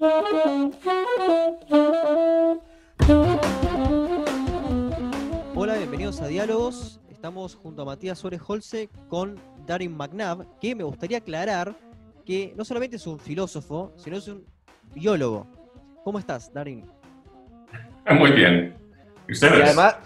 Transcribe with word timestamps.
Hola, 0.00 0.14
bienvenidos 5.76 6.20
a 6.20 6.28
Diálogos. 6.28 7.00
Estamos 7.10 7.56
junto 7.56 7.82
a 7.82 7.84
Matías 7.84 8.16
Suárez 8.20 8.40
Holce 8.46 8.88
con 9.08 9.40
Darin 9.66 9.96
McNabb, 9.96 10.46
que 10.60 10.76
me 10.76 10.84
gustaría 10.84 11.18
aclarar 11.18 11.74
que 12.24 12.54
no 12.56 12.64
solamente 12.64 12.94
es 12.94 13.08
un 13.08 13.18
filósofo, 13.18 13.92
sino 13.96 14.18
es 14.18 14.28
un 14.28 14.44
biólogo. 14.94 15.48
¿Cómo 16.04 16.20
estás, 16.20 16.52
Darin? 16.52 16.84
Muy 18.20 18.30
bien. 18.30 18.76
¿Y 19.28 19.32
ustedes? 19.32 19.58
Y 19.58 19.62
además, 19.62 19.96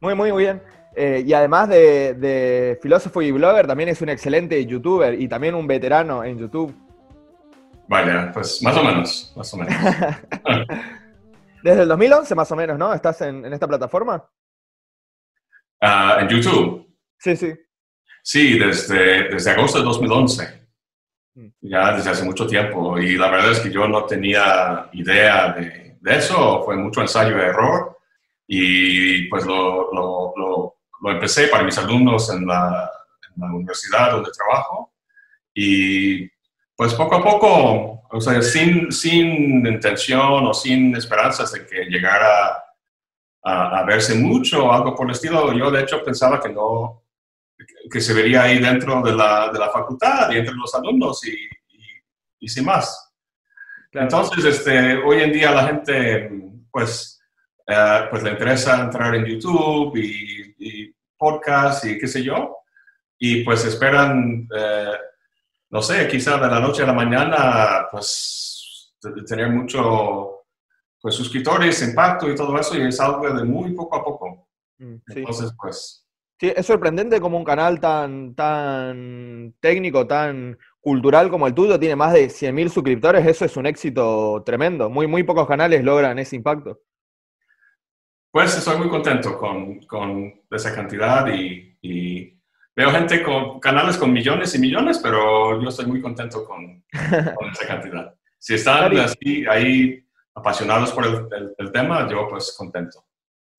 muy, 0.00 0.14
muy, 0.14 0.32
muy 0.32 0.42
bien. 0.42 0.60
Eh, 0.94 1.24
y 1.26 1.32
además 1.32 1.70
de, 1.70 2.12
de 2.12 2.78
filósofo 2.82 3.22
y 3.22 3.30
blogger, 3.30 3.66
también 3.66 3.88
es 3.88 4.02
un 4.02 4.10
excelente 4.10 4.66
youtuber 4.66 5.18
y 5.18 5.28
también 5.28 5.54
un 5.54 5.66
veterano 5.66 6.24
en 6.24 6.38
YouTube. 6.38 6.74
Vaya, 7.90 8.30
pues 8.32 8.62
más 8.62 8.76
o 8.76 8.84
menos, 8.84 9.32
más 9.34 9.52
o 9.52 9.56
menos. 9.56 9.74
Desde 11.64 11.82
el 11.82 11.88
2011 11.88 12.34
más 12.36 12.52
o 12.52 12.54
menos, 12.54 12.78
¿no? 12.78 12.94
¿Estás 12.94 13.20
en, 13.22 13.44
en 13.44 13.52
esta 13.52 13.66
plataforma? 13.66 14.24
Ah, 15.80 16.18
en 16.20 16.28
YouTube, 16.28 16.86
Sí, 17.18 17.34
sí. 17.36 17.52
sí, 18.22 18.58
desde, 18.60 19.30
desde 19.30 19.50
agosto 19.50 19.78
de 19.78 19.84
2011. 19.86 20.68
Mm. 21.34 21.48
Ya 21.62 21.92
desde 21.96 22.10
hace 22.10 22.24
mucho 22.24 22.46
tiempo. 22.46 22.96
Y 22.96 23.16
la 23.16 23.28
verdad 23.28 23.50
es 23.50 23.58
que 23.58 23.72
yo 23.72 23.88
no 23.88 24.04
tenía 24.04 24.88
idea 24.92 25.52
de, 25.52 25.96
de 26.00 26.16
eso. 26.16 26.62
Fue 26.64 26.76
mucho 26.76 27.00
ensayo 27.00 27.36
y 27.36 27.40
error. 27.40 27.98
Y 28.46 29.28
pues 29.28 29.44
lo, 29.46 29.92
lo, 29.92 30.32
lo, 30.36 30.74
lo 31.00 31.10
empecé 31.10 31.48
para 31.48 31.64
mis 31.64 31.76
alumnos 31.76 32.30
en 32.32 32.46
la, 32.46 32.88
en 33.34 33.42
la 33.42 33.52
universidad 33.52 34.12
donde 34.12 34.30
trabajo. 34.30 34.94
Y 35.52 36.29
pues 36.80 36.94
poco 36.94 37.16
a 37.16 37.22
poco, 37.22 38.08
o 38.10 38.20
sea, 38.22 38.40
sin, 38.40 38.90
sin 38.90 39.66
intención 39.66 40.46
o 40.46 40.54
sin 40.54 40.96
esperanzas 40.96 41.52
de 41.52 41.66
que 41.66 41.84
llegara 41.84 42.56
a, 43.44 43.80
a 43.80 43.84
verse 43.84 44.14
mucho 44.14 44.64
o 44.64 44.72
algo 44.72 44.94
por 44.94 45.06
el 45.06 45.12
estilo, 45.12 45.52
yo 45.52 45.70
de 45.70 45.82
hecho 45.82 46.02
pensaba 46.02 46.40
que 46.40 46.48
no, 46.48 47.02
que 47.92 48.00
se 48.00 48.14
vería 48.14 48.44
ahí 48.44 48.60
dentro 48.60 49.02
de 49.02 49.12
la, 49.12 49.50
de 49.52 49.58
la 49.58 49.68
facultad 49.68 50.30
y 50.30 50.38
entre 50.38 50.54
los 50.54 50.74
alumnos 50.74 51.22
y, 51.26 51.32
y, 51.32 51.86
y 52.38 52.48
sin 52.48 52.64
más. 52.64 53.12
Claro. 53.90 54.06
Entonces, 54.06 54.42
este, 54.46 54.96
hoy 54.96 55.20
en 55.20 55.32
día 55.32 55.50
la 55.50 55.66
gente, 55.66 56.30
pues, 56.72 57.20
eh, 57.66 58.06
pues 58.08 58.22
le 58.22 58.30
interesa 58.30 58.80
entrar 58.80 59.14
en 59.16 59.26
YouTube 59.26 59.98
y, 59.98 60.54
y 60.58 60.94
podcast 61.18 61.84
y 61.84 61.98
qué 61.98 62.08
sé 62.08 62.22
yo, 62.22 62.56
y 63.18 63.44
pues 63.44 63.66
esperan, 63.66 64.48
eh, 64.56 64.94
no 65.70 65.82
sé, 65.82 66.08
quizá 66.08 66.38
de 66.38 66.48
la 66.48 66.60
noche 66.60 66.82
a 66.82 66.86
la 66.86 66.92
mañana, 66.92 67.86
pues, 67.90 68.94
tener 69.26 69.50
mucho, 69.50 70.44
pues, 71.00 71.14
suscriptores, 71.14 71.82
impacto 71.82 72.30
y 72.30 72.34
todo 72.34 72.58
eso, 72.58 72.76
y 72.76 72.82
es 72.82 73.00
algo 73.00 73.30
de 73.30 73.44
muy 73.44 73.72
poco 73.72 73.96
a 73.96 74.04
poco. 74.04 74.48
Mm, 74.78 74.96
sí. 75.06 75.18
Entonces, 75.20 75.52
pues, 75.60 76.06
Sí, 76.40 76.50
es 76.56 76.64
sorprendente 76.64 77.20
como 77.20 77.36
un 77.36 77.44
canal 77.44 77.78
tan, 77.80 78.34
tan 78.34 79.54
técnico, 79.60 80.06
tan 80.06 80.58
cultural 80.80 81.28
como 81.28 81.46
el 81.46 81.52
tuyo 81.52 81.78
tiene 81.78 81.96
más 81.96 82.14
de 82.14 82.30
100.000 82.30 82.70
suscriptores. 82.70 83.26
Eso 83.26 83.44
es 83.44 83.58
un 83.58 83.66
éxito 83.66 84.42
tremendo. 84.42 84.88
Muy, 84.88 85.06
muy 85.06 85.22
pocos 85.22 85.46
canales 85.46 85.84
logran 85.84 86.18
ese 86.18 86.36
impacto. 86.36 86.80
Pues 88.30 88.56
estoy 88.56 88.78
muy 88.78 88.88
contento 88.88 89.36
con, 89.36 89.80
con 89.80 90.32
esa 90.50 90.74
cantidad 90.74 91.26
y, 91.26 91.76
y 91.82 92.39
veo 92.76 92.90
gente 92.90 93.22
con 93.22 93.58
canales 93.60 93.96
con 93.96 94.12
millones 94.12 94.54
y 94.54 94.58
millones, 94.58 94.98
pero 94.98 95.60
yo 95.60 95.68
estoy 95.68 95.86
muy 95.86 96.00
contento 96.00 96.44
con, 96.44 96.82
con 97.36 97.50
esa 97.50 97.66
cantidad. 97.66 98.14
Si 98.38 98.54
están 98.54 98.96
así 98.98 99.44
ahí 99.48 100.02
apasionados 100.34 100.92
por 100.92 101.04
el, 101.06 101.14
el- 101.36 101.54
el 101.58 101.72
tema, 101.72 102.08
yo 102.10 102.26
pues 102.28 102.54
contento. 102.56 103.04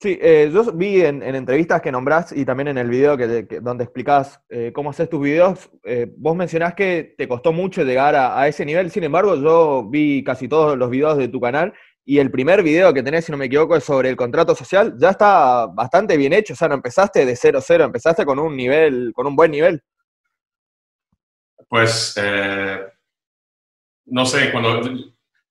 Sí, 0.00 0.18
eh, 0.20 0.50
yo 0.52 0.64
vi 0.72 1.00
en, 1.02 1.22
en 1.22 1.36
entrevistas 1.36 1.80
que 1.80 1.92
nombrás 1.92 2.32
y 2.32 2.44
también 2.44 2.66
en 2.66 2.78
el 2.78 2.88
video 2.90 3.16
que, 3.16 3.46
que- 3.46 3.60
donde 3.60 3.84
explicás 3.84 4.40
eh, 4.48 4.72
cómo 4.74 4.90
haces 4.90 5.08
tus 5.08 5.22
videos, 5.22 5.70
eh, 5.84 6.12
vos 6.16 6.34
mencionás 6.34 6.74
que 6.74 7.14
te 7.16 7.28
costó 7.28 7.52
mucho 7.52 7.84
llegar 7.84 8.16
a, 8.16 8.36
a 8.40 8.48
ese 8.48 8.64
nivel, 8.66 8.90
sin 8.90 9.04
embargo 9.04 9.36
yo 9.36 9.86
vi 9.88 10.24
casi 10.24 10.48
todos 10.48 10.76
los 10.76 10.90
videos 10.90 11.18
de 11.18 11.28
tu 11.28 11.40
canal 11.40 11.72
y 12.04 12.18
el 12.18 12.30
primer 12.30 12.62
video 12.62 12.92
que 12.92 13.02
tenés, 13.02 13.24
si 13.24 13.32
no 13.32 13.38
me 13.38 13.46
equivoco, 13.46 13.76
es 13.76 13.84
sobre 13.84 14.08
el 14.08 14.16
contrato 14.16 14.54
social, 14.54 14.94
ya 14.98 15.10
está 15.10 15.66
bastante 15.66 16.16
bien 16.16 16.32
hecho, 16.32 16.54
o 16.54 16.56
sea, 16.56 16.68
no 16.68 16.74
empezaste 16.74 17.24
de 17.24 17.36
cero 17.36 17.60
cero, 17.62 17.84
empezaste 17.84 18.24
con 18.24 18.38
un 18.38 18.56
nivel, 18.56 19.12
con 19.14 19.26
un 19.26 19.36
buen 19.36 19.50
nivel. 19.50 19.82
Pues 21.68 22.14
eh, 22.16 22.80
no 24.06 24.26
sé, 24.26 24.50
cuando 24.50 24.82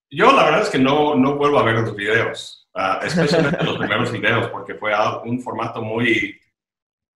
yo 0.09 0.31
la 0.33 0.43
verdad 0.43 0.61
es 0.63 0.69
que 0.69 0.77
no, 0.77 1.15
no 1.15 1.35
vuelvo 1.35 1.59
a 1.59 1.63
ver 1.63 1.75
los 1.75 1.95
videos, 1.95 2.67
ah, 2.75 2.99
especialmente 3.01 3.63
los 3.63 3.77
primeros 3.79 4.11
videos, 4.11 4.49
porque 4.49 4.75
fue 4.75 4.91
un 5.23 5.41
formato 5.41 5.81
muy, 5.81 6.37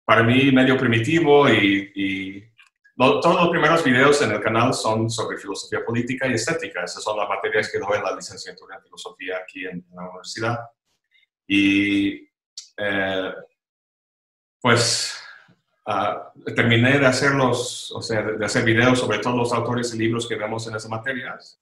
para 0.06 0.22
mí, 0.22 0.50
medio 0.50 0.78
primitivo 0.78 1.48
y, 1.48 1.92
y 1.94 2.55
lo- 2.96 3.20
todos 3.20 3.36
los 3.36 3.50
primeros 3.50 3.84
videos 3.84 4.20
en 4.22 4.32
el 4.32 4.40
canal 4.40 4.72
son 4.74 5.10
sobre 5.10 5.38
filosofía 5.38 5.84
política 5.84 6.26
y 6.26 6.34
estética. 6.34 6.84
Esas 6.84 7.02
son 7.02 7.18
las 7.18 7.28
materias 7.28 7.70
que 7.70 7.78
doy 7.78 7.98
en 7.98 8.04
la 8.04 8.14
licenciatura 8.16 8.76
en 8.76 8.82
filosofía 8.82 9.38
aquí 9.38 9.66
en, 9.66 9.84
la 9.94 10.08
universidad. 10.08 10.58
Y 11.46 12.28
eh, 12.78 13.32
pues 14.60 15.18
ah, 15.86 16.32
terminé 16.54 16.98
de 16.98 17.06
hacerlos, 17.06 17.92
o 17.92 18.02
sea, 18.02 18.22
de, 18.22 18.36
de 18.38 18.44
hacer 18.44 18.64
videos 18.64 18.98
sobre 18.98 19.18
todos 19.18 19.36
los 19.36 19.52
autores 19.52 19.94
y 19.94 19.98
libros 19.98 20.28
que 20.28 20.36
vemos 20.36 20.66
en 20.66 20.74
esas 20.76 20.90
materias. 20.90 21.60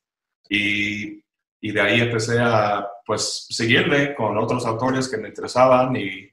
Y, 0.48 1.22
y 1.60 1.72
de 1.72 1.80
ahí 1.80 2.00
empecé 2.00 2.38
a, 2.40 2.86
pues, 3.06 3.46
seguirle 3.50 4.14
con 4.14 4.36
otros 4.38 4.66
autores 4.66 5.08
que 5.08 5.16
me 5.16 5.28
interesaban 5.28 5.96
y, 5.96 6.30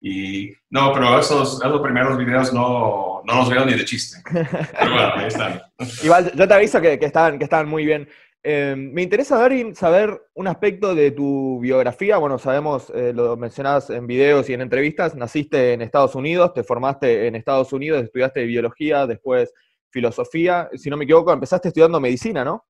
y 0.00 0.52
no, 0.70 0.92
pero 0.92 1.18
esos, 1.18 1.54
esos 1.62 1.80
primeros 1.80 2.18
videos 2.18 2.52
no, 2.52 3.13
no 3.24 3.36
los 3.36 3.50
veo 3.50 3.64
ni 3.64 3.74
de 3.74 3.84
chiste. 3.84 4.18
Pero 4.30 4.92
bueno, 4.92 5.12
ahí 5.16 5.26
están. 5.26 5.62
Igual, 6.02 6.32
yo 6.34 6.48
te 6.48 6.54
aviso 6.54 6.80
que, 6.80 6.98
que 6.98 7.06
están, 7.06 7.38
que 7.38 7.44
están 7.44 7.68
muy 7.68 7.84
bien. 7.84 8.08
Eh, 8.46 8.74
me 8.76 9.00
interesa, 9.00 9.38
Darin, 9.38 9.74
saber 9.74 10.20
un 10.34 10.46
aspecto 10.48 10.94
de 10.94 11.12
tu 11.12 11.58
biografía. 11.60 12.18
Bueno, 12.18 12.38
sabemos, 12.38 12.92
eh, 12.94 13.12
lo 13.14 13.38
mencionás 13.38 13.88
en 13.88 14.06
videos 14.06 14.50
y 14.50 14.52
en 14.52 14.60
entrevistas, 14.60 15.14
naciste 15.14 15.72
en 15.72 15.80
Estados 15.80 16.14
Unidos, 16.14 16.52
te 16.52 16.62
formaste 16.62 17.26
en 17.26 17.36
Estados 17.36 17.72
Unidos, 17.72 18.04
estudiaste 18.04 18.44
biología, 18.44 19.06
después 19.06 19.50
filosofía. 19.88 20.68
Si 20.74 20.90
no 20.90 20.98
me 20.98 21.04
equivoco, 21.04 21.32
empezaste 21.32 21.68
estudiando 21.68 21.98
medicina, 22.00 22.44
¿no? 22.44 22.66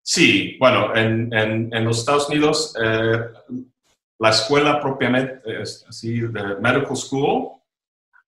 Sí, 0.00 0.56
bueno, 0.60 0.94
en, 0.94 1.32
en, 1.34 1.74
en 1.74 1.84
los 1.84 1.98
Estados 1.98 2.28
Unidos, 2.28 2.76
eh, 2.80 3.18
la 4.20 4.28
escuela 4.28 4.80
propiamente, 4.80 5.40
así, 5.88 6.20
de 6.20 6.56
medical 6.60 6.96
school, 6.96 7.54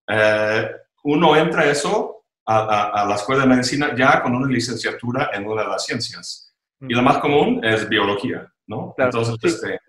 eh, 0.09 0.71
uno 1.05 1.37
entra 1.37 1.65
eso, 1.71 2.25
a, 2.47 2.59
a- 2.59 3.03
a 3.03 3.07
la 3.07 3.15
escuela 3.17 3.43
de 3.43 3.49
medicina, 3.49 3.95
ya 3.97 4.23
con 4.23 4.35
una 4.35 4.49
licenciatura 4.49 5.31
en 5.33 5.47
una 5.47 5.63
de 5.63 5.69
las 5.69 5.85
ciencias. 5.85 6.55
Y 6.81 6.95
la 6.95 7.03
más 7.03 7.19
común 7.19 7.65
es 7.65 7.89
biología, 7.89 8.51
¿no? 8.67 8.93
Claro, 8.97 9.11
Entonces, 9.19 9.37
sí. 9.41 9.47
este, 9.69 9.81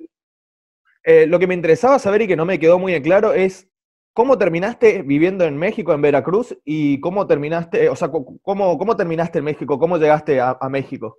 Eh, 1.03 1.25
lo 1.27 1.39
que 1.39 1.47
me 1.47 1.53
interesaba 1.53 2.00
saber 2.00 2.23
y 2.23 2.27
que 2.27 2.35
no 2.35 2.45
me 2.45 2.59
quedó 2.59 2.79
muy 2.79 2.94
en 2.94 3.03
claro 3.03 3.33
es 3.33 3.67
cómo 4.13 4.38
terminaste 4.38 5.03
viviendo 5.03 5.45
en 5.45 5.57
México, 5.57 5.94
en 5.94 6.01
Veracruz, 6.01 6.57
y 6.66 7.00
cómo 7.00 7.27
terminaste, 7.27 7.88
o 7.89 7.95
sea, 7.95 8.09
cómo, 8.09 8.77
cómo 8.77 8.95
terminaste 8.95 9.39
en 9.39 9.45
México, 9.45 9.79
cómo 9.79 9.97
llegaste 9.97 10.41
a, 10.41 10.57
a 10.59 10.69
México. 10.69 11.17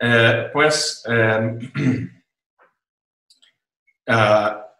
Eh, 0.00 0.50
pues 0.52 1.04
ah, 4.08 4.71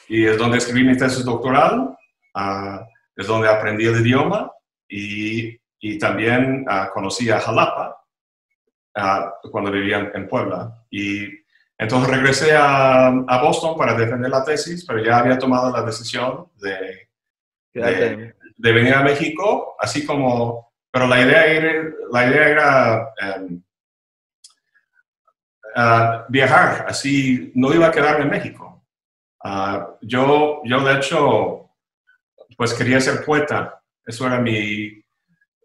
Y 0.09 0.27
es 0.27 0.37
donde 0.37 0.59
escribí 0.59 0.83
mi 0.83 0.97
tesis 0.97 1.25
doctoral, 1.25 1.97
ah, 2.35 2.85
es 3.15 3.29
donde 3.29 3.49
aprendí 3.49 3.87
el 3.87 4.05
idioma 4.05 4.51
y, 4.89 5.57
y 5.79 5.99
también 6.01 6.65
ah, 6.69 6.91
conocí 6.93 7.31
a 7.31 7.39
Jalapa 7.39 8.05
ah, 8.97 9.35
cuando 9.53 9.71
vivía 9.71 10.01
en, 10.01 10.11
en 10.13 10.29
Puebla. 10.29 10.85
Y 10.91 11.29
Entonces 11.79 12.11
regresé 12.11 12.57
a, 12.57 13.07
a, 13.07 13.41
Boston 13.41 13.79
para 13.79 13.95
defender 13.95 14.33
la 14.33 14.43
tesis, 14.43 14.85
pero 14.85 15.01
ya 15.01 15.19
había 15.19 15.39
tomado 15.39 15.71
la 15.71 15.83
decisión 15.83 16.49
de, 16.57 17.09
de, 17.73 18.35
de 18.57 18.73
venir 18.73 18.95
a 18.95 19.05
México, 19.05 19.77
así 19.79 20.05
como, 20.05 20.72
pero 20.93 21.09
la 21.09 21.21
idea 21.23 21.47
era, 21.47 21.91
la 22.13 22.27
idea 22.27 22.49
era 22.49 23.15
uh, 25.75 26.25
viajar, 26.29 26.85
así 26.87 27.51
no 27.55 27.73
iba 27.73 27.89
a 27.89 27.91
quedarme 27.91 28.25
en 28.25 28.31
México. 28.31 28.85
Uh, 29.43 29.97
yo, 30.03 30.61
yo, 30.65 30.85
de 30.85 30.95
hecho, 30.95 31.71
pues 32.57 32.75
quería 32.75 33.01
ser 33.01 33.25
poeta, 33.25 33.83
eso 34.05 34.27
era 34.27 34.39
mi, 34.39 35.03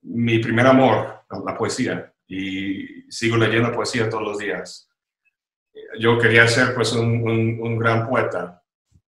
mi 0.02 0.40
primer 0.40 0.66
amor, 0.66 1.26
la 1.46 1.58
poesía, 1.58 2.14
y 2.26 3.12
sigo 3.12 3.38
leyendo 3.38 3.72
poesía 3.72 4.10
todos 4.10 4.24
los 4.24 4.38
días. 4.38 4.90
Yo 6.00 6.18
quería 6.18 6.48
ser 6.48 6.74
pues 6.74 6.94
un, 6.94 7.22
un, 7.22 7.60
un 7.62 7.78
gran 7.78 8.08
poeta 8.08 8.64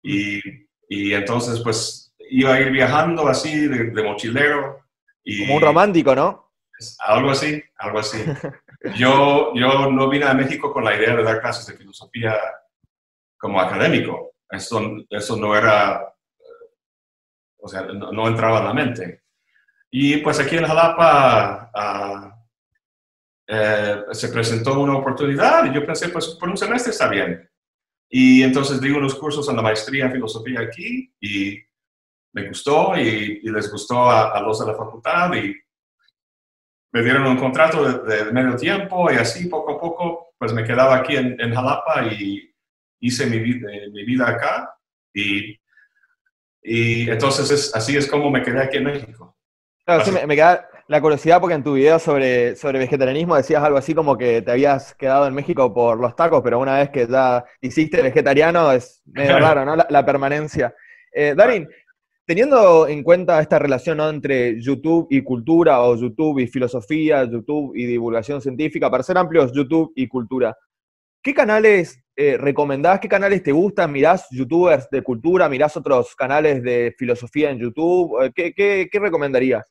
y, 0.03 0.41
y 0.89 1.13
entonces 1.15 1.61
pues 1.61 2.15
iba 2.31 2.55
a 2.55 2.61
ir 2.61 2.71
viajando 2.71 3.29
así 3.29 3.67
de, 3.67 4.03
mochilero. 4.03 4.85
Y, 5.25 5.41
Como 5.41 5.57
un 5.57 5.63
romántico, 5.63 6.15
¿no? 6.15 6.53
Algo 7.01 7.31
así, 7.31 7.63
algo 7.77 7.99
así. 7.99 8.19
Yo, 8.97 9.53
yo 9.55 9.91
no 9.91 10.09
vine 10.09 10.25
a 10.25 10.33
México 10.33 10.73
con 10.73 10.83
la 10.83 10.97
idea 10.97 11.15
de 11.15 11.23
dar 11.23 11.43
clases 11.43 11.67
de 11.67 11.77
filosofía 11.77 12.41
como 13.37 13.61
académico. 13.61 14.37
Eso, 14.49 14.81
eso 15.11 15.37
no 15.37 15.55
era, 15.55 16.15
o 17.59 17.69
sea, 17.69 17.83
no, 17.83 18.27
entraba 18.27 18.61
en 18.61 18.65
la 18.65 18.73
mente. 18.73 19.25
Y 19.91 20.17
pues 20.19 20.41
aquí 20.41 20.57
en 20.57 20.65
Jalapa 20.65 21.71
uh, 21.75 22.31
eh, 23.47 24.05
se 24.13 24.29
presentó 24.29 24.81
una 24.81 24.97
oportunidad 24.97 25.67
y 25.67 25.75
yo 25.75 25.85
pensé, 25.85 26.09
pues 26.09 26.29
por 26.41 26.49
un 26.49 26.57
semestre 26.57 26.93
está 26.93 27.09
bien. 27.09 27.49
Y 28.09 28.43
entonces 28.43 28.81
di 28.81 28.91
unos 28.91 29.15
cursos 29.15 29.49
en 29.49 29.57
la 29.57 29.63
maestría 29.63 30.07
en 30.07 30.13
filosofía 30.13 30.61
aquí 30.61 31.15
y 31.21 31.59
me 32.33 32.49
gustó 32.49 32.97
y, 32.97 33.41
les 33.43 33.71
gustó 33.71 34.11
a, 34.11 34.41
los 34.41 34.61
de 34.61 34.67
la 34.67 34.75
facultad 34.75 35.33
y 35.35 35.55
me 36.93 37.03
dieron 37.03 37.27
un 37.27 37.37
contrato 37.37 38.03
de, 38.03 38.33
medio 38.33 38.57
tiempo 38.57 39.11
y 39.11 39.17
así 39.17 39.49
poco 39.49 39.73
a 39.73 39.81
poco 39.81 40.35
pues 40.39 40.53
me 40.53 40.65
quedaba 40.65 40.97
aquí 40.97 41.17
en, 41.17 41.37
Jalapa 41.55 42.07
y 42.07 42.53
hice 43.01 43.27
mi, 43.27 43.39
mi 43.39 44.05
vida 44.05 44.29
acá 44.29 44.75
y, 45.15 45.59
y 46.63 47.11
entonces 47.11 47.75
así 47.75 47.97
es 47.97 48.07
como 48.07 48.31
me 48.31 48.43
quedé 48.43 48.61
aquí 48.61 48.79
en 48.79 48.85
México. 48.85 49.37
Claro, 49.85 50.05
sí, 50.05 50.13
me, 50.13 50.37
queda 50.37 50.69
la 50.89 51.01
curiosidad 51.01 51.41
porque 51.41 51.55
en 51.55 51.65
tu 51.65 51.75
video 51.75 51.99
sobre, 51.99 52.55
sobre 52.55 52.79
vegetarianismo 52.79 53.37
decías 53.37 53.63
algo 53.63 53.79
así 53.79 53.95
como 53.95 54.17
que 54.17 54.43
te 54.43 54.53
habías 54.53 54.95
quedado 54.95 55.27
en 55.27 55.35
México 55.35 55.73
por 55.73 55.99
los 55.99 56.15
tacos, 56.15 56.43
pero 56.43 56.59
una 56.59 56.79
vez 56.79 56.91
que 56.91 57.07
ya 57.07 57.45
hiciste 57.61 58.03
vegetariano 58.03 58.71
es 58.73 59.03
medio 59.07 59.39
raro, 59.41 59.65
¿no? 59.65 59.77
La, 59.77 60.05
permanencia. 60.05 60.75
Eh, 61.13 61.35
Darin, 61.37 61.69
teniendo 62.31 62.87
en 62.87 63.03
cuenta 63.03 63.41
esta 63.41 63.59
relación 63.59 64.01
entre 64.03 64.63
YouTube 64.63 65.09
y 65.11 65.21
cultura, 65.21 65.81
o 65.81 65.97
YouTube 65.97 66.39
y 66.39 66.47
filosofía, 66.47 67.25
YouTube 67.25 67.75
y 67.75 67.87
divulgación 67.87 68.41
científica, 68.41 68.89
para 68.89 69.03
ser 69.03 69.19
amplios, 69.19 69.51
YouTube 69.53 69.93
y 69.97 70.07
cultura, 70.07 70.57
¿qué 71.21 71.35
canales 71.35 72.01
eh, 72.15 72.37
recomendás? 72.39 73.01
¿Qué 73.01 73.09
canales 73.09 73.43
te 73.43 73.51
gustan? 73.51 73.91
¿Mirás 73.91 74.29
youtubers 74.31 74.89
de 74.91 75.03
cultura? 75.03 75.49
¿Mirás 75.49 75.77
otros 75.77 76.15
canales 76.15 76.63
de 76.63 76.95
filosofía 76.97 77.51
en 77.51 77.59
YouTube? 77.59 78.23
Eh, 78.23 78.33
¿Qué, 78.33 78.89
qué, 78.89 79.01
recomendarías? 79.01 79.69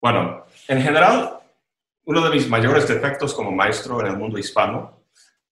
bueno, 0.00 0.46
en 0.66 0.80
general, 0.80 1.40
uno 2.06 2.24
de 2.24 2.30
mis 2.30 2.48
mayores 2.48 2.88
defectos 2.88 3.34
como 3.34 3.52
maestro 3.52 4.00
en 4.00 4.06
el 4.06 4.16
mundo 4.16 4.38
hispano 4.38 4.97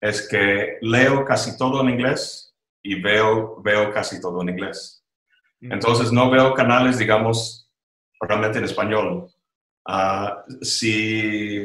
es 0.09 0.29
que 0.29 0.79
leo 0.83 1.25
casi 1.25 1.57
todo 1.57 1.81
en 1.81 1.91
inglés 1.91 2.55
y 2.83 3.01
veo, 3.01 3.61
veo 3.63 3.93
casi 3.93 4.21
todo 4.21 4.43
en 4.43 4.51
inglés. 4.51 5.05
Entonces 5.61 6.13
no 6.13 6.31
veo 6.31 6.55
canales, 6.55 6.99
digamos, 6.99 7.71
realmente 8.21 8.59
en 8.59 8.65
español. 8.65 9.29
Uh, 9.89 10.65
si 10.65 11.65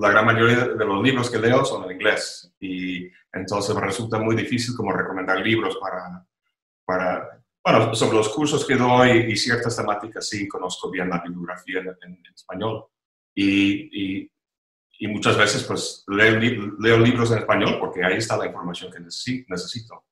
la 0.00 0.10
gran 0.10 0.26
mayoría 0.26 0.66
de 0.66 0.84
los 0.84 1.02
libros 1.02 1.30
que 1.30 1.38
leo 1.38 1.64
son 1.64 1.84
en 1.84 1.92
inglés 1.92 2.52
y 2.58 3.08
entonces 3.32 3.76
resulta 3.76 4.18
muy 4.18 4.34
difícil 4.34 4.74
como 4.74 4.90
recomendar 4.90 5.38
libros 5.38 5.76
para, 5.76 6.26
para 6.84 7.42
bueno, 7.64 7.94
sobre 7.94 8.16
los 8.16 8.28
cursos 8.30 8.66
que 8.66 8.74
doy 8.74 9.30
y 9.30 9.36
ciertas 9.36 9.76
temáticas 9.76 10.28
sí 10.28 10.48
conozco 10.48 10.90
bien 10.90 11.08
la 11.08 11.20
bibliografía 11.20 11.80
en, 11.80 12.20
español 12.34 12.86
y, 13.32 14.22
y, 14.22 14.30
y 14.98 15.08
muchas 15.08 15.36
veces 15.36 15.64
pues 15.64 16.04
leo, 16.08 16.38
leo, 16.78 16.98
libros 16.98 17.30
en 17.30 17.38
español 17.38 17.76
porque 17.78 18.04
ahí 18.04 18.16
está 18.16 18.36
la 18.36 18.46
información 18.46 18.90
que 18.90 19.00
necesito. 19.00 20.04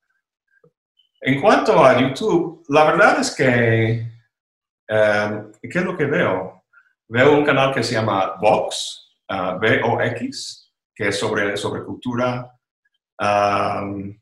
En 1.20 1.40
cuanto 1.40 1.82
a 1.82 1.98
YouTube, 1.98 2.64
la 2.68 2.84
verdad 2.84 3.20
es 3.20 3.34
que, 3.34 4.12
eh, 4.88 5.42
¿qué 5.62 5.78
es 5.78 5.84
lo 5.84 5.96
que 5.96 6.04
veo? 6.04 6.64
Veo 7.08 7.38
un 7.38 7.44
canal 7.44 7.72
que 7.72 7.82
se 7.82 7.94
llama 7.94 8.34
Vox, 8.40 9.16
uh, 9.30 9.56
V-O-X, 9.58 10.72
que 10.94 11.08
es 11.08 11.18
sobre, 11.18 11.56
sobre 11.56 11.84
cultura. 11.84 12.50
Um, 13.18 14.18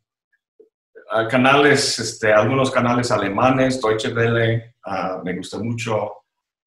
canales, 1.28 1.98
este, 1.98 2.32
algunos 2.32 2.70
canales 2.70 3.10
alemanes, 3.10 3.80
Deutsche 3.80 4.12
Welle, 4.12 4.76
uh, 4.86 5.24
me 5.24 5.36
gusta 5.36 5.58
mucho. 5.58 6.24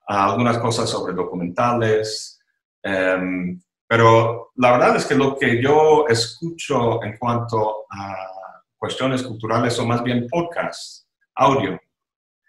algunas 0.08 0.58
cosas 0.60 0.90
sobre 0.90 1.14
documentales. 1.14 2.40
Um, 2.84 3.60
pero 3.88 4.52
la 4.56 4.72
verdad 4.72 4.96
es 4.96 5.06
que 5.06 5.16
lo 5.16 5.38
que 5.38 5.62
yo 5.62 6.06
escucho 6.08 7.04
en 7.04 7.18
cuanto 7.18 7.86
a 7.90 8.16
cuestiones 8.78 9.24
culturales 9.24 9.74
son 9.74 9.88
más 9.88 10.04
bien 10.04 10.28
podcasts, 10.28 11.08
audio. 11.36 11.80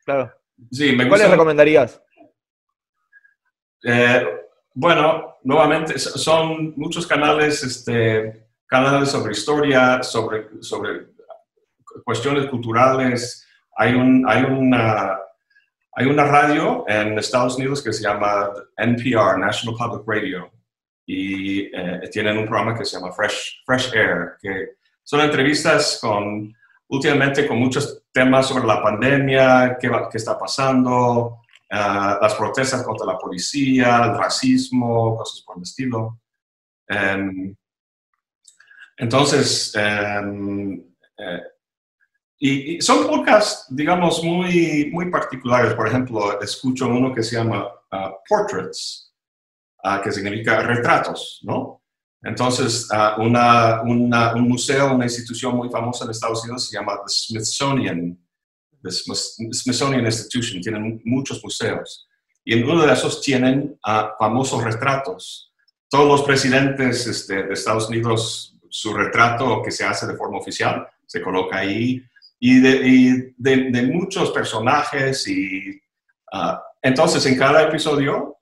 Claro. 0.04 0.32
Sí, 0.70 0.92
me 0.92 1.08
¿Cuáles 1.08 1.30
recomendarías? 1.30 2.02
Eh, 3.84 4.26
bueno, 4.72 5.36
nuevamente, 5.44 5.98
son 5.98 6.72
muchos 6.76 7.06
canales, 7.06 7.62
este, 7.62 8.48
canales 8.66 9.10
sobre 9.10 9.32
historia, 9.32 10.02
sobre, 10.02 10.62
sobre 10.62 11.08
cuestiones 12.02 12.46
culturales. 12.46 13.46
Hay, 13.76 13.92
un, 13.94 14.24
hay, 14.26 14.42
una, 14.44 15.18
hay 15.92 16.06
una 16.06 16.24
radio 16.24 16.84
en 16.88 17.18
Estados 17.18 17.56
Unidos 17.56 17.82
que 17.82 17.92
se 17.92 18.02
llama 18.02 18.50
NPR, 18.78 19.38
National 19.38 19.76
Public 19.76 20.02
Radio 20.06 20.55
y 21.06 21.60
eh, 21.74 22.08
tienen 22.10 22.36
un 22.36 22.46
programa 22.46 22.76
que 22.76 22.84
se 22.84 22.98
llama 22.98 23.12
Fresh, 23.12 23.62
Fresh 23.64 23.94
Air, 23.94 24.36
que 24.42 24.76
son 25.04 25.20
entrevistas 25.20 25.98
con, 26.00 26.52
últimamente 26.88 27.46
con 27.46 27.58
muchos 27.58 28.02
temas 28.12 28.48
sobre 28.48 28.66
la 28.66 28.82
pandemia, 28.82 29.78
qué, 29.80 29.88
qué 30.10 30.18
está 30.18 30.36
pasando, 30.36 31.42
uh, 31.70 32.20
las 32.20 32.34
protestas 32.34 32.82
contra 32.82 33.06
la 33.06 33.16
policía, 33.16 34.04
el 34.04 34.18
racismo, 34.18 35.16
cosas 35.16 35.42
por 35.42 35.58
el 35.58 35.62
estilo. 35.62 36.20
Um, 36.88 37.54
entonces, 38.96 39.72
um, 39.76 40.72
uh, 40.72 41.42
y, 42.38 42.76
y, 42.76 42.80
son 42.80 43.06
podcasts, 43.06 43.66
digamos, 43.70 44.22
muy, 44.24 44.90
muy 44.92 45.10
particulares. 45.10 45.74
Por 45.74 45.86
ejemplo, 45.86 46.40
escucho 46.40 46.88
uno 46.88 47.14
que 47.14 47.22
se 47.22 47.36
llama 47.36 47.66
uh, 47.66 48.10
Portraits, 48.28 49.05
que 50.02 50.12
significa 50.12 50.60
retratos, 50.60 51.40
¿no? 51.42 51.82
Entonces, 52.22 52.88
una, 53.18 53.82
un 53.82 54.48
museo, 54.48 54.94
una 54.94 55.04
institución 55.04 55.56
muy 55.56 55.68
famosa 55.68 56.04
en 56.04 56.10
Estados 56.10 56.42
Unidos 56.42 56.68
se 56.68 56.76
llama 56.76 56.94
the 56.94 57.12
Smithsonian, 57.12 58.18
the 58.82 58.90
Smithsonian 58.90 60.04
Institution, 60.04 60.60
tienen 60.60 61.00
muchos 61.04 61.42
museos. 61.42 62.08
Y 62.44 62.54
en 62.54 62.68
uno 62.68 62.84
de 62.84 62.92
esos 62.92 63.20
tienen 63.20 63.78
famosos 64.18 64.64
retratos. 64.64 65.52
Todos 65.88 66.06
los 66.06 66.22
presidentes 66.22 67.06
este, 67.06 67.44
de 67.44 67.52
Estados 67.52 67.88
Unidos, 67.88 68.56
su 68.70 68.92
retrato 68.92 69.62
que 69.62 69.70
se 69.70 69.84
hace 69.84 70.06
de 70.06 70.16
forma 70.16 70.38
oficial, 70.38 70.86
se 71.06 71.22
coloca 71.22 71.58
ahí. 71.58 72.02
Y 72.40 72.60
de, 72.60 73.34
de, 73.36 73.82
muchos 73.82 74.30
personajes. 74.30 75.26
Y, 75.28 75.80
entonces, 76.82 77.24
en 77.26 77.38
cada 77.38 77.62
episodio 77.62 78.35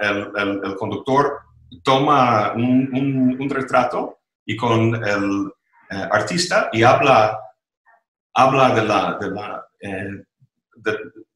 el, 0.00 0.32
el, 0.64 0.76
conductor 0.76 1.40
toma 1.82 2.52
un, 2.54 3.36
un, 3.38 3.50
retrato 3.50 4.20
y 4.44 4.56
con 4.56 4.94
el 4.94 5.52
eh, 5.90 6.08
artista 6.10 6.68
y 6.72 6.82
habla, 6.82 7.38
habla 8.34 8.74
de, 8.74 8.84
la, 8.84 9.18
de, 9.20 9.30
la, 9.30 9.66
eh, 9.80 10.24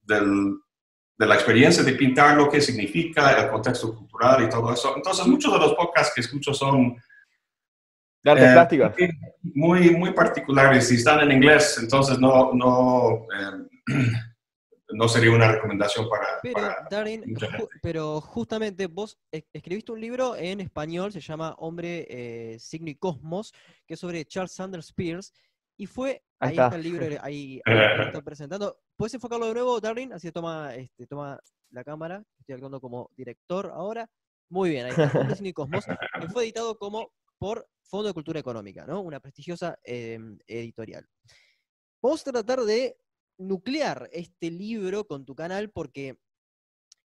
de, 0.00 1.26
la 1.26 1.34
experiencia 1.34 1.82
de 1.82 1.92
pintar, 1.92 2.36
lo 2.36 2.48
que 2.48 2.60
significa, 2.60 3.32
el 3.32 3.50
contexto 3.50 3.94
cultural 3.94 4.44
y 4.44 4.48
todo 4.48 4.72
eso. 4.72 4.94
Entonces, 4.96 5.26
muchos 5.26 5.52
de 5.52 5.58
los 5.58 5.74
podcasts 5.74 6.12
que 6.14 6.20
escucho 6.22 6.54
son... 6.54 6.96
Eh, 8.98 9.10
muy, 9.42 9.90
muy 9.90 10.12
particulares 10.12 10.92
y 10.92 10.96
están 10.96 11.20
en 11.20 11.32
inglés, 11.32 11.78
entonces 11.80 12.18
no, 12.18 12.52
no 12.52 13.26
no 14.92 15.08
sería 15.08 15.30
una 15.30 15.52
recomendación 15.52 16.08
para... 16.08 16.26
Pero, 16.42 16.54
para 16.90 17.04
mucha 17.26 17.46
ju- 17.48 17.68
pero 17.82 18.20
justamente 18.20 18.86
vos 18.86 19.18
es- 19.30 19.44
escribiste 19.52 19.92
un 19.92 20.00
libro 20.00 20.36
en 20.36 20.60
español, 20.60 21.12
se 21.12 21.20
llama 21.20 21.54
Hombre, 21.58 22.06
eh, 22.08 22.58
Signo 22.58 22.90
y 22.90 22.96
Cosmos, 22.96 23.52
que 23.86 23.94
es 23.94 24.00
sobre 24.00 24.24
Charles 24.24 24.52
Sanders 24.52 24.92
Peirce, 24.92 25.32
y 25.76 25.86
fue, 25.86 26.22
Ahí 26.38 26.48
ahí, 26.48 26.50
está. 26.52 26.64
está. 26.66 26.76
el 26.76 26.82
libro, 26.82 27.06
ahí, 27.22 27.60
ahí 27.64 27.96
lo 27.96 28.02
está 28.04 28.22
presentando. 28.22 28.78
¿Puedes 28.96 29.14
enfocarlo 29.14 29.46
de 29.46 29.54
nuevo, 29.54 29.80
Darin? 29.80 30.12
Así 30.12 30.30
toma, 30.32 30.74
este, 30.74 31.06
toma 31.06 31.38
la 31.70 31.84
cámara, 31.84 32.22
estoy 32.38 32.54
actuando 32.54 32.80
como 32.80 33.10
director 33.16 33.70
ahora. 33.74 34.08
Muy 34.50 34.70
bien, 34.70 34.86
ahí 34.86 34.90
está, 34.90 35.18
Hombre, 35.18 35.34
Signo 35.36 35.48
y 35.48 35.52
Cosmos, 35.52 35.84
que 36.20 36.28
fue 36.28 36.42
editado 36.42 36.76
como 36.76 37.12
por 37.38 37.66
Fondo 37.82 38.08
de 38.08 38.14
Cultura 38.14 38.40
Económica, 38.40 38.84
¿no? 38.86 39.00
Una 39.00 39.20
prestigiosa 39.20 39.78
eh, 39.84 40.18
editorial. 40.46 41.06
Vamos 42.02 42.26
a 42.26 42.32
tratar 42.32 42.60
de 42.60 42.96
nuclear 43.40 44.08
este 44.12 44.50
libro 44.50 45.06
con 45.06 45.24
tu 45.24 45.34
canal 45.34 45.70
porque 45.70 46.18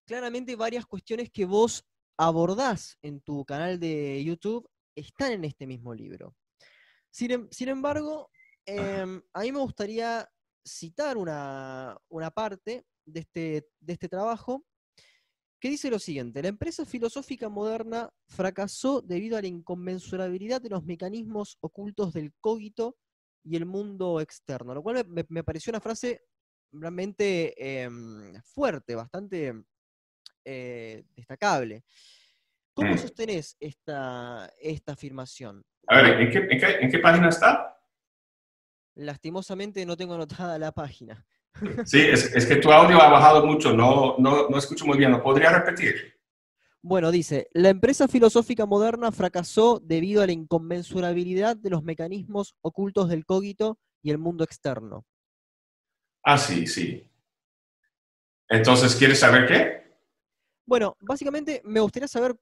claramente 0.06 0.54
varias 0.54 0.86
cuestiones 0.86 1.30
que 1.30 1.44
vos 1.44 1.84
abordás 2.18 2.98
en 3.02 3.20
tu 3.20 3.44
canal 3.44 3.78
de 3.80 4.22
YouTube 4.24 4.68
están 4.94 5.32
en 5.32 5.44
este 5.44 5.66
mismo 5.66 5.94
libro. 5.94 6.34
Sin, 7.10 7.30
em- 7.30 7.48
sin 7.50 7.68
embargo, 7.68 8.30
em, 8.66 9.22
a 9.32 9.40
mí 9.40 9.52
me 9.52 9.60
gustaría 9.60 10.28
citar 10.64 11.16
una, 11.16 11.96
una 12.08 12.30
parte 12.30 12.84
de 13.06 13.20
este, 13.20 13.68
de 13.80 13.92
este 13.92 14.08
trabajo 14.08 14.64
que 15.60 15.70
dice 15.70 15.90
lo 15.90 15.98
siguiente, 15.98 16.42
la 16.42 16.48
empresa 16.48 16.84
filosófica 16.84 17.48
moderna 17.48 18.10
fracasó 18.28 19.00
debido 19.00 19.38
a 19.38 19.42
la 19.42 19.48
inconmensurabilidad 19.48 20.60
de 20.60 20.68
los 20.68 20.84
mecanismos 20.84 21.56
ocultos 21.60 22.12
del 22.12 22.34
cogito 22.40 22.96
y 23.48 23.56
el 23.56 23.64
mundo 23.64 24.20
externo, 24.20 24.74
lo 24.74 24.82
cual 24.82 25.04
me, 25.28 25.44
pareció 25.44 25.70
una 25.70 25.80
frase 25.80 26.24
realmente 26.72 27.54
em, 27.82 28.34
fuerte, 28.42 28.94
bastante 28.96 29.54
eh, 30.44 31.04
destacable. 31.14 31.84
¿Cómo 32.74 32.94
Mm. 32.94 32.98
sostenés 32.98 33.56
esta, 33.60 34.50
esta 34.60 34.92
afirmación? 34.92 35.64
A 35.86 36.02
ver, 36.02 36.20
¿en 36.20 36.30
qué, 36.30 36.38
en 36.38 36.60
qué- 36.60 36.78
en 36.80 36.90
qué 36.90 36.98
página 36.98 37.28
está? 37.28 37.78
Lastimosamente 38.96 39.84
no 39.86 39.96
tengo 39.96 40.14
anotada 40.14 40.58
la 40.58 40.72
página. 40.72 41.24
Sí, 41.84 42.00
es, 42.00 42.34
es 42.34 42.46
que 42.46 42.56
tu 42.56 42.70
audio 42.72 43.00
ha 43.00 43.08
bajado 43.08 43.46
mucho, 43.46 43.72
no, 43.72 44.16
no, 44.18 44.48
no 44.48 44.58
escucho 44.58 44.84
muy 44.86 44.98
bien, 44.98 45.12
¿lo 45.12 45.22
podría 45.22 45.50
repetir? 45.50 46.15
Bueno, 46.88 47.10
dice, 47.10 47.48
la 47.52 47.70
empresa 47.70 48.06
filosófica 48.06 48.64
moderna 48.64 49.10
fracasó 49.10 49.80
debido 49.80 50.22
a 50.22 50.26
la 50.26 50.30
inconmensurabilidad 50.30 51.56
de 51.56 51.70
los 51.70 51.82
mecanismos 51.82 52.54
ocultos 52.60 53.08
del 53.08 53.26
cogito 53.26 53.80
y 54.02 54.12
el 54.12 54.18
mundo 54.18 54.44
externo. 54.44 55.04
Ah, 56.22 56.38
sí, 56.38 56.68
sí. 56.68 57.10
Entonces, 58.48 58.94
¿quieres 58.94 59.18
saber 59.18 59.48
qué? 59.48 59.98
Bueno, 60.64 60.96
básicamente 61.00 61.60
me 61.64 61.80
gustaría 61.80 62.06
saber 62.06 62.36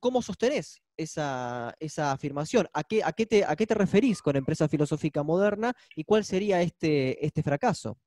cómo 0.00 0.22
sostenés 0.22 0.80
esa, 0.96 1.74
esa 1.78 2.12
afirmación. 2.12 2.68
¿A 2.72 2.82
qué, 2.82 3.04
a, 3.04 3.12
qué 3.12 3.26
te, 3.26 3.44
¿A 3.44 3.54
qué 3.54 3.66
te 3.66 3.74
referís 3.74 4.22
con 4.22 4.34
empresa 4.34 4.66
filosófica 4.66 5.22
moderna 5.22 5.74
y 5.94 6.04
cuál 6.04 6.24
sería 6.24 6.62
este, 6.62 7.22
este 7.22 7.42
fracaso? 7.42 7.98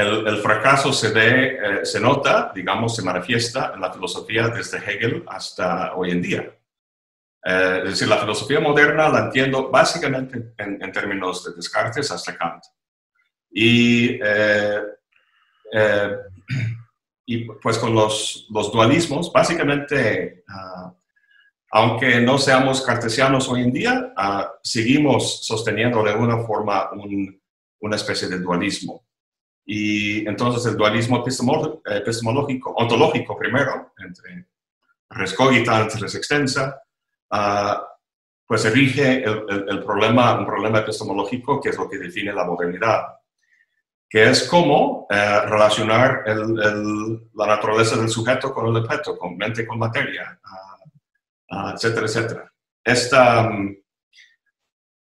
El, 0.00 0.26
el 0.26 0.36
fracaso 0.38 0.92
se, 0.92 1.08
ve, 1.10 1.58
eh, 1.62 1.84
se 1.84 2.00
nota, 2.00 2.52
digamos, 2.54 2.94
se 2.96 3.02
manifiesta 3.02 3.72
en 3.74 3.80
la 3.80 3.92
filosofía 3.92 4.48
desde 4.48 4.78
Hegel 4.78 5.24
hasta 5.28 5.94
hoy 5.94 6.10
en 6.12 6.22
día. 6.22 6.42
Eh, 7.44 7.80
es 7.84 7.90
decir, 7.90 8.08
la 8.08 8.18
filosofía 8.18 8.60
moderna 8.60 9.08
la 9.08 9.20
entiendo 9.26 9.70
básicamente 9.70 10.52
en, 10.58 10.82
en 10.82 10.92
términos 10.92 11.44
de 11.44 11.54
Descartes 11.54 12.10
hasta 12.10 12.36
Kant. 12.36 12.62
Y, 13.50 14.18
eh, 14.22 14.80
eh, 15.72 16.16
y 17.26 17.44
pues 17.62 17.78
con 17.78 17.94
los, 17.94 18.46
los 18.50 18.72
dualismos, 18.72 19.32
básicamente, 19.32 20.44
ah, 20.48 20.92
aunque 21.72 22.20
no 22.20 22.38
seamos 22.38 22.82
cartesianos 22.82 23.48
hoy 23.48 23.62
en 23.62 23.72
día, 23.72 24.12
ah, 24.16 24.52
seguimos 24.62 25.46
sosteniendo 25.46 26.02
de 26.02 26.10
alguna 26.10 26.38
forma 26.44 26.90
un- 26.92 27.40
una 27.80 27.96
especie 27.96 28.28
de 28.28 28.38
dualismo. 28.38 29.06
Y 29.72 30.26
entonces 30.26 30.66
el 30.66 30.76
dualismo 30.76 31.24
epistemolo- 31.24 31.80
epistemológico, 31.84 32.72
ontológico 32.72 33.38
primero, 33.38 33.92
entre 33.98 34.46
res 35.10 35.32
cogitans, 35.32 36.00
res 36.00 36.14
extensa, 36.16 36.82
ah, 37.30 37.80
pues 38.48 38.64
rige 38.74 39.22
el, 39.22 39.44
el- 39.48 39.66
el 39.68 39.84
problema, 39.84 40.36
un 40.36 40.44
problema 40.44 40.80
epistemológico 40.80 41.60
que 41.60 41.68
es 41.68 41.78
lo 41.78 41.88
que 41.88 41.98
define 41.98 42.32
la 42.32 42.44
modernidad, 42.44 43.02
que 44.08 44.28
es 44.28 44.42
cómo 44.48 45.06
eh, 45.08 45.40
relacionar 45.46 46.24
el- 46.26 47.28
la 47.34 47.46
naturaleza 47.46 47.94
del 47.96 48.08
sujeto 48.08 48.52
con 48.52 48.66
el 48.66 48.82
objeto, 48.82 49.16
con 49.16 49.36
mente 49.36 49.64
con 49.64 49.78
materia, 49.78 50.36
ah, 50.42 50.76
ah, 51.50 51.72
etcétera, 51.76 52.06
etcétera. 52.06 52.52
Esta, 52.82 53.42
mm, 53.50 53.76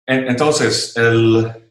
en- 0.06 0.28
entonces, 0.30 0.96
el, 0.96 1.46
eh, 1.46 1.56
eh, 1.56 1.69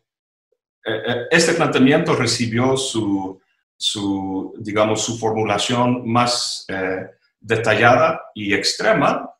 este 1.30 1.54
planteamiento 1.54 2.14
recibió 2.14 2.76
su, 2.76 3.40
su, 3.76 4.54
digamos, 4.58 5.02
su 5.04 5.18
formulación 5.18 6.08
más 6.08 6.64
eh, 6.68 7.06
detallada 7.40 8.20
y 8.34 8.52
extrema, 8.52 9.30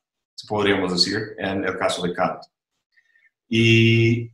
podríamos 0.47 0.93
decir, 0.93 1.35
en 1.39 1.65
el 1.65 1.77
caso 1.77 2.03
de 2.03 2.15
Kant. 2.15 2.43
Y, 3.49 4.31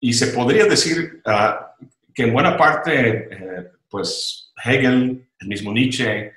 y 0.00 0.12
se 0.12 0.28
podría 0.28 0.66
decir 0.66 1.22
ah, 1.24 1.74
que 2.14 2.24
en 2.24 2.32
buena 2.32 2.56
parte, 2.56 3.28
eh, 3.30 3.70
pues 3.88 4.52
Hegel, 4.62 5.26
el 5.38 5.48
mismo 5.48 5.72
Nietzsche 5.72 6.32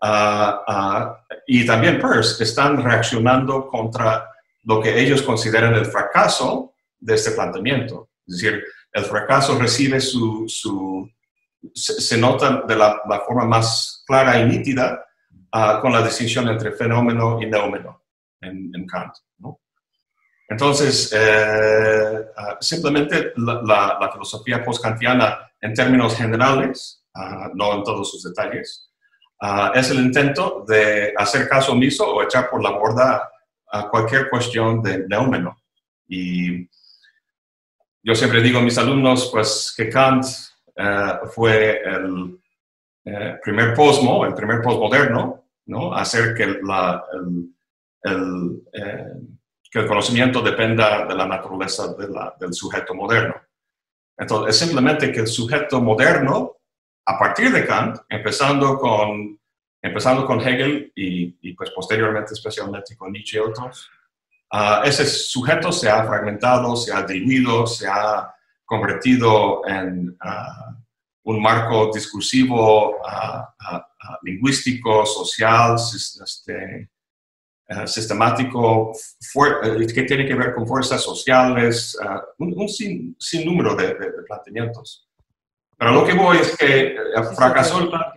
ah, 0.00 0.62
ah, 0.66 1.24
y 1.46 1.66
también 1.66 2.00
Peirce 2.00 2.42
están 2.42 2.82
reaccionando 2.82 3.66
contra 3.66 4.30
lo 4.64 4.80
que 4.80 4.98
ellos 4.98 5.22
consideran 5.22 5.74
el 5.74 5.86
fracaso 5.86 6.74
de 6.98 7.14
este 7.14 7.32
planteamiento. 7.32 8.08
Es 8.26 8.38
decir, 8.38 8.64
el 8.96 9.04
fracaso 9.04 9.58
recibe 9.58 10.00
su, 10.00 10.44
su 10.48 11.08
se, 11.74 12.16
nota 12.16 12.62
de 12.66 12.74
la, 12.74 13.02
forma 13.26 13.44
más 13.44 14.02
clara 14.06 14.40
y 14.40 14.46
nítida 14.46 15.04
uh, 15.52 15.80
con 15.82 15.92
la 15.92 16.02
distinción 16.02 16.48
entre 16.48 16.72
fenómeno 16.72 17.38
y 17.40 17.46
neómeno 17.46 18.04
en, 18.40 18.70
en 18.74 18.86
Kant. 18.86 19.12
Entonces, 20.48 21.12
eh, 21.12 22.20
uh, 22.38 22.56
simplemente 22.60 23.32
la, 23.36 23.60
la, 23.62 23.98
la 24.00 24.12
filosofía 24.12 24.64
post-kantiana 24.64 25.50
en 25.60 25.74
términos 25.74 26.16
generales, 26.16 27.04
uh, 27.16 27.54
no 27.54 27.74
en 27.74 27.84
todos 27.84 28.10
sus 28.10 28.22
detalles, 28.22 28.90
es 29.74 29.90
el 29.90 29.98
intento 29.98 30.64
de 30.66 31.12
hacer 31.14 31.46
caso 31.46 31.72
omiso 31.72 32.06
o 32.10 32.22
echar 32.22 32.48
por 32.48 32.62
la 32.62 32.70
borda 32.70 33.30
a 33.70 33.86
cualquier 33.90 34.30
cuestión 34.30 34.82
de 34.82 35.06
neómeno. 35.06 35.60
Y 36.08 36.66
yo 38.06 38.14
siempre 38.14 38.40
digo 38.40 38.60
a 38.60 38.62
mis 38.62 38.78
alumnos 38.78 39.28
pues, 39.32 39.74
que 39.76 39.90
Kant 39.90 40.24
uh, 40.76 41.26
fue 41.26 41.82
el 41.82 42.12
uh, 42.12 43.40
primer 43.42 43.74
posmo, 43.74 44.24
el 44.24 44.32
primer 44.32 44.62
posmoderno, 44.62 45.44
¿no? 45.66 45.92
hacer 45.92 46.32
que, 46.32 46.46
la, 46.62 47.04
el, 47.12 47.50
el, 48.02 48.62
eh, 48.72 49.06
que, 49.68 49.80
el, 49.80 49.86
conocimiento 49.88 50.40
dependa 50.40 51.04
de 51.04 51.16
la 51.16 51.26
naturaleza 51.26 51.94
de 51.94 52.08
la, 52.08 52.32
del 52.38 52.54
sujeto 52.54 52.94
moderno. 52.94 53.34
Entonces, 54.16 54.54
es 54.54 54.60
simplemente 54.60 55.10
que 55.10 55.20
el 55.20 55.26
sujeto 55.26 55.80
moderno, 55.80 56.58
a 57.06 57.18
partir 57.18 57.50
de 57.50 57.66
Kant, 57.66 57.98
empezando 58.08 58.78
con, 58.78 59.36
empezando 59.82 60.24
con 60.24 60.40
Hegel 60.40 60.92
y, 60.94 61.36
y 61.40 61.54
pues 61.54 61.72
posteriormente 61.72 62.34
especialmente 62.34 62.96
con 62.96 63.10
Nietzsche 63.10 63.38
y 63.38 63.40
otros, 63.40 63.90
Uh, 64.52 64.84
ese 64.84 65.04
sujeto 65.06 65.72
se 65.72 65.90
ha 65.90 66.04
fragmentado, 66.04 66.76
se 66.76 66.92
ha 66.92 67.02
diluido, 67.02 67.66
se 67.66 67.88
ha 67.88 68.32
convertido 68.64 69.66
en 69.66 70.10
uh, 70.10 70.74
un 71.24 71.42
marco 71.42 71.90
discursivo, 71.92 72.90
uh, 72.90 73.78
lingüístico, 74.22 75.04
social, 75.04 75.74
este, 75.74 76.88
sistemático, 77.86 78.92
que 79.92 80.02
tiene 80.04 80.24
que 80.24 80.34
ver 80.36 80.54
con 80.54 80.66
fuerzas 80.68 81.02
sociales, 81.02 81.98
un, 82.38 82.54
un 82.56 82.68
sin, 82.68 83.16
sin, 83.18 83.44
número 83.44 83.74
de, 83.74 83.88
de, 83.88 84.12
de, 84.12 84.22
planteamientos. 84.24 85.08
Pero 85.76 85.90
lo 85.90 86.04
que 86.04 86.14
voy 86.14 86.38
es 86.38 86.56
que 86.56 86.96
fracasó 87.34 87.80
el 87.80 87.88
plan. 87.88 88.15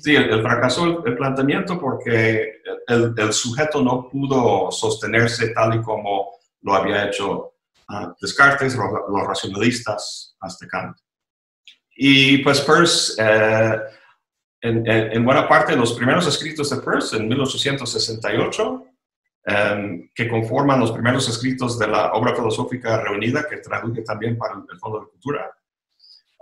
Sí, 0.00 0.14
el, 0.14 0.30
el 0.30 0.42
fracasó 0.42 0.84
el, 0.84 0.98
el, 1.06 1.16
planteamiento 1.16 1.78
porque 1.78 2.60
el, 2.86 3.14
el, 3.16 3.32
sujeto 3.32 3.82
no 3.82 4.08
pudo 4.08 4.70
sostenerse 4.70 5.48
tal 5.50 5.76
y 5.76 5.82
como 5.82 6.30
lo 6.62 6.74
había 6.74 7.06
hecho 7.06 7.54
uh, 7.88 8.12
Descartes, 8.20 8.76
los, 8.76 8.86
los, 9.08 9.26
racionalistas, 9.26 10.36
hasta 10.40 10.66
Kant. 10.66 10.96
Y 11.96 12.38
pues 12.38 12.60
Peirce, 12.60 13.14
eh, 13.18 13.80
en, 14.60 14.86
en, 14.88 15.12
en, 15.12 15.24
buena 15.24 15.48
parte 15.48 15.76
los 15.76 15.94
primeros 15.94 16.26
escritos 16.26 16.70
de 16.70 16.76
Peirce, 16.76 17.16
en 17.16 17.28
1868, 17.28 18.84
eh, 19.46 20.10
que 20.14 20.28
conforman 20.28 20.80
los 20.80 20.92
primeros 20.92 21.28
escritos 21.28 21.78
de 21.78 21.88
la 21.88 22.12
obra 22.12 22.34
filosófica 22.34 23.00
reunida, 23.00 23.46
que 23.48 23.56
traduje 23.58 24.02
también 24.02 24.36
para 24.36 24.54
el 24.54 24.78
Fondo 24.78 25.00
de 25.00 25.06
Cultura, 25.06 25.50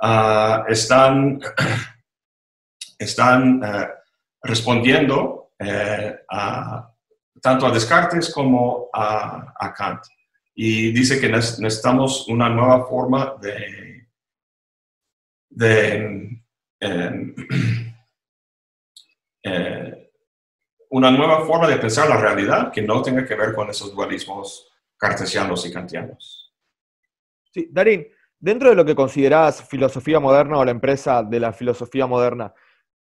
uh, 0.03 0.71
están 0.71 1.41
están 2.99 3.61
respondiendo 4.43 5.53
tanto 7.41 7.67
a 7.67 7.71
Descartes 7.71 8.33
como 8.33 8.89
a, 8.93 9.73
Kant. 9.77 10.05
Y 10.55 10.91
dice 10.93 11.21
que 11.21 11.29
necesitamos 11.29 12.27
una 12.29 12.49
nueva 12.49 12.87
forma 12.87 13.37
de, 13.41 14.09
em, 15.61 16.43
eh, 19.45 20.11
una 20.91 21.11
nueva 21.11 21.45
forma 21.45 21.69
de 21.69 21.77
pensar 21.77 22.09
la 22.09 22.17
realidad 22.17 22.73
que 22.73 22.83
no 22.83 23.03
tenga 23.03 23.25
que 23.27 23.35
ver 23.35 23.55
con 23.55 23.69
esos 23.69 23.95
dualismos 23.95 24.73
cartesianos 24.97 25.67
y 25.67 25.73
kantianos. 25.73 26.55
Sí, 27.53 27.69
Darín, 27.71 28.09
dentro 28.39 28.71
de 28.71 28.77
lo 28.77 28.85
que 28.85 28.95
consideras 28.95 29.63
filosofía 29.69 30.21
moderna 30.21 30.59
o 30.59 30.65
la 30.65 30.71
empresa 30.71 31.23
de 31.23 31.41
la 31.41 31.53
filosofía 31.53 32.07
moderna, 32.07 32.55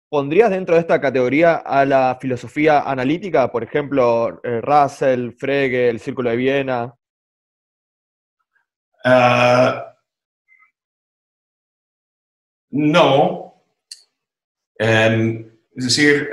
¿pondrías 0.09 0.51
dentro 0.51 0.75
de 0.75 0.81
esta 0.81 1.01
categoría 1.01 1.57
a 1.57 1.85
la 1.85 2.17
filosofía 2.21 2.81
analítica, 2.81 3.51
por 3.51 3.63
ejemplo, 3.63 4.41
eh, 4.43 4.61
Russell, 4.61 5.33
Frege, 5.33 5.89
el 5.89 6.01
Círculo 6.01 6.31
de 6.31 6.37
Viena? 6.37 6.95
Ah, 9.05 9.95
no. 12.71 13.63
Em, 14.79 15.51
es 15.75 15.85
decir, 15.85 16.31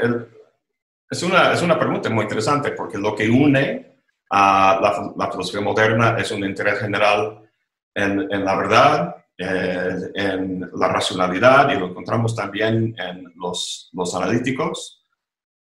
es, 1.10 1.24
una, 1.24 1.54
es 1.54 1.62
una 1.62 1.80
pregunta 1.80 2.10
muy 2.10 2.24
interesante 2.24 2.72
porque 2.72 2.98
lo 2.98 3.16
que 3.16 3.30
une 3.30 3.98
a 4.30 5.14
la, 5.16 5.32
filosofía 5.32 5.62
moderna 5.62 6.18
es 6.18 6.32
un 6.32 6.44
interés 6.44 6.80
general 6.80 7.50
en, 7.94 8.32
en 8.32 8.44
la 8.44 8.56
verdad, 8.56 9.23
eh, 9.46 10.12
en 10.16 10.70
la 10.74 10.88
racionalidad 10.88 11.70
y 11.70 11.78
lo 11.78 11.88
encontramos 11.88 12.34
también 12.34 12.96
en 12.98 13.34
los, 13.36 13.90
los 13.92 14.16
analíticos. 14.16 15.04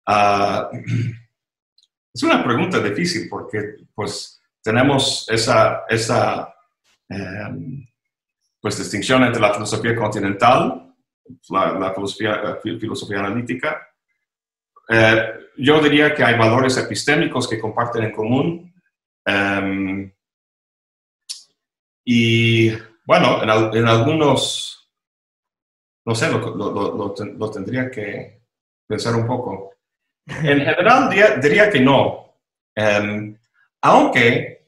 Ah, 0.06 0.70
es 2.14 2.24
una 2.24 2.44
pregunta 2.44 2.80
difícil 2.80 3.28
porque 3.28 3.78
pues 3.96 4.40
tenemos 4.62 5.28
esa, 5.30 5.84
esa 5.90 6.54
em, 7.10 7.84
pues, 8.60 8.78
distinción 8.78 9.24
entre 9.24 9.42
la 9.42 9.54
filosofía 9.54 9.96
continental, 9.96 10.94
la, 11.50 11.94
filosofía, 11.96 12.60
filosofía, 12.62 13.20
analítica. 13.20 13.82
Eh, 14.90 15.34
yo 15.58 15.82
diría 15.82 16.14
que 16.14 16.24
hay 16.24 16.38
valores 16.38 16.78
epistémicos 16.78 17.48
que 17.48 17.60
comparten 17.60 18.04
en 18.04 18.12
común. 18.12 18.74
Em, 19.26 20.12
y 22.06 22.72
bueno, 23.06 23.42
en, 23.44 23.88
algunos, 23.88 24.92
no 26.06 26.16
sé, 26.16 26.32
lo, 26.32 27.52
tendría 27.52 27.90
que 27.90 28.42
pensar 28.88 29.16
un 29.16 29.28
poco. 29.28 29.74
En 30.26 30.60
general 30.66 31.10
diría, 31.42 31.70
que 31.70 31.80
no. 31.80 32.38
Em, 32.76 33.38
aunque 33.82 34.68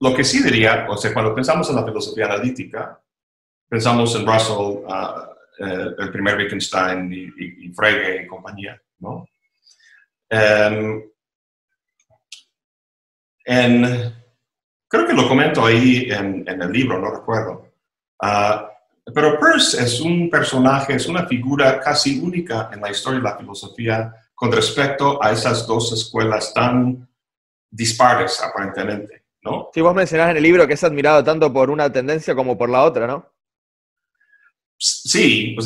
lo 0.00 0.14
que 0.14 0.24
sí 0.24 0.42
diría, 0.42 0.86
o 0.88 0.96
sea, 0.96 1.12
cuando 1.12 1.34
pensamos 1.34 1.68
en 1.68 1.76
la 1.76 1.84
filosofía 1.84 2.26
analítica, 2.26 3.00
pensamos 3.68 4.14
en 4.14 4.26
Russell, 4.26 4.84
ah, 4.88 5.34
eh, 5.58 5.88
el 5.98 6.10
primer 6.10 6.36
Wittgenstein 6.36 7.12
y, 7.12 7.68
Frege 7.72 8.22
y 8.22 8.26
compañía, 8.26 8.80
¿no? 9.00 9.26
Em, 10.30 11.02
creo 14.88 15.06
que 15.06 15.12
lo 15.12 15.28
comento 15.28 15.64
ahí 15.64 16.08
en, 16.10 16.44
el 16.48 16.72
libro, 16.72 16.98
no 16.98 17.10
recuerdo. 17.10 17.68
Ah, 18.20 18.70
pero 19.14 19.38
Peirce 19.38 19.82
es 19.82 20.00
un 20.00 20.28
personaje, 20.28 20.94
es 20.94 21.06
una 21.06 21.26
figura 21.26 21.80
casi 21.80 22.20
única 22.20 22.70
en 22.72 22.80
la 22.80 22.90
historia 22.90 23.18
de 23.18 23.24
la 23.24 23.36
filosofía 23.36 24.14
con 24.34 24.52
respecto 24.52 25.22
a 25.22 25.32
esas 25.32 25.66
dos 25.66 25.92
escuelas 25.92 26.52
tan 26.52 27.08
dispares, 27.70 28.42
aparentemente, 28.42 29.24
¿no? 29.42 29.70
Sí, 29.72 29.80
vos 29.80 29.94
mencionás 29.94 30.30
en 30.30 30.36
el 30.36 30.42
libro 30.42 30.66
que 30.66 30.74
es 30.74 30.84
admirado 30.84 31.24
tanto 31.24 31.52
por 31.52 31.70
una 31.70 31.90
tendencia 31.90 32.34
como 32.34 32.56
por 32.56 32.70
la 32.70 32.82
otra, 32.82 33.06
¿no? 33.06 33.26
Sí, 34.76 35.56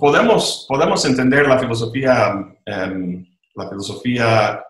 podemos, 0.00 0.66
podemos 0.68 1.04
entender 1.04 1.46
la 1.46 1.58
filosofía, 1.58 2.34
em, 2.64 3.24
la 3.54 3.68
filosofía, 3.68 4.64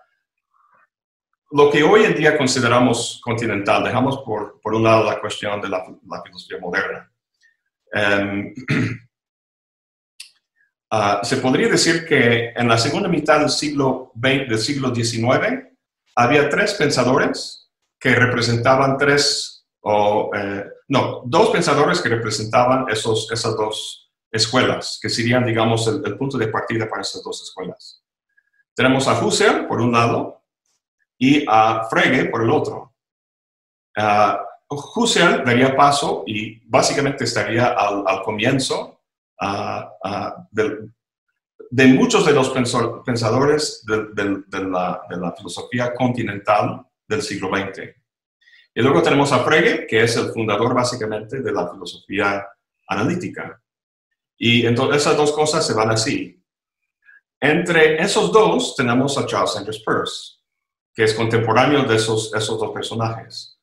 lo 1.53 1.71
que 1.71 1.83
hoy 1.83 2.05
en 2.05 2.15
día 2.15 2.39
consideramos 2.39 3.21
continental, 3.23 3.85
dejamos 3.85 4.19
por, 4.19 4.61
por 4.61 4.75
un 4.75 4.85
lado 4.85 5.05
la 5.05 5.21
cuestión 5.21 5.61
de 5.61 5.69
la, 5.69 5.85
filosofía 6.25 6.59
moderna. 6.61 7.13
Em, 7.93 8.55
ah, 10.91 11.21
se 11.23 11.39
podría 11.39 11.69
decir 11.69 12.07
que 12.07 12.51
en 12.51 12.69
la 12.69 12.79
segunda 12.79 13.09
mitad 13.09 13.41
del 13.41 13.51
siglo, 13.51 14.13
del 14.15 14.59
siglo 14.59 14.95
XIX 14.95 15.67
había 16.15 16.49
tres 16.49 16.75
pensadores 16.75 17.71
que 17.99 18.15
representaban 18.15 18.97
tres 18.97 19.67
o, 19.83 20.31
eh, 20.35 20.65
no, 20.89 21.23
dos 21.25 21.51
pensadores 21.51 22.01
que 22.01 22.09
representaban 22.09 22.87
esos, 22.89 23.31
esas 23.33 23.57
dos 23.57 24.13
escuelas, 24.31 24.99
que 25.01 25.09
serían, 25.09 25.45
digamos, 25.45 25.87
el, 25.87 26.17
punto 26.17 26.37
de 26.39 26.49
partida 26.49 26.89
para 26.89 27.03
esas 27.03 27.23
dos 27.23 27.43
escuelas. 27.43 28.03
Tenemos 28.75 29.09
a 29.09 29.25
Husserl 29.25 29.67
por 29.67 29.81
un 29.81 29.93
lado 29.93 30.40
y 31.21 31.45
a 31.47 31.87
Frege 31.89 32.25
por 32.25 32.43
el 32.43 32.51
otro. 32.51 32.95
Uh, 33.97 34.51
Husserl 34.97 35.45
daría 35.45 35.77
paso 35.77 36.25
y 36.27 36.59
básicamente 36.69 37.25
estaría 37.25 37.69
al, 37.69 38.23
comienzo 38.23 39.03
de, 40.53 41.87
muchos 41.89 42.25
de 42.25 42.33
los 42.33 42.51
pensadores 43.05 43.85
de, 43.85 44.63
la, 44.63 45.03
de 45.11 45.17
la 45.17 45.33
filosofía 45.33 45.93
continental 45.93 46.87
del 47.07 47.21
siglo 47.21 47.49
XX. 47.49 47.95
Y 48.73 48.83
luego 48.83 49.03
tenemos 49.03 49.33
a 49.33 49.41
Frege, 49.41 49.87
que 49.89 50.05
es 50.05 50.17
el 50.17 50.31
fundador 50.31 50.73
básicamente 50.73 51.41
de 51.41 51.53
la 51.53 51.69
filosofía 51.69 52.47
analítica. 52.87 53.61
Y 54.39 54.65
entonces 54.65 55.03
esas 55.03 55.17
dos 55.17 55.33
cosas 55.33 55.67
se 55.67 55.75
van 55.75 55.91
así. 55.91 56.41
Entre 57.41 58.01
esos 58.01 58.31
dos 58.31 58.77
tenemos 58.77 59.19
a 59.19 59.27
Charles 59.27 59.53
Sanders 59.53 59.83
Peirce, 59.85 60.40
que 60.95 61.05
es 61.05 61.15
contemporáneo 61.15 61.85
de 61.85 61.97
esos, 61.97 62.33
esos 62.35 62.59
dos 62.59 62.73
personajes. 62.73 63.59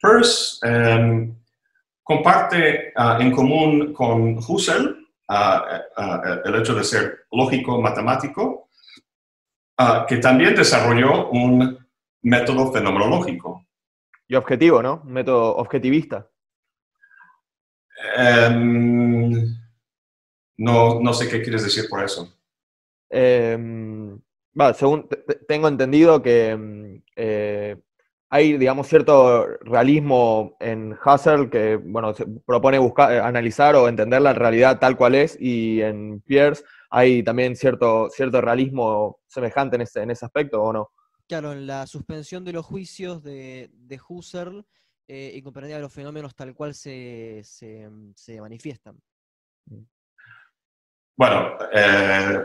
Peirce 0.00 0.58
em, 0.62 1.34
comparte 2.02 2.92
ah, 2.96 3.18
en 3.20 3.32
común 3.32 3.92
con 3.92 4.38
Husserl 4.38 5.08
ah, 5.28 5.82
el 6.44 6.54
hecho 6.56 6.74
de 6.74 6.84
ser 6.84 7.26
lógico 7.32 7.80
matemático, 7.80 8.68
que 10.06 10.18
también 10.18 10.54
desarrolló 10.54 11.30
un 11.30 11.78
método 12.22 12.72
fenomenológico. 12.72 13.66
Y 14.28 14.36
objetivo, 14.36 14.82
¿no? 14.82 15.02
Un 15.04 15.12
método 15.12 15.56
objetivista. 15.56 16.28
Em, 18.16 19.32
no, 20.56 21.00
no 21.00 21.12
sé 21.12 21.28
qué 21.28 21.42
quieres 21.42 21.64
decir 21.64 21.88
por 21.88 22.04
eso. 22.04 22.32
Em, 24.54 24.74
según 24.74 25.08
tengo 25.48 25.68
entendido 25.68 26.22
que 26.22 26.50
em, 26.50 27.02
eh, 27.16 27.76
hay, 28.30 28.56
digamos, 28.56 28.88
cierto 28.88 29.46
realismo 29.60 30.56
en 30.60 30.96
Husserl 31.04 31.50
que, 31.50 31.76
bueno, 31.76 32.14
se 32.14 32.26
propone 32.44 32.78
buscar, 32.78 33.12
eh, 33.12 33.20
analizar 33.20 33.76
o 33.76 33.88
entender 33.88 34.22
la 34.22 34.32
realidad 34.32 34.78
tal 34.78 34.96
cual 34.96 35.14
es, 35.14 35.36
y 35.40 35.80
en 35.82 36.20
Pierce 36.20 36.64
hay 36.90 37.22
también 37.22 37.54
cierto, 37.54 38.08
cierto 38.10 38.40
realismo 38.40 39.20
semejante 39.26 39.76
en 39.76 39.82
ese, 39.82 40.02
en 40.02 40.10
ese 40.10 40.24
aspecto, 40.24 40.62
¿o 40.62 40.72
no? 40.72 40.90
Claro, 41.28 41.52
en 41.52 41.66
la 41.66 41.86
suspensión 41.86 42.44
de 42.44 42.52
los 42.52 42.66
juicios 42.66 43.22
de, 43.22 43.70
de 43.72 44.00
Husserl 44.08 44.64
eh, 45.06 45.32
y 45.34 45.42
comprendía 45.42 45.78
los 45.78 45.92
fenómenos 45.92 46.34
tal 46.34 46.54
cual 46.54 46.74
se, 46.74 47.42
manifiestan. 48.40 48.98
Bueno, 51.16 51.58
eh, 51.72 52.42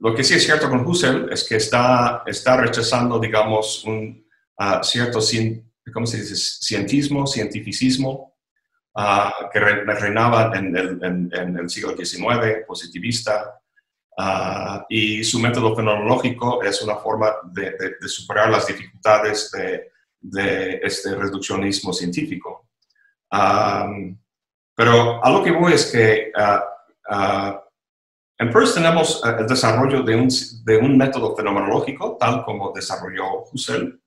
lo 0.00 0.14
que 0.14 0.24
sí 0.24 0.34
es 0.34 0.44
cierto 0.44 0.68
con 0.68 0.86
Husserl 0.86 1.32
es 1.32 1.44
que 1.44 1.56
está, 1.56 2.22
está 2.26 2.56
rechazando, 2.56 3.18
digamos, 3.18 3.84
un 3.84 4.26
uh, 4.58 4.82
cierto, 4.82 5.20
¿cómo 5.92 6.06
se 6.06 6.18
dice?, 6.18 6.36
cientismo, 6.36 7.26
cientificismo, 7.26 8.36
uh, 8.94 9.50
que 9.52 9.60
reinaba 9.60 10.52
en 10.56 10.76
el, 10.76 11.30
en 11.32 11.58
el 11.58 11.70
siglo 11.70 11.96
XIX, 11.96 12.64
positivista, 12.66 13.60
Ah, 14.16 14.86
y 14.88 15.24
su 15.24 15.40
método 15.40 15.74
fenomenológico 15.74 16.62
es 16.62 16.80
una 16.82 16.96
forma 16.96 17.32
de, 17.50 17.96
superar 18.06 18.48
las 18.48 18.66
dificultades 18.66 19.50
de, 20.20 20.80
este 20.82 21.16
reduccionismo 21.16 21.92
científico. 21.92 22.68
pero 24.76 25.24
a 25.24 25.30
lo 25.30 25.42
que 25.42 25.50
voy 25.50 25.72
es 25.72 25.86
que 25.86 26.32
uh, 26.36 27.63
en 28.38 28.50
Peirce 28.50 28.74
tenemos 28.74 29.22
el 29.24 29.46
desarrollo 29.46 30.02
de 30.02 30.16
un, 30.16 30.28
de 30.64 30.76
un, 30.76 30.98
método 30.98 31.36
fenomenológico, 31.36 32.16
tal 32.18 32.44
como 32.44 32.72
desarrolló 32.72 33.44
Husserl. 33.52 34.00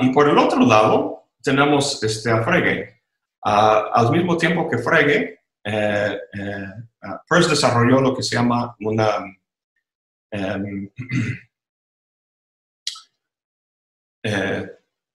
y 0.00 0.08
por 0.12 0.28
el 0.28 0.38
otro 0.38 0.60
lado, 0.60 1.28
tenemos 1.42 2.02
este, 2.02 2.30
a 2.30 2.42
Frege. 2.42 3.02
al 3.42 4.10
mismo 4.10 4.36
tiempo 4.36 4.68
que 4.68 4.78
Frege, 4.78 5.40
eh, 5.64 6.18
eh, 6.32 6.66
uh, 7.02 7.16
Peirce 7.28 7.50
desarrolló 7.50 8.00
lo 8.00 8.14
que 8.14 8.22
se 8.22 8.36
llama 8.36 8.76
una... 8.80 9.24
em, 10.30 10.90
eh, 14.22 14.70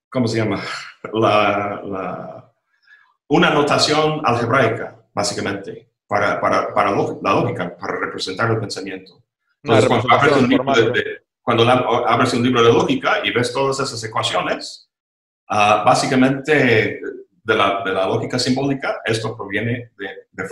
¿Cómo 0.10 0.28
se 0.28 0.38
llama? 0.38 0.62
La, 1.14 1.82
la- 1.84 2.54
una 3.30 3.50
notación 3.50 4.22
algebraica, 4.26 5.06
básicamente, 5.14 5.91
para, 6.12 6.42
para, 6.42 6.74
para 6.74 6.92
la 6.92 7.34
lógica, 7.34 7.78
para 7.78 7.98
representar 7.98 8.52
el 8.52 8.60
pensamiento. 8.60 9.24
Entonces, 9.64 9.88
cuando 9.88 10.14
abres, 10.14 10.36
un 10.44 10.50
libro 10.50 10.74
de, 10.74 10.92
de- 10.92 11.22
cuando 11.42 11.64
abres 11.70 12.34
un 12.34 12.44
libro 12.44 12.62
de 12.62 12.74
lógica 12.74 13.22
y 13.24 13.32
ves 13.32 13.54
todas 13.54 13.80
esas 13.80 14.04
ecuaciones, 14.04 14.90
ah, 15.48 15.84
básicamente 15.86 17.00
de 17.44 17.56
la, 17.56 17.82
de 17.86 17.94
la 17.94 18.08
lógica 18.08 18.38
simbólica, 18.38 19.00
esto 19.06 19.38
proviene 19.38 19.92
de, 19.98 20.08
de, 20.32 20.44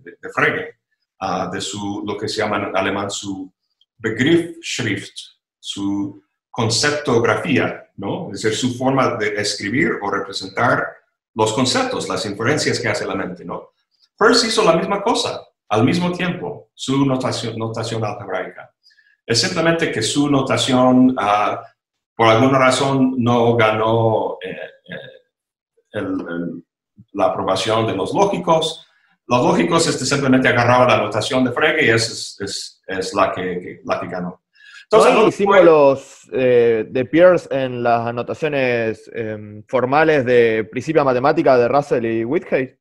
de- 0.00 0.16
de- 0.22 0.30
Frege, 0.32 0.74
ah, 1.18 1.50
de 1.52 1.60
su, 1.60 2.04
lo 2.06 2.16
que 2.16 2.28
se 2.28 2.36
llama 2.38 2.58
en 2.58 2.76
alemán 2.76 3.10
su 3.10 3.52
Begriffsschrift, 3.98 5.16
su 5.58 6.22
conceptografía, 6.52 7.90
¿no? 7.96 8.30
Es 8.32 8.42
decir, 8.42 8.56
su 8.56 8.78
forma 8.78 9.16
de 9.16 9.34
escribir 9.40 9.98
o 10.00 10.08
representar 10.08 10.86
los 11.34 11.52
conceptos, 11.52 12.08
las 12.08 12.24
inferencias 12.26 12.78
que 12.78 12.86
hace 12.88 13.04
la 13.04 13.16
mente, 13.16 13.44
¿no? 13.44 13.70
Peirce 14.18 14.46
hizo 14.48 14.62
la 14.64 14.76
misma 14.76 15.02
cosa 15.02 15.40
al 15.68 15.84
mismo 15.84 16.12
tiempo, 16.12 16.70
su 16.74 17.04
notación, 17.04 17.56
notación 17.58 18.04
algebraica. 18.04 18.70
Es 19.26 19.40
simplemente 19.40 19.90
que 19.90 20.02
su 20.02 20.30
notación, 20.30 21.14
ah, 21.18 21.60
por 22.16 22.28
alguna 22.28 22.58
razón, 22.58 23.14
no 23.18 23.56
ganó 23.56 24.38
eh, 24.42 24.50
eh, 24.50 24.96
el- 25.92 26.04
el- 26.28 26.64
la 27.12 27.26
aprobación 27.26 27.86
de 27.86 27.94
los 27.96 28.12
lógicos. 28.14 28.86
Los 29.26 29.42
lógicos 29.42 29.86
este, 29.88 30.04
simplemente 30.04 30.48
agarraban 30.48 30.88
la 30.88 30.98
notación 30.98 31.44
de 31.44 31.52
Frege 31.52 31.86
y 31.86 31.88
esa 31.88 32.12
es, 32.12 32.36
es- 32.40 32.82
es 32.86 33.14
la, 33.14 33.32
que, 33.32 33.80
la 33.84 33.98
que 34.00 34.06
ganó. 34.08 34.28
¿No 34.92 34.98
Entonces, 34.98 35.12
hay 35.16 35.24
lo- 35.24 35.30
símbolos 35.32 36.28
eh, 36.32 36.84
de 36.88 37.04
Peirce 37.06 37.48
en 37.50 37.82
las 37.82 38.06
anotaciones 38.06 39.10
em, 39.14 39.64
formales 39.66 40.24
de 40.26 40.68
Principia 40.70 41.02
Matemática 41.02 41.56
de 41.56 41.68
Russell 41.68 42.04
y 42.04 42.24
Whitehead? 42.24 42.76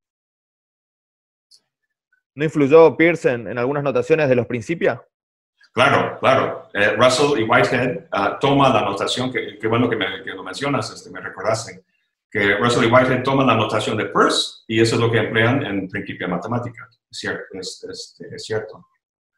¿No 2.35 2.43
influyó 2.43 2.95
Peirce 2.97 3.31
en, 3.31 3.47
en 3.47 3.57
algunas 3.57 3.83
notaciones 3.83 4.27
de 4.29 4.35
los 4.35 4.47
Principia? 4.47 5.01
Claro, 5.71 6.17
claro. 6.19 6.69
Eh, 6.73 6.95
Russell 6.97 7.39
y 7.39 7.43
Whitehead 7.43 8.05
toman 8.39 8.73
la 8.73 8.81
notación, 8.81 9.31
que, 9.31 9.57
que 9.57 9.67
bueno 9.67 9.89
que, 9.89 9.95
me, 9.95 10.23
que 10.23 10.31
lo 10.31 10.43
mencionas, 10.43 10.91
este, 10.91 11.09
me 11.09 11.19
recordaste, 11.19 11.83
que 12.29 12.55
Russell 12.57 12.85
y 12.87 12.91
Whitehead 12.91 13.23
toman 13.23 13.47
la 13.47 13.55
notación 13.55 13.97
de 13.97 14.05
Peirce 14.05 14.63
y 14.67 14.81
eso 14.81 14.95
es 14.95 15.01
lo 15.01 15.11
que 15.11 15.19
emplean 15.19 15.63
en 15.65 15.87
Principia 15.89 16.27
Matemática. 16.27 16.87
Es 17.09 17.17
cierto. 17.19 17.43
Es, 17.53 17.83
es- 17.89 18.21
es 18.31 18.43
cierto. 18.45 18.87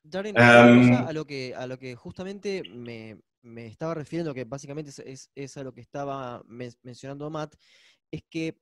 Darren, 0.03 0.35
cosa 0.35 1.07
a 1.07 1.13
lo 1.13 1.25
que 1.25 1.55
a 1.55 1.65
lo 1.65 1.79
que 1.79 1.95
justamente 1.95 2.61
me, 2.69 3.17
me 3.41 3.65
estaba 3.67 3.93
refiriendo, 3.95 4.33
que 4.33 4.43
básicamente 4.45 4.91
es, 4.91 4.99
es- 4.99 5.31
es 5.35 5.57
a 5.57 5.63
lo 5.63 5.73
que 5.73 5.81
estaba 5.81 6.43
men- 6.47 6.75
mencionando 6.83 7.29
Matt, 7.29 7.55
es 8.11 8.23
que, 8.29 8.55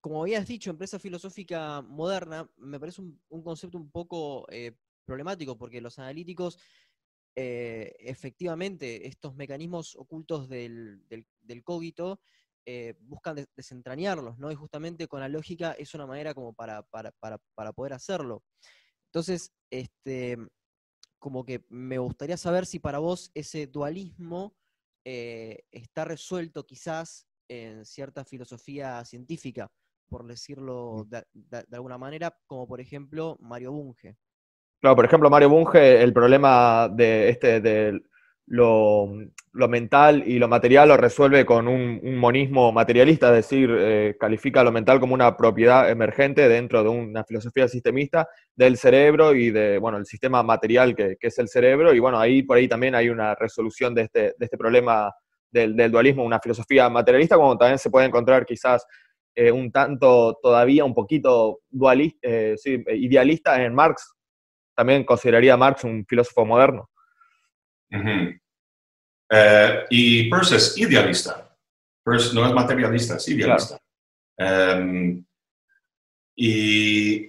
como 0.00 0.22
habías 0.22 0.46
dicho, 0.46 0.70
empresa 0.70 0.98
filosófica 0.98 1.82
moderna, 1.82 2.50
me 2.56 2.78
parece 2.78 3.00
un, 3.00 3.20
concepto 3.42 3.78
un 3.78 3.90
poco 3.90 4.46
eh, 4.50 4.76
problemático, 5.04 5.56
porque 5.56 5.80
los 5.80 5.98
analíticos, 5.98 6.58
eh, 7.36 7.94
efectivamente, 8.00 9.06
estos 9.06 9.34
mecanismos 9.34 9.96
ocultos 9.96 10.48
del, 10.48 11.02
del, 11.08 11.64
cogito, 11.64 12.20
eh, 12.66 12.94
buscan 13.00 13.36
des- 13.36 13.48
desentrañarlos, 13.56 14.38
¿no? 14.38 14.52
Y 14.52 14.54
justamente 14.54 15.08
con 15.08 15.20
la 15.20 15.28
lógica 15.28 15.72
es 15.72 15.94
una 15.94 16.06
manera 16.06 16.34
como 16.34 16.52
para, 16.52 16.82
para, 16.82 17.12
para, 17.12 17.38
para 17.54 17.72
poder 17.72 17.94
hacerlo. 17.94 18.44
Entonces, 19.06 19.52
este, 19.70 20.36
como 21.18 21.44
que 21.44 21.64
me 21.70 21.98
gustaría 21.98 22.36
saber 22.36 22.66
si 22.66 22.78
para 22.78 22.98
vos 22.98 23.30
ese 23.34 23.66
dualismo 23.66 24.54
está 25.04 26.04
resuelto 26.04 26.66
quizás 26.66 27.27
en 27.48 27.84
cierta 27.84 28.24
filosofía 28.24 29.04
científica, 29.04 29.66
por 30.08 30.26
decirlo 30.26 31.04
de, 31.08 31.24
de- 31.32 31.64
de 31.68 31.76
alguna 31.76 31.98
manera, 31.98 32.36
como 32.46 32.66
por 32.66 32.80
ejemplo 32.80 33.36
Mario 33.40 33.72
Bunge. 33.72 34.16
Claro, 34.80 34.94
por 34.96 35.04
ejemplo, 35.04 35.28
Mario 35.28 35.48
Bunge, 35.48 36.02
el 36.02 36.12
problema 36.12 36.88
de 36.88 37.28
este 37.30 37.60
de 37.60 38.00
lo, 38.46 39.08
lo 39.52 39.68
mental 39.68 40.22
y 40.26 40.38
lo 40.38 40.48
material 40.48 40.88
lo 40.88 40.96
resuelve 40.96 41.44
con 41.44 41.66
un, 41.68 42.00
un 42.02 42.16
monismo 42.16 42.70
materialista, 42.72 43.28
es 43.28 43.34
decir, 43.48 43.68
eh, 43.76 44.16
califica 44.18 44.62
lo 44.62 44.72
mental 44.72 45.00
como 45.00 45.14
una 45.14 45.36
propiedad 45.36 45.90
emergente 45.90 46.48
dentro 46.48 46.82
de 46.82 46.88
una 46.88 47.24
filosofía 47.24 47.66
sistemista 47.68 48.28
del 48.54 48.76
cerebro 48.78 49.34
y 49.34 49.50
de, 49.50 49.78
bueno, 49.78 49.98
el 49.98 50.06
sistema 50.06 50.42
material 50.42 50.94
que, 50.94 51.16
que 51.20 51.26
es 51.26 51.38
el 51.38 51.48
cerebro, 51.48 51.92
y 51.92 51.98
bueno, 51.98 52.18
ahí 52.20 52.42
por 52.42 52.56
ahí 52.56 52.68
también 52.68 52.94
hay 52.94 53.08
una 53.10 53.34
resolución 53.34 53.94
de 53.94 54.02
este, 54.02 54.20
de 54.38 54.44
este 54.44 54.56
problema 54.56 55.12
del, 55.50 55.76
del 55.76 55.90
dualismo, 55.90 56.24
una 56.24 56.40
filosofía 56.40 56.88
materialista, 56.88 57.36
como 57.36 57.56
también 57.56 57.78
se 57.78 57.90
puede 57.90 58.06
encontrar 58.06 58.44
quizás 58.44 58.86
eh, 59.34 59.50
un 59.50 59.70
tanto 59.70 60.38
todavía 60.42 60.84
un 60.84 60.94
poquito 60.94 61.60
dualista, 61.68 62.28
sí, 62.56 62.82
idealista 62.88 63.62
en 63.62 63.74
Marx, 63.74 64.14
también 64.74 65.04
consideraría 65.04 65.54
a 65.54 65.56
Marx 65.56 65.84
un 65.84 66.04
filósofo 66.06 66.44
moderno. 66.44 66.88
Eh, 69.30 69.84
y 69.90 70.30
Peirce 70.30 70.56
es 70.56 70.78
idealista. 70.78 71.56
Peirce 72.04 72.34
no 72.34 72.46
es 72.46 72.52
materialista, 72.52 73.16
es 73.16 73.28
idealista. 73.28 73.78
Em, 74.36 75.24
y, 76.36 77.26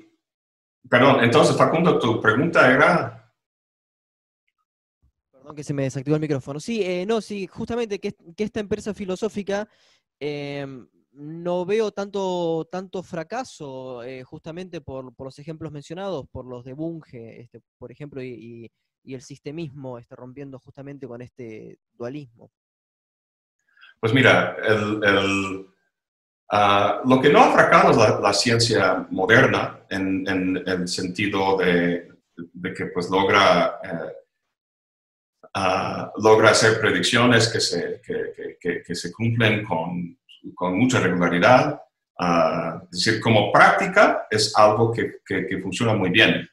perdón, 0.88 1.24
entonces 1.24 1.58
Facundo, 1.58 1.98
tu 2.00 2.22
pregunta 2.22 2.72
era... 2.72 3.19
Perdón 5.50 5.56
que 5.56 5.64
se 5.64 5.74
me 5.74 5.82
desactivó 5.82 6.16
el 6.16 6.22
micrófono. 6.22 6.60
Sí, 6.60 6.84
eh, 6.84 7.08
no, 7.08 7.22
sí, 7.22 7.48
justamente 7.48 7.98
que, 7.98 8.16
esta 8.38 8.60
empresa 8.60 8.94
filosófica 8.94 9.68
em, 10.20 10.88
no 11.14 11.66
veo 11.66 11.92
tanto, 11.92 12.68
tanto 12.72 13.02
fracaso, 13.02 14.04
eh, 14.04 14.24
justamente 14.24 14.80
por, 14.80 15.12
los 15.18 15.40
ejemplos 15.40 15.72
mencionados, 15.72 16.28
por 16.32 16.46
los 16.46 16.64
de 16.66 16.74
Bunge, 16.74 17.42
este, 17.42 17.62
por 17.80 17.92
ejemplo, 17.92 18.22
y, 18.22 18.72
el 19.06 19.24
sistemismo 19.24 19.98
este, 19.98 20.16
rompiendo 20.16 20.60
justamente 20.60 21.08
con 21.08 21.20
este 21.24 21.80
dualismo. 21.94 22.52
Pues 24.00 24.14
mira, 24.14 24.56
ah, 26.52 27.02
lo 27.06 27.20
que 27.20 27.30
no 27.32 27.40
ha 27.40 27.52
fracasado 27.54 28.06
es 28.06 28.22
la, 28.22 28.34
ciencia 28.34 29.08
moderna 29.10 29.80
en, 29.90 30.28
el 30.64 30.88
sentido 30.88 31.58
de, 31.58 32.08
de 32.36 32.74
que 32.74 32.86
pues 32.88 33.10
logra, 33.10 33.80
eh, 33.84 34.19
ah, 35.54 36.12
logra 36.18 36.52
hacer 36.52 36.80
predicciones 36.80 37.50
que 37.50 37.60
se, 37.60 38.02
que, 38.02 38.96
se 38.96 39.12
cumplen 39.12 39.64
con, 39.64 40.18
con 40.56 40.78
mucha 40.78 41.00
regularidad. 41.00 41.82
Ah, 42.20 42.82
es 42.92 43.04
decir, 43.04 43.22
como 43.22 43.52
práctica 43.52 44.28
es 44.30 44.56
algo 44.58 44.92
que, 44.92 45.22
funciona 45.62 45.94
muy 45.94 46.10
bien. 46.10 46.48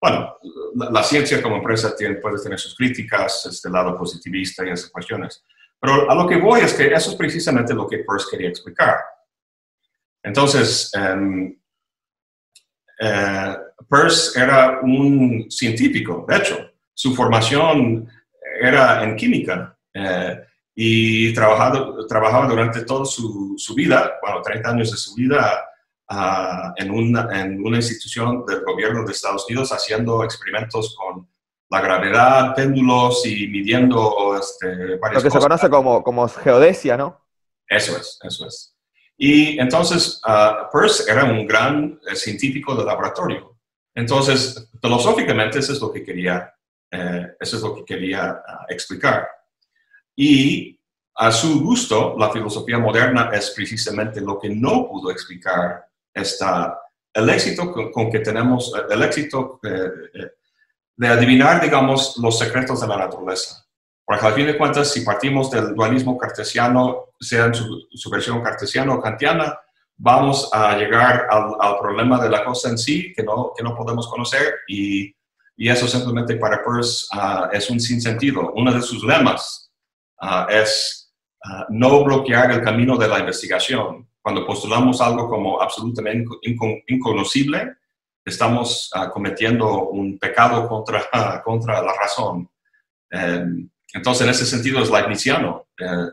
Bueno, 0.00 0.36
la, 0.74 1.02
ciencia 1.02 1.40
como 1.40 1.56
empresa 1.56 1.96
tiene, 1.96 2.16
puede 2.16 2.42
tener 2.42 2.58
sus 2.58 2.76
críticas, 2.76 3.46
este 3.46 3.70
lado 3.70 3.96
positivista 3.96 4.66
y 4.66 4.70
esas 4.70 4.90
cuestiones. 4.90 5.42
Pero 5.80 6.10
a 6.10 6.14
lo 6.14 6.26
que 6.26 6.36
voy 6.36 6.60
es 6.60 6.74
que 6.74 6.92
eso 6.92 7.10
es 7.10 7.16
precisamente 7.16 7.74
lo 7.74 7.86
que 7.86 7.98
Peirce 7.98 8.26
quería 8.30 8.48
explicar. 8.48 8.96
Entonces, 10.22 10.90
em, 10.94 11.58
eh, 13.00 13.56
Peirce 13.88 14.40
era 14.40 14.80
un 14.82 15.46
científico, 15.50 16.24
de 16.28 16.36
hecho, 16.36 16.70
su 16.94 17.14
formación 17.14 18.08
era 18.68 19.02
en 19.04 19.16
química 19.16 19.76
eh, 19.92 20.40
y 20.74 21.32
trabajado, 21.32 22.06
trabajaba 22.06 22.48
durante 22.48 22.84
toda 22.84 23.04
su, 23.04 23.54
su 23.56 23.74
vida, 23.74 24.14
bueno, 24.22 24.42
30 24.42 24.70
años 24.70 24.90
de 24.90 24.96
su 24.96 25.14
vida, 25.14 25.64
ah, 26.08 26.72
en, 26.76 26.90
una, 26.90 27.28
en 27.40 27.64
una 27.64 27.76
institución 27.76 28.44
del 28.46 28.62
gobierno 28.64 29.04
de 29.04 29.12
Estados 29.12 29.46
Unidos 29.48 29.70
haciendo 29.70 30.24
experimentos 30.24 30.96
con 30.96 31.28
la 31.70 31.80
gravedad, 31.80 32.54
péndulos 32.54 33.24
y 33.26 33.48
midiendo 33.48 34.36
este, 34.38 34.96
varias 34.96 35.22
Lo 35.22 35.28
que 35.28 35.30
se 35.30 35.38
cosas. 35.38 35.42
conoce 35.44 35.70
como, 35.70 36.02
como 36.02 36.28
geodesia, 36.28 36.96
¿no? 36.96 37.24
Eso 37.68 37.96
es, 37.96 38.18
eso 38.22 38.46
es. 38.46 38.76
Y 39.16 39.58
entonces, 39.58 40.20
ah, 40.24 40.68
Peirce 40.72 41.10
era 41.10 41.24
un 41.24 41.46
gran 41.46 41.98
eh, 42.10 42.16
científico 42.16 42.74
de 42.74 42.84
laboratorio. 42.84 43.56
Entonces, 43.94 44.70
filosóficamente, 44.82 45.60
eso 45.60 45.72
es 45.72 45.80
lo 45.80 45.92
que 45.92 46.02
quería, 46.02 46.52
eh, 46.94 47.36
eso 47.40 47.56
es 47.56 47.62
lo 47.62 47.74
que 47.74 47.84
quería 47.84 48.42
ah, 48.46 48.66
explicar. 48.68 49.28
Y 50.16 50.78
a 51.16 51.30
su 51.30 51.60
gusto, 51.60 52.16
la 52.18 52.30
filosofía 52.30 52.78
moderna 52.78 53.30
es 53.32 53.50
precisamente 53.50 54.20
lo 54.20 54.38
que 54.38 54.48
no 54.48 54.88
pudo 54.88 55.10
explicar 55.10 55.86
esta, 56.12 56.78
el 57.12 57.30
éxito 57.30 57.72
con, 57.92 58.10
que 58.10 58.18
tenemos, 58.18 58.72
eh, 58.76 58.82
el 58.90 59.02
éxito 59.02 59.60
eh, 59.62 59.90
eh, 60.14 60.30
de 60.96 61.08
adivinar, 61.08 61.60
digamos, 61.60 62.16
los 62.18 62.38
secretos 62.38 62.80
de 62.80 62.88
la 62.88 62.96
naturaleza. 62.96 63.64
Porque 64.04 64.26
al 64.26 64.34
fin 64.34 64.46
de 64.46 64.58
cuentas, 64.58 64.92
si 64.92 65.00
partimos 65.00 65.50
del 65.50 65.74
dualismo 65.74 66.18
cartesiano, 66.18 67.06
sea 67.18 67.46
en 67.46 67.54
su, 67.54 67.86
su 67.90 68.10
versión 68.10 68.42
cartesiana 68.42 68.94
o 68.94 69.00
kantiana, 69.00 69.58
vamos 69.96 70.50
a 70.52 70.76
llegar 70.76 71.26
al, 71.30 71.78
problema 71.78 72.20
de 72.22 72.28
la 72.28 72.44
cosa 72.44 72.68
en 72.68 72.78
sí 72.78 73.12
que 73.14 73.22
no, 73.22 73.52
que 73.56 73.62
no 73.62 73.76
podemos 73.76 74.08
conocer 74.08 74.54
y, 74.68 75.13
y 75.56 75.68
eso 75.68 75.86
simplemente 75.86 76.36
para 76.36 76.62
Peirce 76.64 77.06
ah, 77.12 77.48
es 77.52 77.70
un 77.70 77.80
sinsentido. 77.80 78.52
Uno 78.54 78.72
de 78.72 78.82
sus 78.82 79.04
lemas 79.04 79.70
ah, 80.20 80.46
es 80.50 81.12
ah, 81.44 81.66
no 81.70 82.02
bloquear 82.04 82.50
el 82.50 82.62
camino 82.62 82.96
de 82.96 83.08
la 83.08 83.20
investigación. 83.20 84.08
Cuando 84.20 84.46
postulamos 84.46 85.00
algo 85.00 85.28
como 85.28 85.60
absolutamente 85.60 86.28
inconocible, 86.88 87.76
estamos 88.24 88.90
cometiendo 89.12 89.90
un 89.90 90.18
pecado 90.18 90.66
contra, 90.66 91.42
contra 91.44 91.82
la 91.82 91.92
razón. 91.92 92.48
Em, 93.10 93.68
entonces, 93.92 94.24
en 94.24 94.30
ese 94.30 94.46
sentido 94.46 94.82
es 94.82 94.90
leibniziano. 94.90 95.66
Eh, 95.78 96.08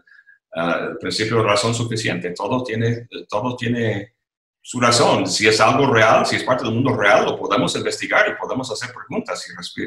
el 0.54 0.98
principio 0.98 1.38
de 1.38 1.44
razón 1.44 1.74
suficiente. 1.74 2.32
Todo 2.32 2.64
tiene, 2.64 3.08
todo 3.30 3.56
tiene 3.56 4.16
su 4.62 4.80
razón. 4.80 5.28
Si 5.28 5.48
es 5.48 5.60
algo 5.60 5.92
real, 5.92 6.26
si 6.26 6.36
es 6.36 6.44
parte 6.44 6.64
del 6.64 6.76
mundo 6.76 6.96
real, 6.96 7.26
lo 7.26 7.38
podemos 7.38 7.76
investigar 7.76 8.30
y 8.30 8.40
podemos 8.40 8.72
hacer 8.72 8.94
preguntas 8.94 9.46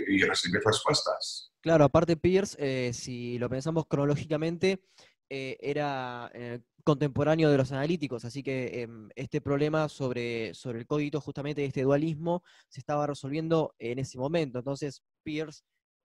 y, 0.09 0.23
recibir 0.23 0.61
respuestas. 0.65 1.53
Claro, 1.61 1.85
aparte 1.85 2.17
Pierce, 2.17 2.57
eh, 2.59 2.93
si 2.93 3.39
lo 3.39 3.49
pensamos 3.49 3.87
cronológicamente, 3.87 4.85
eh, 5.31 5.57
era 5.61 6.31
eh, 6.35 6.61
contemporáneo 6.83 7.51
de 7.51 7.57
los 7.57 7.73
analíticos, 7.73 8.25
así 8.25 8.43
que 8.43 8.83
em, 8.83 9.09
este 9.15 9.41
problema 9.41 9.89
sobre, 9.89 10.53
sobre 10.55 10.81
el 10.81 10.87
código 10.87 11.21
justamente 11.21 11.65
este 11.65 11.83
dualismo 11.83 12.43
se 12.69 12.81
estaba 12.81 13.07
resolviendo 13.07 13.75
en 13.79 14.01
ese 14.01 14.19
momento. 14.19 14.59
Entonces, 14.59 15.03
Pierce 15.23 15.63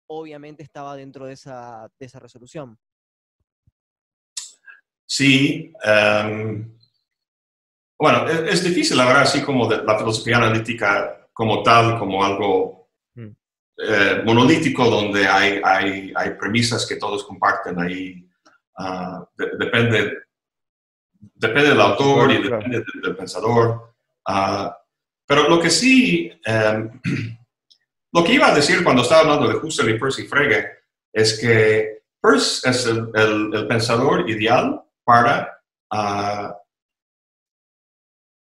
obviamente 0.08 0.64
estaba 0.64 0.96
dentro 0.96 1.26
de 1.26 1.34
esa, 1.34 1.92
de 2.00 2.06
esa 2.06 2.20
resolución. 2.20 2.78
Sí. 5.06 5.74
Em, 5.84 6.79
bueno, 8.00 8.28
es, 8.30 8.64
difícil 8.64 8.98
hablar 9.00 9.24
así 9.24 9.42
como 9.42 9.68
de 9.68 9.84
la 9.84 9.98
filosofía 9.98 10.38
analítica 10.38 11.28
como 11.34 11.62
tal, 11.62 12.00
como 12.00 12.24
algo 12.24 12.90
mm. 13.16 13.28
eh, 13.78 14.22
monolítico 14.26 14.90
donde 14.90 15.28
hay, 15.28 15.60
hay, 15.62 16.14
hay, 16.16 16.30
premisas 16.32 16.86
que 16.88 16.96
todos 16.96 17.26
comparten 17.26 17.78
ahí. 17.78 18.26
Ah, 18.78 19.28
depende, 19.36 20.14
depende 21.20 21.70
del 21.70 21.82
autor 21.82 22.32
y 22.32 22.42
depende 22.42 22.86
del, 23.04 23.16
pensador. 23.18 23.94
Ah, 24.26 24.78
pero 25.26 25.50
lo 25.50 25.60
que 25.60 25.70
sí, 25.70 26.32
em, 26.46 27.02
lo 28.14 28.24
que 28.24 28.34
iba 28.34 28.48
a 28.48 28.56
decir 28.56 28.82
cuando 28.82 29.02
estaba 29.02 29.22
hablando 29.22 29.50
de 29.50 29.58
Husserl 29.58 29.90
y 29.90 30.00
Percy 30.00 30.26
Frege 30.26 30.70
es 31.12 31.38
que 31.38 32.04
Peirce 32.22 32.70
es 32.70 32.86
el, 32.86 33.10
el 33.14 33.68
pensador 33.68 34.30
ideal 34.30 34.82
para, 35.04 35.62
ah, 35.92 36.56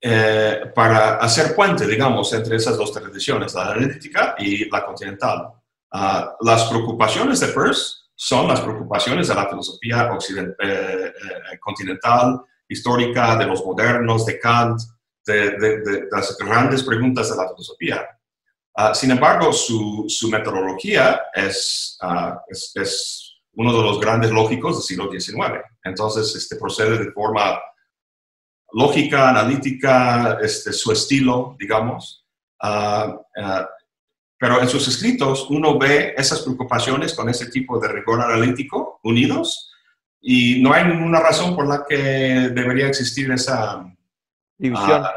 eh, 0.02 0.72
para 0.74 1.16
hacer 1.16 1.54
puente, 1.54 1.86
digamos, 1.86 2.32
entre 2.32 2.56
esas 2.56 2.76
dos 2.78 2.90
tradiciones, 2.90 3.52
la 3.52 3.72
analítica 3.72 4.34
y 4.38 4.68
la 4.70 4.84
continental. 4.84 5.52
Ah, 5.92 6.36
las 6.40 6.64
preocupaciones 6.64 7.40
de 7.40 7.48
Peirce 7.48 7.96
son 8.14 8.48
las 8.48 8.60
preocupaciones 8.60 9.28
de 9.28 9.34
la 9.34 9.46
filosofía 9.46 10.10
eh, 10.30 10.54
eh, 10.62 11.58
continental, 11.60 12.40
histórica, 12.66 13.36
de 13.36 13.46
los 13.46 13.62
modernos, 13.62 14.24
de 14.24 14.38
Kant, 14.38 14.80
de, 15.26 16.08
las 16.10 16.36
grandes 16.38 16.82
preguntas 16.82 17.30
de 17.30 17.36
la 17.36 17.48
filosofía. 17.48 18.06
Ah, 18.74 18.94
sin 18.94 19.10
embargo, 19.10 19.52
su, 19.52 20.06
metodología 20.30 21.20
es, 21.34 21.98
es 22.74 23.30
uno 23.52 23.76
de 23.76 23.82
los 23.82 24.00
grandes 24.00 24.30
lógicos 24.30 24.76
del 24.76 24.82
siglo 24.82 25.10
XIX. 25.10 25.62
Entonces, 25.84 26.34
este, 26.34 26.56
procede 26.56 26.96
de 26.96 27.12
forma 27.12 27.58
lógica, 28.72 29.30
analítica, 29.30 30.38
este, 30.42 30.72
su 30.72 30.92
estilo, 30.92 31.56
digamos. 31.58 32.26
Ah, 32.60 33.20
ah, 33.36 33.68
pero 34.38 34.60
en 34.60 34.68
sus 34.68 34.88
escritos 34.88 35.46
uno 35.50 35.78
ve 35.78 36.14
esas 36.16 36.40
preocupaciones 36.40 37.14
con 37.14 37.28
ese 37.28 37.50
tipo 37.50 37.78
de 37.78 37.88
rigor 37.88 38.20
analítico 38.20 39.00
unidos 39.02 39.72
y 40.20 40.62
no 40.62 40.72
hay 40.72 40.84
ninguna 40.84 41.20
razón 41.20 41.54
por 41.54 41.66
la 41.66 41.84
que 41.86 41.96
debería 41.96 42.88
existir 42.88 43.30
esa, 43.32 43.84
división. 44.60 45.02
Ah, 45.04 45.14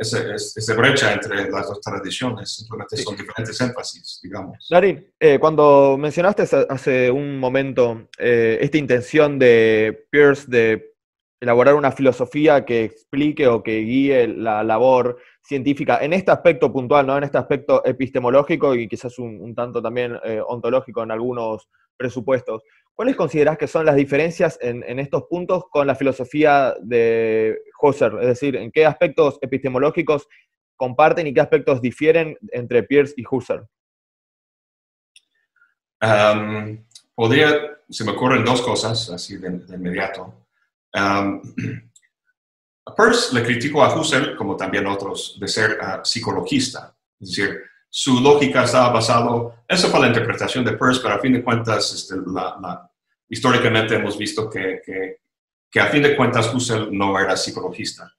esa, 0.00 0.74
brecha 0.74 1.12
entre 1.12 1.50
las 1.50 1.68
dos 1.68 1.80
tradiciones, 1.80 2.56
simplemente 2.56 2.96
son 2.96 3.16
diferentes 3.16 3.60
énfasis, 3.60 4.20
digamos. 4.22 4.66
Darín, 4.70 5.06
eh, 5.20 5.38
cuando 5.38 5.96
mencionaste 5.98 6.44
hace 6.68 7.10
un 7.10 7.38
momento 7.38 8.08
eh, 8.18 8.58
esta 8.60 8.78
intención 8.78 9.38
de 9.38 10.06
Pierce 10.10 10.46
de 10.48 10.95
elaborar 11.40 11.74
una 11.74 11.92
filosofía 11.92 12.64
que 12.64 12.84
explique 12.84 13.46
o 13.46 13.62
que 13.62 13.80
guíe 13.80 14.28
la 14.28 14.64
labor 14.64 15.18
científica 15.42 15.98
en 16.02 16.12
este 16.12 16.30
aspecto 16.30 16.72
puntual, 16.72 17.06
¿no? 17.06 17.16
en 17.16 17.24
este 17.24 17.38
aspecto 17.38 17.84
epistemológico 17.84 18.74
y 18.74 18.88
quizás 18.88 19.18
un, 19.18 19.54
tanto 19.54 19.80
también 19.82 20.18
eh, 20.24 20.40
ontológico 20.46 21.02
en 21.02 21.10
algunos 21.10 21.68
presupuestos. 21.96 22.62
¿Cuáles 22.94 23.14
considerás 23.14 23.58
que 23.58 23.66
son 23.66 23.84
las 23.84 23.94
diferencias 23.94 24.58
en, 24.62 24.98
estos 24.98 25.24
puntos 25.24 25.64
con 25.70 25.86
la 25.86 25.94
filosofía 25.94 26.74
de 26.80 27.58
Husserl? 27.80 28.20
Es 28.20 28.26
decir, 28.26 28.56
¿en 28.56 28.72
qué 28.72 28.86
aspectos 28.86 29.38
epistemológicos 29.42 30.26
comparten 30.76 31.26
y 31.26 31.34
qué 31.34 31.40
aspectos 31.40 31.82
difieren 31.82 32.38
entre 32.52 32.82
Peirce 32.82 33.14
y 33.16 33.24
Husserl? 33.30 33.66
podría, 37.14 37.78
se 37.88 38.04
me 38.04 38.12
ocurren 38.12 38.44
dos 38.44 38.62
cosas 38.62 39.10
así 39.10 39.36
de, 39.36 39.48
inmediato. 39.74 40.45
Peirce 42.96 43.34
le 43.34 43.42
criticó 43.42 43.82
a 43.82 43.94
Husserl, 43.94 44.36
como 44.36 44.56
también 44.56 44.86
otros, 44.86 45.36
de 45.38 45.48
ser 45.48 45.78
ah, 45.80 46.00
psicologista. 46.02 46.96
Es 47.20 47.30
decir, 47.30 47.60
su 47.88 48.20
lógica 48.20 48.64
estaba 48.64 48.90
basado, 48.90 49.54
eso 49.68 49.88
fue 49.88 50.00
la 50.00 50.08
interpretación 50.08 50.64
de 50.64 50.72
Peirce, 50.72 51.00
pero 51.02 51.14
a 51.14 51.18
fin 51.18 51.32
de 51.32 51.42
cuentas, 51.42 51.92
este, 51.92 52.14
históricamente 53.28 53.96
hemos 53.96 54.18
visto 54.18 54.50
que, 54.50 55.18
a 55.80 55.86
fin 55.86 56.02
de 56.02 56.16
cuentas 56.16 56.52
Husserl 56.52 56.96
no 56.96 57.18
era 57.18 57.36
psicologista. 57.36 58.12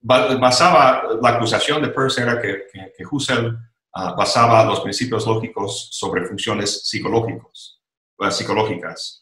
Basaba, 0.00 1.04
la 1.20 1.28
acusación 1.30 1.82
de 1.82 1.88
Peirce 1.88 2.22
era 2.22 2.40
que, 2.40 2.64
Husserl 3.10 3.56
ah, 3.94 4.14
basaba 4.16 4.64
los 4.64 4.80
principios 4.80 5.26
lógicos 5.26 5.88
sobre 5.92 6.24
funciones 6.26 6.86
psicológicos, 6.88 7.80
uh, 8.18 8.30
psicológicas. 8.30 9.21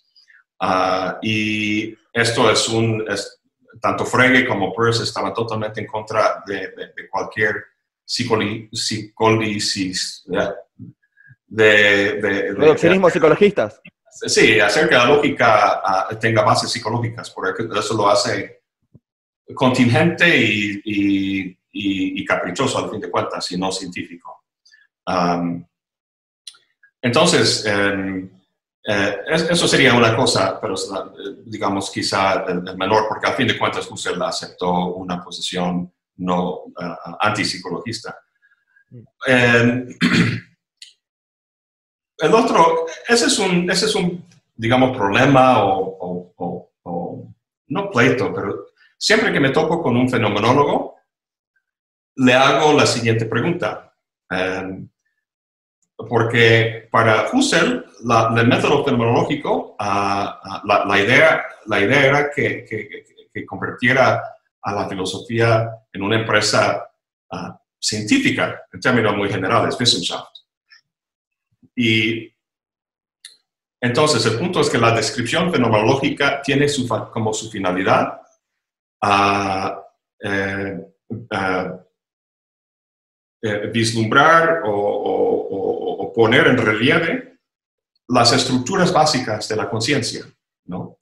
Uh, 0.61 1.17
y 1.23 1.97
esto 2.13 2.51
es 2.51 2.69
un, 2.69 3.05
tanto 3.81 4.05
Frege 4.05 4.47
como 4.47 4.75
Peirce 4.75 5.05
estaban 5.05 5.33
totalmente 5.33 5.81
en 5.81 5.87
contra 5.87 6.43
de, 6.47 6.73
de 6.97 7.09
cualquier 7.09 7.65
psicólisis, 8.05 10.25
de, 10.27 10.53
de, 11.47 12.53
de, 12.53 13.11
psicologistas. 13.11 13.81
Sí, 14.11 14.59
hacer 14.59 14.89
que 14.89 14.97
la 14.97 15.07
lógica 15.07 15.81
ah, 15.85 16.09
tenga 16.21 16.43
bases 16.43 16.73
psicológicas, 16.73 17.31
porque 17.31 17.69
eso 17.79 17.95
lo 17.95 18.11
hace 18.11 18.63
contingente 19.55 20.37
y, 20.37 21.57
y, 21.73 22.25
caprichoso 22.25 22.79
al 22.79 22.91
fin 22.91 23.01
de 23.01 23.11
cuentas, 23.11 23.51
y 23.53 23.57
no 23.57 23.71
científico. 23.73 24.45
entonces, 27.01 27.65
em, 27.67 28.31
eh, 28.93 29.19
eso 29.29 29.69
sería 29.69 29.95
una 29.95 30.17
cosa, 30.17 30.61
pero 30.61 30.75
digamos 31.45 31.93
quizá 31.93 32.45
el, 32.49 32.77
menor, 32.77 33.07
porque 33.09 33.29
al 33.29 33.35
fin 33.35 33.47
de 33.47 33.57
cuentas 33.57 33.89
Husserl 33.89 34.21
aceptó 34.23 34.95
una 34.95 35.23
posición 35.23 35.93
no 36.17 36.65
uh, 36.65 37.17
antipsicologista. 37.21 38.19
Em, 39.27 39.89
el 42.19 42.35
otro, 42.35 42.87
ese 43.07 43.27
es 43.27 43.39
un, 43.39 43.71
ese 43.71 43.87
es 43.87 43.95
un 43.95 44.27
digamos, 44.57 44.97
problema 44.97 45.65
o, 45.65 46.27
no 47.69 47.91
pleito, 47.91 48.35
pero 48.35 48.67
siempre 48.99 49.33
que 49.33 49.39
me 49.39 49.51
toco 49.51 49.81
con 49.81 49.97
un 49.97 50.11
fenomenólogo, 50.11 50.97
le 52.17 52.35
hago 52.35 52.73
la 52.73 52.87
siguiente 52.87 53.27
pregunta. 53.27 53.95
Em, 54.29 54.89
porque 56.09 56.89
para 56.91 57.29
Husserl, 57.33 57.85
el 58.37 58.49
método 58.49 58.85
fenomenológico, 58.85 59.77
ah, 59.79 60.41
ah, 60.43 60.85
la, 60.87 60.99
idea, 61.01 61.45
la 61.67 61.81
idea 61.81 62.07
era 62.07 62.31
que, 62.31 62.65
que 63.33 63.47
convirtiera 63.47 64.23
a 64.63 64.73
la 64.73 64.89
filosofía 64.89 65.71
en 65.93 66.03
una 66.03 66.17
empresa 66.17 66.91
ah, 67.31 67.61
científica, 67.79 68.63
en 68.73 68.81
términos 68.81 69.17
muy 69.17 69.29
generales, 69.29 69.77
Wissenschaft. 69.79 70.29
Y 71.75 72.33
entonces, 73.81 74.27
el 74.27 74.39
punto 74.39 74.61
es 74.61 74.69
que 74.69 74.79
la 74.79 74.93
descripción 74.93 75.51
fenomenológica 75.51 76.43
tiene 76.43 76.69
su, 76.69 76.87
como 76.87 77.33
su 77.33 77.51
finalidad 77.51 78.21
a 79.03 79.83
eh, 83.43 83.71
vislumbrar 83.73 84.63
o, 84.67 86.13
poner 86.15 86.49
en 86.49 86.59
relieve 86.59 87.39
las 88.09 88.33
estructuras 88.33 88.93
básicas 88.93 89.49
de 89.49 89.55
la 89.55 89.71
conciencia, 89.71 90.25
¿no? 90.65 90.99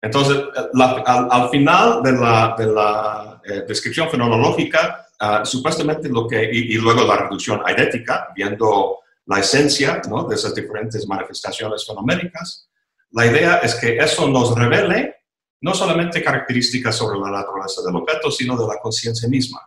Entonces, 0.00 0.40
al, 0.72 1.50
final 1.50 2.00
de 2.02 2.12
la, 2.12 3.40
eh, 3.44 3.64
descripción 3.66 4.08
fenomenológica, 4.08 5.08
ah, 5.18 5.44
supuestamente 5.44 6.08
lo 6.08 6.28
que, 6.28 6.44
y, 6.44 6.74
y, 6.74 6.78
luego 6.78 7.04
la 7.04 7.16
reducción 7.16 7.60
eidética, 7.66 8.28
viendo 8.36 9.00
la 9.26 9.40
esencia 9.40 10.00
¿no? 10.08 10.24
de 10.24 10.36
esas 10.36 10.54
diferentes 10.54 11.06
manifestaciones 11.08 11.84
fenoménicas, 11.84 12.68
la 13.10 13.26
idea 13.26 13.56
es 13.56 13.74
que 13.74 13.96
eso 13.98 14.28
nos 14.28 14.56
revele 14.56 15.16
no 15.60 15.74
solamente 15.74 16.22
características 16.22 16.94
sobre 16.96 17.18
la 17.18 17.30
naturaleza 17.30 17.82
del 17.82 17.96
objeto, 17.96 18.30
sino 18.30 18.56
de 18.56 18.66
la 18.66 18.78
conciencia 18.80 19.28
misma. 19.28 19.60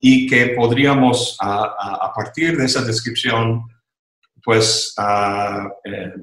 Y 0.00 0.28
que 0.28 0.48
podríamos, 0.48 1.36
a, 1.40 2.12
partir 2.14 2.56
de 2.56 2.64
esa 2.64 2.82
descripción, 2.82 3.68
pues 4.44 4.94
eh, 5.84 6.14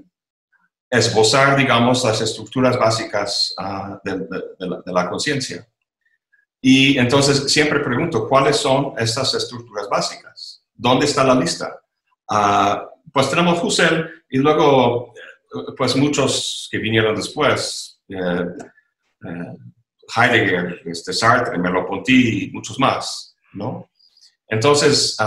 esbozar, 0.90 1.58
digamos, 1.58 2.04
las 2.04 2.22
estructuras 2.22 2.78
básicas 2.78 3.54
de, 4.04 4.28
la, 4.86 5.10
conciencia. 5.10 5.68
Y 6.62 6.98
entonces 6.98 7.52
siempre 7.52 7.80
pregunto, 7.82 8.28
¿cuáles 8.28 8.58
son 8.58 8.94
estas 8.98 9.34
estructuras 9.34 9.88
básicas? 9.90 10.64
¿Dónde 10.74 11.06
está 11.06 11.24
la 11.24 11.36
lista? 11.36 11.82
pues 13.14 13.30
tenemos 13.30 13.64
Husserl 13.64 14.24
y 14.30 14.40
luego, 14.40 15.14
pues 15.78 15.96
muchos 15.96 16.68
que 16.72 16.80
vinieron 16.80 17.16
después, 17.16 18.02
eh, 18.10 18.46
eh, 19.26 19.58
Heidegger, 20.16 20.82
este, 20.86 21.14
Sartre, 21.14 21.58
Merleau-Ponty 21.58 22.48
y 22.48 22.52
muchos 22.52 22.80
más, 22.80 23.35
¿no? 23.56 23.90
Entonces, 24.48 25.18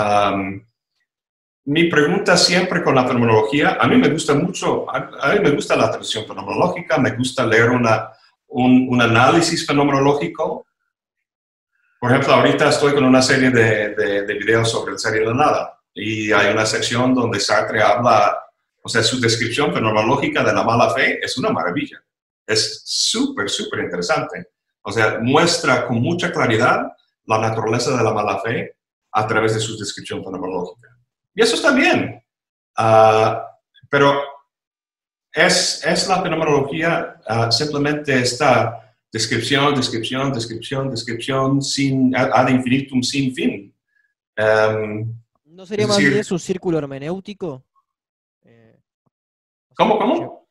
mi 1.65 1.85
pregunta 1.85 2.37
siempre 2.37 2.83
con 2.83 2.95
la 2.95 3.07
fenomenología, 3.07 3.77
a 3.81 3.87
mí 3.87 3.97
me 3.97 4.09
gusta 4.09 4.35
mucho, 4.35 4.87
a, 4.91 5.35
mí 5.35 5.41
me 5.41 5.51
gusta 5.51 5.77
la 5.77 5.91
tradición 5.91 6.27
fenomenológica, 6.27 6.99
me 6.99 7.11
gusta 7.11 7.47
leer 7.47 7.71
una, 7.71 8.11
un, 8.49 9.01
análisis 9.01 9.67
fenomenológico. 9.67 10.67
Por 12.01 12.11
ejemplo, 12.11 12.35
ahorita 12.35 12.69
estoy 12.69 12.95
con 12.95 13.05
una 13.05 13.21
serie 13.21 13.51
de, 13.51 13.95
de, 13.95 14.35
videos 14.35 14.71
sobre 14.71 14.93
el 14.93 14.99
ser 14.99 15.21
y 15.21 15.25
la 15.27 15.35
nada, 15.35 15.79
y 15.93 16.33
hay 16.33 16.53
una 16.53 16.65
sección 16.65 17.15
donde 17.15 17.41
Sartre 17.41 17.83
habla, 17.83 18.39
o 18.83 18.89
sea, 18.89 19.03
su 19.03 19.21
descripción 19.21 19.75
fenomenológica 19.75 20.45
de 20.45 20.53
la 20.53 20.63
mala 20.63 20.91
fe 20.95 21.19
es 21.23 21.37
una 21.37 21.51
maravilla. 21.51 22.01
Es 22.47 22.83
súper, 22.87 23.51
súper 23.51 23.81
interesante. 23.81 24.53
O 24.81 24.91
sea, 24.91 25.19
muestra 25.21 25.87
con 25.87 26.01
mucha 26.01 26.33
claridad 26.33 26.93
la 27.29 27.39
naturaleza 27.39 27.97
de 27.97 28.03
la 28.03 28.13
mala 28.13 28.41
fe 28.41 28.77
a 29.13 29.27
través 29.27 29.55
de 29.55 29.61
su 29.61 29.77
descripción 29.79 30.25
fenomenológica. 30.25 30.89
Y 31.35 31.43
eso 31.43 31.55
está 31.55 31.73
bien. 31.73 32.23
Ah, 32.77 33.47
pero 33.89 34.21
es, 35.33 35.85
es, 35.85 36.09
la 36.09 36.23
fenomenología 36.23 37.21
uh, 37.29 37.53
simplemente 37.53 38.19
esta 38.19 38.95
descripción, 39.13 39.75
descripción, 39.75 40.33
descripción, 40.33 40.91
descripción 40.91 41.63
sin, 41.63 42.17
ad 42.17 42.49
infinitum, 42.49 43.03
sin 43.03 43.35
fin. 43.35 43.75
Um, 44.39 45.21
¿No 45.45 45.67
sería 45.67 45.87
más 45.87 45.99
bien 45.99 46.23
un 46.31 46.39
círculo 46.39 46.79
hermenéutico? 46.79 47.65
Eh, 48.43 48.81
¿Cómo, 49.75 49.99
cómo? 49.99 50.49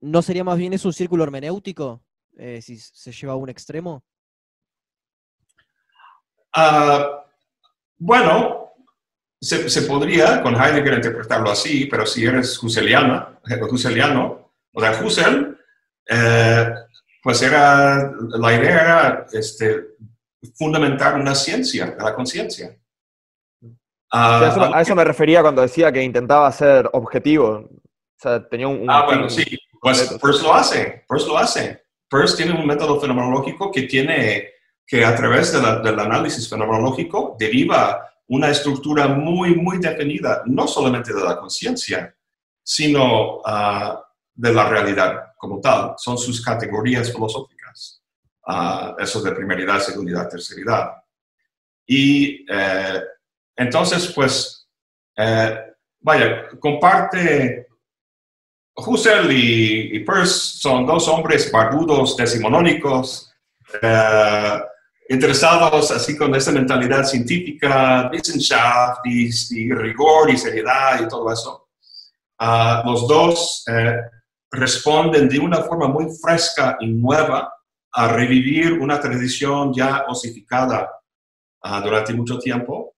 ¿No 0.00 0.22
sería 0.22 0.44
más 0.44 0.56
bien 0.56 0.72
eso 0.72 0.88
un 0.88 0.94
círculo 0.94 1.24
hermenéutico 1.24 2.02
eh, 2.36 2.60
si 2.62 2.78
se 2.78 3.12
lleva 3.12 3.32
a 3.32 3.36
un 3.36 3.48
extremo? 3.48 4.04
Uh, 6.56 7.20
bueno, 7.98 8.72
se, 9.40 9.68
se, 9.68 9.82
podría 9.82 10.42
con 10.42 10.54
Heidegger 10.54 10.94
interpretarlo 10.94 11.50
así, 11.50 11.86
pero 11.86 12.06
si 12.06 12.24
eres 12.24 12.62
husserliano, 12.62 13.40
husserliano 13.70 14.46
o 14.76 14.80
sea, 14.80 14.90
Husserl, 15.02 15.58
eh, 16.06 16.74
pues 17.22 17.40
era, 17.40 18.12
la 18.38 18.54
idea 18.54 18.82
era 18.82 19.26
este, 19.32 19.86
fundamentar 20.54 21.14
una 21.14 21.34
ciencia 21.34 21.96
la 21.98 22.14
conciencia. 22.14 22.76
a 24.10 24.80
eso 24.82 24.94
me 24.94 25.04
refería 25.04 25.40
cuando 25.40 25.62
decía 25.62 25.90
que 25.90 26.02
intentaba 26.02 26.52
ser 26.52 26.90
objetivo. 26.92 27.70
O 27.70 28.18
sea, 28.20 28.46
tenía 28.46 28.68
un... 28.68 28.84
ah, 28.88 29.06
bueno, 29.06 29.30
sí. 29.30 29.44
Pues 29.80 30.02
Peirce 30.20 30.42
lo 30.42 30.54
hace, 30.54 31.04
Peirce 31.08 31.26
lo 31.26 31.38
hace. 31.38 31.82
Peirce 32.10 32.36
tiene 32.36 32.52
un 32.52 32.66
método 32.66 33.00
fenomenológico 33.00 33.72
que 33.72 33.82
tiene, 33.82 34.50
que 34.86 35.04
a 35.04 35.14
través 35.14 35.52
del 35.52 35.98
análisis 35.98 36.48
fenomenológico 36.48 37.36
deriva 37.38 38.08
una 38.28 38.50
estructura 38.50 39.08
muy, 39.08 39.54
muy 39.54 39.78
definida, 39.78 40.42
no 40.46 40.66
solamente 40.66 41.12
de 41.12 41.22
la 41.22 41.36
conciencia, 41.36 42.14
sino 42.62 43.38
uh, 43.38 43.98
de 44.34 44.52
la 44.52 44.68
realidad 44.68 45.32
como 45.36 45.60
tal. 45.60 45.94
Son 45.96 46.16
sus 46.18 46.44
categorías 46.44 47.12
filosóficas, 47.12 48.02
uh, 48.46 48.98
eso 48.98 49.20
de 49.22 49.32
primeridad, 49.32 49.80
segundidad, 49.80 50.28
terceridad. 50.28 50.90
Y 51.86 52.44
eh, 52.48 53.00
entonces, 53.54 54.12
pues, 54.12 54.68
eh, 55.16 55.56
vaya, 56.00 56.48
comparte 56.60 57.68
Husserl 58.74 59.30
y, 59.32 60.00
Peirce 60.00 60.58
son 60.58 60.84
dos 60.84 61.08
hombres 61.08 61.50
barbudos, 61.50 62.16
decimonónicos, 62.16 63.32
eh, 63.80 64.60
interesados 65.08 65.90
así 65.90 66.16
con 66.16 66.34
esa 66.34 66.52
mentalidad 66.52 67.04
científica, 67.04 68.10
Wissenschaft 68.12 69.00
y, 69.06 69.72
rigor 69.72 70.30
y 70.30 70.36
seriedad 70.36 71.00
y 71.02 71.08
todo 71.08 71.32
eso. 71.32 71.68
Ah, 72.38 72.82
los 72.84 73.06
dos 73.08 73.64
eh, 73.68 73.96
responden 74.50 75.28
de 75.28 75.38
una 75.38 75.62
forma 75.62 75.88
muy 75.88 76.06
fresca 76.20 76.76
y 76.80 76.88
nueva 76.88 77.52
a 77.92 78.08
revivir 78.08 78.74
una 78.74 79.00
tradición 79.00 79.72
ya 79.72 80.04
osificada 80.08 80.90
ah, 81.62 81.80
durante 81.80 82.12
mucho 82.12 82.38
tiempo 82.38 82.94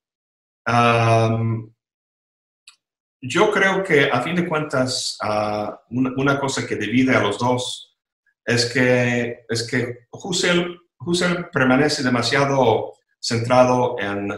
yo 3.20 3.50
creo 3.50 3.82
que 3.82 4.04
a 4.10 4.20
fin 4.22 4.36
de 4.36 4.48
cuentas, 4.48 5.16
ah, 5.22 5.80
una, 5.90 6.38
cosa 6.38 6.66
que 6.66 6.76
divide 6.76 7.14
a 7.16 7.22
los 7.22 7.38
dos 7.38 7.96
es 8.44 8.72
que, 8.72 9.44
es 9.48 9.68
que 9.68 10.06
Husserl, 10.10 10.80
permanece 11.52 12.02
demasiado 12.02 12.94
centrado 13.20 13.96
en, 13.98 14.32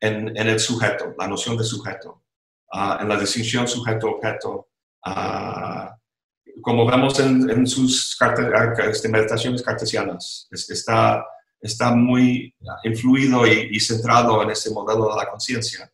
en, 0.00 0.36
el 0.36 0.58
sujeto, 0.58 1.14
la 1.18 1.28
noción 1.28 1.56
de 1.56 1.64
sujeto, 1.64 2.24
ah, 2.72 2.98
en 3.00 3.08
la 3.08 3.18
distinción 3.18 3.68
sujeto-objeto. 3.68 4.68
Ah, 5.04 5.96
como 6.60 6.86
vemos 6.86 7.18
en, 7.20 7.66
sus 7.66 8.16
este, 8.20 9.08
meditaciones 9.08 9.62
cartesianas, 9.62 10.48
está, 10.50 11.24
está 11.60 11.94
muy 11.94 12.54
influido 12.84 13.46
y, 13.46 13.68
y 13.72 13.80
centrado 13.80 14.42
en 14.42 14.50
ese 14.50 14.70
modelo 14.70 15.08
de 15.08 15.16
la 15.16 15.30
conciencia. 15.30 15.90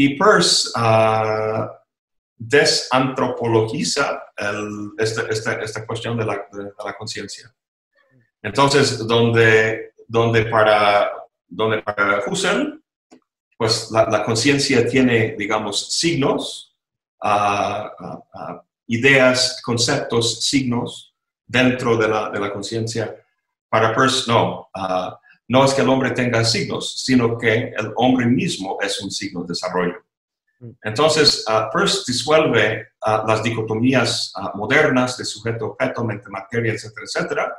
Y 0.00 0.16
Peirce 0.16 0.68
uh, 0.78 1.66
desantropologiza 2.36 4.22
esta, 4.96 5.86
cuestión 5.86 6.16
de 6.16 6.24
la, 6.24 6.46
conciencia. 6.96 7.52
Entonces, 8.48 9.06
donde, 9.06 9.92
donde, 10.06 10.46
para, 10.46 11.12
donde 11.46 11.82
para 11.82 12.22
Husserl, 12.26 12.82
pues 13.56 13.90
la, 13.90 14.24
conciencia 14.24 14.86
tiene, 14.88 15.34
digamos, 15.36 15.92
signos, 15.92 16.74
ah, 17.20 17.92
ah, 18.32 18.62
ideas, 18.86 19.60
conceptos, 19.62 20.40
signos 20.44 21.14
dentro 21.46 21.96
de 21.96 22.08
la, 22.08 22.30
de 22.30 22.40
la 22.40 22.52
conciencia. 22.52 23.14
Para 23.68 23.94
Peirce, 23.94 24.30
no 24.30 24.70
no 25.48 25.64
es 25.64 25.72
que 25.72 25.80
el 25.80 25.88
hombre 25.88 26.10
tenga 26.10 26.44
signos, 26.44 27.02
sino 27.02 27.38
que 27.38 27.72
el 27.76 27.92
hombre 27.96 28.26
mismo 28.26 28.78
es 28.82 29.00
un 29.00 29.10
signo 29.10 29.42
de 29.42 29.48
desarrollo. 29.48 30.04
Entonces, 30.82 31.44
Peirce 31.72 32.02
disuelve 32.06 32.88
las 33.26 33.42
dicotomías 33.42 34.32
modernas 34.54 35.16
de 35.16 35.24
sujeto-objeto, 35.24 36.04
mente-materia, 36.04 36.72
etcétera, 36.72 37.06
etcétera, 37.06 37.56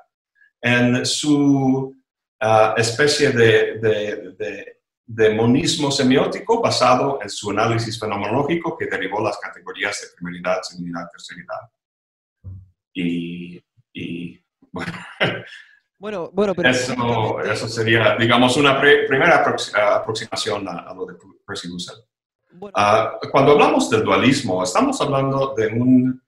en 0.62 1.06
su 1.06 1.96
especie 2.78 3.32
de, 3.32 4.76
de, 5.06 5.30
monismo 5.36 5.92
semiótico 5.92 6.62
basado 6.62 7.20
en 7.22 7.30
su 7.30 7.50
análisis 7.50 8.00
fenomenológico 8.00 8.78
que 8.78 8.86
derivó 8.86 9.22
las 9.22 9.38
categorías 9.38 10.00
de 10.02 10.08
primeridad, 10.16 10.62
segundidad, 10.62 11.10
terceridad. 11.12 11.70
Y, 12.94 13.62
y 13.94 14.42
bueno, 14.72 14.94
Bueno, 16.00 16.30
bueno, 16.32 16.56
pero... 16.56 16.70
Eso, 16.70 17.42
eso 17.42 17.68
sería, 17.68 18.16
digamos, 18.16 18.56
una 18.56 18.80
primera 18.80 19.44
aproximación 19.98 20.66
a, 20.70 20.94
lo 20.94 21.06
de 21.06 21.16
Percy 21.46 21.68
ah, 22.74 23.20
cuando 23.30 23.52
hablamos 23.52 23.90
del 23.90 24.04
dualismo, 24.04 24.64
estamos 24.64 25.00
hablando 25.02 25.54
de 25.56 25.68
un, 25.68 26.24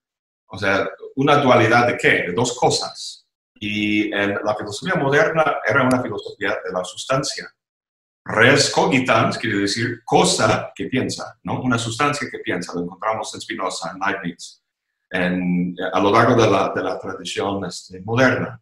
o 0.47 0.57
sea, 0.57 0.89
una 1.15 1.37
dualidad 1.37 1.87
de 1.87 1.97
qué? 1.97 2.09
De 2.23 2.33
dos 2.33 2.57
cosas. 2.59 3.20
Y 3.63 4.11
en 4.11 4.39
la 4.43 4.55
filosofía 4.55 4.95
moderna 4.95 5.57
era 5.63 5.83
una 5.83 6.01
filosofía 6.01 6.57
de 6.65 6.71
la 6.73 6.83
sustancia. 6.83 7.47
Res 8.25 8.71
cogitans 8.71 9.37
quiere 9.37 9.59
decir 9.59 10.01
cosa 10.03 10.71
que 10.73 10.85
piensa, 10.85 11.37
¿no? 11.43 11.61
Una 11.61 11.77
sustancia 11.77 12.27
que 12.31 12.39
piensa. 12.39 12.73
Lo 12.73 12.81
encontramos 12.81 13.31
en 13.35 13.41
Spinoza, 13.41 13.91
en 13.91 13.99
Leibniz, 13.99 14.63
en, 15.11 15.75
a 15.93 15.99
lo 15.99 16.11
largo 16.11 16.41
de 16.41 16.49
la, 16.49 16.71
de 16.75 16.83
la 16.83 16.97
tradición 16.97 17.63
este, 17.65 18.01
moderna. 18.01 18.59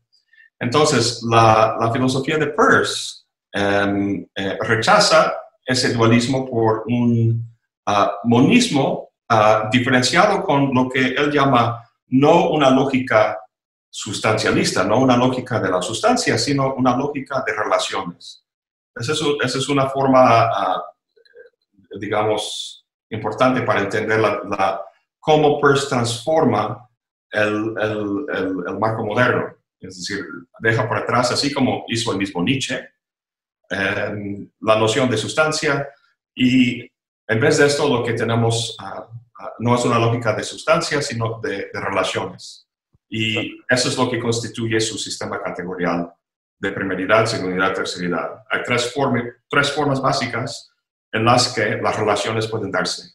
Entonces, 0.59 1.23
la, 1.23 1.89
filosofía 1.93 2.37
de 2.37 2.47
Peirce 2.47 3.23
em, 3.53 4.27
eh, 4.35 4.57
rechaza 4.59 5.33
ese 5.65 5.93
dualismo 5.93 6.45
por 6.45 6.83
un 6.87 7.41
ah, 7.85 8.15
monismo 8.25 9.11
ah, 9.29 9.69
diferenciado 9.71 10.43
con 10.43 10.73
lo 10.73 10.89
que 10.89 10.99
él 10.99 11.31
llama 11.31 11.89
no 12.07 12.49
una 12.49 12.69
lógica 12.69 13.38
sustancialista, 13.89 14.83
no 14.83 14.99
una 14.99 15.17
lógica 15.17 15.59
de 15.59 15.69
la 15.69 15.81
sustancia, 15.81 16.37
sino 16.37 16.75
una 16.75 16.95
lógica 16.95 17.43
de 17.45 17.53
relaciones. 17.53 18.45
Esa 18.95 19.13
es, 19.13 19.69
una 19.69 19.89
forma, 19.89 20.43
ah, 20.43 20.83
digamos, 21.99 22.85
importante 23.09 23.61
para 23.61 23.81
entender 23.81 24.19
la, 24.19 24.81
cómo 25.19 25.59
Peirce 25.59 25.87
transforma 25.87 26.87
el, 27.31 27.75
marco 28.79 29.05
moderno. 29.05 29.55
Es 29.79 29.97
decir, 29.97 30.25
deja 30.59 30.87
por 30.87 30.97
atrás, 30.97 31.31
así 31.31 31.53
como 31.53 31.85
hizo 31.87 32.11
el 32.11 32.17
mismo 32.17 32.43
Nietzsche, 32.43 32.89
em, 33.69 34.49
la 34.61 34.77
noción 34.77 35.09
de 35.09 35.17
sustancia 35.17 35.87
y 36.35 36.81
en 37.27 37.39
vez 37.39 37.57
de 37.57 37.67
esto 37.67 37.87
lo 37.87 38.03
que 38.03 38.13
tenemos 38.13 38.75
ah, 38.79 39.07
ah, 39.39 39.53
no 39.59 39.75
es 39.75 39.85
una 39.85 39.99
lógica 39.99 40.33
de 40.33 40.43
sustancia, 40.43 41.01
sino 41.01 41.39
de, 41.39 41.69
relaciones. 41.73 42.67
Y 43.09 43.59
eso 43.67 43.89
es 43.89 43.97
lo 43.97 44.09
que 44.09 44.19
constituye 44.19 44.79
su 44.79 44.97
sistema 44.97 45.41
categorial 45.41 46.13
de 46.59 46.71
primeridad, 46.71 47.25
segundidad, 47.25 47.73
terceridad. 47.73 48.43
Hay 48.49 48.61
tres, 48.63 48.93
tres 49.49 49.71
formas 49.71 50.01
básicas 50.01 50.71
en 51.11 51.25
las 51.25 51.53
que 51.53 51.77
las 51.81 51.97
relaciones 51.97 52.47
pueden 52.47 52.71
darse. 52.71 53.13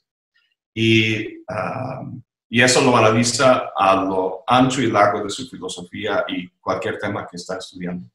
Y, 0.75 1.39
um, 1.45 2.21
y 2.49 2.63
eso 2.63 2.81
lo 2.81 2.97
analiza 2.97 3.71
a 3.77 3.95
lo 4.05 4.43
ancho 4.47 4.81
y 4.81 4.91
largo 4.91 5.23
de 5.23 5.31
su 5.31 5.49
filosofía 5.49 6.25
y 6.27 6.49
cualquier 6.61 6.99
tema 6.99 7.27
que 7.27 7.37
está 7.37 7.59
estudiando. 7.59 8.09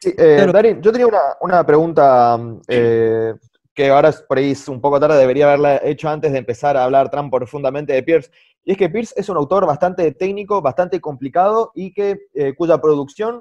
Sí, 0.00 0.14
eh, 0.16 0.46
Darín, 0.52 0.80
yo 0.82 0.92
tenía 0.92 1.06
una, 1.06 1.20
una 1.40 1.66
pregunta 1.66 2.36
um, 2.36 2.60
eh, 2.68 3.34
que 3.78 3.90
ahora 3.90 4.12
es 4.38 4.68
un 4.68 4.80
poco 4.80 4.98
tarde, 4.98 5.16
debería 5.16 5.46
haberla 5.46 5.80
hecho 5.84 6.08
antes 6.08 6.32
de 6.32 6.38
empezar 6.38 6.76
a 6.76 6.82
hablar 6.82 7.12
tan 7.12 7.30
profundamente 7.30 7.92
de 7.92 8.02
Pierce. 8.02 8.28
Y 8.64 8.72
es 8.72 8.76
que 8.76 8.88
Pierce 8.88 9.14
es 9.16 9.28
un 9.28 9.36
autor 9.36 9.66
bastante 9.66 10.10
técnico, 10.10 10.60
bastante 10.60 11.00
complicado 11.00 11.70
y 11.76 11.92
que, 11.92 12.18
eh, 12.34 12.56
cuya 12.56 12.80
producción 12.80 13.40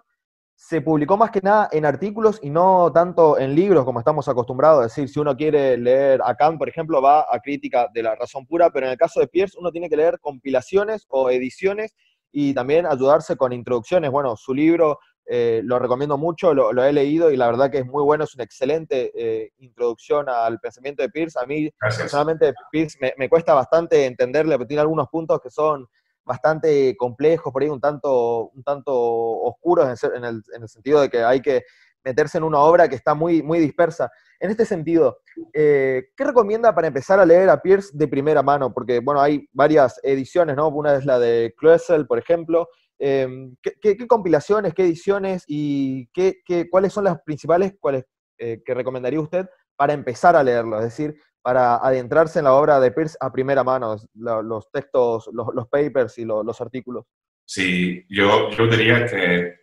se 0.56 0.82
publicó 0.82 1.18
más 1.18 1.32
que 1.32 1.42
nada 1.42 1.70
en 1.72 1.86
artículos 1.86 2.40
y 2.44 2.52
no 2.52 2.92
tanto 2.94 3.40
en 3.40 3.56
libros 3.56 3.84
como 3.84 3.98
estamos 3.98 4.28
acostumbrados 4.28 4.80
a 4.80 4.84
decir. 4.84 5.10
Si 5.10 5.20
uno 5.20 5.36
quiere 5.36 5.76
leer 5.76 6.22
a 6.24 6.36
Kant, 6.36 6.60
por 6.60 6.70
ejemplo, 6.70 7.02
va 7.02 7.22
a 7.22 7.40
crítica 7.40 7.88
de 7.92 8.04
la 8.04 8.14
razón 8.14 8.46
pura, 8.46 8.70
pero 8.70 8.86
en 8.86 8.92
el 8.92 8.98
caso 9.00 9.20
de 9.20 9.28
Pierce 9.28 9.58
uno 9.58 9.72
tiene 9.72 9.90
que 9.90 9.98
leer 9.98 10.20
compilaciones 10.20 11.08
o 11.10 11.32
ediciones 11.32 11.96
y 12.32 12.54
también 12.54 12.86
ayudarse 12.86 13.38
con 13.38 13.54
introducciones. 13.54 14.12
Bueno, 14.12 14.38
su 14.38 14.54
libro 14.54 15.00
eh, 15.30 15.62
lo 15.64 15.78
recomiendo 15.80 16.18
mucho, 16.18 16.54
lo, 16.54 16.84
he 16.84 16.94
leído 16.94 17.32
y 17.32 17.38
la 17.38 17.48
verdad 17.48 17.70
que 17.70 17.80
es 17.80 17.86
muy 17.86 18.04
bueno, 18.04 18.24
es 18.24 18.34
una 18.36 18.46
excelente 18.46 19.12
eh, 19.16 19.52
introducción 19.60 20.30
al 20.30 20.60
pensamiento 20.60 21.04
de 21.04 21.10
Pierce. 21.10 21.38
A 21.40 21.46
mí 21.46 21.70
personalmente 21.80 22.54
Pierce 22.72 22.98
me, 23.02 23.14
me, 23.18 23.30
cuesta 23.30 23.54
bastante 23.54 24.06
entenderle, 24.06 24.56
pero 24.58 24.68
tiene 24.68 24.82
algunos 24.82 25.08
puntos 25.10 25.42
que 25.42 25.50
son 25.50 25.88
bastante 26.28 26.96
complejos, 26.98 27.52
por 27.52 27.64
ahí 27.64 27.70
un 27.70 27.82
tanto, 27.82 28.50
un 28.50 28.64
tanto 28.64 28.94
oscuros 28.94 30.04
en 30.04 30.24
el, 30.24 30.44
en 30.54 30.62
el, 30.62 30.70
sentido 30.70 31.02
de 31.02 31.10
que 31.10 31.24
hay 31.24 31.42
que 31.42 31.64
meterse 32.04 32.38
en 32.38 32.44
una 32.44 32.60
obra 32.60 32.88
que 32.88 32.96
está 32.96 33.16
muy, 33.16 33.42
muy 33.42 33.60
dispersa. 33.60 34.12
En 34.40 34.52
este 34.52 34.66
sentido, 34.66 35.20
eh, 35.54 36.10
¿qué 36.16 36.24
recomienda 36.24 36.76
para 36.76 36.88
empezar 36.88 37.20
a 37.20 37.26
leer 37.26 37.50
a 37.50 37.62
Pierce 37.62 37.90
de 37.94 38.08
primera 38.08 38.44
mano? 38.44 38.74
Porque, 38.74 39.00
bueno, 39.00 39.22
hay 39.22 39.48
varias 39.52 40.00
ediciones, 40.04 40.56
¿no? 40.56 40.68
Una 40.68 40.96
es 40.96 41.06
la 41.06 41.18
de 41.18 41.56
Kloessel, 41.58 42.06
por 42.06 42.20
ejemplo. 42.20 42.68
Em, 43.00 43.56
¿qué, 43.62 44.08
compilaciones, 44.08 44.74
qué 44.74 44.84
ediciones 44.84 45.44
y 45.48 46.08
qué, 46.08 46.42
cuáles 46.70 46.94
son 46.94 47.04
las 47.04 47.22
principales 47.22 47.74
cuáles, 47.80 48.06
eh, 48.40 48.62
que 48.66 48.74
recomendaría 48.74 49.20
usted 49.20 49.48
para 49.76 49.94
empezar 49.94 50.36
a 50.36 50.44
leerlo? 50.44 50.78
Es 50.78 50.86
decir, 50.86 51.16
para 51.42 51.78
adentrarse 51.78 52.40
en 52.40 52.46
la 52.46 52.54
obra 52.54 52.80
de 52.80 52.92
Pierce 52.92 53.18
a 53.22 53.32
primera 53.32 53.64
mano, 53.64 53.96
los 54.16 54.72
textos, 54.72 55.30
los, 55.32 55.68
papers 55.70 56.18
y 56.18 56.26
los 56.26 56.60
artículos. 56.60 57.06
Sí, 57.46 58.04
yo, 58.10 58.50
yo 58.50 58.68
diría 58.68 59.06
que 59.06 59.38
eh, 59.38 59.60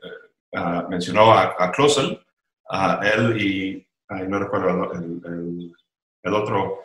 ah, 0.55 0.87
mencionó 0.89 1.33
a, 1.33 1.55
a 1.59 1.73
a 2.71 3.01
él 3.07 3.43
y, 3.43 3.87
no 4.29 4.39
recuerdo 4.39 4.93
el, 4.95 5.73
el, 6.23 6.35
otro, 6.35 6.79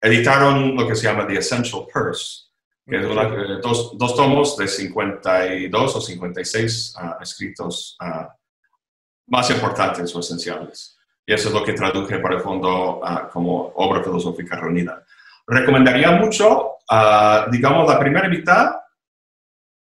editaron 0.00 0.76
lo 0.76 0.86
que 0.86 0.94
se 0.94 1.08
llama 1.08 1.26
The 1.26 1.38
Essential 1.38 1.86
Purse, 1.92 2.44
que 2.86 2.96
es 2.96 3.04
eh, 3.04 3.58
dos, 3.60 3.98
dos, 3.98 4.14
tomos 4.14 4.56
de 4.56 4.68
52 4.68 5.96
o 5.96 6.00
56 6.00 6.94
ah, 6.98 7.18
escritos 7.20 7.96
ah, 8.00 8.32
más 9.26 9.50
importantes 9.50 10.14
o 10.14 10.20
esenciales. 10.20 10.96
Y 11.26 11.34
eso 11.34 11.48
es 11.48 11.54
lo 11.54 11.64
que 11.64 11.72
traduje 11.72 12.20
para 12.20 12.36
el 12.36 12.42
fondo 12.42 13.00
ah, 13.02 13.28
como 13.32 13.72
obra 13.74 14.04
filosófica 14.04 14.56
reunida. 14.56 15.04
Recomendaría 15.48 16.12
mucho, 16.12 16.76
digamos, 17.50 17.88
la 17.88 17.98
primera 18.00 18.28
mitad, 18.28 18.74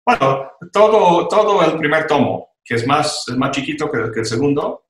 bueno, 0.03 0.53
todo, 0.73 1.27
todo 1.27 1.63
el 1.63 1.77
primer 1.77 2.07
tomo, 2.07 2.55
que 2.63 2.75
es 2.75 2.87
más, 2.87 3.25
es 3.27 3.37
más 3.37 3.51
chiquito 3.51 3.89
que, 3.91 4.19
el 4.19 4.25
segundo. 4.25 4.85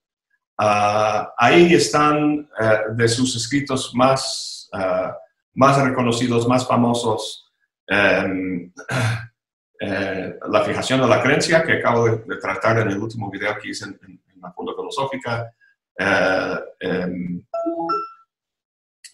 Ah, 0.57 1.33
ahí 1.37 1.73
están 1.73 2.49
eh, 2.59 2.79
de 2.93 3.07
sus 3.07 3.35
escritos 3.35 3.93
más, 3.95 4.69
más 5.53 5.81
reconocidos, 5.81 6.47
más 6.47 6.67
famosos. 6.67 7.50
Em, 7.93 8.71
eh, 9.81 10.39
la 10.47 10.63
fijación 10.63 11.01
de 11.01 11.07
la 11.07 11.21
creencia, 11.21 11.61
que 11.61 11.73
acabo 11.73 12.05
de, 12.07 12.37
tratar 12.37 12.79
en 12.79 12.91
el 12.91 12.97
último 12.97 13.29
video 13.29 13.57
que 13.59 13.69
hice 13.69 13.83
en, 13.83 13.99
en 14.01 14.41
la 14.41 14.53
Funda 14.53 14.71
Filosófica, 14.73 15.53
eh, 15.99 16.59
em, 16.79 17.45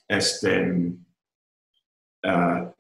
este, 0.08 0.72
uh, 2.24 2.72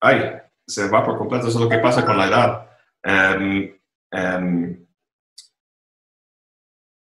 ay, 0.00 0.40
se 0.66 0.88
va 0.88 1.04
por 1.04 1.16
completo, 1.16 1.46
eso 1.46 1.58
es 1.58 1.64
lo 1.64 1.70
que 1.70 1.78
pasa 1.78 2.04
con 2.04 2.18
la 2.18 2.26
edad. 2.26 2.70
Em, 3.04 3.78
em, 4.10 4.86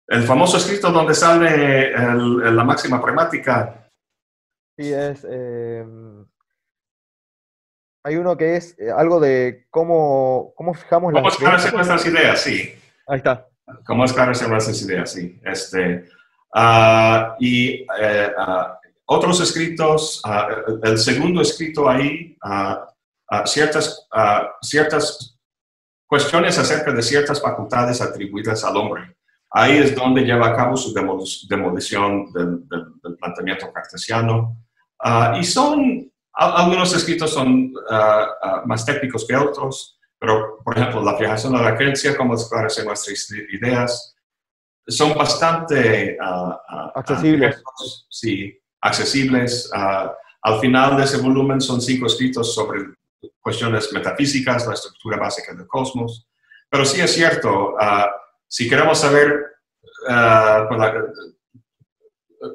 el 0.09 0.23
famoso 0.23 0.57
escrito 0.57 0.91
donde 0.91 1.15
sale 1.15 1.91
la 1.91 2.63
máxima 2.63 3.01
pragmática. 3.01 3.89
Sí, 4.77 4.93
es. 4.93 5.25
Hay 8.05 8.17
uno 8.17 8.37
que 8.37 8.55
es 8.55 8.77
eh, 8.77 8.91
algo 8.95 9.19
de 9.19 9.65
cómo, 9.71 10.53
cómo 10.55 10.75
fijamos 10.75 11.11
¿Cómo 11.11 11.27
las. 11.27 11.73
nuestras 11.73 12.05
ideas? 12.05 12.39
Sí. 12.39 12.71
Ahí 13.07 13.17
está. 13.17 13.47
¿Cómo 13.83 14.05
esclarecer 14.05 14.47
nuestras 14.47 14.79
ideas? 14.83 15.11
Sí. 15.11 15.39
Este, 15.43 16.05
uh, 16.53 17.33
y 17.39 17.81
uh, 17.81 18.75
otros 19.07 19.41
escritos, 19.41 20.21
el 20.83 20.99
segundo 20.99 21.41
escrito 21.41 21.89
ahí, 21.89 22.35
ciertas, 23.45 24.07
ciertas 24.61 25.39
cuestiones 26.07 26.57
acerca 26.57 26.91
de 26.91 27.03
ciertas 27.03 27.39
facultades 27.39 28.01
atribuidas 28.01 28.63
al 28.63 28.77
hombre. 28.77 29.15
Ahí 29.51 29.77
es 29.77 29.95
donde 29.95 30.23
lleva 30.23 30.47
a 30.47 30.55
cabo 30.55 30.75
su 30.75 30.91
demolición 30.91 32.31
del, 32.33 32.67
del, 32.67 33.15
planteamiento 33.17 33.71
cartesiano. 33.71 34.57
y 35.39 35.43
son, 35.43 36.11
algunos 36.35 36.93
escritos 36.95 37.31
son 37.33 37.73
más 38.65 38.85
técnicos 38.85 39.25
que 39.27 39.35
otros, 39.35 39.99
pero, 40.19 40.59
por 40.63 40.77
ejemplo, 40.77 41.03
la 41.03 41.17
fijación 41.17 41.53
de 41.53 41.61
la 41.61 41.75
creencia, 41.75 42.17
cómo 42.17 42.35
esclarecer 42.35 42.85
nuestras 42.85 43.29
ideas, 43.51 44.15
son 44.87 45.15
bastante 45.15 46.17
ah, 46.21 46.61
ah, 46.67 46.91
accesibles. 46.95 47.61
sí, 48.09 48.59
accesibles. 48.81 49.69
Al 49.73 50.59
final 50.59 50.97
de 50.97 51.03
ese 51.03 51.17
volumen 51.17 51.59
son 51.59 51.81
cinco 51.81 52.05
escritos 52.05 52.53
sobre 52.53 52.81
cuestiones 53.41 53.91
metafísicas, 53.93 54.67
la 54.67 54.73
estructura 54.73 55.17
básica 55.17 55.53
del 55.53 55.67
cosmos. 55.67 56.27
Pero 56.69 56.85
sí 56.85 57.01
es 57.01 57.13
cierto, 57.13 57.75
si 58.47 58.69
queremos 58.69 58.99
saber, 58.99 59.43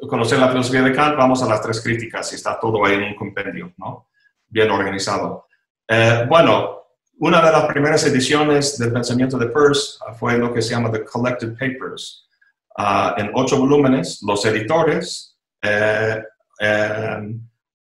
conocer 0.09 0.39
la 0.39 0.49
filosofía 0.49 0.83
de 0.83 0.93
Kant, 0.93 1.17
vamos 1.17 1.43
a 1.43 1.49
las 1.49 1.63
tres 1.63 1.81
críticas 1.81 2.33
y 2.33 2.37
está 2.37 2.59
todo 2.59 2.85
ahí 2.85 2.95
en 2.95 3.05
un 3.05 3.15
compendio, 3.15 3.73
¿no? 3.79 4.09
Bien 4.49 4.71
organizado. 4.71 5.47
Eh, 5.89 6.25
bueno, 6.29 6.81
una 7.19 7.45
de 7.45 7.53
las 7.53 7.67
primeras 7.67 8.05
ediciones 8.07 8.79
del 8.79 8.93
pensamiento 8.93 9.37
de 9.37 9.47
Peirce 9.47 9.99
fue 10.19 10.39
lo 10.39 10.53
que 10.53 10.63
se 10.63 10.71
llama 10.71 10.91
The 10.91 11.05
Collected 11.05 11.53
Papers. 11.53 12.29
Ah, 12.77 13.15
en 13.19 13.31
ocho 13.35 13.59
volúmenes, 13.59 14.23
los 14.23 14.45
editores 14.47 15.39
eh, 15.61 16.23
eh, 16.61 17.35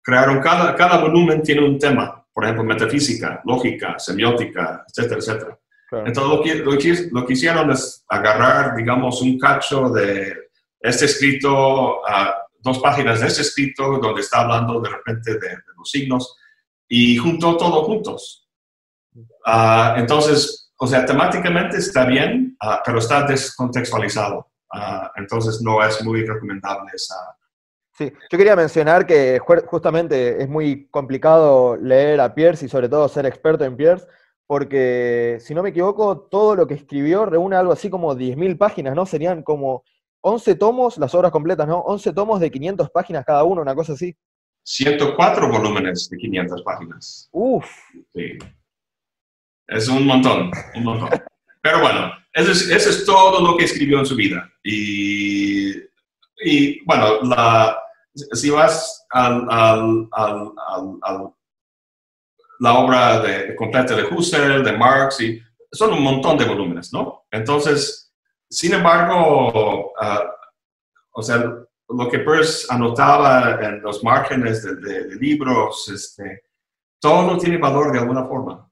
crearon, 0.02 0.40
cada, 0.40 0.74
cada 0.74 0.98
volumen 0.98 1.42
tiene 1.42 1.66
un 1.66 1.78
tema, 1.78 2.24
por 2.32 2.44
ejemplo, 2.44 2.64
metafísica, 2.64 3.42
lógica, 3.44 3.98
semiótica, 3.98 4.84
etcétera, 4.88 5.18
etcétera. 5.18 5.58
Entonces, 6.04 6.32
lo 6.32 6.42
que, 6.42 6.54
lo, 7.10 7.26
que, 7.26 7.32
hicieron 7.32 7.70
es 7.70 8.04
agarrar, 8.08 8.74
digamos, 8.74 9.22
un 9.22 9.38
cacho 9.38 9.88
de 9.90 10.45
este 10.88 11.06
escrito, 11.06 12.00
uh, 12.00 12.32
dos 12.58 12.78
páginas 12.80 13.20
de 13.20 13.26
este 13.26 13.42
escrito, 13.42 13.98
donde 13.98 14.20
está 14.20 14.40
hablando 14.40 14.80
de 14.80 14.90
repente 14.90 15.34
de, 15.34 15.38
de 15.38 15.62
los 15.76 15.90
signos, 15.90 16.36
y 16.88 17.16
juntó 17.16 17.56
todo 17.56 17.84
juntos. 17.84 18.48
Ah, 19.44 19.94
entonces, 19.98 20.72
o 20.78 20.86
sea, 20.86 21.04
temáticamente 21.04 21.78
está 21.78 22.04
bien, 22.04 22.56
ah, 22.60 22.82
pero 22.84 22.98
está 22.98 23.22
descontextualizado. 23.26 24.50
Entonces 25.16 25.62
no 25.62 25.82
es 25.82 26.04
muy 26.04 26.26
recomendable 26.26 26.90
esa. 26.94 27.14
Sí, 27.92 28.12
yo 28.30 28.36
quería 28.36 28.54
mencionar 28.56 29.06
que 29.06 29.38
justamente 29.38 30.42
es 30.42 30.48
muy 30.48 30.86
complicado 30.90 31.76
leer 31.76 32.20
a 32.20 32.34
Pierce 32.34 32.66
y 32.66 32.68
sobre 32.68 32.90
todo 32.90 33.08
ser 33.08 33.24
experto 33.24 33.64
en 33.64 33.76
Pierce, 33.76 34.06
porque 34.46 35.38
si 35.40 35.54
no 35.54 35.62
me 35.62 35.70
equivoco, 35.70 36.28
todo 36.30 36.54
lo 36.54 36.66
que 36.66 36.74
escribió 36.74 37.24
reúne 37.24 37.56
algo 37.56 37.72
así 37.72 37.88
como 37.88 38.14
10.000 38.14 38.58
páginas, 38.58 38.94
¿no? 38.94 39.06
Serían 39.06 39.42
como 39.42 39.82
11 40.28 40.56
tomos, 40.56 40.98
las 40.98 41.14
obras 41.14 41.30
completas, 41.30 41.68
¿no? 41.68 41.78
11 41.78 42.12
tomos 42.12 42.40
de 42.40 42.50
500 42.50 42.90
páginas 42.90 43.24
cada 43.24 43.44
uno, 43.44 43.62
una 43.62 43.76
cosa 43.76 43.92
así. 43.92 44.16
104 44.64 45.48
volúmenes 45.48 46.10
de 46.10 46.16
500 46.16 46.62
páginas. 46.62 47.28
Uf. 47.30 47.64
Sí. 48.12 48.36
Es 49.68 49.88
un 49.88 50.04
montón, 50.04 50.50
un 50.74 50.82
montón. 50.82 51.10
Pero 51.62 51.80
bueno, 51.80 52.10
eso 52.32 52.50
es, 52.50 52.68
eso 52.68 52.90
es 52.90 53.04
todo 53.04 53.40
lo 53.40 53.56
que 53.56 53.66
escribió 53.66 54.00
en 54.00 54.06
su 54.06 54.16
vida. 54.16 54.52
Y, 54.64 55.76
y 56.44 56.84
bueno, 56.84 57.22
la, 57.22 57.78
si 58.32 58.50
vas 58.50 59.06
al, 59.10 59.46
al, 59.48 60.08
al, 60.10 61.30
la 62.58 62.74
obra 62.78 63.20
de, 63.20 63.54
completa 63.54 63.94
de 63.94 64.02
Husserl, 64.02 64.64
de 64.64 64.72
Marx, 64.76 65.20
y 65.20 65.40
son 65.70 65.92
un 65.92 66.02
montón 66.02 66.36
de 66.36 66.46
volúmenes, 66.46 66.92
¿no? 66.92 67.26
Entonces, 67.30 68.05
sin 68.48 68.74
embargo, 68.74 69.92
uh, 69.92 70.36
o 71.12 71.22
sea, 71.22 71.38
lo 71.88 72.08
que 72.10 72.18
Peirce 72.18 72.66
anotaba 72.68 73.58
en 73.62 73.80
los 73.80 74.02
márgenes 74.02 74.62
de, 74.62 75.14
libros, 75.16 75.88
este, 75.88 76.42
todo 77.00 77.38
tiene 77.38 77.58
valor 77.58 77.92
de 77.92 78.00
alguna 78.00 78.24
forma. 78.24 78.70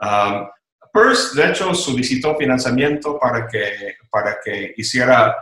Um, 0.00 0.48
Peirce, 0.92 1.40
de 1.40 1.50
hecho, 1.50 1.74
solicitó 1.74 2.36
financiamiento 2.36 3.18
para 3.18 3.46
que, 3.46 3.96
para 4.10 4.38
que 4.42 4.74
hiciera, 4.76 5.36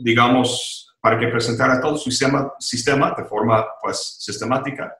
digamos, 0.00 0.94
para 1.00 1.18
que 1.18 1.28
presentara 1.28 1.80
todo 1.80 1.96
su 1.96 2.10
sistema, 2.10 2.52
sistema 2.58 3.14
de 3.16 3.24
forma 3.24 3.66
pues, 3.80 4.16
sistemática 4.20 4.96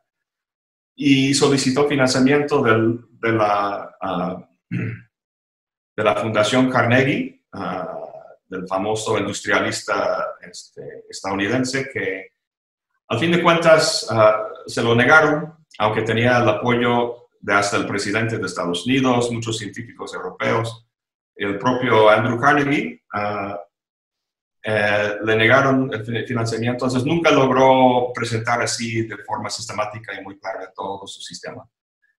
y 0.96 1.32
solicitó 1.32 1.88
financiamiento 1.88 2.62
del, 2.62 3.04
de, 3.20 3.32
la, 3.32 3.96
uh, 4.02 4.74
de 5.96 6.04
la 6.04 6.16
Fundación 6.16 6.70
Carnegie, 6.70 7.44
uh, 7.52 8.01
del 8.52 8.68
famoso 8.68 9.18
industrialista 9.18 10.36
este, 10.42 11.04
estadounidense, 11.08 11.88
que 11.90 12.32
al 13.08 13.18
fin 13.18 13.32
de 13.32 13.42
cuentas 13.42 14.06
uh, 14.10 14.68
se 14.68 14.82
lo 14.82 14.94
negaron, 14.94 15.54
aunque 15.78 16.02
tenía 16.02 16.38
el 16.38 16.48
apoyo 16.48 17.28
de 17.40 17.54
hasta 17.54 17.78
el 17.78 17.86
presidente 17.86 18.38
de 18.38 18.46
Estados 18.46 18.86
Unidos, 18.86 19.30
muchos 19.30 19.56
científicos 19.56 20.14
europeos, 20.14 20.86
el 21.34 21.58
propio 21.58 22.10
Andrew 22.10 22.38
Carnegie, 22.38 23.02
eh, 24.64 25.16
le 25.24 25.36
negaron 25.36 25.92
el 25.92 26.26
financiamiento, 26.26 26.84
entonces 26.84 27.04
nunca 27.04 27.32
logró 27.32 28.12
presentar 28.14 28.62
así 28.62 29.08
de 29.08 29.16
forma 29.24 29.50
sistemática 29.50 30.14
y 30.14 30.22
muy 30.22 30.38
clara 30.38 30.72
todo 30.76 31.04
su 31.06 31.20
sistema. 31.20 31.66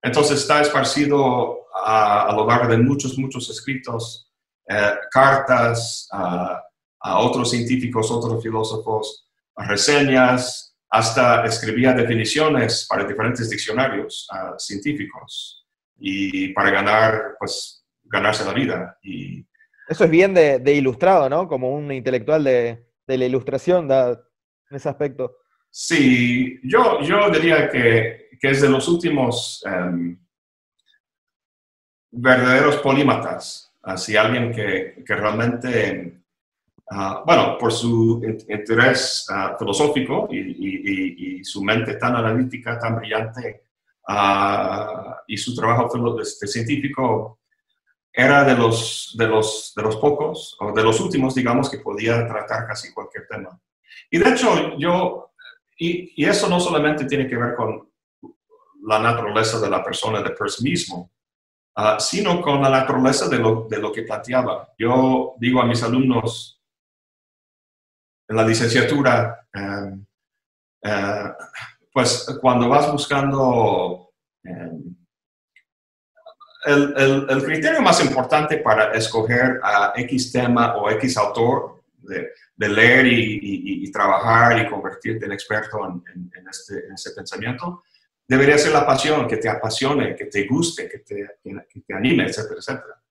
Entonces 0.01 0.41
está 0.41 0.59
esparcido 0.59 1.67
a, 1.73 2.33
lo 2.35 2.45
largo 2.45 2.67
de 2.67 2.77
muchos, 2.77 3.17
muchos 3.17 3.49
escritos, 3.49 4.32
eh, 4.67 4.93
cartas 5.11 6.07
a, 6.11 6.59
otros 7.19 7.49
científicos, 7.49 8.09
otros 8.09 8.41
filósofos, 8.41 9.29
reseñas, 9.57 10.73
hasta 10.89 11.43
escribía 11.43 11.91
definiciones 11.91 12.87
para 12.89 13.03
diferentes 13.03 13.49
diccionarios 13.49 14.25
científicos 14.57 15.67
y 15.97 16.53
para 16.53 16.69
ganar, 16.69 17.35
pues, 17.37 17.83
ganarse 18.03 18.45
la 18.45 18.53
vida. 18.53 18.97
Y 19.03 19.45
eso 19.87 20.05
es 20.05 20.09
bien 20.09 20.33
de, 20.33 20.73
ilustrado, 20.73 21.29
¿no? 21.29 21.47
Como 21.47 21.71
un 21.71 21.91
intelectual 21.91 22.43
de, 22.43 22.85
la 23.05 23.25
ilustración 23.25 23.91
en 23.91 24.17
ese 24.71 24.89
aspecto. 24.89 25.37
Sí, 25.69 26.59
yo, 26.63 27.01
yo 27.01 27.29
diría 27.29 27.69
que, 27.69 28.29
es 28.41 28.61
de 28.61 28.69
los 28.69 28.87
últimos 28.89 29.63
em, 29.65 30.19
verdaderos 32.11 32.77
polímatas, 32.77 33.72
así 33.83 34.15
alguien 34.15 34.51
que, 34.51 35.03
realmente, 35.05 36.21
ah, 36.89 37.23
bueno, 37.25 37.57
por 37.57 37.71
su 37.71 38.21
interés 38.47 39.27
ah, 39.29 39.55
filosófico 39.59 40.27
y, 40.31 41.43
su 41.43 41.61
mente 41.61 41.95
tan 41.95 42.15
analítica, 42.15 42.79
tan 42.79 42.95
brillante, 42.95 43.63
ah, 44.07 45.21
y 45.27 45.37
su 45.37 45.53
trabajo 45.53 45.89
científico, 46.23 47.39
era 48.11 48.43
de 48.43 48.55
los, 48.55 49.15
de, 49.17 49.27
los, 49.27 49.73
de 49.75 49.81
los 49.81 49.97
pocos, 49.97 50.55
o 50.59 50.71
de 50.71 50.83
los 50.83 50.99
últimos, 51.01 51.35
digamos, 51.35 51.69
que 51.69 51.79
podía 51.79 52.27
tratar 52.27 52.67
casi 52.67 52.93
cualquier 52.93 53.27
tema. 53.27 53.59
Y 54.09 54.19
de 54.19 54.29
hecho, 54.29 54.77
yo, 54.77 55.31
y, 55.77 56.13
y 56.15 56.25
eso 56.25 56.47
no 56.47 56.59
solamente 56.59 57.05
tiene 57.05 57.27
que 57.27 57.35
ver 57.35 57.55
con 57.55 57.89
la 58.85 58.99
naturaleza 58.99 59.59
de 59.59 59.69
la 59.69 59.83
persona, 59.83 60.21
de 60.21 60.29
Peirce 60.29 60.61
mismo, 60.61 61.11
ah, 61.75 61.99
sino 61.99 62.41
con 62.41 62.61
la 62.61 62.69
naturaleza 62.69 63.27
de 63.27 63.39
lo, 63.39 63.67
de 63.69 63.77
lo 63.77 63.91
que 63.91 64.03
planteaba. 64.03 64.73
Yo 64.77 65.35
digo 65.37 65.61
a 65.61 65.65
mis 65.65 65.81
alumnos 65.83 66.61
en 68.27 68.35
la 68.35 68.45
licenciatura, 68.45 69.47
em, 69.53 70.05
eh, 70.83 71.33
pues 71.91 72.25
cuando 72.41 72.67
vas 72.69 72.91
buscando 72.91 74.11
em, 74.43 74.95
el, 76.65 77.27
el, 77.29 77.43
criterio 77.43 77.81
más 77.81 78.03
importante 78.03 78.57
para 78.57 78.93
escoger 78.93 79.59
a 79.61 79.91
X 79.95 80.31
tema 80.31 80.75
o 80.77 80.89
X 80.91 81.17
autor, 81.17 81.83
de, 82.03 82.69
leer 82.69 83.07
y, 83.07 83.91
trabajar 83.91 84.59
y 84.59 84.69
convertirte 84.69 85.25
en 85.25 85.31
experto 85.31 85.85
en, 85.85 86.03
en, 86.13 86.31
en, 86.35 86.47
este, 86.47 87.11
pensamiento, 87.11 87.83
debería 88.27 88.57
ser 88.57 88.71
la 88.71 88.85
pasión, 88.85 89.27
que 89.27 89.37
te 89.37 89.49
apasione, 89.49 90.15
que 90.15 90.25
te 90.25 90.45
guste, 90.47 90.89
que 90.89 90.99
te, 90.99 91.37
que 91.43 91.81
te 91.81 91.93
anime, 91.93 92.25
etcétera, 92.25 92.55
etcétera. 92.59 93.01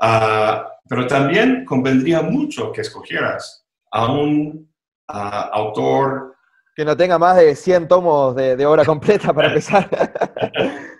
Ah, 0.00 0.72
pero 0.88 1.06
también 1.06 1.64
convendría 1.64 2.22
mucho 2.22 2.72
que 2.72 2.82
escogieras 2.82 3.66
a 3.90 4.10
un 4.12 4.72
autor... 5.06 6.36
Que 6.74 6.84
no 6.84 6.96
tenga 6.96 7.18
más 7.18 7.36
de 7.36 7.56
100 7.56 7.88
tomos 7.88 8.36
de, 8.36 8.56
de 8.56 8.64
obra 8.64 8.84
completa 8.84 9.32
para 9.32 9.48
empezar. 9.48 9.88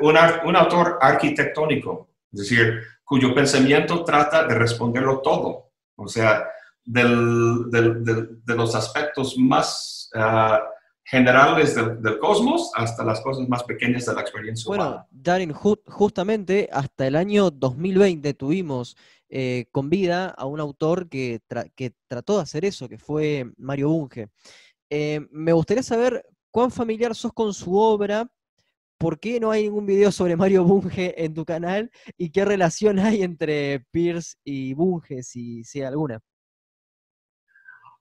un, 0.00 0.56
autor 0.56 0.98
arquitectónico, 1.00 2.10
es 2.32 2.40
decir, 2.40 2.82
cuyo 3.04 3.34
pensamiento 3.34 4.04
trata 4.04 4.44
de 4.46 4.54
responderlo 4.54 5.20
todo, 5.20 5.70
o 5.96 6.08
sea, 6.08 6.48
del, 6.84 7.70
de 7.70 8.54
los 8.54 8.74
aspectos 8.74 9.36
más 9.38 10.10
ah, 10.14 10.62
generales 11.10 11.74
del, 11.74 12.18
cosmos 12.18 12.70
hasta 12.74 13.04
las 13.04 13.20
cosas 13.20 13.48
más 13.48 13.64
pequeñas 13.64 14.06
de 14.06 14.14
la 14.14 14.20
experiencia 14.20 14.68
bueno, 14.68 14.84
humana. 14.84 15.06
Bueno, 15.10 15.22
Darin, 15.22 15.52
justamente 15.52 16.68
hasta 16.72 17.06
el 17.06 17.16
año 17.16 17.50
2020 17.50 18.34
tuvimos 18.34 18.96
eh, 19.28 19.66
con 19.72 19.88
vida 19.88 20.28
a 20.28 20.44
un 20.46 20.60
autor 20.60 21.08
que, 21.08 21.40
que, 21.74 21.94
trató 22.06 22.36
de 22.36 22.42
hacer 22.42 22.64
eso, 22.64 22.88
que 22.88 22.98
fue 22.98 23.50
Mario 23.56 23.88
Bunge. 23.88 24.28
Eh, 24.90 25.26
me 25.30 25.52
gustaría 25.52 25.82
saber 25.82 26.24
cuán 26.50 26.70
familiar 26.70 27.14
sos 27.14 27.32
con 27.32 27.54
su 27.54 27.76
obra 27.76 28.30
¿por 28.98 29.18
qué 29.20 29.40
no 29.40 29.50
hay 29.50 29.62
ningún 29.62 29.86
video 29.86 30.12
sobre 30.12 30.36
Mario 30.36 30.64
Bunge 30.64 31.14
en 31.24 31.32
tu 31.32 31.44
canal? 31.44 31.90
¿Y 32.16 32.30
qué 32.30 32.44
relación 32.44 32.98
hay 32.98 33.22
entre 33.22 33.80
Pierce 33.92 34.36
y 34.44 34.74
Bunge, 34.74 35.22
si, 35.22 35.62
hay 35.74 35.82
alguna? 35.82 36.20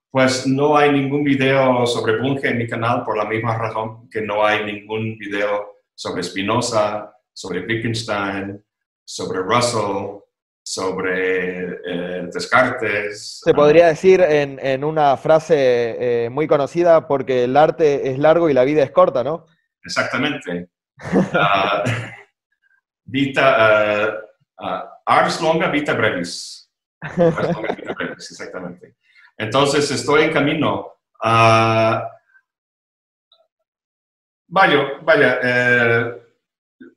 Pues 0.09 0.47
no 0.47 0.77
hay 0.77 0.91
ningún 0.91 1.23
video 1.23 1.85
sobre 1.85 2.17
Bunge 2.17 2.47
en 2.47 2.57
mi 2.57 2.67
canal 2.67 3.03
por 3.03 3.17
la 3.17 3.25
misma 3.25 3.57
razón 3.57 4.09
que 4.09 4.21
no 4.21 4.45
hay 4.45 4.65
ningún 4.65 5.17
video 5.17 5.75
sobre 5.93 6.23
Spinoza, 6.23 7.13
sobre 7.33 7.65
Wittgenstein, 7.65 8.63
sobre 9.03 9.39
Russell, 9.39 10.21
sobre 10.63 11.63
eh, 11.85 12.29
Descartes. 12.33 13.41
Se 13.43 13.53
podría 13.53 13.87
decir 13.87 14.21
en, 14.21 14.83
una 14.83 15.15
frase 15.17 16.25
eh, 16.25 16.29
muy 16.29 16.47
conocida, 16.47 17.07
porque 17.07 17.45
el 17.45 17.55
arte 17.55 18.09
es 18.09 18.19
largo 18.19 18.49
y 18.49 18.53
la 18.53 18.63
vida 18.63 18.83
es 18.83 18.91
corta, 18.91 19.23
¿no? 19.23 19.45
Exactamente. 19.83 20.69
Uh, 21.13 21.89
vita, 23.05 24.19
uh, 24.59 24.65
uh, 24.65 24.81
ars 25.05 25.41
longa, 25.41 25.69
vita 25.69 25.93
brevis. 25.93 26.69
vita 27.15 27.93
brevis, 27.93 28.31
exactamente. 28.31 28.95
Entonces 29.37 29.89
estoy 29.91 30.23
en 30.23 30.33
camino. 30.33 30.93
vaya, 34.49 34.79
vaya, 35.03 35.39
eh, 35.43 36.23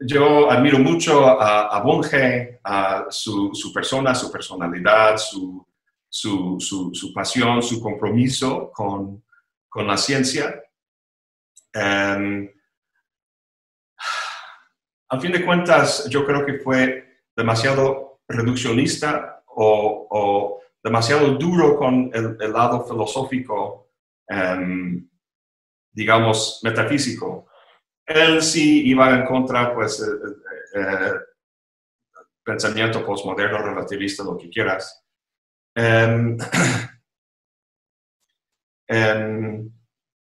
yo 0.01 0.51
admiro 0.51 0.79
mucho 0.79 1.27
a, 1.27 1.77
a 1.77 1.81
Bunge, 1.81 2.61
a 2.65 3.07
su, 3.11 3.51
su, 3.55 3.73
persona, 3.73 4.15
su 4.15 4.31
personalidad, 4.31 5.17
su, 5.17 5.67
su, 6.09 6.59
su 6.61 7.13
pasión, 7.13 7.63
su 7.63 7.81
compromiso 7.81 8.71
con, 8.73 9.23
con 9.69 9.87
la 9.87 9.97
ciencia. 9.97 10.63
Um, 11.75 12.49
al 15.09 15.21
fin 15.21 15.33
de 15.33 15.45
cuentas, 15.45 16.09
yo 16.09 16.25
creo 16.25 16.45
que 16.45 16.59
fue 16.59 17.23
demasiado 17.37 18.21
reduccionista 18.29 19.43
o, 19.47 20.60
demasiado 20.83 21.33
duro 21.33 21.77
con 21.77 22.11
el, 22.13 22.37
el 22.41 22.53
lado 22.53 22.85
filosófico, 22.85 23.91
em, 24.29 25.09
digamos, 25.93 26.61
metafísico. 26.63 27.49
Él 28.07 28.43
sí 28.43 28.89
iba 28.89 29.15
en 29.15 29.27
contra, 29.27 29.75
pues, 29.75 30.01
eh, 30.01 30.07
eh, 30.75 30.81
eh, 30.81 31.13
pensamiento 32.43 33.05
postmoderno, 33.05 33.59
relativista, 33.59 34.25
lo 34.25 34.37
que 34.37 34.49
quieras. 34.49 35.05
Em, 35.75 36.37
em, 38.89 39.71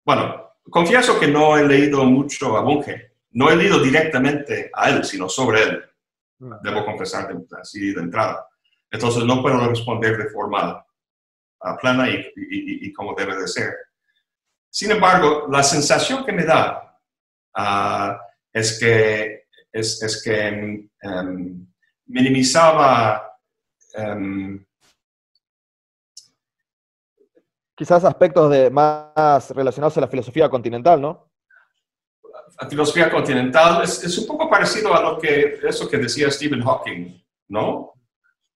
bueno, 0.05 0.53
confieso 0.69 1.19
que 1.19 1.27
no 1.27 1.57
he 1.57 1.65
leído 1.65 2.03
mucho 2.05 2.57
a 2.57 2.61
Bunge. 2.61 3.13
No 3.31 3.49
he 3.49 3.55
leído 3.55 3.79
directamente 3.79 4.71
a 4.73 4.89
él, 4.89 5.03
sino 5.03 5.29
sobre 5.29 5.63
él. 5.63 5.83
Debo 6.63 6.85
confesar 6.85 7.27
de, 7.27 7.45
así 7.59 7.93
de 7.93 8.01
entrada. 8.01 8.48
Entonces 8.91 9.23
no 9.23 9.41
puedo 9.41 9.67
responder 9.67 10.17
de 10.17 10.29
forma 10.29 10.85
uh, 11.61 11.77
plana 11.79 12.09
y, 12.09 12.25
y, 12.35 12.93
como 12.93 13.13
debe 13.13 13.35
de 13.35 13.47
ser. 13.47 13.73
Sin 14.69 14.91
embargo, 14.91 15.47
la 15.49 15.63
sensación 15.63 16.25
que 16.25 16.31
me 16.31 16.43
da 16.43 16.99
uh, 17.57 18.13
es 18.51 18.79
que, 18.79 19.47
es, 19.71 20.01
es 20.01 20.23
que 20.23 20.89
um, 21.03 21.67
minimizaba 22.05 23.37
um, 23.95 24.63
quizás 27.75 28.03
aspectos 28.03 28.51
de, 28.51 28.69
más 28.69 29.51
relacionados 29.51 29.97
a 29.97 30.01
la 30.01 30.07
filosofía 30.07 30.49
continental, 30.49 31.01
¿no? 31.01 31.31
La 32.59 32.67
filosofía 32.67 33.09
continental 33.09 33.83
es, 33.83 34.03
es, 34.03 34.17
un 34.17 34.27
poco 34.27 34.49
parecido 34.49 34.93
a 34.93 35.01
lo 35.01 35.19
que, 35.19 35.59
eso 35.63 35.87
que 35.87 35.97
decía 35.97 36.29
Stephen 36.29 36.61
Hawking, 36.61 37.23
¿no? 37.47 37.93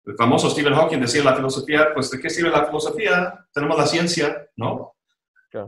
El 0.05 0.15
famoso 0.17 0.49
Stephen 0.49 0.73
Hawking 0.73 0.99
decía 0.99 1.23
la 1.23 1.35
filosofía, 1.35 1.93
pues 1.93 2.11
¿de 2.11 2.19
qué 2.19 2.29
sirve 2.29 2.49
la 2.49 2.65
filosofía? 2.65 3.45
Tenemos 3.53 3.77
la 3.77 3.85
ciencia, 3.85 4.47
¿no? 4.55 4.95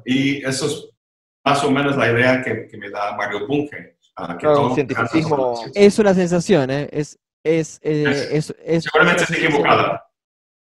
Y 0.04 0.44
eso 0.46 0.66
es 0.66 0.90
más 1.44 1.64
o 1.64 1.72
menos 1.72 1.96
la 1.96 2.12
idea 2.12 2.42
que, 2.42 2.68
que 2.68 2.78
me 2.78 2.90
da 2.90 3.16
Mario 3.16 3.48
Bunke. 3.48 3.98
Uh, 4.18 4.38
que 4.38 4.48
todo 4.48 4.74
cientificismo... 4.74 5.62
Es 5.74 6.00
una 6.00 6.14
sensación, 6.14 6.72
¿eh? 6.72 6.90
Es, 6.92 7.20
es, 7.44 7.80
eh, 7.84 8.30
es, 8.32 8.56
es, 8.64 8.84
seguramente 8.84 9.24
es 9.24 9.32
equivocada. 9.32 10.04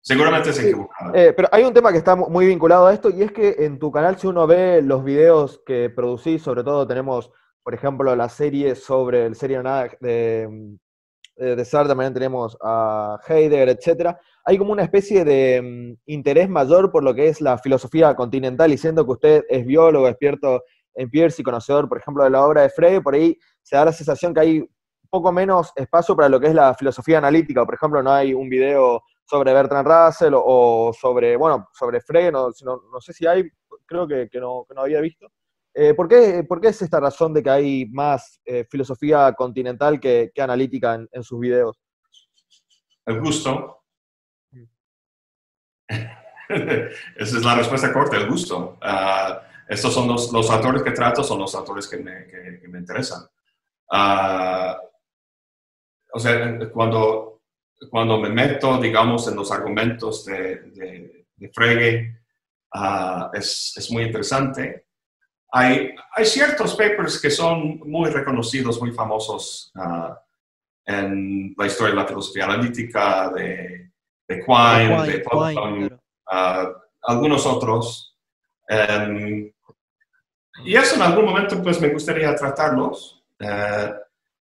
Seguramente 0.01 0.51
es 0.51 0.59
equivocada. 0.59 1.13
Eh, 1.15 1.33
pero 1.33 1.49
hay 1.51 1.65
un 1.65 1.73
tema 1.73 1.91
que 1.91 1.99
está 1.99 2.15
muy 2.15 2.47
vinculado 2.47 2.87
a 2.87 2.93
esto 2.93 3.11
y 3.11 3.23
es 3.23 3.33
que 3.33 3.57
en 3.61 3.79
tu 3.79 3.91
canal, 3.91 4.19
si 4.19 4.27
uno 4.27 4.47
ve 4.47 4.83
los 4.83 5.03
videos 5.03 5.63
que 5.65 5.91
producís, 5.91 6.43
sobre 6.43 6.63
todo 6.63 6.87
tenemos, 6.87 7.31
por 7.63 7.75
ejemplo, 7.75 8.15
la 8.15 8.29
serie 8.29 8.75
sobre 8.75 9.27
el 9.27 9.35
serie 9.35 9.61
de, 10.01 10.79
de 11.37 11.65
Sartre, 11.65 11.91
también 11.91 12.15
tenemos 12.15 12.57
a 12.63 13.19
Heidegger, 13.29 13.69
etcétera. 13.69 14.19
Hay 14.45 14.57
como 14.59 14.73
una 14.73 14.83
especie 14.83 15.25
de 15.25 15.61
mm, 15.63 16.11
interés 16.11 16.49
mayor 16.49 16.91
por 16.91 17.03
lo 17.03 17.15
que 17.15 17.29
es 17.29 17.41
la 17.41 17.59
filosofía 17.59 18.15
continental, 18.15 18.73
y 18.73 18.79
siendo 18.79 19.05
que 19.05 19.13
usted 19.13 19.45
es 19.49 19.67
biólogo, 19.67 20.09
experto 20.09 20.63
en 20.95 21.11
Pierce 21.11 21.43
y 21.43 21.45
conocedor, 21.45 21.89
por 21.89 21.99
ejemplo, 21.99 22.25
de 22.25 22.31
la 22.31 22.45
obra 22.45 22.63
de 22.63 22.71
Frege, 22.71 23.01
por 23.01 23.15
ahí 23.15 23.39
se 23.63 23.77
da 23.77 23.85
la 23.85 23.93
sensación 23.93 24.33
que 24.33 24.41
hay 24.41 24.71
poco 25.11 25.31
menos 25.31 25.73
espacio 25.77 26.17
para 26.17 26.29
lo 26.29 26.41
que 26.41 26.49
es 26.49 26.55
la 26.55 26.75
filosofía 26.75 27.19
analítica. 27.19 27.65
Por 27.65 27.75
ejemplo, 27.75 28.03
no 28.03 28.11
hay 28.11 28.35
un 28.35 28.49
video 28.49 29.03
sobre 29.25 29.53
Bertrand 29.53 29.87
Russell 29.87 30.35
o, 30.35 30.93
sobre, 30.99 31.37
bueno, 31.37 31.69
sobre 31.73 32.01
Frege, 32.01 32.33
no, 32.33 32.49
no, 32.65 33.01
sé 33.01 33.13
si 33.13 33.27
hay, 33.27 33.45
creo 33.85 34.07
que, 34.07 34.29
no, 34.35 34.65
que 34.69 34.75
no, 34.75 34.81
había 34.83 35.01
visto. 35.01 35.29
Eh, 35.79 35.93
¿por, 35.93 36.09
qué, 36.09 36.43
¿por, 36.43 36.59
qué, 36.59 36.69
es 36.69 36.81
esta 36.81 36.99
razón 36.99 37.35
de 37.35 37.43
que 37.43 37.51
hay 37.51 37.85
más 37.91 38.41
eh, 38.47 38.65
filosofía 38.71 39.35
continental 39.35 40.01
que, 40.01 40.31
que 40.35 40.41
analítica 40.41 40.95
en, 40.95 41.07
en, 41.13 41.23
sus 41.23 41.39
videos? 41.39 41.79
El 43.05 43.21
gusto. 43.21 43.83
Esa 46.49 47.37
es 47.37 47.45
la 47.45 47.57
respuesta 47.57 47.93
corta, 47.93 48.17
el 48.17 48.27
gusto. 48.27 48.79
Uh, 48.83 49.35
estos 49.69 49.93
son 49.93 50.09
los, 50.09 50.33
los, 50.33 50.51
autores 50.51 50.83
que 50.83 50.93
trato, 50.93 51.23
son 51.23 51.41
los 51.41 51.55
autores 51.55 51.87
que 51.87 51.99
me, 51.99 52.27
que, 52.27 52.59
que 52.63 52.69
me 52.69 52.79
interesan. 52.79 53.25
Uh, 53.93 54.73
o 56.15 56.19
sea, 56.19 56.59
cuando 56.73 57.37
cuando 57.91 58.19
me 58.19 58.31
meto, 58.31 58.79
digamos, 58.79 59.29
en 59.29 59.37
los 59.37 59.53
argumentos 59.53 60.25
de, 60.25 60.57
de, 60.71 61.27
de 61.37 61.49
Frege, 61.51 62.21
uh, 62.75 63.29
es, 63.35 63.75
es, 63.77 63.91
muy 63.91 64.05
interesante. 64.05 64.86
Hay, 65.57 65.95
hay, 66.15 66.27
ciertos 66.27 66.75
papers 66.75 67.21
que 67.21 67.31
son 67.31 67.81
muy 67.87 68.11
reconocidos, 68.11 68.81
muy 68.81 68.93
famosos 68.93 69.73
uh, 69.75 70.15
en 70.85 71.55
la 71.57 71.67
historia 71.67 71.95
de 71.95 72.01
la 72.01 72.07
filosofía 72.07 72.45
analítica, 72.45 73.31
de, 73.31 73.91
de 74.29 74.45
Quine, 74.45 75.03
de 75.07 75.23
Quine, 75.23 75.87
uh, 76.31 76.69
algunos 77.03 77.47
otros. 77.47 78.15
Um, 78.69 79.51
y 80.65 80.75
eso 80.75 80.97
en 80.97 81.03
algún 81.03 81.25
momento 81.25 81.63
pues 81.63 81.81
me 81.81 81.89
gustaría 81.89 82.35
tratarlos, 82.35 83.23
uh, 83.41 83.95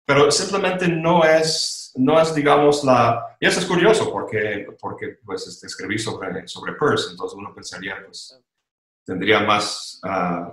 pero 0.04 0.30
simplemente 0.30 0.88
no 0.88 1.22
es 1.22 1.84
no 1.96 2.20
es, 2.20 2.34
digamos, 2.34 2.82
la... 2.84 3.36
Y 3.38 3.46
eso 3.46 3.60
es 3.60 3.66
curioso 3.66 4.10
porque, 4.10 4.66
porque 4.80 5.18
pues, 5.24 5.46
este, 5.46 5.66
escribí 5.66 5.98
sobre, 5.98 6.46
sobre 6.48 6.72
Peirce, 6.72 7.10
entonces 7.10 7.38
uno 7.38 7.54
pensaría, 7.54 8.02
pues, 8.04 8.40
tendría 9.04 9.40
más, 9.40 10.00
uh, 10.02 10.52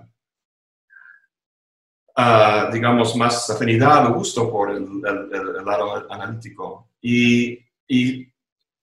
uh, 2.18 2.72
digamos, 2.72 3.16
más 3.16 3.50
afinidad 3.50 4.08
o 4.08 4.16
gusto 4.16 4.52
por 4.52 4.72
el, 4.72 4.84
el, 4.84 5.66
lado 5.66 6.12
analítico. 6.12 6.90
Y, 7.02 7.60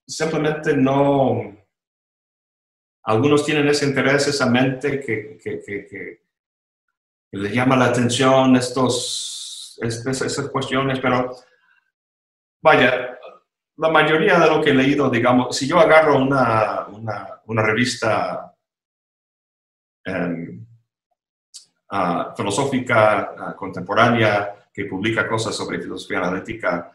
simplemente 0.06 0.76
no... 0.76 1.56
Algunos 3.04 3.44
tienen 3.44 3.68
ese 3.68 3.86
interés, 3.86 4.28
esa 4.28 4.46
mente 4.46 5.00
que, 5.00 5.38
que, 5.42 5.62
que, 5.64 5.86
que 5.86 6.20
le 7.32 7.50
llama 7.50 7.76
la 7.76 7.86
atención 7.86 8.56
estos, 8.56 9.78
estas, 9.80 10.22
esas 10.22 10.48
cuestiones, 10.50 10.98
pero 11.00 11.34
vaya, 12.60 13.18
la 13.76 13.90
mayoría 13.90 14.38
de 14.38 14.48
lo 14.48 14.62
que 14.62 14.70
he 14.70 14.74
leído, 14.74 15.08
digamos, 15.08 15.56
si 15.56 15.68
yo 15.68 15.78
agarro 15.78 16.16
una, 16.16 16.86
una, 17.46 17.62
revista 17.62 18.54
um, 20.06 20.66
uh, 21.91 22.36
filosófica 22.36 23.30
uh, 23.32 23.57
contemporánea 23.57 24.68
que 24.72 24.84
publica 24.84 25.28
cosas 25.28 25.57
sobre 25.57 25.80
filosofía 25.80 26.18
analítica, 26.18 26.93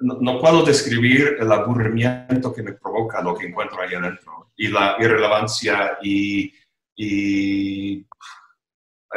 no, 0.00 0.18
no, 0.20 0.40
puedo 0.40 0.62
describir 0.62 1.36
el 1.38 1.52
aburrimiento 1.52 2.52
que 2.52 2.62
me 2.62 2.72
provoca 2.72 3.22
lo 3.22 3.34
que 3.34 3.46
encuentro 3.46 3.82
ahí 3.82 3.94
adentro 3.94 4.50
y 4.56 4.68
la 4.68 4.96
irrelevancia 4.98 5.98
y... 6.02 6.52
y 6.96 8.06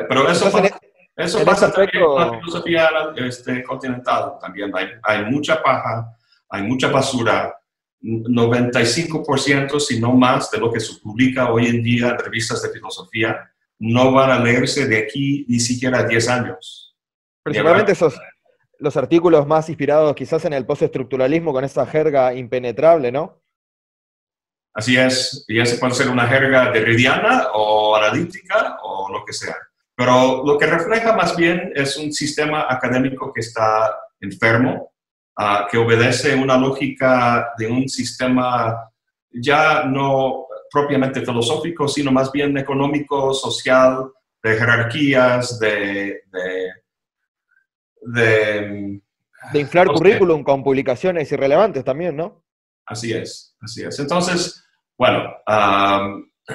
pero 0.08 0.30
eso... 0.30 0.52
Eso 1.16 1.46
pasa 1.46 1.72
también 1.72 2.04
con 2.04 2.20
la 2.20 2.40
filosofía 2.40 2.90
este, 3.18 3.64
continental. 3.64 4.34
También 4.42 4.72
hay, 4.76 4.88
hay, 5.04 5.26
mucha 5.26 5.62
paja, 5.62 6.18
hay 6.50 6.64
mucha 6.64 6.88
basura. 6.88 7.56
95%, 8.02 9.80
si 9.80 10.00
no 10.00 10.14
más, 10.14 10.50
de 10.50 10.58
lo 10.58 10.72
que 10.72 10.80
se 10.80 11.00
publica 11.00 11.52
hoy 11.52 11.68
en 11.68 11.84
día 11.84 12.10
en 12.10 12.18
revistas 12.18 12.64
de 12.64 12.70
filosofía 12.70 13.53
no 13.84 14.14
van 14.14 14.32
a 14.32 14.40
leerse 14.40 14.88
de 14.88 14.98
aquí 14.98 15.46
ni 15.50 15.60
siquiera 15.60 16.04
10 16.04 16.30
años. 16.30 16.96
Principalmente 17.44 17.92
esos, 17.92 18.18
los 18.80 18.96
artículos 18.96 19.46
más 19.46 19.68
inspirados 19.68 20.16
quizás 20.16 20.46
en 20.46 20.54
el 20.54 20.66
postestructuralismo 20.66 21.52
con 21.52 21.66
esa 21.66 21.86
jerga 21.86 22.34
impenetrable, 22.34 23.12
¿no? 23.12 23.42
Así 24.74 24.96
es, 24.98 25.44
y 25.50 25.60
ese 25.60 25.78
puede 25.78 25.94
ser 25.94 26.08
una 26.08 26.28
jerga 26.28 26.72
derridiana 26.72 27.50
o 27.54 27.96
analítica 27.96 28.78
o 28.82 29.12
lo 29.12 29.26
que 29.26 29.34
sea. 29.34 29.56
Pero 29.96 30.44
lo 30.46 30.58
que 30.58 30.66
refleja 30.66 31.14
más 31.14 31.36
bien 31.36 31.74
es 31.76 31.98
un 31.98 32.12
sistema 32.14 32.66
académico 32.70 33.34
que 33.34 33.42
está 33.42 33.94
enfermo, 34.22 34.94
uh, 35.38 35.68
que 35.70 35.78
obedece 35.78 36.36
una 36.36 36.58
lógica 36.58 37.54
de 37.58 37.68
un 37.68 37.90
sistema 37.90 38.90
ya 39.30 39.84
no 39.84 40.48
propiamente 40.74 41.22
filosófico, 41.22 41.88
sino 41.88 42.12
más 42.12 42.32
bien 42.32 42.58
económico, 42.58 43.32
social, 43.34 44.12
de 44.42 44.56
jerarquías, 44.56 45.60
de... 45.60 46.24
de, 46.32 46.72
de, 48.02 49.02
de 49.54 49.60
inflar 49.60 49.88
currículum 49.88 50.44
con 50.44 50.64
publicaciones 50.64 51.32
irrelevantes 51.32 51.84
también, 51.84 52.18
¿no? 52.18 52.44
Así 52.88 53.14
es, 53.14 53.56
así 53.62 53.84
es. 53.84 54.00
Entonces, 54.00 54.66
bueno, 54.98 55.36
um, 55.48 56.26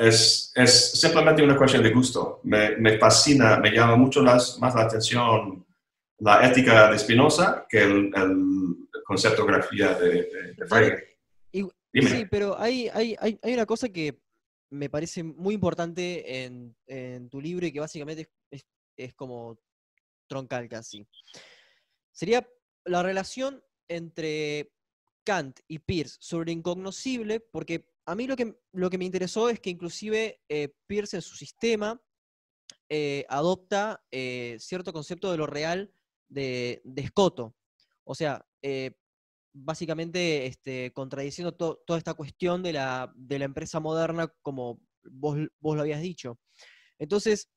es, 0.00 0.52
es, 0.54 1.00
simplemente 1.00 1.42
una 1.42 1.56
cuestión 1.56 1.82
de 1.82 1.90
gusto. 1.90 2.40
Me, 2.44 2.76
me 2.76 2.98
fascina, 2.98 3.56
me 3.56 3.70
llama 3.70 3.96
mucho 3.96 4.22
más 4.22 4.58
la 4.60 4.82
atención 4.82 5.66
la 6.18 6.46
ética 6.46 6.90
de 6.90 6.98
Spinoza 6.98 7.66
que 7.68 7.82
el, 7.82 8.12
el 8.14 8.76
conceptografía 9.04 9.94
de, 9.94 10.08
de, 10.08 10.54
de 10.54 10.66
Frege. 10.66 11.09
Sí, 11.92 12.24
pero 12.30 12.58
hay, 12.58 12.88
hay, 12.88 13.16
hay, 13.18 13.38
hay, 13.42 13.54
una 13.54 13.66
cosa 13.66 13.88
que 13.88 14.20
me 14.70 14.88
parece 14.88 15.22
muy 15.22 15.54
importante 15.54 16.44
en, 16.44 16.76
en 16.86 17.28
tu 17.28 17.40
libro 17.40 17.66
y 17.66 17.72
que 17.72 17.80
básicamente 17.80 18.30
es, 18.50 18.64
es, 18.96 19.14
como 19.14 19.58
troncal 20.28 20.68
casi. 20.68 21.06
Sería 22.12 22.48
la 22.84 23.02
relación 23.02 23.64
entre 23.88 24.72
Kant 25.24 25.60
y 25.66 25.80
Peirce 25.80 26.16
sobre 26.20 26.52
incognoscible, 26.52 27.40
porque 27.40 27.88
a 28.06 28.14
mí 28.14 28.26
lo 28.26 28.36
que, 28.36 28.56
lo 28.72 28.88
que 28.88 28.98
me 28.98 29.04
interesó 29.04 29.48
es 29.48 29.58
que 29.58 29.70
inclusive 29.70 30.40
eh, 30.48 30.72
Peirce 30.86 31.16
en 31.16 31.22
su 31.22 31.34
sistema 31.34 32.00
eh, 32.88 33.24
adopta 33.28 34.04
eh, 34.10 34.56
cierto 34.60 34.92
concepto 34.92 35.30
de 35.30 35.38
lo 35.38 35.46
real 35.46 35.92
de, 36.28 36.80
de. 36.84 37.10
O 38.04 38.14
sea, 38.14 38.46
básicamente 39.52 40.46
este, 40.46 40.92
contradiciendo 40.92 41.52
toda 41.54 41.98
esta 41.98 42.14
cuestión 42.14 42.62
de 42.62 42.72
la, 42.74 43.12
de 43.14 43.38
la 43.38 43.44
empresa 43.44 43.80
moderna, 43.80 44.32
como 44.42 44.80
vos, 45.04 45.38
vos 45.60 45.76
lo 45.76 45.82
habías 45.82 46.02
dicho. 46.02 46.38
Entonces, 46.98 47.50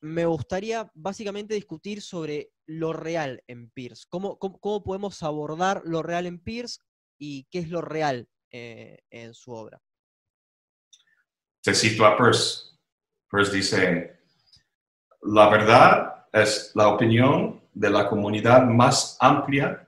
me 0.00 0.26
gustaría 0.26 0.90
básicamente 0.94 1.54
discutir 1.54 2.02
sobre 2.02 2.52
lo 2.66 2.92
real 2.92 3.42
en 3.46 3.70
Pierce. 3.70 4.04
¿Cómo, 4.10 4.38
cómo, 4.38 4.84
podemos 4.84 5.22
abordar 5.22 5.82
lo 5.86 6.02
real 6.02 6.26
en 6.26 6.38
Pierce 6.38 6.80
y 7.18 7.44
qué 7.50 7.60
es 7.60 7.70
lo 7.70 7.80
real 7.80 8.28
eh, 8.50 8.98
en 9.10 9.32
su 9.32 9.52
obra? 9.52 9.80
Te 11.62 11.74
cito 11.74 12.04
a 12.04 12.16
Peirce. 12.18 12.76
Peirce 13.30 13.56
dice, 13.56 14.20
la 15.22 15.48
verdad 15.48 16.26
es 16.32 16.72
la 16.74 16.88
opinión 16.88 17.62
de 17.72 17.88
la 17.88 18.06
comunidad 18.06 18.64
más 18.66 19.16
amplia 19.20 19.83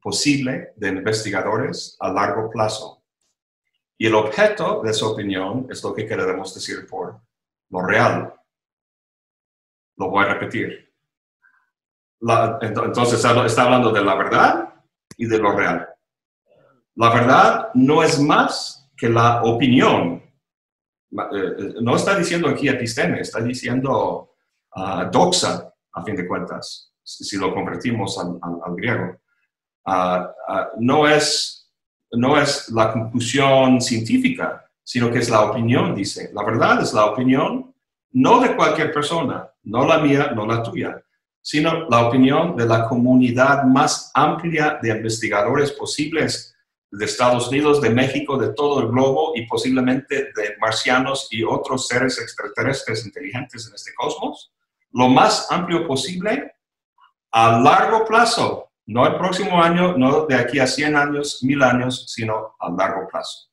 posible 0.00 0.72
de 0.76 0.88
investigadores 0.88 1.96
a 2.00 2.12
largo 2.12 2.50
plazo. 2.50 3.02
Y 3.96 4.06
el 4.06 4.14
objeto 4.14 4.80
de 4.82 4.90
esa 4.90 5.06
opinión 5.06 5.66
es 5.70 5.82
lo 5.82 5.94
que 5.94 6.06
queremos 6.06 6.54
decir 6.54 6.86
por 6.88 7.20
lo 7.70 7.82
real. 7.82 8.34
Lo 9.96 10.10
voy 10.10 10.24
a 10.24 10.34
repetir. 10.34 10.92
entonces 12.60 13.24
está 13.24 13.62
hablando 13.62 13.90
de 13.90 14.04
la 14.04 14.14
verdad 14.14 14.74
y 15.16 15.26
de 15.26 15.38
lo 15.38 15.52
real. 15.52 15.88
La 16.94 17.12
verdad 17.12 17.70
no 17.74 18.02
es 18.02 18.20
más 18.20 18.90
que 18.96 19.08
la 19.08 19.42
opinión. 19.42 20.22
Eh, 21.10 21.74
no 21.80 21.96
está 21.96 22.18
diciendo 22.18 22.48
aquí 22.48 22.68
episteme, 22.68 23.20
está 23.20 23.40
diciendo 23.40 24.34
uh, 24.76 25.10
doxa, 25.10 25.72
a 25.92 26.02
fin 26.02 26.16
de 26.16 26.26
cuentas, 26.26 26.92
si 27.02 27.38
lo 27.38 27.54
convertimos 27.54 28.18
al, 28.18 28.76
griego. 28.76 29.16
No, 30.78 31.08
es, 31.08 31.70
no 32.12 32.40
es 32.40 32.68
la 32.70 32.92
conclusión 32.92 33.80
científica, 33.80 34.64
sino 34.82 35.10
que 35.10 35.18
es 35.18 35.30
la 35.30 35.42
opinión, 35.42 35.94
dice. 35.94 36.30
La 36.32 36.44
verdad 36.44 36.82
es 36.82 36.92
la 36.92 37.06
opinión 37.06 37.74
no 38.12 38.40
de 38.40 38.56
cualquier 38.56 38.92
persona, 38.92 39.50
no 39.64 39.86
la 39.86 39.98
mía, 39.98 40.32
no 40.34 40.46
la 40.46 40.62
tuya, 40.62 41.02
sino 41.40 41.88
la 41.88 42.06
opinión 42.06 42.56
de 42.56 42.66
la 42.66 42.88
comunidad 42.88 43.64
más 43.64 44.10
amplia 44.14 44.78
de 44.82 44.90
investigadores 44.90 45.72
posibles 45.72 46.54
de 46.90 47.04
Estados 47.04 47.48
Unidos, 47.48 47.82
de 47.82 47.90
México, 47.90 48.38
de 48.38 48.54
todo 48.54 48.80
el 48.80 48.88
globo 48.88 49.32
y 49.34 49.46
posiblemente 49.46 50.32
de 50.34 50.56
marcianos 50.58 51.28
y 51.30 51.44
otros 51.44 51.86
seres 51.86 52.18
extraterrestres 52.18 53.04
inteligentes 53.04 53.68
en 53.68 53.74
este 53.74 53.92
cosmos, 53.94 54.52
lo 54.92 55.08
más 55.08 55.50
amplio 55.50 55.86
posible 55.86 56.54
a 57.30 57.60
largo 57.60 58.06
plazo, 58.06 58.67
no 58.88 59.06
el 59.06 59.16
próximo 59.16 59.62
año, 59.62 59.96
no 59.96 60.26
de 60.26 60.34
aquí 60.34 60.58
a 60.58 60.66
100 60.66 60.96
años, 60.96 61.42
mil 61.42 61.62
años, 61.62 62.06
sino 62.08 62.56
a 62.58 62.70
largo 62.70 63.06
plazo. 63.08 63.48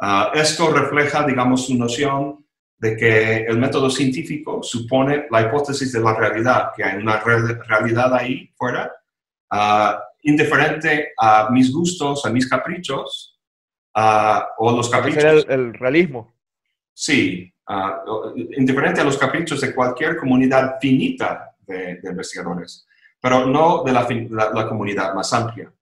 Ah, 0.00 0.30
esto 0.32 0.72
refleja, 0.72 1.26
digamos, 1.26 1.66
su 1.66 1.76
noción 1.76 2.46
de 2.78 2.96
que 2.96 3.36
el 3.38 3.58
método 3.58 3.90
científico 3.90 4.62
supone 4.62 5.26
la 5.30 5.42
hipótesis 5.42 5.92
de 5.92 6.00
la 6.00 6.14
realidad, 6.14 6.70
que 6.76 6.84
hay 6.84 6.96
una 6.98 7.20
realidad 7.20 8.14
ahí 8.14 8.48
fuera, 8.56 8.92
uh, 9.50 9.98
indiferente 10.22 11.12
a 11.18 11.48
mis 11.50 11.72
gustos, 11.72 12.24
a 12.24 12.30
mis 12.30 12.48
caprichos, 12.48 13.40
uh, 13.96 14.40
o 14.58 14.76
los 14.76 14.88
caprichos. 14.88 15.44
El, 15.48 15.50
el 15.50 15.74
realismo. 15.74 16.36
Sí, 16.94 17.52
uh, 17.68 18.38
indiferente 18.56 19.00
a 19.00 19.04
los 19.04 19.18
caprichos 19.18 19.60
de 19.60 19.74
cualquier 19.74 20.16
comunidad 20.16 20.76
finita 20.80 21.56
de, 21.66 21.98
investigadores, 22.04 22.86
pero 23.20 23.46
no 23.46 23.82
de 23.84 23.92
la, 23.92 24.06
la, 24.54 24.68
comunidad 24.68 25.14
más 25.14 25.32
amplia. 25.32 25.72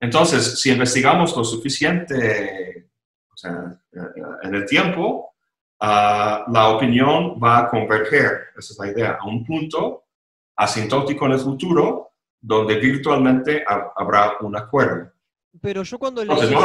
Entonces, 0.00 0.60
si 0.60 0.70
investigamos 0.70 1.36
lo 1.36 1.44
suficiente 1.44 2.88
o 3.32 3.36
sea, 3.36 3.76
en 4.42 4.54
el 4.54 4.64
tiempo, 4.66 5.34
Ah, 5.86 6.44
la 6.48 6.70
opinión 6.70 7.38
va 7.38 7.58
a 7.58 7.68
converger, 7.68 8.52
esa 8.56 8.72
es 8.72 8.78
la 8.78 8.86
idea, 8.90 9.18
a 9.20 9.26
un 9.26 9.44
punto 9.44 10.04
asintótico 10.56 11.26
en 11.26 11.32
el 11.32 11.40
futuro 11.40 12.12
donde 12.40 12.76
virtualmente 12.76 13.62
habrá 13.66 14.38
un 14.40 14.56
acuerdo. 14.56 15.12
Pero 15.60 15.82
yo 15.82 15.98
cuando 15.98 16.24
leí, 16.24 16.38
eso, 16.38 16.58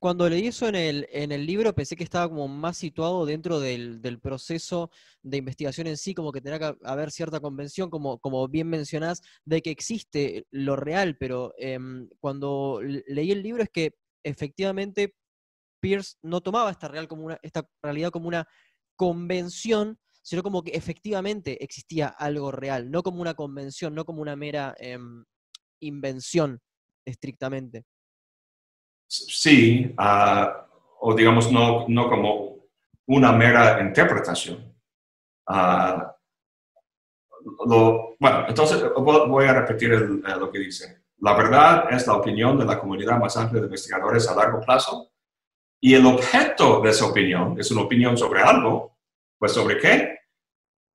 cuando 0.00 0.28
leí 0.30 0.46
eso 0.46 0.66
en 0.66 0.74
el, 0.76 1.06
en 1.12 1.30
el 1.30 1.44
libro 1.46 1.74
pensé 1.74 1.94
que 1.94 2.04
estaba 2.04 2.28
como 2.28 2.48
más 2.48 2.78
situado 2.78 3.26
dentro 3.26 3.60
del, 3.60 4.00
del, 4.00 4.18
proceso 4.18 4.90
de 5.22 5.36
investigación 5.36 5.86
en 5.86 5.98
sí, 5.98 6.14
como 6.14 6.32
que 6.32 6.40
tenía 6.40 6.58
que 6.58 6.74
haber 6.84 7.10
cierta 7.10 7.38
convención, 7.38 7.90
como, 7.90 8.18
como 8.18 8.48
bien 8.48 8.68
mencionás, 8.68 9.20
de 9.44 9.60
que 9.60 9.70
existe 9.70 10.46
lo 10.50 10.74
real, 10.76 11.18
pero 11.18 11.52
em, 11.58 12.08
cuando 12.18 12.80
leí 12.82 13.30
el 13.30 13.42
libro 13.42 13.62
es 13.62 13.68
que 13.68 13.94
efectivamente 14.24 15.14
Pierce 15.80 16.16
no 16.22 16.40
tomaba 16.40 16.70
esta, 16.70 16.88
real 16.88 17.06
como 17.06 17.26
una, 17.26 17.38
esta 17.42 17.68
realidad 17.82 18.10
como 18.10 18.26
una 18.28 18.48
convención, 18.96 19.98
sino 20.22 20.42
como 20.42 20.62
que 20.62 20.72
efectivamente 20.72 21.62
existía 21.62 22.08
algo 22.08 22.50
real, 22.52 22.90
no 22.90 23.02
como 23.02 23.20
una 23.20 23.34
convención, 23.34 23.94
no 23.94 24.06
como 24.06 24.22
una 24.22 24.36
mera 24.36 24.74
em, 24.78 25.24
invención 25.80 26.60
estrictamente. 27.04 27.84
Sí, 29.10 29.92
ah, 29.98 30.66
o 31.00 31.14
digamos 31.14 31.50
no, 31.50 31.84
no 31.88 32.08
como 32.08 32.60
una 33.06 33.32
mera 33.32 33.80
interpretación. 33.82 34.72
Ah, 35.48 36.14
bueno, 38.20 38.44
entonces 38.46 38.84
voy 38.94 39.46
a 39.46 39.54
repetir 39.54 39.92
eh, 39.94 40.38
lo 40.38 40.50
que 40.50 40.60
dice. 40.60 41.02
La 41.18 41.34
verdad 41.34 41.92
es 41.92 42.06
la 42.06 42.14
opinión 42.14 42.56
de 42.56 42.64
la 42.64 42.78
comunidad 42.78 43.18
más 43.18 43.36
amplia 43.36 43.60
de 43.60 43.66
investigadores 43.66 44.28
a 44.28 44.36
largo 44.36 44.60
plazo 44.60 45.10
y 45.80 45.94
el 45.94 46.06
objeto 46.06 46.80
de 46.80 46.90
esa 46.90 47.06
opinión 47.06 47.58
es 47.58 47.70
una 47.72 47.82
opinión 47.82 48.16
sobre 48.16 48.42
algo, 48.42 48.96
pues 49.38 49.52
¿sobre 49.52 49.78
qué? 49.78 50.18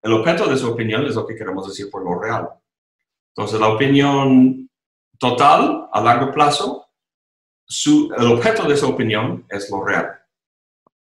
El 0.01 0.13
objeto 0.13 0.47
de 0.47 0.55
esa 0.55 0.67
opinión 0.67 1.05
es 1.05 1.15
lo 1.15 1.27
que 1.27 1.35
queremos 1.35 1.67
decir 1.67 1.89
por 1.91 2.03
lo 2.03 2.17
real. 2.17 2.49
Entonces, 3.35 3.59
la 3.59 3.67
opinión 3.67 4.69
total 5.19 5.89
a 5.91 6.01
largo 6.01 6.31
plazo, 6.31 6.84
su, 7.65 8.13
el 8.17 8.27
objeto 8.27 8.67
de 8.67 8.75
esa 8.75 8.87
opinión 8.87 9.45
es 9.49 9.69
lo 9.69 9.83
real. 9.83 10.19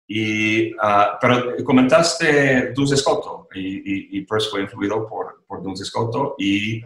Y, 0.09 0.73
uh, 0.75 1.19
pero 1.21 1.57
comentaste 1.65 2.73
Duns 2.73 2.97
Scotto 2.97 3.49
y, 3.55 4.19
y, 4.19 4.19
y 4.21 4.27
fue 4.27 4.63
influido 4.63 5.07
por, 5.07 5.45
por 5.47 5.63
Duns 5.63 5.85
Scotto 5.85 6.37
y 6.39 6.81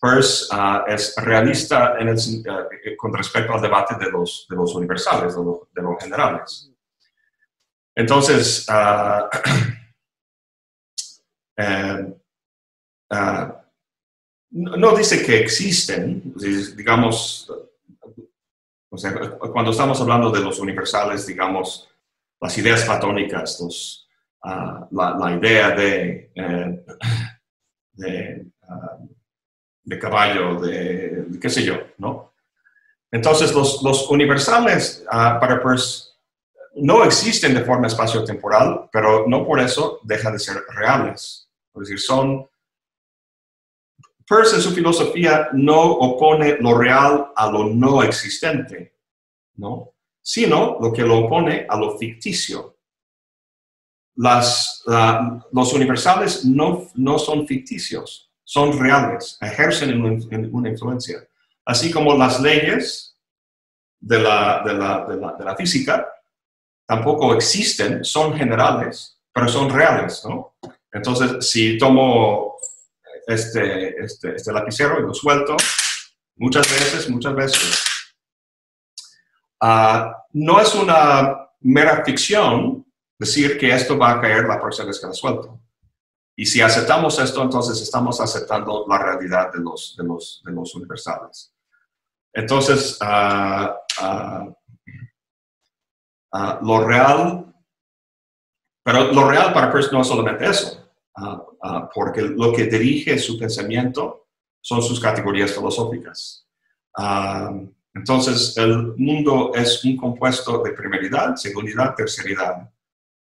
Peirce 0.00 0.46
ah, 0.52 0.84
es 0.86 1.14
realista 1.16 1.96
en 1.98 2.08
el, 2.08 2.16
uh, 2.16 2.96
con 2.96 3.12
respecto 3.14 3.54
al 3.54 3.62
debate 3.62 3.96
de 3.96 4.10
los, 4.10 4.46
de 4.48 4.56
los 4.56 4.74
universales, 4.74 5.34
de, 5.34 5.42
de 5.42 5.82
los 5.82 5.98
generales. 5.98 6.70
Entonces, 7.96 8.66
uh, 8.68 9.28
eh, 11.56 12.14
no 14.50 14.96
dice 14.96 15.24
que 15.24 15.38
existen, 15.40 16.32
digamos, 16.76 17.52
sea, 18.98 19.12
cuando 19.38 19.70
estamos 19.70 20.00
hablando 20.00 20.30
de 20.30 20.40
los 20.40 20.58
universales, 20.58 21.26
digamos, 21.26 21.88
las 22.40 22.56
ideas 22.58 22.84
platónicas, 22.84 23.60
los, 23.60 24.08
la, 24.42 25.16
la, 25.18 25.36
idea 25.36 25.70
de, 25.70 26.30
eh, 26.34 26.84
de 27.92 28.46
de 29.88 29.98
caballo, 29.98 30.60
de, 30.60 31.26
qué 31.40 31.48
sé 31.48 31.64
yo, 31.64 31.76
¿no? 31.96 32.34
Entonces, 33.10 33.54
los, 33.54 33.82
los 33.82 34.10
universales 34.10 35.02
uh, 35.06 35.40
para 35.40 35.62
Peirce 35.62 36.10
no 36.74 37.04
existen 37.04 37.54
de 37.54 37.64
forma 37.64 37.86
espacio-temporal, 37.86 38.90
pero 38.92 39.24
no 39.26 39.46
por 39.46 39.60
eso 39.60 40.00
dejan 40.02 40.34
de 40.34 40.38
ser 40.38 40.62
reales. 40.68 41.48
Es 41.74 41.80
decir, 41.80 42.00
son... 42.00 42.46
Peirce 44.28 44.56
en 44.56 44.62
su 44.62 44.72
filosofía 44.72 45.48
no 45.54 45.80
opone 45.80 46.58
lo 46.60 46.76
real 46.76 47.32
a 47.34 47.50
lo 47.50 47.64
no 47.64 48.02
existente, 48.02 48.94
¿no? 49.54 49.94
Sino 50.20 50.76
lo 50.80 50.92
que 50.92 51.02
lo 51.02 51.20
opone 51.20 51.66
a 51.66 51.78
lo 51.78 51.96
ficticio. 51.96 52.76
Las, 54.16 54.84
los 55.52 55.72
universales 55.72 56.44
no, 56.44 56.88
no 56.96 57.18
son 57.18 57.46
ficticios, 57.46 58.30
son 58.44 58.78
reales, 58.78 59.38
ejercen 59.40 59.98
una, 60.02 60.68
influencia. 60.68 61.26
Así 61.64 61.90
como 61.90 62.14
las 62.14 62.40
leyes 62.40 63.16
de 63.98 64.18
la, 64.18 64.62
de 64.64 64.74
la, 64.74 65.06
de 65.38 65.44
la, 65.44 65.56
física 65.56 66.06
tampoco 66.86 67.32
existen, 67.34 68.04
son 68.04 68.34
generales, 68.36 69.18
pero 69.32 69.48
son 69.48 69.70
reales, 69.70 70.22
¿no? 70.28 70.54
Entonces, 70.92 71.48
si 71.48 71.78
tomo 71.78 72.57
este, 73.28 74.02
este, 74.02 74.34
este 74.34 74.52
lapicero 74.52 74.98
y 74.98 75.02
lo 75.02 75.14
suelto, 75.14 75.56
muchas 76.36 76.68
veces, 76.68 77.08
muchas 77.08 77.34
veces, 77.34 77.84
Ah, 79.60 80.24
no 80.32 80.60
es 80.60 80.74
una 80.74 81.50
mera 81.60 82.04
ficción 82.04 82.86
decir 83.18 83.58
que 83.58 83.72
esto 83.72 83.98
va 83.98 84.12
a 84.12 84.20
caer 84.20 84.44
la 84.46 84.60
próxima 84.60 84.86
vez 84.86 85.00
que 85.00 85.06
lo 85.06 85.14
suelto. 85.14 85.60
Y 86.36 86.46
si 86.46 86.60
aceptamos 86.60 87.18
esto, 87.18 87.42
entonces 87.42 87.80
estamos 87.82 88.20
aceptando 88.20 88.86
la 88.88 88.98
realidad 88.98 89.52
de 89.52 89.58
los, 89.58 89.96
de 89.96 90.04
los, 90.04 90.40
de 90.44 90.52
los 90.52 90.72
universales. 90.76 91.52
Entonces, 92.32 92.96
ah, 93.00 93.76
ah, 93.98 94.48
lo 96.62 96.86
real, 96.86 97.52
pero 98.84 99.12
lo 99.12 99.28
real 99.28 99.52
para 99.52 99.72
Peirce 99.72 99.90
no 99.90 100.02
es 100.02 100.06
solamente 100.06 100.46
eso, 100.46 100.88
porque 101.94 102.22
lo 102.22 102.52
que 102.52 102.64
dirige 102.64 103.18
su 103.18 103.38
pensamiento 103.38 104.28
son 104.60 104.82
sus 104.82 105.00
categorías 105.00 105.52
filosóficas. 105.52 106.46
Entonces, 107.94 108.56
el 108.56 108.94
mundo 108.96 109.52
es 109.54 109.84
un 109.84 109.96
compuesto 109.96 110.62
de 110.62 110.72
primeridad, 110.72 111.34
segundidad, 111.36 111.94
terceridad, 111.94 112.70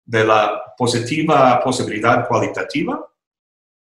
de 0.05 0.25
la 0.25 0.75
positiva 0.77 1.61
posibilidad 1.63 2.27
cualitativa, 2.29 3.05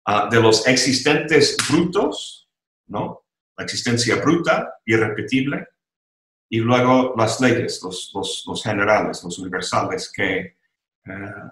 ah, 0.06 0.28
de 0.30 0.40
los 0.40 0.66
existentes 0.66 1.56
brutos, 1.68 2.48
¿no? 2.86 3.24
La 3.56 3.64
existencia 3.64 4.16
bruta, 4.16 4.74
irrepetible, 4.84 5.68
y 6.48 6.58
luego 6.58 7.14
las 7.16 7.40
leyes, 7.40 7.80
los, 7.82 8.12
los, 8.46 8.62
generales, 8.62 9.22
los 9.22 9.38
universales, 9.38 10.10
que... 10.12 10.56
Eh, 11.04 11.42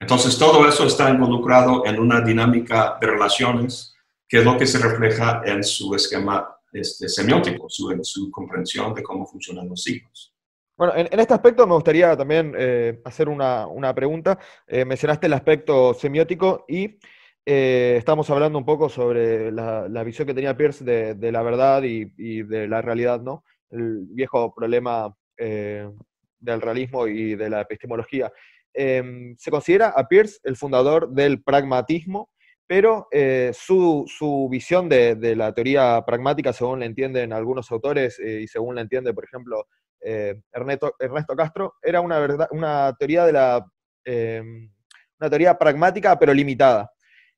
entonces, 0.00 0.38
todo 0.38 0.66
eso 0.66 0.86
está 0.86 1.10
involucrado 1.10 1.84
en 1.84 2.00
una 2.00 2.22
dinámica 2.22 2.96
de 3.00 3.06
relaciones 3.06 3.94
que 4.26 4.38
es 4.38 4.44
lo 4.44 4.56
que 4.56 4.66
se 4.66 4.78
refleja 4.78 5.42
en 5.44 5.62
su 5.62 5.94
esquema 5.94 6.56
este, 6.72 7.08
semiótico, 7.08 7.68
su, 7.68 7.98
su 8.02 8.30
comprensión 8.30 8.94
de 8.94 9.02
cómo 9.02 9.26
funcionan 9.26 9.68
los 9.68 9.82
signos. 9.82 10.32
Bueno, 10.80 10.94
en, 10.96 11.20
este 11.20 11.34
aspecto 11.34 11.66
me 11.66 11.74
gustaría 11.74 12.16
también 12.16 12.54
eh, 12.56 13.02
hacer 13.04 13.28
una, 13.28 13.94
pregunta. 13.94 14.38
Eh, 14.66 14.86
mencionaste 14.86 15.26
el 15.26 15.34
aspecto 15.34 15.92
semiótico 15.92 16.64
y 16.66 16.98
eh, 17.44 17.96
estamos 17.98 18.30
hablando 18.30 18.56
un 18.56 18.64
poco 18.64 18.88
sobre 18.88 19.52
la, 19.52 20.02
visión 20.04 20.26
que 20.26 20.32
tenía 20.32 20.56
Pierce 20.56 20.82
de, 20.82 21.32
la 21.32 21.42
verdad 21.42 21.82
y, 21.82 22.06
de 22.44 22.66
la 22.66 22.80
realidad, 22.80 23.20
¿no? 23.20 23.44
El 23.68 24.06
viejo 24.06 24.54
problema 24.54 25.14
del 25.36 26.60
realismo 26.62 27.06
y 27.06 27.34
de 27.34 27.50
la 27.50 27.60
epistemología. 27.60 28.32
Em, 28.74 29.36
se 29.36 29.50
considera 29.50 29.88
a 29.88 30.06
Pierce 30.06 30.38
el 30.44 30.56
fundador 30.56 31.10
del 31.10 31.42
pragmatismo 31.42 32.30
pero 32.70 33.08
eh, 33.10 33.50
su, 33.52 34.06
visión 34.48 34.88
de, 34.88 35.34
la 35.34 35.52
teoría 35.52 36.04
pragmática, 36.06 36.52
según 36.52 36.78
la 36.78 36.86
entienden 36.86 37.32
algunos 37.32 37.68
autores 37.72 38.20
eh, 38.20 38.42
y 38.42 38.46
según 38.46 38.76
la 38.76 38.82
entiende, 38.82 39.12
por 39.12 39.24
ejemplo, 39.24 39.66
eh, 40.00 40.40
Ernesto, 40.52 40.94
Castro, 41.36 41.74
era 41.82 42.00
una, 42.00 42.20
verdad, 42.20 42.46
una 42.52 42.94
teoría 42.96 43.24
de 43.26 43.32
la 43.32 43.66
una 44.06 45.28
teoría 45.28 45.58
pragmática 45.58 46.16
pero 46.16 46.32
limitada. 46.32 46.92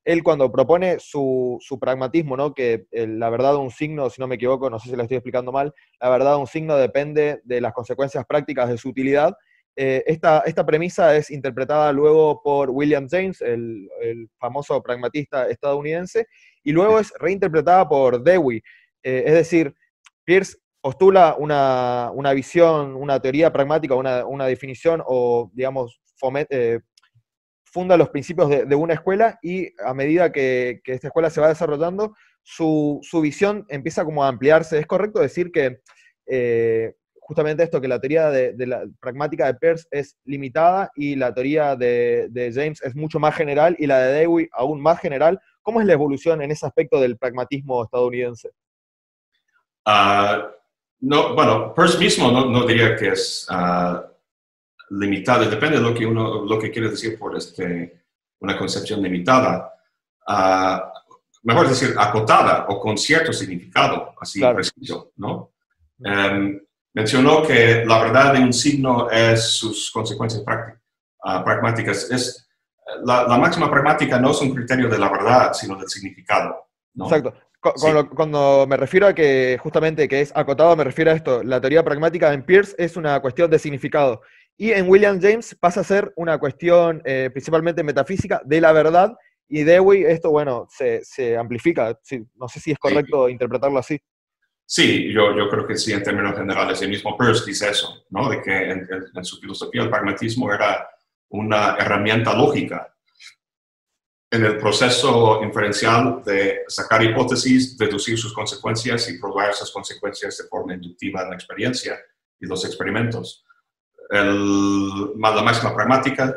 Él 0.05 0.23
cuando 0.23 0.53
propone 0.53 0.99
su, 0.99 1.59
pragmatismo, 1.81 2.37
¿no? 2.37 2.53
que 2.53 2.85
la 2.93 3.31
verdad 3.31 3.53
de 3.53 3.59
un 3.59 3.71
signo, 3.71 4.11
si 4.11 4.21
no 4.21 4.29
me 4.29 4.35
equivoco, 4.35 4.69
no 4.69 4.79
sé 4.79 4.91
si 4.91 4.97
lo 4.97 5.03
estoy 5.03 5.17
explicando 5.17 5.51
mal, 5.51 5.73
la 5.99 6.11
verdad 6.11 6.33
de 6.33 6.41
un 6.41 6.47
signo 6.47 6.77
depende 6.77 7.41
de 7.45 7.63
las 7.63 7.73
consecuencias 7.73 8.27
prácticas 8.27 8.69
de 8.69 8.77
su 8.77 8.91
utilidad, 8.91 9.35
eh, 9.75 10.03
esta, 10.07 10.67
premisa 10.67 11.17
es 11.17 11.31
interpretada 11.31 11.93
luego 11.93 12.43
por 12.43 12.71
William 12.71 13.09
James, 13.11 13.41
el, 13.41 13.89
famoso 14.39 14.83
pragmatista 14.83 15.49
estadounidense, 15.49 16.27
y 16.63 16.73
luego 16.73 16.99
es 16.99 17.13
reinterpretada 17.19 17.89
por 17.89 18.23
Dewey. 18.23 18.63
Eh, 19.03 19.25
es 19.27 19.33
decir, 19.33 19.75
Pierce 20.25 20.59
postula 20.81 21.37
una, 21.39 22.33
visión, 22.35 22.97
una 22.97 23.21
teoría 23.21 23.53
pragmática, 23.53 23.95
una, 23.95 24.47
definición 24.47 25.03
o, 25.07 25.51
digamos, 25.55 26.01
eh, 26.51 26.81
funda 27.65 27.97
los 27.97 28.11
principios 28.11 28.51
de, 28.51 28.75
una 28.75 28.95
escuela 28.95 29.39
y 29.43 29.71
a 29.83 29.95
medida 29.95 30.31
que, 30.31 30.81
esta 30.85 31.09
escuela 31.09 31.31
se 31.31 31.41
va 31.41 31.49
desarrollando, 31.49 32.15
su, 32.43 33.01
visión 33.23 33.65
empieza 33.69 34.05
como 34.05 34.23
a 34.23 34.29
ampliarse. 34.29 34.79
Es 34.79 34.87
correcto 34.87 35.21
decir 35.21 35.51
que 35.51 35.81
justamente 37.33 37.63
esto, 37.63 37.81
que 37.81 37.89
la 37.89 37.99
teoría 37.99 38.29
de, 38.29 38.67
la 38.67 38.85
pragmática 39.01 39.47
de 39.47 39.55
Peirce 39.55 39.87
es 39.91 40.19
limitada 40.25 40.91
y 40.95 41.17
la 41.17 41.33
teoría 41.33 41.77
de, 41.77 42.53
James 42.55 42.83
es 42.83 42.95
mucho 42.95 43.19
más 43.19 43.35
general 43.35 43.75
y 43.79 43.87
la 43.87 43.99
de 44.01 44.13
Dewey 44.21 44.49
aún 44.53 44.83
más 44.83 45.01
general. 45.01 45.41
¿Cómo 45.63 45.81
es 45.81 45.87
la 45.87 45.95
evolución 45.95 46.43
en 46.43 46.51
ese 46.51 46.67
aspecto 46.67 47.01
del 47.01 47.17
pragmatismo 47.17 47.83
estadounidense? 47.83 48.51
Ah, 49.87 50.47
no, 51.01 51.35
bueno, 51.35 51.73
Peirce 51.75 51.99
mismo 51.99 52.31
no, 52.31 52.67
diría 52.67 52.95
que 52.97 53.09
es 53.09 53.49
uh, 53.51 54.03
limitado, 54.91 55.49
depende 55.49 55.79
de 55.79 55.83
lo 55.83 55.95
que 55.95 56.05
uno 56.05 56.45
lo 56.45 56.59
que 56.59 56.71
quiere 56.71 56.91
decir 56.91 57.19
por 57.19 57.35
este, 57.35 58.05
una 58.41 58.59
concepción 58.59 59.01
limitada. 59.01 59.73
Ah, 60.29 60.93
mejor 61.45 61.67
decir, 61.67 61.95
acotada 61.97 62.67
o 62.69 62.79
con 62.79 62.99
cierto 62.99 63.33
significado, 63.33 64.15
así 64.21 64.41
preciso, 64.41 65.13
¿no? 65.17 65.53
Em, 66.05 66.61
mencionó 66.95 67.43
que 67.43 67.85
la 67.85 68.03
verdad 68.03 68.35
de 68.35 68.41
un 68.41 68.53
signo 68.53 69.11
es 69.11 69.53
sus 69.53 69.91
consecuencias 69.91 70.43
ah, 71.25 71.45
pragmáticas. 71.45 72.11
Es, 72.11 72.49
la, 73.05 73.39
máxima 73.39 73.71
pragmática 73.71 74.19
no 74.19 74.31
es 74.31 74.41
un 74.41 74.55
criterio 74.55 74.89
de 74.89 74.99
la 74.99 75.11
verdad, 75.11 75.53
sino 75.55 75.77
del 75.77 75.89
significado. 75.89 76.69
Exacto. 76.95 77.35
cuando 78.15 78.67
me 78.69 78.77
refiero 78.77 79.07
a 79.07 79.15
que 79.15 79.59
justamente 79.63 80.09
que 80.09 80.21
es 80.21 80.33
acotado, 80.35 80.77
me 80.77 80.85
refiero 80.85 81.11
a 81.11 81.15
esto. 81.15 81.43
La 81.43 81.61
teoría 81.61 81.85
pragmática 81.85 82.33
en 82.33 82.45
Peirce 82.45 82.75
es 82.79 82.97
una 82.97 83.21
cuestión 83.21 83.51
de 83.51 83.59
significado. 83.59 84.21
Y 84.57 84.73
en 84.73 84.89
William 84.89 85.19
James 85.21 85.57
pasa 85.59 85.81
a 85.81 85.85
ser 85.85 86.13
una 86.17 86.39
cuestión 86.39 87.01
eh, 87.05 87.31
principalmente 87.33 87.83
metafísica 87.83 88.43
de 88.45 88.61
la 88.61 88.73
verdad. 88.73 89.15
Y 89.49 89.65
Dewey, 89.65 90.05
esto, 90.05 90.31
bueno, 90.31 90.67
se, 90.71 91.37
amplifica. 91.37 91.99
no 92.35 92.49
sé 92.49 92.61
si 92.61 92.73
es 92.73 92.79
correcto 92.79 93.29
interpretarlo 93.29 93.79
así. 93.79 93.99
Sí, 94.75 95.13
yo, 95.13 95.37
yo 95.37 95.51
creo 95.51 95.67
que 95.67 95.77
sí, 95.77 95.93
en 95.93 96.03
términos 96.03 96.35
generales. 96.35 96.81
El 96.81 96.89
mismo 96.89 97.15
Peirce 97.15 97.45
dice 97.45 97.69
eso, 97.69 98.07
¿no? 98.09 98.31
De 98.31 98.41
que 98.41 98.71
en, 98.71 99.23
su 99.23 99.39
filosofía 99.39 99.83
el 99.83 99.91
pragmatismo 99.91 100.51
era 100.51 100.89
una 101.29 101.77
herramienta 101.77 102.35
lógica 102.35 102.91
en 104.31 104.47
el 104.47 104.57
proceso 104.57 105.45
inferencial 105.45 106.23
de 106.25 106.63
sacar 106.69 107.05
hipótesis, 107.05 107.77
deducir 107.77 108.17
sus 108.17 108.33
consecuencias 108.33 109.11
y 109.11 109.19
probar 109.19 109.51
esas 109.51 109.71
consecuencias 109.71 110.39
de 110.39 110.45
forma 110.45 110.73
inductiva 110.73 111.21
en 111.21 111.29
la 111.29 111.35
experiencia 111.35 112.01
y 112.41 112.47
los 112.47 112.65
experimentos. 112.65 113.45
El, 114.09 115.13
la 115.21 115.43
máxima 115.43 115.75
pragmática 115.75 116.35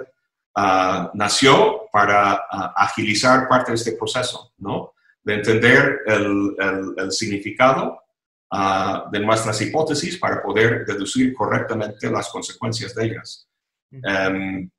ah, 0.55 1.09
nació 1.13 1.83
para 1.89 2.33
ah, 2.51 2.73
agilizar 2.75 3.47
parte 3.47 3.71
de 3.71 3.75
este 3.75 3.93
proceso, 3.93 4.51
¿no? 4.57 4.93
De 5.23 5.36
entender 5.36 6.01
el, 6.05 6.53
el, 6.59 6.95
el 6.97 7.11
significado 7.13 8.01
de 9.12 9.20
nuestras 9.20 9.62
hipótesis 9.62 10.18
para 10.18 10.41
poder 10.41 10.86
deducir 10.86 11.34
correctamente 11.34 12.10
las 12.10 12.30
consecuencias 12.30 12.96
de 12.96 13.06
ellas. 13.06 13.50
Em, 13.91 14.70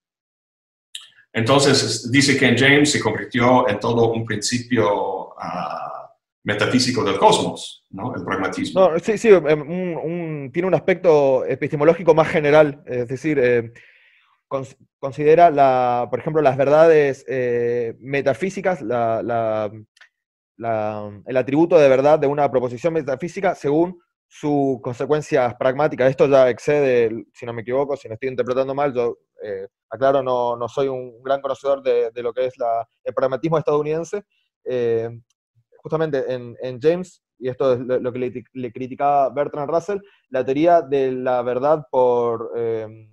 entonces, 1.32 2.10
dice 2.10 2.38
que 2.38 2.46
en 2.46 2.56
James 2.56 2.90
se 2.90 3.00
convirtió 3.00 3.68
en 3.68 3.78
todo 3.78 4.10
un 4.12 4.24
principio 4.24 5.38
ah, 5.38 6.10
metafísico 6.44 7.04
del 7.04 7.18
cosmos, 7.18 7.84
¿no? 7.90 8.14
El 8.14 8.24
pragmatismo. 8.24 8.98
sí, 9.02 9.18
sí, 9.18 9.28
em, 9.28 10.50
tiene 10.50 10.68
un 10.68 10.74
aspecto 10.74 11.44
epistemológico 11.44 12.14
más 12.14 12.28
general, 12.28 12.82
es 12.86 13.08
decir, 13.08 13.38
eh, 13.38 13.72
considera, 14.98 15.50
la, 15.50 16.06
por 16.08 16.20
ejemplo, 16.20 16.40
las 16.40 16.56
verdades 16.56 17.24
eh, 17.28 17.96
metafísicas, 18.00 18.80
la, 18.80 19.70
el 20.58 21.36
atributo 21.36 21.78
de 21.78 21.88
verdad 21.88 22.18
de 22.18 22.26
una 22.26 22.50
proposición 22.50 22.94
metafísica 22.94 23.54
según 23.54 24.00
sus 24.28 24.80
consecuencias 24.80 25.54
pragmáticas. 25.54 26.10
Esto 26.10 26.26
ya 26.26 26.48
excede, 26.48 27.26
si 27.32 27.46
no 27.46 27.52
me 27.52 27.62
equivoco, 27.62 27.96
si 27.96 28.08
no 28.08 28.14
estoy 28.14 28.30
interpretando 28.30 28.74
mal, 28.74 28.92
yo 28.92 29.18
eh, 29.42 29.68
aclaro, 29.90 30.22
no, 30.22 30.56
no, 30.56 30.68
soy 30.68 30.88
un 30.88 31.22
gran 31.22 31.40
conocedor 31.40 31.82
de, 31.82 32.10
lo 32.22 32.32
que 32.32 32.46
es 32.46 32.54
el 33.04 33.14
pragmatismo 33.14 33.58
estadounidense. 33.58 34.24
Eh, 34.64 35.10
justamente 35.78 36.24
en, 36.32 36.80
James, 36.80 37.22
y 37.38 37.48
esto 37.48 37.74
es 37.74 37.80
lo, 37.80 38.12
que 38.12 38.44
le, 38.52 38.72
criticaba 38.72 39.30
Bertrand 39.30 39.70
Russell, 39.70 39.98
la 40.30 40.44
teoría 40.44 40.82
de 40.82 41.12
la 41.12 41.42
verdad 41.42 41.86
por 41.90 42.52
eh, 42.56 43.08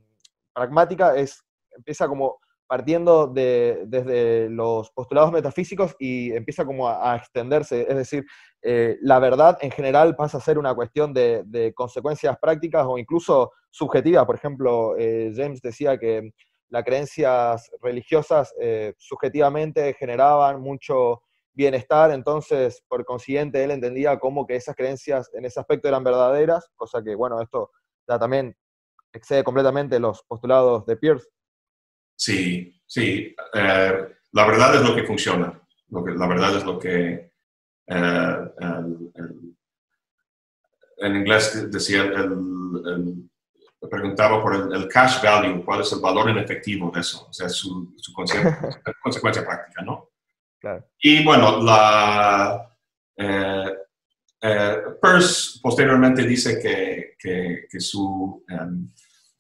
pragmática 0.54 1.16
es, 1.16 1.44
empieza 1.76 2.08
como 2.08 2.40
partiendo 2.68 3.28
de, 3.28 3.84
desde 3.86 4.50
los 4.50 4.92
postulados 4.92 5.32
metafísicos 5.32 5.96
y 6.00 6.32
empieza 6.32 6.66
como 6.66 6.90
a, 6.90 7.16
extenderse. 7.16 7.86
Es 7.88 7.96
decir, 7.96 8.26
eh, 8.62 8.98
la 9.02 9.20
verdad 9.20 9.58
en 9.62 9.72
general 9.72 10.16
pasa 10.16 10.38
a 10.38 10.42
ser 10.42 10.58
una 10.58 10.74
cuestión 10.74 11.14
de, 11.14 11.74
consecuencias 11.76 12.38
prácticas 12.42 12.86
o 12.88 12.98
incluso 12.98 13.52
subjetivas. 13.70 14.26
Por 14.26 14.36
ejemplo, 14.36 14.96
eh, 14.98 15.32
James 15.36 15.62
decía 15.62 15.98
que 15.98 16.32
las 16.70 16.84
creencias 16.84 17.70
religiosas 17.82 18.54
eh, 18.60 18.94
subjetivamente 18.98 19.94
generaban 19.94 20.62
mucho, 20.62 21.22
bienestar, 21.54 22.12
entonces 22.12 22.84
por 22.88 23.06
consiguiente 23.06 23.64
él 23.64 23.72
entendía 23.72 24.20
como 24.20 24.46
que 24.46 24.56
esas 24.56 24.76
creencias 24.76 25.30
en 25.34 25.46
ese 25.46 25.60
aspecto 25.60 25.88
eran 25.88 26.04
verdaderas, 26.04 26.68
cosa 26.76 27.04
que, 27.04 27.16
bueno, 27.16 27.42
esto 27.42 27.72
ya 28.08 28.18
también 28.18 28.56
excede 29.14 29.44
completamente 29.44 30.00
los 30.00 30.24
postulados 30.24 30.86
de 30.86 30.98
Pierce. 30.98 31.28
Sí, 32.16 32.82
sí, 32.86 33.36
eh, 33.54 34.08
la 34.32 34.46
verdad 34.46 34.76
es 34.76 34.82
lo 34.82 34.96
que 34.96 35.04
funciona, 35.04 35.60
lo 35.90 36.04
que, 36.04 36.12
la 36.12 36.28
verdad 36.28 36.58
es 36.58 36.64
lo 36.64 36.80
que 36.80 37.32
eh, 37.88 38.38
en 40.98 41.16
inglés 41.16 41.70
decía, 41.72 42.04
el, 42.04 43.30
preguntaba 43.90 44.42
por 44.42 44.56
el, 44.74 44.88
cash 44.88 45.22
value, 45.22 45.64
cuál 45.66 45.82
es 45.82 45.92
el 45.92 46.00
valor 46.00 46.30
en 46.30 46.38
efectivo 46.38 46.90
de 46.92 47.02
eso, 47.02 47.28
o 47.30 47.34
sea, 47.34 47.50
su, 47.50 47.94
su 47.98 48.14
consecuencia 49.04 49.46
práctica, 49.46 49.82
¿no? 49.82 50.10
Y 51.02 51.24
bueno, 51.26 51.62
la, 51.62 52.74
eh, 53.18 53.74
eh, 54.42 54.78
Peirce 55.02 55.60
posteriormente 55.62 56.24
dice 56.24 56.60
que, 56.60 57.16
que, 57.70 57.80
su 57.80 58.44
em, 58.48 58.90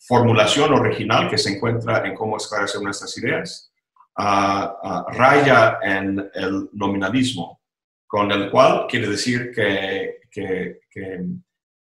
formulación 0.05 0.73
original, 0.73 1.29
que 1.29 1.37
se 1.37 1.55
encuentra 1.55 2.05
en 2.05 2.15
cómo 2.15 2.37
esclarecer 2.37 2.81
nuestras 2.81 3.17
ideas, 3.17 3.71
ah, 4.17 5.05
raya 5.09 5.79
en 5.81 6.29
el 6.33 6.69
nominalismo, 6.73 7.61
con 8.05 8.31
el 8.31 8.51
cual 8.51 8.85
quiere 8.87 9.07
decir 9.07 9.51
que, 9.53 10.19
que, 10.29 10.81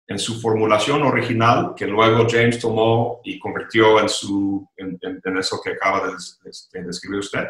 en 0.06 0.18
su 0.18 0.38
formulación 0.40 1.02
original, 1.02 1.72
que 1.74 1.86
luego 1.86 2.26
James 2.28 2.58
tomó 2.58 3.20
y 3.24 3.38
convirtió 3.38 3.98
en, 4.00 4.08
su, 4.08 4.68
en, 4.76 4.98
eso 5.38 5.60
que 5.64 5.70
acaba 5.70 6.06
de, 6.06 6.82
describir 6.82 7.20
usted, 7.20 7.46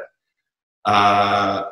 uh, 0.86 1.64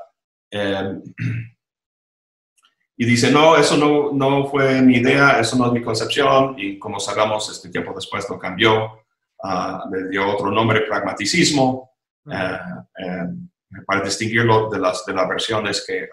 y 2.96 3.06
dice, 3.06 3.30
no, 3.30 3.56
eso 3.56 3.76
no, 3.76 4.12
no, 4.12 4.46
fue 4.46 4.82
mi 4.82 4.96
idea, 4.96 5.40
eso 5.40 5.56
no 5.56 5.66
es 5.66 5.72
mi 5.72 5.82
concepción, 5.82 6.54
y 6.58 6.78
como 6.78 7.00
sabemos, 7.00 7.50
este 7.50 7.70
tiempo 7.70 7.92
después 7.94 8.28
lo 8.28 8.38
cambió, 8.38 9.04
uh, 9.42 9.90
le 9.90 10.08
dio 10.08 10.28
otro 10.28 10.50
nombre, 10.50 10.82
pragmaticismo, 10.82 11.90
eh, 12.30 12.58
eh, 12.98 13.80
para 13.86 14.02
distinguirlo 14.02 14.68
de 14.68 14.78
las, 14.78 15.04
de 15.06 15.14
las 15.14 15.28
versiones 15.28 15.84
que 15.86 16.08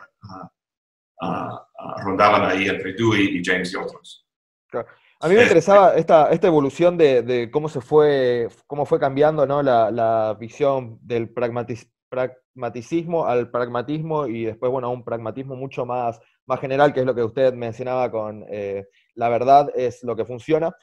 uh, 1.22 1.58
rondaban 2.04 2.46
ahí 2.46 2.68
entre 2.68 2.94
Dewey 2.94 3.38
y 3.38 3.44
James 3.44 3.74
y 3.74 3.76
otros. 3.76 4.26
A 5.22 5.28
mí 5.28 5.36
me 5.36 5.44
interesaba 5.44 5.96
esta, 5.96 6.32
esta 6.32 6.48
evolución 6.48 6.98
de, 6.98 7.22
de, 7.24 7.52
cómo 7.52 7.68
se 7.68 7.82
fue, 7.82 8.48
cómo 8.66 8.86
fue 8.86 9.02
cambiando 9.02 9.46
¿no? 9.46 9.62
la, 9.62 9.92
la 9.92 10.38
visión 10.40 10.98
del 11.02 11.30
pragmatismo 11.30 11.92
pragmaticismo 12.10 13.26
al 13.26 13.50
pragmatismo 13.52 14.28
y 14.28 14.46
después, 14.46 14.72
bueno, 14.72 14.88
a 14.88 14.92
un 14.92 15.04
pragmatismo 15.04 15.56
mucho 15.56 15.86
más, 15.86 16.20
más 16.50 16.60
general, 16.60 16.92
que 16.92 17.02
es 17.02 17.06
lo 17.06 17.14
que 17.14 17.24
usted 17.24 17.54
mencionaba 17.54 18.10
con 18.10 18.44
eh, 18.50 18.88
la 19.14 19.30
verdad 19.30 19.72
es 19.76 20.04
lo 20.04 20.16
que 20.16 20.26
funciona. 20.26 20.76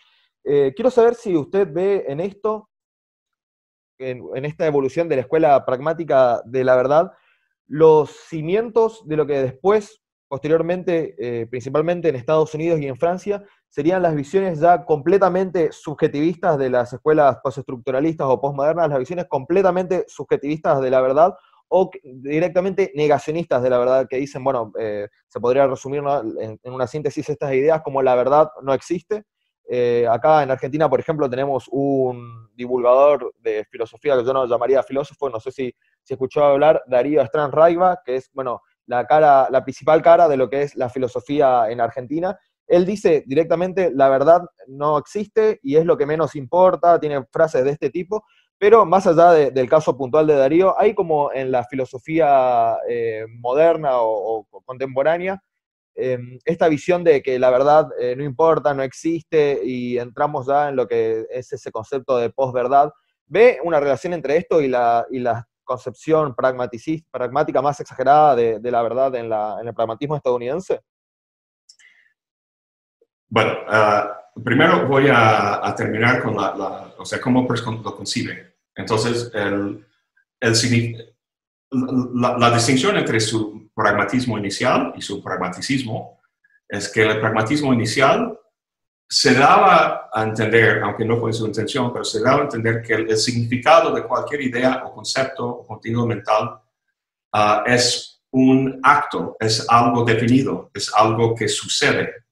Eh, 0.44 0.72
quiero 0.76 0.90
saber 0.90 1.16
si 1.16 1.36
usted 1.36 1.68
ve 1.70 2.04
en 2.06 2.20
esto, 2.20 2.70
en, 3.98 4.44
esta 4.44 4.64
evolución 4.66 5.08
de 5.08 5.16
la 5.16 5.22
escuela 5.22 5.66
pragmática 5.66 6.40
de 6.44 6.62
la 6.62 6.76
verdad, 6.76 7.10
los 7.66 8.10
cimientos 8.10 9.02
de 9.08 9.16
lo 9.16 9.26
que 9.26 9.42
después, 9.42 10.00
posteriormente, 10.28 11.16
eh, 11.18 11.46
principalmente 11.46 12.08
en 12.08 12.14
Estados 12.14 12.54
Unidos 12.54 12.80
y 12.80 12.86
en 12.86 12.96
Francia, 12.96 13.42
serían 13.68 14.02
las 14.02 14.14
visiones 14.14 14.60
ya 14.60 14.84
completamente 14.84 15.72
subjetivistas 15.72 16.58
de 16.58 16.70
las 16.70 16.92
escuelas 16.92 17.38
postestructuralistas 17.42 18.28
o 18.28 18.40
postmodernas, 18.40 18.88
las 18.88 19.00
visiones 19.00 19.26
completamente 19.28 20.04
subjetivistas 20.06 20.80
de 20.80 20.90
la 20.90 21.00
verdad 21.00 21.34
o 21.68 21.90
directamente 22.02 22.92
negacionistas 22.94 23.62
de 23.62 23.70
la 23.70 23.78
verdad, 23.78 24.06
que 24.08 24.16
dicen, 24.16 24.44
bueno, 24.44 24.72
eh, 24.78 25.08
se 25.26 25.40
podría 25.40 25.66
resumir 25.66 26.02
en, 26.40 26.58
una 26.64 26.86
síntesis 26.86 27.28
estas 27.28 27.52
ideas 27.52 27.82
como 27.82 28.02
la 28.02 28.14
verdad 28.14 28.48
no 28.62 28.72
existe. 28.72 29.24
Eh, 29.68 30.06
acá 30.08 30.44
en 30.44 30.50
Argentina, 30.50 30.88
por 30.88 31.00
ejemplo, 31.00 31.28
tenemos 31.28 31.66
un 31.72 32.48
divulgador 32.54 33.34
de 33.38 33.64
filosofía 33.68 34.16
que 34.16 34.24
yo 34.24 34.32
no 34.32 34.46
llamaría 34.46 34.82
filósofo, 34.82 35.28
no 35.28 35.40
sé 35.40 35.50
si, 35.50 35.74
si 36.02 36.14
escuchó 36.14 36.44
hablar, 36.44 36.82
Darío 36.86 37.20
Strand 37.22 37.52
Raiva, 37.52 38.00
que 38.04 38.16
es, 38.16 38.30
bueno, 38.32 38.62
la, 38.86 39.04
cara, 39.06 39.48
la 39.50 39.64
principal 39.64 40.02
cara 40.02 40.28
de 40.28 40.36
lo 40.36 40.48
que 40.48 40.62
es 40.62 40.76
la 40.76 40.88
filosofía 40.88 41.68
en 41.68 41.80
Argentina, 41.80 42.38
él 42.66 42.84
dice 42.84 43.24
directamente, 43.26 43.90
la 43.94 44.08
verdad 44.08 44.42
no 44.66 44.98
existe 44.98 45.60
y 45.62 45.76
es 45.76 45.84
lo 45.84 45.96
que 45.96 46.06
menos 46.06 46.34
importa, 46.34 46.98
tiene 46.98 47.24
frases 47.30 47.64
de 47.64 47.70
este 47.70 47.90
tipo, 47.90 48.24
pero 48.58 48.86
más 48.86 49.06
allá 49.06 49.32
del 49.50 49.68
caso 49.68 49.96
puntual 49.96 50.26
de 50.26 50.34
Darío, 50.34 50.78
hay 50.78 50.94
como 50.94 51.32
en 51.32 51.50
la 51.50 51.64
filosofía 51.64 52.76
eh, 52.88 53.26
moderna 53.28 53.90
o, 54.00 54.46
contemporánea 54.64 55.42
em, 55.94 56.38
esta 56.44 56.68
visión 56.68 57.04
de 57.04 57.22
que 57.22 57.38
la 57.38 57.50
verdad 57.50 57.88
eh, 58.00 58.16
no 58.16 58.24
importa, 58.24 58.74
no 58.74 58.82
existe 58.82 59.60
y 59.62 59.98
entramos 59.98 60.46
ya 60.46 60.70
en 60.70 60.76
lo 60.76 60.86
que 60.88 61.26
es 61.30 61.52
ese 61.52 61.70
concepto 61.70 62.16
de 62.16 62.30
posverdad. 62.30 62.90
¿Ve 63.26 63.58
una 63.62 63.80
relación 63.80 64.14
entre 64.14 64.36
esto 64.38 64.60
y 64.60 64.68
la, 64.68 65.06
y 65.10 65.18
la 65.18 65.46
concepción 65.64 66.34
pragmática 66.34 67.60
más 67.60 67.80
exagerada 67.80 68.36
de, 68.36 68.70
la 68.70 68.82
verdad 68.82 69.14
en, 69.16 69.26
en 69.32 69.68
el 69.68 69.74
pragmatismo 69.74 70.16
estadounidense? 70.16 70.80
Bueno, 73.28 73.52
ah, 73.68 74.25
primero 74.42 74.86
voy 74.86 75.06
a, 75.10 75.74
terminar 75.76 76.22
con 76.22 76.36
la, 76.36 76.94
o 76.98 77.04
sea, 77.04 77.20
cómo 77.20 77.46
lo 77.48 77.96
concibe. 77.96 78.56
Entonces, 78.74 79.30
el, 79.34 79.84
el, 80.40 81.14
la, 81.70 82.50
distinción 82.50 82.96
entre 82.96 83.20
su 83.20 83.70
pragmatismo 83.74 84.38
inicial 84.38 84.92
y 84.96 85.02
su 85.02 85.22
pragmaticismo 85.22 86.20
es 86.68 86.88
que 86.88 87.02
el 87.02 87.20
pragmatismo 87.20 87.72
inicial 87.72 88.38
se 89.08 89.34
daba 89.34 90.10
a 90.12 90.22
entender, 90.22 90.82
aunque 90.82 91.04
no 91.04 91.18
fue 91.18 91.32
su 91.32 91.46
intención, 91.46 91.92
pero 91.92 92.04
se 92.04 92.20
daba 92.20 92.40
a 92.40 92.44
entender 92.44 92.82
que 92.82 92.94
el, 92.94 93.16
significado 93.16 93.94
de 93.94 94.02
cualquier 94.02 94.42
idea 94.42 94.82
o 94.84 94.92
concepto 94.92 95.46
o 95.46 95.66
contenido 95.66 96.06
mental 96.06 96.60
ah, 97.32 97.62
es 97.66 98.20
un 98.32 98.80
acto, 98.82 99.36
es 99.38 99.64
algo 99.68 100.04
definido, 100.04 100.70
es 100.74 100.92
algo 100.94 101.34
que 101.34 101.48
sucede. 101.48 102.25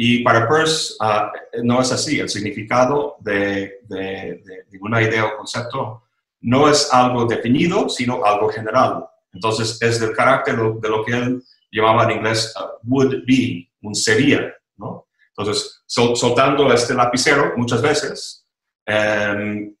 Y 0.00 0.22
para 0.22 0.48
Peirce 0.48 0.94
ah, 1.00 1.32
no 1.64 1.82
es 1.82 1.90
así. 1.90 2.20
El 2.20 2.28
significado 2.28 3.16
de, 3.18 3.80
de, 3.88 4.42
una 4.80 5.02
idea 5.02 5.24
o 5.24 5.36
concepto 5.36 6.04
no 6.42 6.68
es 6.68 6.88
algo 6.92 7.24
definido, 7.24 7.88
sino 7.88 8.24
algo 8.24 8.48
general. 8.48 9.04
Entonces, 9.32 9.76
es 9.82 9.98
del 9.98 10.14
carácter 10.14 10.56
de 10.56 10.88
lo 10.88 11.04
que 11.04 11.12
él 11.12 11.42
llamaba 11.72 12.04
en 12.04 12.18
inglés 12.18 12.54
ah, 12.56 12.74
would 12.84 13.24
be, 13.26 13.68
un 13.82 13.92
sería. 13.92 14.54
¿no? 14.76 15.08
Entonces, 15.36 15.82
soltando 15.84 16.72
este 16.72 16.94
lapicero 16.94 17.54
muchas 17.56 17.82
veces, 17.82 18.46
em, 18.86 19.74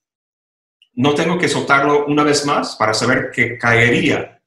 no 0.94 1.14
tengo 1.14 1.38
que 1.38 1.48
soltarlo 1.48 2.06
una 2.06 2.24
vez 2.24 2.44
más 2.44 2.74
para 2.74 2.92
saber 2.92 3.30
que 3.30 3.56
caería 3.56 4.37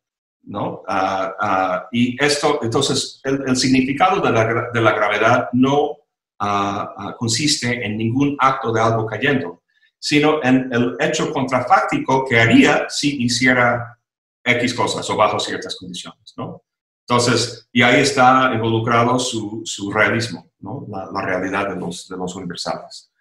¿no? 0.44 0.84
Ah, 0.88 1.36
ah, 1.39 1.88
y 1.92 2.22
esto, 2.24 2.60
entonces, 2.64 3.22
el, 3.24 3.56
significado 3.56 4.22
de 4.22 4.32
la, 4.32 4.70
de 4.74 4.82
la, 4.82 4.92
gravedad 4.94 5.50
no 5.54 5.98
ah, 6.39 7.16
consiste 7.18 7.86
en 7.86 7.98
ningún 7.98 8.36
acto 8.39 8.72
de 8.72 8.82
algo 8.82 9.06
cayendo, 9.06 9.64
sino 10.00 10.44
en 10.44 10.70
el 10.74 10.96
hecho 11.00 11.32
contrafáctico 11.32 12.26
que 12.26 12.39
haría 12.39 12.86
si 12.89 13.24
hiciera 13.24 13.98
X 14.44 14.74
cosas 14.74 15.08
o 15.10 15.16
bajo 15.16 15.39
ciertas 15.39 15.76
condiciones, 15.76 16.34
¿no? 16.38 16.64
Entonces, 17.08 17.68
y 17.72 17.82
ahí 17.82 18.02
está 18.02 18.52
involucrado 18.54 19.20
su, 19.20 19.62
su 19.66 19.92
realismo, 19.92 20.52
¿no? 20.60 20.86
la, 20.88 21.22
realidad 21.22 21.70
de 21.70 21.76
los, 21.76 22.08
de 22.08 22.16
los 22.16 22.36
universales. 22.36 23.12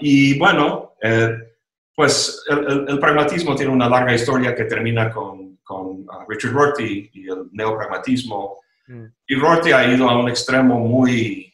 y 0.00 0.38
bueno, 0.38 0.94
eh, 1.02 1.49
pues 2.00 2.42
el, 2.48 2.98
pragmatismo 2.98 3.54
tiene 3.54 3.70
una 3.70 3.86
larga 3.86 4.14
historia 4.14 4.54
que 4.54 4.64
termina 4.64 5.10
con, 5.10 5.58
con 5.62 5.86
uh, 5.86 6.24
Richard 6.26 6.54
Rorty 6.54 7.10
y 7.12 7.28
el 7.28 7.50
neopragmatismo. 7.52 8.56
Mm. 8.86 9.04
Y 9.26 9.34
Rorty 9.34 9.72
ha 9.72 9.84
ido 9.86 10.08
a 10.08 10.18
un 10.18 10.30
extremo 10.30 10.78
muy, 10.78 11.52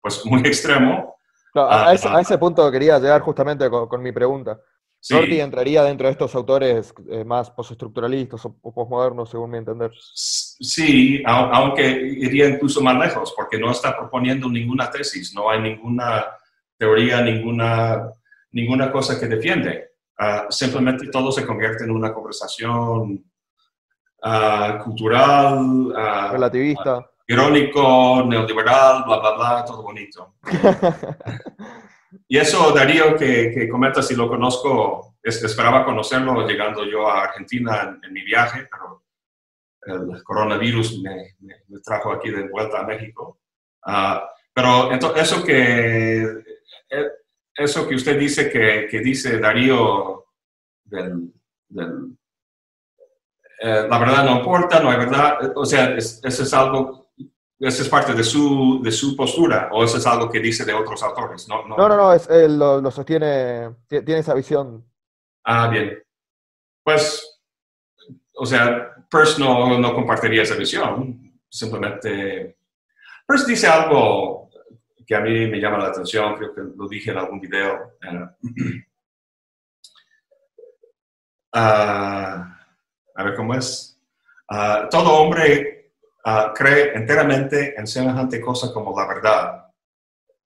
pues 0.00 0.26
muy 0.26 0.40
extremo. 0.40 1.14
a, 1.54 1.86
ah, 1.86 1.94
ese, 1.94 2.08
a, 2.08 2.20
ese, 2.20 2.36
punto 2.36 2.68
quería 2.68 2.98
llegar 2.98 3.20
justamente 3.20 3.70
con, 3.70 4.02
mi 4.02 4.10
pregunta. 4.10 4.58
Rorty 5.08 5.38
entraría 5.38 5.84
dentro 5.84 6.08
de 6.08 6.14
estos 6.14 6.34
autores 6.34 6.92
eh, 7.08 7.24
más 7.24 7.48
postestructuralistas 7.52 8.44
o 8.44 8.74
postmodernos, 8.74 9.30
según 9.30 9.52
mi 9.52 9.58
entender. 9.58 9.92
Sí, 9.94 11.22
aunque 11.24 11.88
iría 11.88 12.48
incluso 12.48 12.80
más 12.80 12.98
lejos, 12.98 13.32
porque 13.36 13.56
no 13.56 13.70
está 13.70 13.96
proponiendo 13.96 14.48
ninguna 14.48 14.90
tesis, 14.90 15.32
no 15.32 15.48
hay 15.48 15.60
ninguna 15.60 16.26
teoría, 16.76 17.22
ninguna 17.22 18.14
ninguna 18.52 18.90
cosa 18.90 19.18
que 19.18 19.26
defiende. 19.26 19.90
Ah, 20.18 20.46
simplemente 20.50 21.08
todo 21.08 21.32
se 21.32 21.46
convierte 21.46 21.84
en 21.84 21.90
una 21.92 22.12
conversación 22.12 23.24
uh, 24.22 24.84
cultural, 24.84 25.86
uh, 25.86 26.32
relativista, 26.32 27.10
irónico, 27.26 28.22
neoliberal, 28.26 29.04
bla, 29.04 29.18
bla, 29.18 29.34
bla, 29.34 29.64
todo 29.64 29.82
bonito. 29.82 30.34
y 32.28 32.36
eso, 32.36 32.70
Darío, 32.72 33.16
que, 33.16 33.50
que 33.50 33.66
comenta 33.66 34.02
si 34.02 34.14
lo 34.14 34.28
conozco, 34.28 35.16
esperaba 35.22 35.86
conocerlo 35.86 36.46
llegando 36.46 36.84
yo 36.84 37.08
a 37.08 37.22
Argentina 37.22 37.98
en, 38.02 38.12
mi 38.12 38.22
viaje, 38.22 38.68
pero 38.70 39.04
el 39.86 40.22
coronavirus 40.22 41.00
me, 41.00 41.34
me, 41.40 41.80
trajo 41.82 42.12
aquí 42.12 42.30
de 42.30 42.46
vuelta 42.48 42.80
a 42.80 42.86
México. 42.86 43.38
Ah, 43.86 44.28
pero 44.52 44.92
entonces, 44.92 45.22
eso 45.22 45.42
que, 45.42 46.22
eh, 46.90 47.10
eso 47.54 47.86
que 47.88 47.94
usted 47.94 48.18
dice 48.18 48.50
que, 48.50 48.86
que 48.90 49.00
dice 49.00 49.38
Darío 49.38 50.26
del, 50.84 51.32
del 51.68 52.16
eh, 53.62 53.86
la 53.88 53.98
verdad 53.98 54.24
no 54.24 54.38
importa, 54.38 54.80
no 54.80 54.90
hay 54.90 54.96
verdad, 54.96 55.52
o 55.54 55.66
sea, 55.66 55.94
eso 55.94 56.24
es 56.24 56.54
algo, 56.54 57.10
eso 57.58 57.82
es 57.82 57.88
parte 57.90 58.14
de 58.14 58.24
su, 58.24 58.80
de 58.82 58.90
su 58.90 59.14
postura, 59.14 59.68
o 59.72 59.84
eso 59.84 59.98
es 59.98 60.06
algo 60.06 60.30
que 60.30 60.40
dice 60.40 60.64
de 60.64 60.72
otros 60.72 61.02
autores. 61.02 61.46
No, 61.46 61.66
no, 61.66 61.76
no, 61.76 61.88
no, 61.94 62.14
es, 62.14 62.26
él 62.30 62.58
lo, 62.58 62.80
lo, 62.80 62.90
sostiene, 62.90 63.68
tiene 63.86 64.18
esa 64.18 64.32
visión. 64.32 64.82
Ah, 65.44 65.68
bien. 65.68 66.02
Pues, 66.82 67.42
o 68.34 68.46
sea, 68.46 68.94
Peirce 69.10 69.38
no, 69.38 69.78
no 69.78 69.94
compartiría 69.94 70.42
esa 70.42 70.54
visión, 70.54 71.38
simplemente... 71.50 72.56
Peirce 73.26 73.46
dice 73.46 73.66
algo 73.66 74.39
que 75.10 75.16
a 75.16 75.20
mí 75.20 75.48
me 75.48 75.58
llama 75.58 75.78
la 75.78 75.88
atención, 75.88 76.36
creo 76.36 76.54
que 76.54 76.60
lo 76.76 76.86
dije 76.86 77.10
en 77.10 77.18
algún 77.18 77.40
video. 77.40 77.96
Uh, 81.52 81.58
a 81.58 83.24
ver 83.24 83.34
cómo 83.34 83.54
es. 83.54 84.00
Uh, 84.48 84.88
todo 84.88 85.14
hombre 85.14 85.94
uh, 86.24 86.54
cree 86.54 86.92
enteramente 86.94 87.74
en 87.76 87.88
semejante 87.88 88.40
cosa 88.40 88.72
como 88.72 88.96
la 88.96 89.08
verdad, 89.08 89.66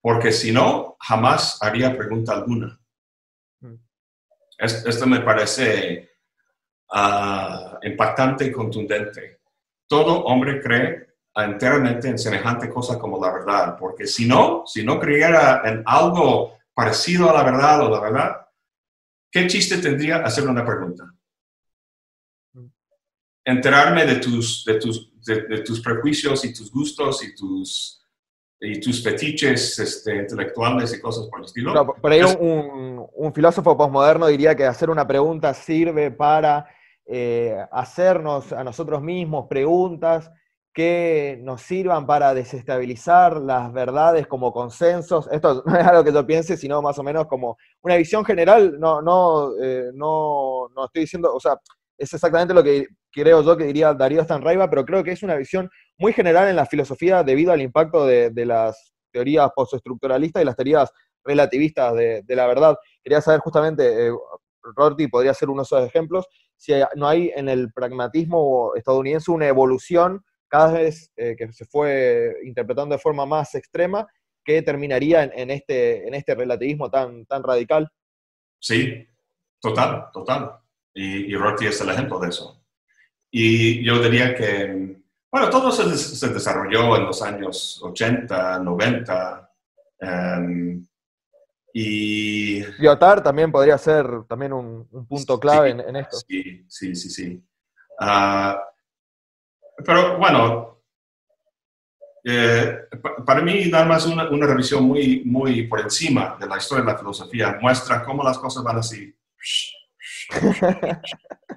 porque 0.00 0.32
si 0.32 0.50
no, 0.50 0.96
jamás 0.98 1.62
haría 1.62 1.94
pregunta 1.94 2.32
alguna. 2.32 2.80
Mm. 3.60 3.74
esto 4.60 5.06
me 5.06 5.20
parece 5.20 6.10
impactante 7.82 8.46
y 8.46 8.50
contundente. 8.50 9.40
Todo 9.86 10.24
hombre 10.24 10.62
cree 10.62 11.13
enteramente 11.36 12.08
en 12.08 12.18
semejante 12.18 12.68
cosa 12.68 12.98
como 12.98 13.24
la 13.24 13.32
verdad, 13.32 13.76
porque 13.78 14.06
si 14.06 14.26
no, 14.26 14.64
si 14.66 14.84
no 14.84 15.00
creyera 15.00 15.62
en 15.64 15.82
algo 15.84 16.58
parecido 16.72 17.28
a 17.30 17.32
la 17.32 17.42
verdad 17.42 17.80
o 17.86 17.90
la 17.90 18.00
verdad, 18.00 18.46
¿qué 19.30 19.46
chiste 19.46 19.78
tendría 19.78 20.18
hacer 20.18 20.48
una 20.48 20.64
pregunta? 20.64 21.12
Enterarme 23.44 24.06
de 24.06 24.16
tus, 24.16 24.64
de 24.64 24.74
tus, 24.74 25.12
de, 25.24 25.62
tus 25.62 25.80
prejuicios 25.80 26.44
y 26.44 26.54
tus 26.54 26.70
gustos 26.70 27.22
y 27.24 27.34
tus, 27.34 28.00
y 28.60 28.80
tus 28.80 29.02
fetiches 29.02 29.78
este, 29.78 30.16
intelectuales 30.16 30.94
y 30.94 31.00
cosas 31.00 31.26
por 31.28 31.40
el 31.40 31.46
estilo. 31.46 31.86
por 32.00 32.12
ahí 32.12 32.22
un, 32.22 33.06
un, 33.12 33.34
filósofo 33.34 33.76
posmoderno 33.76 34.28
diría 34.28 34.54
que 34.54 34.64
hacer 34.64 34.88
una 34.88 35.06
pregunta 35.06 35.52
sirve 35.52 36.10
para 36.10 36.66
eh, 37.04 37.58
hacernos 37.70 38.50
a 38.52 38.64
nosotros 38.64 39.02
mismos 39.02 39.46
preguntas 39.46 40.30
que 40.74 41.38
nos 41.40 41.62
sirvan 41.62 42.04
para 42.04 42.34
desestabilizar 42.34 43.36
las 43.36 43.72
verdades 43.72 44.26
como 44.26 44.52
consensos. 44.52 45.28
Esto 45.30 45.62
no 45.66 45.76
es 45.76 45.86
algo 45.86 46.02
que 46.02 46.12
yo 46.12 46.26
piense, 46.26 46.56
sino 46.56 46.82
más 46.82 46.98
o 46.98 47.04
menos 47.04 47.26
como 47.28 47.56
una 47.82 47.94
visión 47.96 48.24
general. 48.24 48.78
No, 48.80 49.00
no, 49.00 49.52
eh, 49.62 49.90
no, 49.94 50.68
no 50.74 50.84
estoy 50.86 51.02
diciendo, 51.02 51.32
o 51.32 51.38
sea, 51.38 51.56
es 51.96 52.12
exactamente 52.12 52.52
lo 52.52 52.64
que 52.64 52.88
creo 53.12 53.42
yo 53.42 53.56
que 53.56 53.64
diría 53.64 53.94
Darío 53.94 54.24
Stanraiva, 54.24 54.68
pero 54.68 54.84
creo 54.84 55.04
que 55.04 55.12
es 55.12 55.22
una 55.22 55.36
visión 55.36 55.70
muy 55.96 56.12
general 56.12 56.48
en 56.48 56.56
la 56.56 56.66
filosofía 56.66 57.22
debido 57.22 57.52
al 57.52 57.62
impacto 57.62 58.04
de, 58.04 58.32
las 58.44 58.92
teorías 59.12 59.48
postestructuralistas 59.54 60.42
y 60.42 60.44
las 60.44 60.56
teorías 60.56 60.90
relativistas 61.22 61.94
de, 61.94 62.24
la 62.28 62.48
verdad. 62.48 62.76
Quería 63.00 63.20
saber 63.20 63.38
justamente, 63.40 64.08
eh, 64.08 64.12
Rorty 64.74 65.06
podría 65.06 65.34
ser 65.34 65.50
uno 65.50 65.62
de 65.62 65.66
esos 65.66 65.86
ejemplos, 65.86 66.26
si 66.56 66.72
no 66.96 67.06
hay 67.06 67.30
en 67.36 67.48
el 67.48 67.72
pragmatismo 67.72 68.72
estadounidense 68.74 69.30
una 69.30 69.46
evolución 69.46 70.24
cada 70.54 70.72
vez 70.72 71.10
eh, 71.16 71.34
que 71.36 71.52
se 71.52 71.64
fue 71.64 72.36
interpretando 72.44 72.94
de 72.94 73.00
forma 73.00 73.26
más 73.26 73.56
extrema, 73.56 74.06
que 74.44 74.62
terminaría 74.62 75.24
en, 75.24 75.50
este, 75.50 76.06
en 76.06 76.14
este 76.14 76.32
relativismo 76.32 76.88
tan, 76.88 77.26
tan 77.26 77.42
radical. 77.42 77.90
Sí, 78.60 79.04
total, 79.60 80.10
total. 80.12 80.52
Y, 80.94 81.32
y 81.32 81.34
Rorty 81.34 81.66
es 81.66 81.80
el 81.80 81.90
ejemplo 81.90 82.20
de 82.20 82.28
eso. 82.28 82.64
Y 83.32 83.84
yo 83.84 84.00
diría 84.00 84.32
que, 84.32 84.96
bueno, 85.28 85.50
todo 85.50 85.72
se, 85.72 85.92
se 85.96 86.28
desarrolló 86.28 86.98
en 86.98 87.06
los 87.06 87.20
años 87.20 87.80
80, 87.82 88.60
90. 88.60 89.52
Um, 90.02 90.86
y 91.72 92.62
Lyotard 92.78 93.24
también 93.24 93.50
podría 93.50 93.76
ser 93.76 94.06
también 94.28 94.52
un, 94.52 94.86
punto 95.08 95.40
clave 95.40 95.70
en, 95.70 95.96
esto. 95.96 96.16
Sí, 96.28 96.64
sí, 96.68 96.94
sí, 96.94 97.10
sí. 97.10 97.44
Ah, 97.98 98.56
pero 99.84 100.18
bueno, 100.18 100.80
eh, 102.24 102.78
para 103.26 103.42
mí 103.42 103.66
nada 103.66 103.84
más 103.84 104.06
una, 104.06 104.28
una, 104.30 104.46
revisión 104.46 104.84
muy, 104.84 105.22
muy 105.24 105.66
por 105.66 105.80
encima 105.80 106.36
de 106.40 106.46
la 106.46 106.56
historia 106.56 106.84
de 106.84 106.92
la 106.92 106.98
filosofía 106.98 107.58
muestra 107.60 108.02
cómo 108.02 108.22
las 108.22 108.38
cosas 108.38 108.62
van 108.64 108.78
así. 108.78 109.14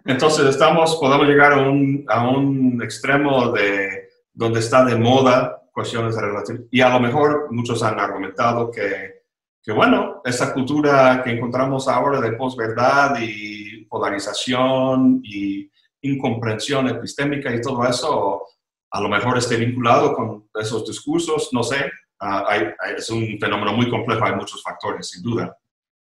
Entonces 0.05 0.45
estamos, 0.45 0.95
podemos 0.97 1.27
llegar 1.27 1.53
a 1.53 1.69
un, 1.69 2.05
a 2.07 2.27
un 2.27 2.81
extremo 2.81 3.51
de 3.51 4.09
donde 4.33 4.59
está 4.59 4.83
de 4.85 4.95
moda 4.95 5.63
cuestiones 5.73 6.15
de 6.15 6.21
relación. 6.21 6.67
Y 6.71 6.81
a 6.81 6.89
lo 6.89 6.99
mejor 6.99 7.47
muchos 7.51 7.83
han 7.83 7.99
argumentado 7.99 8.71
que, 8.71 9.23
que 9.61 9.71
bueno, 9.71 10.21
esa 10.25 10.53
cultura 10.53 11.21
que 11.23 11.31
encontramos 11.31 11.87
ahora 11.87 12.19
de 12.19 12.31
posverdad 12.33 13.17
y 13.21 13.85
polarización 13.85 15.21
y 15.23 15.69
incomprensión 16.01 16.87
epistémica 16.87 17.53
y 17.53 17.61
todo 17.61 17.85
eso, 17.85 18.45
a 18.91 19.01
lo 19.01 19.09
mejor 19.09 19.37
esté 19.37 19.57
vinculado 19.57 20.13
con 20.13 20.49
esos 20.55 20.85
discursos, 20.85 21.49
no 21.51 21.63
sé. 21.63 21.91
Ah, 22.19 22.73
es 22.97 23.09
un 23.09 23.37
fenómeno 23.39 23.73
muy 23.73 23.89
complejo, 23.89 24.25
hay 24.25 24.35
muchos 24.35 24.61
factores, 24.63 25.09
sin 25.09 25.21
duda. 25.21 25.55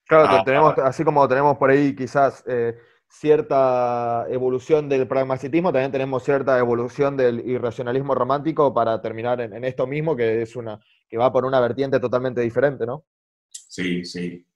Claro, 0.07 0.27
ah, 0.31 0.43
tenemos, 0.45 0.79
ah. 0.79 0.87
así 0.87 1.05
como 1.05 1.27
tenemos 1.29 1.59
por 1.59 1.71
ahí 1.71 1.95
quizás 1.95 2.43
eh, 2.47 2.75
cierta 3.09 4.27
evolución 4.31 4.89
del 4.89 5.07
pragmatismo, 5.07 5.73
también 5.73 5.93
tenemos 5.93 6.23
cierta 6.23 6.59
evolución 6.59 7.17
del 7.17 7.41
irracionalismo 7.47 8.15
romántico 8.15 8.73
para 8.73 9.01
terminar 9.03 9.41
en, 9.41 9.65
esto 9.65 9.87
mismo, 9.87 10.17
que 10.17 10.43
es 10.43 10.57
una 10.57 10.81
que 11.09 11.19
va 11.19 11.33
por 11.33 11.45
una 11.45 11.61
vertiente 11.61 12.01
totalmente 12.01 12.41
diferente, 12.41 12.87
¿no? 12.87 13.05
Sí, 13.49 14.05
sí. 14.05 14.47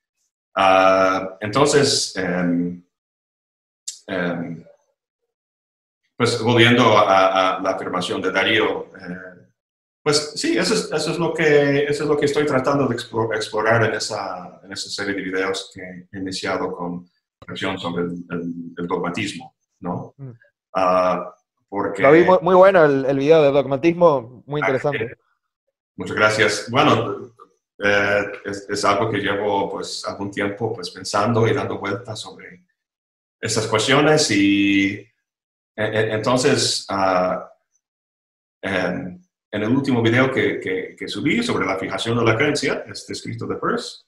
entonces, 1.40 2.16
em, 2.16 2.82
em, 4.06 4.64
pues 6.20 6.38
volviendo 6.42 6.98
a, 6.98 7.58
la 7.62 7.70
afirmación 7.70 8.20
de 8.20 8.30
Darío, 8.30 8.92
eh, 8.94 9.48
pues 10.02 10.32
sí, 10.36 10.58
eso 10.58 10.74
es, 10.74 10.92
eso, 10.92 11.12
es 11.12 11.18
lo 11.18 11.32
que, 11.32 11.84
eso 11.84 12.02
es 12.02 12.08
lo 12.10 12.18
que 12.18 12.26
estoy 12.26 12.44
tratando 12.44 12.86
de 12.86 12.94
explorar 12.94 13.86
en 13.86 13.94
esa, 13.94 14.60
en 14.62 14.70
esa 14.70 14.90
serie 14.90 15.14
de 15.14 15.22
videos 15.22 15.70
que 15.74 15.80
he 16.12 16.18
iniciado 16.18 16.76
con 16.76 17.08
reflexión 17.40 17.78
sobre 17.78 18.02
el, 18.02 18.86
dogmatismo, 18.86 19.56
¿no? 19.78 20.12
Mm. 20.18 20.32
Ah, 20.74 21.34
porque, 21.66 22.02
Lo 22.02 22.12
vi 22.12 22.22
muy, 22.42 22.54
bueno 22.54 22.84
el, 22.84 23.06
el, 23.06 23.18
video 23.18 23.42
de 23.42 23.52
dogmatismo, 23.52 24.44
muy 24.44 24.60
ah, 24.60 24.64
interesante. 24.66 25.16
muchas 25.96 26.16
gracias. 26.16 26.70
Bueno, 26.70 27.32
eh, 27.82 28.26
es, 28.44 28.68
es, 28.68 28.84
algo 28.84 29.10
que 29.10 29.20
llevo 29.20 29.70
pues 29.70 30.04
algún 30.04 30.30
tiempo 30.30 30.74
pues 30.74 30.90
pensando 30.90 31.48
y 31.48 31.54
dando 31.54 31.78
vueltas 31.78 32.20
sobre 32.20 32.66
esas 33.40 33.66
cuestiones 33.66 34.30
y 34.32 35.09
entonces, 35.80 36.86
uh, 36.90 37.40
en, 38.62 39.20
el 39.50 39.68
último 39.68 40.02
video 40.02 40.30
que, 40.30 40.60
que, 40.96 41.08
subí 41.08 41.42
sobre 41.42 41.66
la 41.66 41.78
fijación 41.78 42.18
de 42.18 42.24
la 42.24 42.36
creencia, 42.36 42.84
este 42.86 43.14
escrito 43.14 43.46
de 43.46 43.56
Peirce, 43.56 44.04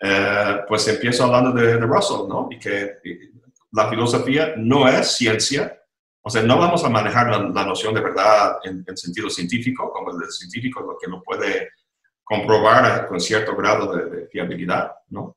eh, 0.00 0.60
pues 0.68 0.86
empiezo 0.86 1.24
hablando 1.24 1.52
de, 1.52 1.78
Russell, 1.78 2.28
¿no? 2.28 2.48
Y 2.50 2.58
que 2.58 2.98
la 3.72 3.88
filosofía 3.88 4.54
no 4.56 4.86
es 4.88 5.16
ciencia, 5.16 5.82
o 6.22 6.30
sea, 6.30 6.42
no 6.42 6.58
vamos 6.58 6.84
a 6.84 6.88
manejar 6.88 7.28
la, 7.28 7.64
noción 7.64 7.94
de 7.94 8.00
verdad 8.00 8.58
en, 8.62 8.84
sentido 8.96 9.28
científico, 9.30 9.90
como 9.90 10.10
el 10.10 10.30
científico 10.30 10.80
lo 10.82 10.96
que 10.98 11.10
lo 11.10 11.22
puede 11.22 11.70
comprobar 12.22 13.08
con 13.08 13.18
cierto 13.18 13.56
grado 13.56 13.96
de, 13.96 14.28
fiabilidad, 14.28 14.92
¿no? 15.08 15.36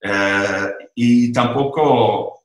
Eh, 0.00 0.72
y 0.94 1.32
tampoco 1.32 2.41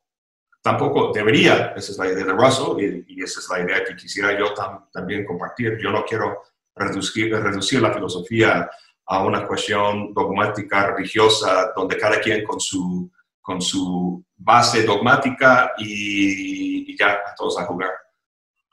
tampoco 0.67 1.13
debería, 1.13 1.73
esa 1.77 1.93
es 1.93 1.97
la 1.97 2.07
idea 2.07 2.25
de 2.25 2.33
Russell 2.33 3.05
y, 3.07 3.23
esa 3.23 3.39
es 3.39 3.49
la 3.49 3.59
idea 3.61 3.85
que 3.85 3.95
quisiera 3.95 4.37
yo 4.37 4.53
también 4.91 5.25
compartir. 5.25 5.77
Yo 5.81 5.91
no 5.91 6.03
quiero 6.03 6.43
reducir, 6.75 7.31
reducir 7.31 7.81
la 7.81 7.93
filosofía 7.93 8.69
a 9.05 9.23
una 9.23 9.47
cuestión 9.47 10.13
dogmática 10.13 10.87
religiosa 10.87 11.71
donde 11.73 11.97
cada 11.97 12.19
quien 12.19 12.43
con 12.43 12.59
su, 12.59 13.09
con 13.41 13.61
su 13.61 14.21
base 14.35 14.83
dogmática 14.83 15.71
y, 15.77 16.91
y 16.91 16.97
ya, 16.97 17.13
a 17.25 17.33
todos 17.33 17.57
a 17.59 17.65
jugar. 17.65 17.91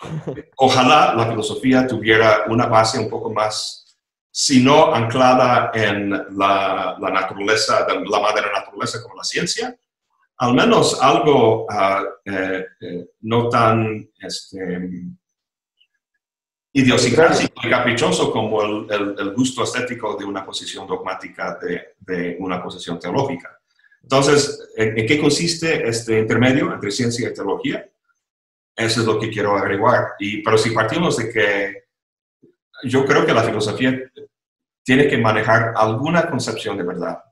Ojalá 0.57 1.15
la 1.15 1.29
filosofía 1.29 1.87
tuviera 1.87 2.43
una 2.49 2.67
base 2.67 2.99
un 2.99 3.09
poco 3.09 3.33
más, 3.33 3.97
si 4.33 4.65
no 4.65 4.93
anclada 4.93 5.71
en 5.73 6.11
la, 6.11 6.97
la 6.99 7.11
naturaleza, 7.11 7.87
la 7.89 8.21
madre 8.21 8.51
naturaleza 8.53 9.01
como 9.01 9.15
la 9.15 9.23
ciencia, 9.23 9.77
al 10.39 10.55
menos 10.55 11.01
algo 11.01 11.67
ah, 11.71 12.05
eh, 12.25 12.67
eh, 12.81 13.07
no 13.23 13.49
tan 13.49 14.11
este, 14.21 14.91
idiosincrásico 16.73 17.61
y 17.63 17.71
caprichoso 17.71 18.33
como 18.33 18.63
el, 18.63 19.33
gusto 19.35 19.63
estético 19.63 20.17
de 20.17 20.25
una 20.25 20.45
posición 20.45 20.87
dogmática 20.87 21.59
de, 21.61 22.37
una 22.41 22.63
posición 22.63 22.99
teológica. 22.99 23.59
Entonces, 24.03 24.71
¿en, 24.77 25.07
qué 25.07 25.21
consiste 25.21 25.89
este 25.89 26.19
intermedio 26.19 26.73
entre 26.73 26.91
ciencia 26.91 27.29
y 27.29 27.35
teología? 27.35 27.89
Eso 28.77 29.01
es 29.01 29.07
lo 29.07 29.21
que 29.21 29.31
quiero 29.31 29.57
averiguar. 29.57 30.15
Y, 30.19 30.43
pero 30.43 30.59
si 30.59 30.71
partimos 30.71 31.17
de 31.17 31.31
que 31.31 31.85
yo 32.83 33.07
creo 33.07 33.25
que 33.25 33.33
la 33.33 33.45
filosofía 33.45 33.97
tiene 34.83 35.07
que 35.07 35.17
manejar 35.17 35.73
alguna 35.77 36.29
concepción 36.29 36.77
de 36.77 36.83
verdad, 36.83 37.23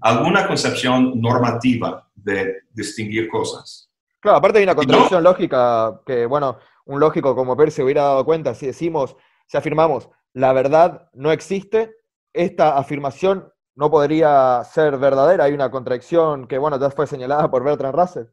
alguna 0.00 0.46
concepción 0.46 1.20
normativa 1.20 2.08
de 2.14 2.62
distinguir 2.70 3.28
cosas. 3.28 3.90
Claro, 4.20 4.38
aparte 4.38 4.58
hay 4.58 4.64
una 4.64 4.74
contradicción 4.74 5.22
lógica 5.22 6.00
que, 6.06 6.26
bueno, 6.26 6.58
un 6.84 7.00
lógico 7.00 7.34
como 7.34 7.56
Per 7.56 7.70
se 7.70 7.82
hubiera 7.82 8.02
dado 8.02 8.24
cuenta 8.24 8.54
si 8.54 8.66
decimos, 8.66 9.16
si 9.46 9.56
afirmamos, 9.56 10.08
la 10.32 10.52
verdad 10.52 11.10
no 11.12 11.32
existe, 11.32 11.94
esta 12.32 12.78
afirmación 12.78 13.52
no 13.74 13.90
podría 13.90 14.62
ser 14.64 14.98
verdadera. 14.98 15.44
Hay 15.44 15.52
una 15.52 15.70
contradicción 15.70 16.46
que, 16.46 16.58
bueno, 16.58 16.78
ya 16.78 16.90
fue 16.90 17.06
señalada 17.06 17.50
por 17.50 17.64
Bertrand 17.64 17.94
Russell. 17.94 18.24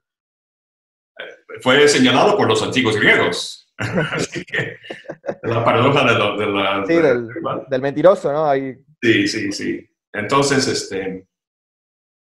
Fue 1.62 1.88
señalado 1.88 2.38
por 2.38 2.48
los 2.48 2.62
antiguos 2.64 2.96
griegos. 2.98 3.74
Así 3.78 4.44
que 4.46 4.78
la 5.44 5.64
paradoja 5.64 6.04
de, 6.04 6.48
la, 6.48 6.84
sí, 6.86 6.94
del, 6.94 7.82
mentiroso, 7.82 8.32
¿no? 8.32 8.52
Sí, 9.02 9.28
sí, 9.28 9.52
sí. 9.52 9.90
Entonces, 10.14 10.68
este... 10.68 11.28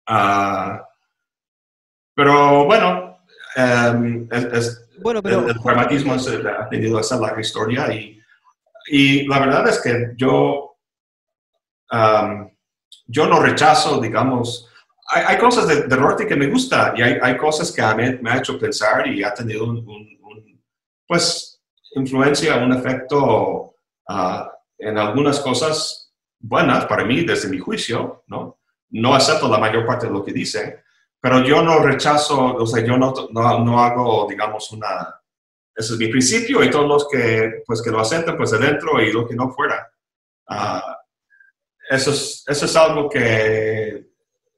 Ah, 0.06 0.86
pero 2.14 2.64
bueno, 2.64 3.18
em, 3.56 4.28
bueno 5.02 5.22
pero... 5.22 5.48
el, 5.48 5.60
pragmatismo 5.60 6.14
ha 6.14 6.68
tenido 6.68 7.01
esa 7.01 7.18
larga 7.18 7.40
historia 7.40 7.93
y, 7.93 8.20
y 8.86 9.26
la 9.26 9.40
verdad 9.40 9.68
es 9.68 9.81
que 9.81 10.12
yo, 10.16 10.76
yo 13.06 13.26
no 13.26 13.40
rechazo, 13.40 14.01
digamos, 14.01 14.70
hay, 15.06 15.39
cosas 15.39 15.68
de, 15.68 15.82
de 15.82 16.26
que 16.26 16.36
me 16.36 16.47
gusta 16.47 16.94
y 16.97 17.02
hay, 17.02 17.18
hay 17.20 17.36
cosas 17.36 17.70
que 17.72 17.82
me, 17.94 18.18
me, 18.18 18.31
ha 18.31 18.39
hecho 18.39 18.59
pensar 18.59 19.06
y 19.06 19.22
ha 19.22 19.35
tenido 19.35 19.64
un, 19.64 20.14
pues, 21.06 21.62
influencia, 21.94 22.56
un 22.56 22.72
efecto 22.72 23.76
ah, 24.09 24.51
en 24.78 24.98
algunas 24.98 25.40
cosas 25.40 26.12
buenas 26.39 26.86
para 26.86 27.05
mí 27.05 27.24
desde 27.24 27.48
mi 27.48 27.59
juicio, 27.59 28.24
¿no? 28.26 28.59
No 28.90 29.15
acepto 29.15 29.48
la 29.48 29.59
mayor 29.59 29.86
parte 29.86 30.06
de 30.06 30.12
lo 30.12 30.24
que 30.24 30.32
dicen, 30.32 30.81
pero 31.20 31.43
yo 31.43 31.62
no 31.62 31.78
rechazo, 31.78 32.55
o 32.55 32.66
sea, 32.66 32.85
yo 32.85 32.98
no, 32.98 33.15
no, 33.32 33.81
hago, 33.81 34.27
digamos, 34.28 34.70
una... 34.73 35.20
Ese 35.74 35.94
es 35.94 35.98
mi 35.98 36.09
principio 36.09 36.62
y 36.62 36.70
todos 36.70 36.86
los 36.86 37.09
que, 37.09 37.62
pues, 37.66 37.82
que 37.82 37.90
lo 37.90 38.01
aceptan, 38.01 38.36
pues 38.36 38.52
adentro 38.52 39.01
y 39.01 39.12
lo 39.12 39.27
que 39.27 39.35
no 39.35 39.51
fuera. 39.51 39.90
Ah, 40.47 40.98
eso, 41.89 42.11
es, 42.11 42.44
eso 42.47 42.66
es 42.66 42.77
algo 42.77 43.09
que, 43.09 44.06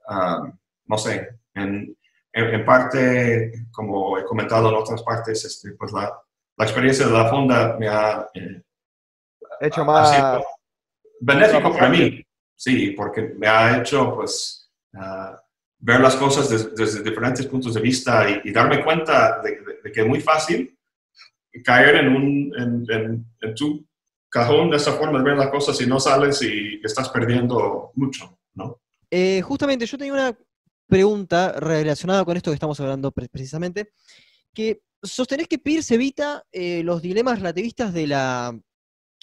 ah, 0.09 0.43
no 0.87 0.99
sé, 0.99 1.39
en, 1.55 1.97
en, 2.33 2.65
parte, 2.65 3.67
como 3.71 4.19
he 4.19 4.25
comentado 4.25 4.69
en 4.69 4.75
otras 4.75 5.03
partes, 5.03 5.45
este, 5.45 5.73
pues 5.73 5.93
la, 5.93 6.13
la, 6.57 6.65
experiencia 6.65 7.07
de 7.07 7.13
la 7.13 7.29
fonda 7.29 7.77
me 7.79 7.89
ha 7.89 8.29
eh, 8.35 8.63
hecho 9.61 9.85
más 9.85 10.43
benéfico 11.21 11.73
para 11.73 11.89
mí, 11.89 12.26
sí, 12.57 12.91
porque 12.91 13.35
me 13.37 13.47
ha 13.47 13.79
hecho, 13.79 14.15
pues, 14.15 14.73
uh, 14.95 15.37
ver 15.79 16.01
las 16.01 16.17
cosas 16.17 16.49
desde, 16.75 17.03
diferentes 17.03 17.47
puntos 17.47 17.75
de 17.75 17.81
vista 17.81 18.27
y, 18.43 18.51
darme 18.51 18.83
cuenta 18.83 19.41
de, 19.43 19.93
que 19.93 20.01
es 20.01 20.07
muy 20.07 20.21
fácil 20.21 20.77
caer 21.65 21.97
en, 21.97 22.09
un, 22.09 22.87
en, 23.41 23.55
tu 23.55 23.87
cajón 24.29 24.71
de 24.71 24.77
esa 24.77 24.93
forma 24.93 25.19
de 25.19 25.25
ver 25.25 25.37
las 25.37 25.49
cosas 25.49 25.81
y 25.81 25.87
no 25.87 26.01
sales 26.01 26.43
y 26.43 26.81
estás 26.83 27.09
perdiendo 27.09 27.93
mucho, 27.95 28.39
¿no? 28.55 28.81
Eh, 29.11 29.41
justamente, 29.43 29.87
yo 29.87 29.97
tenía 29.97 30.13
una 30.13 30.39
pregunta 30.87 31.53
relacionada 31.53 32.25
con 32.25 32.37
esto 32.37 32.51
que 32.51 32.57
estamos 32.57 32.79
hablando 32.81 33.13
precisamente, 33.13 33.93
que 34.53 34.83
sostenés 35.03 35.49
que 35.49 35.59
Peirce 35.59 35.95
evita 35.95 36.45
eh, 36.53 36.83
los 36.83 37.03
dilemas 37.03 37.39
relativistas 37.39 37.93
de 37.93 38.07
la, 38.07 38.59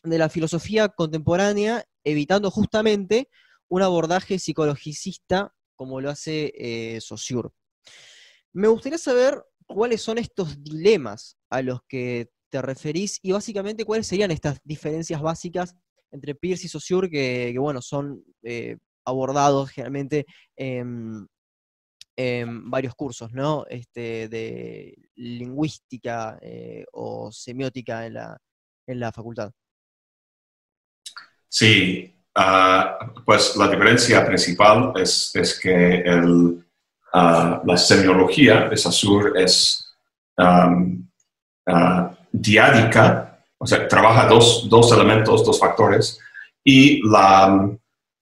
de 0.03 0.17
la 0.17 0.29
filosofía 0.29 0.89
contemporánea, 0.89 1.83
evitando 2.03 2.51
justamente 2.51 3.29
un 3.67 3.81
abordaje 3.81 4.39
psicologicista 4.39 5.53
como 5.75 5.99
lo 6.01 6.09
hace 6.09 6.53
eh. 6.55 6.99
Me 8.53 8.67
gustaría 8.67 8.97
saber 8.97 9.43
cuáles 9.65 10.01
son 10.01 10.17
estos 10.17 10.63
dilemas 10.63 11.37
a 11.49 11.61
los 11.61 11.81
que 11.87 12.29
te 12.49 12.61
referís 12.61 13.19
y 13.23 13.31
básicamente 13.31 13.85
cuáles 13.85 14.07
serían 14.07 14.31
estas 14.31 14.59
diferencias 14.63 15.21
básicas 15.21 15.75
entre 16.11 16.35
Peirce 16.35 16.67
y 16.67 16.69
Saussure 16.69 17.09
que, 17.09 17.55
bueno, 17.57 17.81
son 17.81 18.23
eh, 18.43 18.77
abordados 19.05 19.71
generalmente 19.71 20.25
en, 20.55 21.27
varios 22.69 22.93
cursos, 22.93 23.33
¿no? 23.33 23.65
Este, 23.67 24.29
de 24.29 24.95
lingüística 25.15 26.37
eh, 26.43 26.85
o 26.91 27.31
semiótica 27.31 28.05
en 28.05 28.13
la, 28.13 28.37
en 28.85 28.99
la 28.99 29.11
facultad. 29.11 29.51
Sí, 31.53 32.13
Ah, 32.35 32.97
pues 33.25 33.55
la 33.55 33.67
diferencia 33.67 34.25
principal 34.25 34.91
es, 34.95 35.31
es 35.35 35.59
que 35.59 35.99
el, 35.99 36.63
uh, 37.13 37.59
la 37.63 37.77
semiología 37.77 38.67
de 38.69 38.75
Saussure 38.75 39.43
es 39.43 39.85
um, 40.37 41.07
diádica, 42.31 43.39
o 43.59 43.67
sea, 43.67 43.87
trabaja 43.87 44.27
dos, 44.27 44.67
dos, 44.67 44.91
elementos, 44.91 45.45
dos 45.45 45.59
factores, 45.59 46.19
y 46.63 47.07
la, 47.07 47.69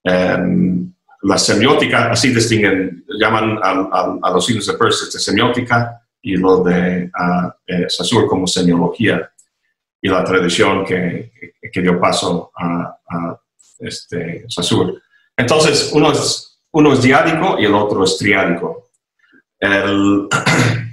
um, 0.04 0.94
la 1.22 1.38
semiótica, 1.38 2.12
así 2.12 2.34
distinguen, 2.34 3.06
llaman 3.18 3.60
a, 3.64 4.30
los 4.30 4.46
signos 4.46 4.68
de 4.68 4.74
Peirce 4.74 5.06
de 5.06 5.24
semiótica 5.24 6.02
y 6.22 6.36
lo 6.36 6.64
de 6.64 7.10
uh, 7.18 7.88
Saussure 7.88 8.28
como 8.28 8.46
semiología, 8.46 9.32
y 10.02 10.10
la 10.10 10.24
tradición 10.24 10.84
que, 10.84 11.32
que 11.72 11.82
dio 11.82 12.00
paso 12.00 12.52
a, 12.56 12.98
a 13.08 13.42
este, 13.82 14.46
Entonces, 15.38 15.92
uno 15.94 16.12
es, 16.12 16.60
uno 16.72 16.94
es 16.94 17.02
diádico 17.02 17.58
y 17.60 17.66
el 17.66 17.74
otro 17.74 18.04
es 18.04 18.18
triádico. 18.18 18.90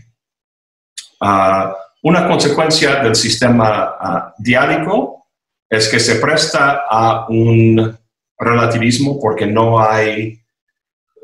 Ah, 1.20 1.74
una 2.04 2.28
consecuencia 2.28 3.02
del 3.02 3.16
sistema 3.16 3.96
uh, 4.00 4.40
diádico 4.40 5.26
es 5.68 5.88
que 5.88 5.98
se 5.98 6.20
presta 6.20 6.84
a 6.88 7.26
un 7.28 7.98
relativismo 8.38 9.18
porque 9.20 9.44
no 9.44 9.80
hay, 9.80 10.40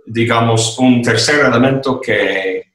digamos, 0.04 0.76
un 0.80 1.00
tercer 1.00 1.46
elemento 1.46 2.00
que, 2.00 2.72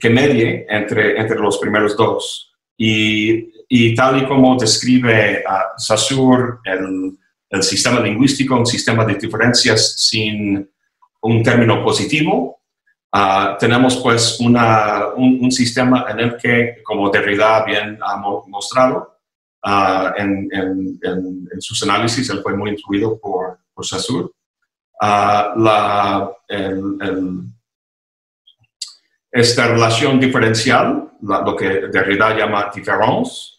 que 0.00 0.10
medie 0.10 0.66
entre, 0.68 1.16
entre 1.16 1.38
los 1.38 1.58
primeros 1.58 1.96
dos. 1.96 2.52
Y, 2.76 3.52
y 3.68 3.94
tal 3.94 4.22
y 4.22 4.26
como 4.26 4.56
describe 4.56 5.44
a 5.46 5.74
el, 6.64 7.18
el 7.50 7.62
sistema 7.62 8.00
lingüístico, 8.00 8.56
un 8.56 8.66
sistema 8.66 9.04
de 9.04 9.14
diferencias 9.14 9.94
sin 9.98 10.68
un 11.20 11.42
término 11.42 11.84
positivo. 11.84 12.60
Ah, 13.12 13.56
tenemos 13.58 13.96
pues 13.96 14.38
una, 14.40 15.08
un, 15.16 15.50
sistema 15.50 16.06
en 16.10 16.20
el 16.20 16.36
que, 16.36 16.82
como 16.84 17.10
Derrida 17.10 17.64
bien 17.64 17.98
ha 18.02 18.16
mostrado 18.16 19.18
uh, 19.64 20.12
en, 20.16 20.48
en, 20.52 20.98
en, 21.02 21.60
sus 21.60 21.82
análisis, 21.84 22.28
él 22.28 22.42
fue 22.42 22.54
muy 22.54 22.70
influido 22.70 23.18
por, 23.18 23.60
por 23.72 23.84
ah, 25.00 25.54
la, 25.56 26.30
el, 26.48 27.48
esta 29.32 29.68
relación 29.68 30.20
diferencial, 30.20 31.10
lo 31.22 31.56
que 31.56 31.88
Derrida 31.90 32.36
llama 32.36 32.70
différence, 32.74 33.57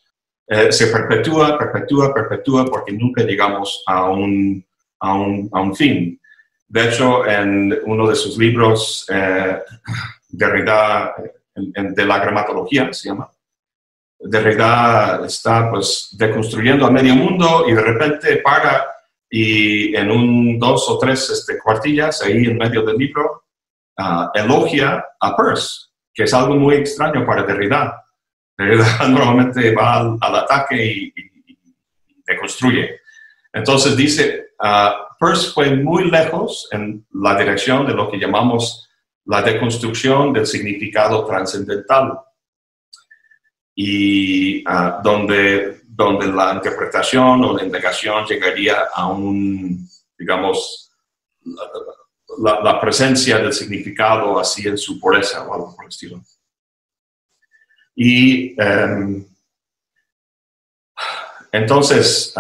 eh, 0.50 0.72
se 0.72 0.88
perpetúa, 0.88 1.58
perpetúa, 1.58 2.14
perpetúa, 2.14 2.66
porque 2.66 2.92
nunca 2.92 3.24
llegamos 3.24 3.84
a 3.86 4.10
un, 4.10 4.66
a 5.00 5.14
un, 5.14 5.48
a 5.52 5.62
un 5.62 5.76
fin. 5.76 6.20
De 6.68 6.90
hecho, 6.90 7.26
en 7.28 7.80
uno 7.86 8.08
de 8.08 8.16
sus 8.16 8.38
libros, 8.38 9.06
eh, 9.10 9.60
Derrida, 10.28 11.16
de 11.56 12.06
la 12.06 12.20
gramatología, 12.20 12.92
se 12.94 13.10
llama, 13.10 13.30
Derrida 14.20 15.22
está 15.26 15.70
pues 15.70 16.10
deconstruyendo 16.18 16.86
a 16.86 16.92
medio 16.92 17.16
mundo 17.16 17.66
y 17.68 17.74
de 17.74 17.82
repente 17.82 18.38
para 18.38 18.86
y 19.30 19.96
en 19.96 20.10
un 20.10 20.60
dos 20.60 20.90
o 20.90 20.98
tres 20.98 21.30
este, 21.30 21.60
cuartillas 21.60 22.22
ahí 22.24 22.46
en 22.46 22.58
medio 22.58 22.84
del 22.84 22.98
libro 22.98 23.44
ah, 23.98 24.32
elogia 24.34 25.06
a 25.20 25.38
Peirce, 25.38 25.88
que 26.14 26.24
es 26.24 26.34
algo 26.34 26.56
muy 26.56 26.76
extraño 26.76 27.26
para 27.26 27.44
Derrida 27.44 28.04
normalmente 29.10 29.74
va 29.74 30.18
al, 30.20 30.36
ataque 30.36 30.86
y, 30.86 31.14
deconstruye. 32.26 33.00
Entonces 33.52 33.96
dice, 33.96 34.50
uh, 34.60 35.16
Peirce 35.20 35.52
fue 35.52 35.76
muy 35.76 36.12
lejos 36.12 36.68
en 36.72 37.06
la 37.14 37.36
dirección 37.36 37.88
de 37.88 37.94
lo 37.94 38.12
que 38.12 38.20
llamamos 38.20 38.88
la 39.26 39.42
deconstrucción 39.42 40.34
del 40.34 40.46
significado 40.46 41.26
trascendental 41.26 42.20
y 43.76 44.64
ah, 44.68 45.00
donde, 45.04 45.82
donde 45.88 46.28
la 46.28 46.54
interpretación 46.54 47.44
o 47.44 47.56
la 47.56 47.64
indagación 47.64 48.26
llegaría 48.26 48.88
a 48.94 49.08
un, 49.08 49.88
digamos, 50.18 50.92
la, 52.40 52.80
presencia 52.82 53.38
del 53.38 53.54
significado 53.54 54.40
así 54.40 54.68
en 54.68 54.78
su 54.78 55.00
pureza 55.00 55.48
o 55.48 55.54
algo 55.54 55.76
por 55.76 55.86
el 55.86 55.90
estilo. 55.90 56.22
Y 58.02 58.56
em, 58.58 59.26
entonces, 61.52 62.34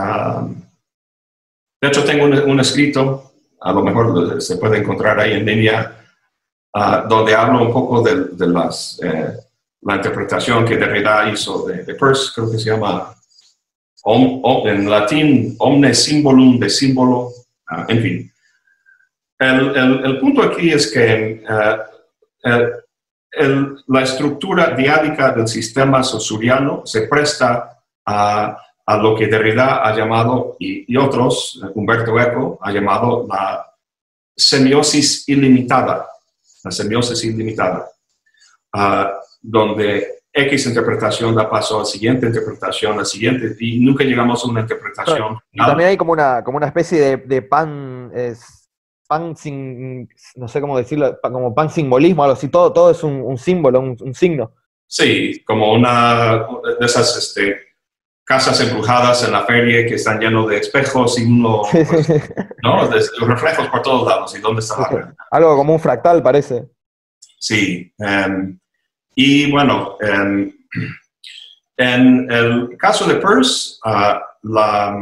de 1.82 1.88
hecho 1.90 2.06
tengo 2.06 2.24
un, 2.24 2.60
escrito, 2.62 3.34
a 3.60 3.74
lo 3.74 3.84
mejor 3.84 4.42
se 4.42 4.56
puede 4.56 4.78
encontrar 4.78 5.20
ahí 5.20 5.34
en 5.34 5.46
línea, 5.46 6.00
ah, 6.74 7.06
donde 7.10 7.36
hablo 7.36 7.64
un 7.64 7.74
poco 7.74 8.02
de, 8.02 8.48
las, 8.48 9.02
eh, 9.04 9.34
la 9.82 9.98
interpretación 9.98 10.64
que 10.64 10.78
Derrida 10.78 11.30
hizo 11.30 11.68
de, 11.68 11.84
de 11.84 11.94
Peirce, 11.94 12.32
creo 12.34 12.50
que 12.50 12.58
se 12.58 12.70
llama 12.70 13.14
en 14.64 14.90
latín 14.90 15.58
omne 15.60 15.94
symbolum 15.94 16.58
de 16.58 16.70
símbolo, 16.70 17.34
ah, 17.68 17.86
en 17.90 18.02
fin. 18.02 18.32
El, 19.38 19.76
el, 20.06 20.20
punto 20.22 20.42
aquí 20.42 20.72
es 20.72 20.90
que 20.90 21.44
eh, 23.32 23.66
la 23.88 24.02
estructura 24.02 24.72
diádica 24.76 25.32
del 25.32 25.48
sistema 25.48 26.04
sosuriano 26.04 26.82
se 26.86 27.08
presta 27.08 27.80
a, 28.06 28.58
a, 28.86 28.98
lo 28.98 29.16
que 29.16 29.28
Derrida 29.28 29.88
ha 29.88 29.96
llamado, 29.96 30.56
y, 30.60 30.98
otros, 30.98 31.62
Humberto 31.76 32.20
Eco, 32.20 32.58
ha 32.62 32.72
llamado 32.72 33.28
la 33.30 33.66
semiosis 34.36 35.30
ilimitada, 35.30 36.08
la 36.64 36.72
semiosis 36.72 37.24
ilimitada, 37.24 37.88
uh, 38.74 39.06
donde 39.42 40.22
X 40.34 40.66
interpretación 40.66 41.36
da 41.36 41.50
paso 41.50 41.76
a 41.76 41.80
la 41.80 41.86
siguiente 41.86 42.26
interpretación, 42.26 42.94
a 42.94 42.98
la 42.98 43.06
siguiente, 43.06 43.56
y 43.60 43.80
nunca 43.80 44.04
llegamos 44.04 44.44
a 44.44 44.48
una 44.48 44.62
interpretación. 44.62 45.38
y 45.52 45.58
también 45.58 45.90
hay 45.90 45.98
como 45.98 46.14
una, 46.14 46.44
como 46.44 46.58
una 46.58 46.68
especie 46.68 47.00
de, 47.00 47.18
de 47.18 47.42
pan, 47.44 48.12
es, 48.16 48.59
pan 49.10 49.36
sin, 49.36 50.08
no 50.36 50.48
sé 50.48 50.62
cómo 50.62 50.78
decirlo, 50.78 51.20
como 51.20 51.56
pan 51.56 51.72
simbolismo, 51.72 52.24
algo 52.24 52.36
así, 52.36 52.48
todo, 52.48 52.72
todo 52.72 52.92
es 52.92 53.04
un, 53.04 53.24
un 53.24 53.40
símbolo, 53.40 53.80
un, 53.80 53.98
un, 54.00 54.14
signo. 54.14 54.54
Sí, 54.86 55.44
como 55.46 55.74
una 55.74 56.46
de 56.80 56.86
esas 56.86 57.18
este, 57.18 57.58
casas 58.24 58.62
embrujadas 58.62 59.24
en 59.24 59.32
la 59.32 59.46
feria 59.46 59.84
que 59.88 59.96
están 59.96 60.20
llenos 60.20 60.48
de 60.48 60.58
espejos 60.58 61.18
y 61.18 61.24
uno, 61.24 61.64
pues, 61.72 62.08
¿no? 62.62 62.84
los 62.84 63.28
reflejos 63.28 63.68
por 63.70 63.82
todos 63.82 64.08
lados, 64.08 64.38
¿y 64.38 64.42
dónde 64.42 64.60
está 64.60 64.80
la 64.80 65.16
Algo 65.32 65.58
como 65.58 65.74
un 65.74 65.80
fractal 65.80 66.22
parece. 66.22 66.70
Sí, 67.40 67.92
um, 67.98 68.60
y 69.16 69.50
bueno, 69.50 69.98
en, 70.02 70.54
el 72.32 72.78
caso 72.78 73.08
de 73.08 73.16
Peirce, 73.16 73.80
ah, 73.86 74.22
la, 74.44 74.96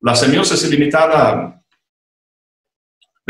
la 0.00 0.14
semiosis 0.14 0.62
ilimitada, 0.62 1.59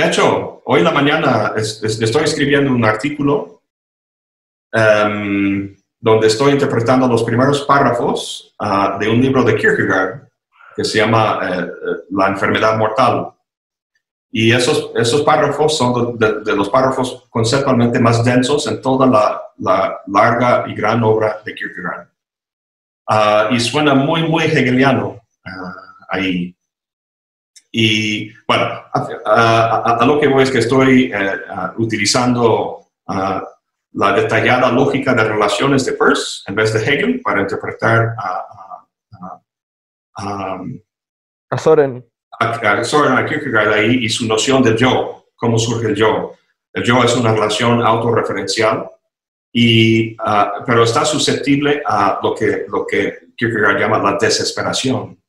de 0.00 0.06
hecho, 0.06 0.62
hoy 0.64 0.78
en 0.78 0.84
la 0.84 0.92
mañana 0.92 1.52
estoy 1.56 2.24
escribiendo 2.24 2.72
un 2.72 2.84
artículo 2.84 3.62
em, 4.72 5.76
donde 5.98 6.26
estoy 6.26 6.52
interpretando 6.52 7.06
los 7.06 7.22
primeros 7.22 7.62
párrafos 7.62 8.54
ah, 8.58 8.96
de 8.98 9.10
un 9.10 9.20
libro 9.20 9.42
de 9.44 9.56
Kierkegaard 9.56 10.26
que 10.74 10.84
se 10.84 10.98
llama 10.98 11.40
eh, 11.42 11.60
eh, 11.60 11.96
La 12.10 12.28
enfermedad 12.28 12.78
mortal. 12.78 13.32
Y 14.32 14.52
esos, 14.52 14.92
esos 14.94 15.20
párrafos 15.22 15.76
son 15.76 16.16
de, 16.16 16.56
los 16.56 16.70
párrafos 16.70 17.26
conceptualmente 17.28 17.98
más 17.98 18.24
densos 18.24 18.66
en 18.68 18.80
toda 18.80 19.06
la, 19.06 19.42
la 19.58 20.00
larga 20.06 20.64
y 20.66 20.74
gran 20.74 21.02
obra 21.02 21.42
de 21.44 21.54
Kierkegaard. 21.54 22.08
Ah, 23.06 23.48
y 23.50 23.60
suena 23.60 23.94
muy, 23.94 24.22
muy 24.22 24.44
hegeliano 24.44 25.20
ah, 25.44 25.74
ahí. 26.08 26.56
Y 27.72 28.32
bueno, 28.46 28.68
a, 29.24 30.04
lo 30.04 30.18
que 30.18 30.28
voy 30.28 30.42
es 30.42 30.50
que 30.50 30.58
estoy 30.58 31.12
eh, 31.14 31.40
utilizando 31.78 32.88
ah, 33.06 33.44
la 33.92 34.12
detallada 34.12 34.70
lógica 34.70 35.14
de 35.14 35.24
relaciones 35.24 35.84
de 35.84 35.92
Peirce 35.92 36.42
en 36.46 36.54
vez 36.54 36.72
de 36.72 36.80
Hegel 36.80 37.20
para 37.20 37.42
interpretar 37.42 38.14
a, 38.18 38.46
a 41.50 41.58
Soren 41.58 42.04
a, 43.18 43.26
Kierkegaard 43.26 43.72
ahí 43.72 44.04
y 44.04 44.08
su 44.08 44.26
noción 44.26 44.62
de 44.62 44.76
yo, 44.76 45.26
cómo 45.36 45.58
surge 45.58 45.88
el 45.88 45.94
yo. 45.94 46.34
El 46.72 46.84
yo 46.84 47.02
es 47.02 47.14
una 47.16 47.32
relación 47.32 47.84
autorreferencial, 47.84 48.88
y, 49.52 50.16
ah, 50.20 50.62
pero 50.64 50.84
está 50.84 51.04
susceptible 51.04 51.82
a 51.84 52.20
lo 52.22 52.34
que, 52.34 52.66
lo 52.68 52.86
que 52.86 53.30
Kierkegaard 53.36 53.80
llama 53.80 53.98
la 53.98 54.16
desesperación. 54.20 55.19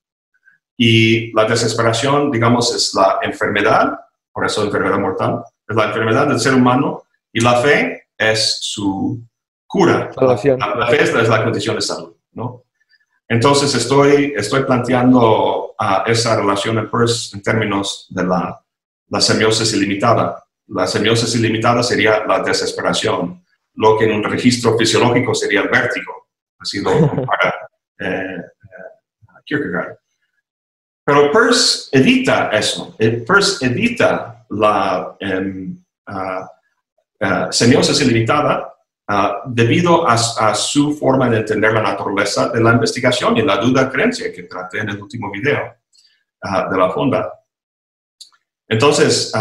Y 0.84 1.32
la 1.34 1.46
desesperación, 1.46 2.32
digamos, 2.32 2.76
es 2.76 2.96
la 2.96 3.20
enfermedad, 3.22 4.00
por 4.34 4.48
eso 4.48 4.64
enfermedad 4.64 4.98
mortal, 4.98 5.44
es 5.68 5.76
la 5.76 5.86
enfermedad 5.86 6.26
del 6.26 6.40
ser 6.40 6.56
humano 6.56 7.04
y 7.32 7.40
la 7.40 7.58
fe 7.58 8.08
es 8.18 8.58
su 8.62 9.22
cura. 9.68 10.10
La, 10.18 10.26
la, 10.26 10.88
fe 10.88 11.04
es 11.04 11.30
la 11.30 11.44
condición 11.44 11.76
de 11.76 11.84
salud, 11.84 12.16
¿no? 12.32 12.64
Entonces 13.28 13.76
estoy, 13.76 14.34
estoy 14.36 14.64
planteando 14.64 15.76
uh, 15.80 16.10
esa 16.10 16.36
relación 16.38 16.80
en 16.80 16.90
en 17.34 17.44
términos 17.44 18.08
de 18.10 18.24
la, 18.24 18.60
la 19.10 19.22
semiosis 19.22 19.72
ilimitada. 19.76 20.44
La 20.70 20.88
semiosis 20.88 21.36
ilimitada 21.36 21.84
sería 21.84 22.26
la 22.26 22.42
desesperación, 22.42 23.46
lo 23.76 24.00
que 24.00 24.06
en 24.06 24.14
un 24.14 24.24
registro 24.24 24.76
fisiológico 24.76 25.36
sería 25.36 25.62
el 25.62 25.70
vértigo, 25.70 26.30
así 26.58 26.82
lo 26.82 27.08
compara 27.08 27.70
eh, 28.00 28.36
eh, 28.40 29.42
Kierkegaard. 29.46 30.01
Pero 31.04 31.32
Peirce 31.32 31.90
evita 31.92 32.50
eso, 32.50 32.96
eh, 33.00 33.24
Peirce 33.28 33.66
evita 33.66 34.46
la 34.50 35.18
uh, 35.20 35.72
semiosis 37.52 38.02
ilimitada 38.02 38.72
Ah, 39.14 39.42
debido 39.46 40.08
a, 40.08 40.18
su 40.56 40.94
forma 40.94 41.30
de 41.30 41.40
entender 41.40 41.74
la 41.74 41.82
naturaleza 41.82 42.48
de 42.48 42.64
la 42.64 42.72
investigación 42.72 43.36
y 43.36 43.42
la 43.42 43.58
duda 43.58 43.90
creencia 43.90 44.32
que 44.32 44.44
traté 44.44 44.80
en 44.80 44.88
el 44.88 45.02
último 45.02 45.30
video 45.30 45.76
de 46.72 46.78
la 46.78 46.90
fonda. 46.92 47.30
Entonces, 48.70 49.34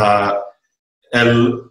el 1.12 1.70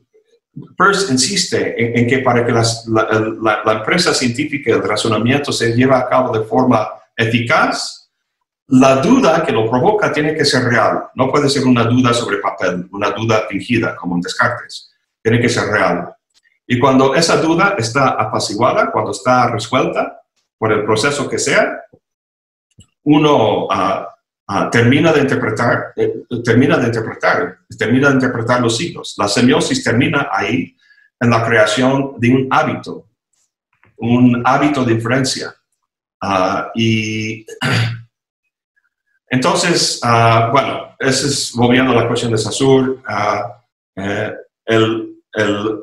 Peirce 0.78 1.12
insiste 1.12 2.00
en, 2.00 2.08
que 2.08 2.20
para 2.20 2.46
que 2.46 2.54
la, 2.54 3.74
empresa 3.74 4.14
científica, 4.14 4.72
el 4.72 4.82
razonamiento 4.82 5.52
se 5.52 5.76
lleve 5.76 5.94
a 5.94 6.08
cabo 6.08 6.40
de 6.40 6.46
forma 6.46 6.88
eficaz, 7.18 7.99
la 8.70 8.98
duda 8.98 9.44
que 9.44 9.52
lo 9.52 9.70
provoca 9.70 10.12
tiene 10.12 10.36
que 10.36 10.46
ser 10.46 10.64
real. 10.66 11.06
No 11.16 11.32
puede 11.32 11.50
ser 11.50 11.66
una 11.66 11.86
duda 11.86 12.14
sobre 12.14 12.38
papel, 12.38 12.88
una 12.92 13.10
duda 13.12 13.46
fingida 13.50 13.96
como 13.96 14.16
en 14.16 14.22
Descartes. 14.22 14.92
Tiene 15.24 15.42
que 15.42 15.50
ser 15.50 15.70
real. 15.70 16.14
Y 16.68 16.78
cuando 16.78 17.16
esa 17.16 17.38
duda 17.38 17.76
está 17.78 18.10
apaciguada, 18.10 18.92
cuando 18.92 19.12
está 19.12 19.50
resuelta 19.50 20.22
por 20.58 20.72
el 20.72 20.84
proceso 20.86 21.28
que 21.28 21.40
sea, 21.40 21.82
uno 23.06 23.68
ah, 23.72 24.08
ah, 24.48 24.70
termina 24.70 25.12
de 25.14 25.22
interpretar, 25.22 25.94
eh, 25.96 26.26
termina 26.44 26.78
de 26.78 26.88
interpretar, 26.88 27.58
termina 27.76 28.10
de 28.10 28.16
interpretar 28.16 28.62
los 28.62 28.78
signos. 28.78 29.16
La 29.18 29.28
semiosis 29.28 29.84
termina 29.84 30.30
ahí 30.32 30.78
en 31.20 31.30
la 31.32 31.44
creación 31.44 32.14
de 32.20 32.30
un 32.30 32.48
hábito, 32.52 33.08
un 33.98 34.44
hábito 34.46 34.86
de 34.86 34.94
inferencia. 34.94 35.56
Ah, 36.22 36.70
y 36.76 37.48
entonces, 39.30 40.00
bueno, 40.52 40.96
ese 41.00 41.28
es 41.28 41.54
volviendo 41.54 41.92
a 41.92 41.96
la 41.96 42.08
cuestión 42.08 42.32
de 42.32 42.38
Saussure, 42.38 43.00
eh, 43.96 44.34
el, 44.66 45.16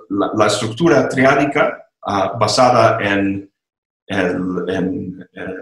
la, 0.09 0.47
estructura 0.47 1.09
triádica 1.09 1.87
ah, 2.03 2.33
basada 2.39 2.99
en, 3.01 3.51
el, 4.07 5.25
eh, 5.35 5.55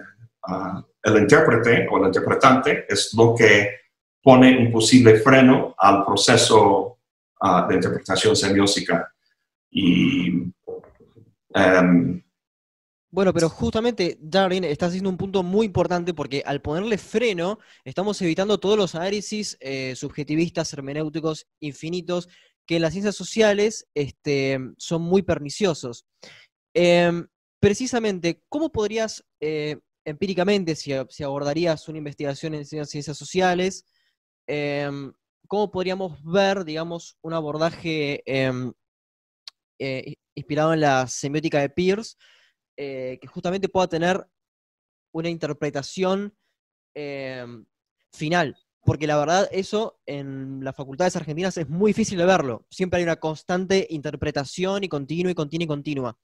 ah, 0.47 0.85
intérprete 1.07 1.87
o 1.91 1.99
el 1.99 2.07
interpretante 2.07 2.87
es 2.89 3.13
lo 3.15 3.35
que 3.35 3.81
pone 4.23 4.59
un 4.59 4.73
posible 4.73 5.17
freno 5.17 5.75
al 5.77 6.05
proceso 6.05 6.99
ah, 7.41 7.67
de 7.69 7.75
interpretación 7.75 8.37
semiótica. 8.37 9.13
Y, 9.71 10.53
em, 11.55 12.23
bueno, 13.15 13.33
pero 13.33 13.49
justamente, 13.49 14.19
Darwin, 14.21 14.65
está 14.65 14.87
haciendo 14.87 15.09
un 15.09 15.17
punto 15.17 15.45
muy 15.45 15.67
importante 15.67 16.13
porque 16.13 16.43
al 16.45 16.61
ponerle 16.61 16.99
freno, 16.99 17.61
estamos 17.85 18.21
evitando 18.21 18.59
todos 18.59 18.77
los 18.77 18.97
análisis 18.97 19.57
eh, 19.61 19.95
subjetivistas, 19.95 20.73
hermenéuticos, 20.73 21.47
infinitos, 21.61 22.29
que 22.67 22.75
en 22.75 22.83
las 22.83 22.93
ciencias 22.93 23.15
sociales 23.15 23.87
este, 23.95 24.59
son 24.79 25.03
muy 25.03 25.23
perniciosos. 25.23 26.07
Em, 26.75 27.29
precisamente, 27.61 28.43
¿cómo 28.49 28.73
podrías, 28.73 29.25
eh, 29.39 29.79
empíricamente, 30.05 30.75
si, 30.75 30.93
abordarías 31.23 31.89
una 31.89 31.99
investigación 31.99 32.55
en 32.55 32.67
ciencias 32.67 33.17
sociales, 33.17 33.87
em, 34.49 35.13
cómo 35.47 35.71
podríamos 35.71 36.21
ver, 36.25 36.65
digamos, 36.65 37.17
un 37.23 37.33
abordaje 37.33 38.25
em, 38.27 38.73
eh, 39.79 40.15
inspirado 40.35 40.75
en 40.75 40.81
la 40.81 41.07
semiótica 41.07 41.61
de 41.61 41.69
Peirce, 41.69 42.17
eh, 42.77 43.19
que 43.21 43.27
justamente 43.27 43.69
pueda 43.69 43.87
tener 43.89 44.27
una 45.13 45.29
interpretación 45.29 46.35
em, 46.95 47.65
final. 48.13 48.57
Porque 48.85 49.07
la 49.07 49.17
verdad, 49.17 49.49
eso 49.51 49.99
en 50.05 50.63
las 50.63 50.77
facultades 50.77 51.17
argentinas 51.17 51.57
es 51.57 51.69
muy 51.69 51.91
difícil 51.91 52.19
de 52.19 52.27
verlo. 52.27 52.67
Siempre 52.71 52.99
hay 52.99 53.05
una 53.05 53.17
constante 53.17 53.87
interpretación 53.91 54.85
y 54.85 54.89
continua 54.89 55.33
y 55.33 55.35
continua 55.35 55.65
y 55.65 55.69
continua. 55.69 56.19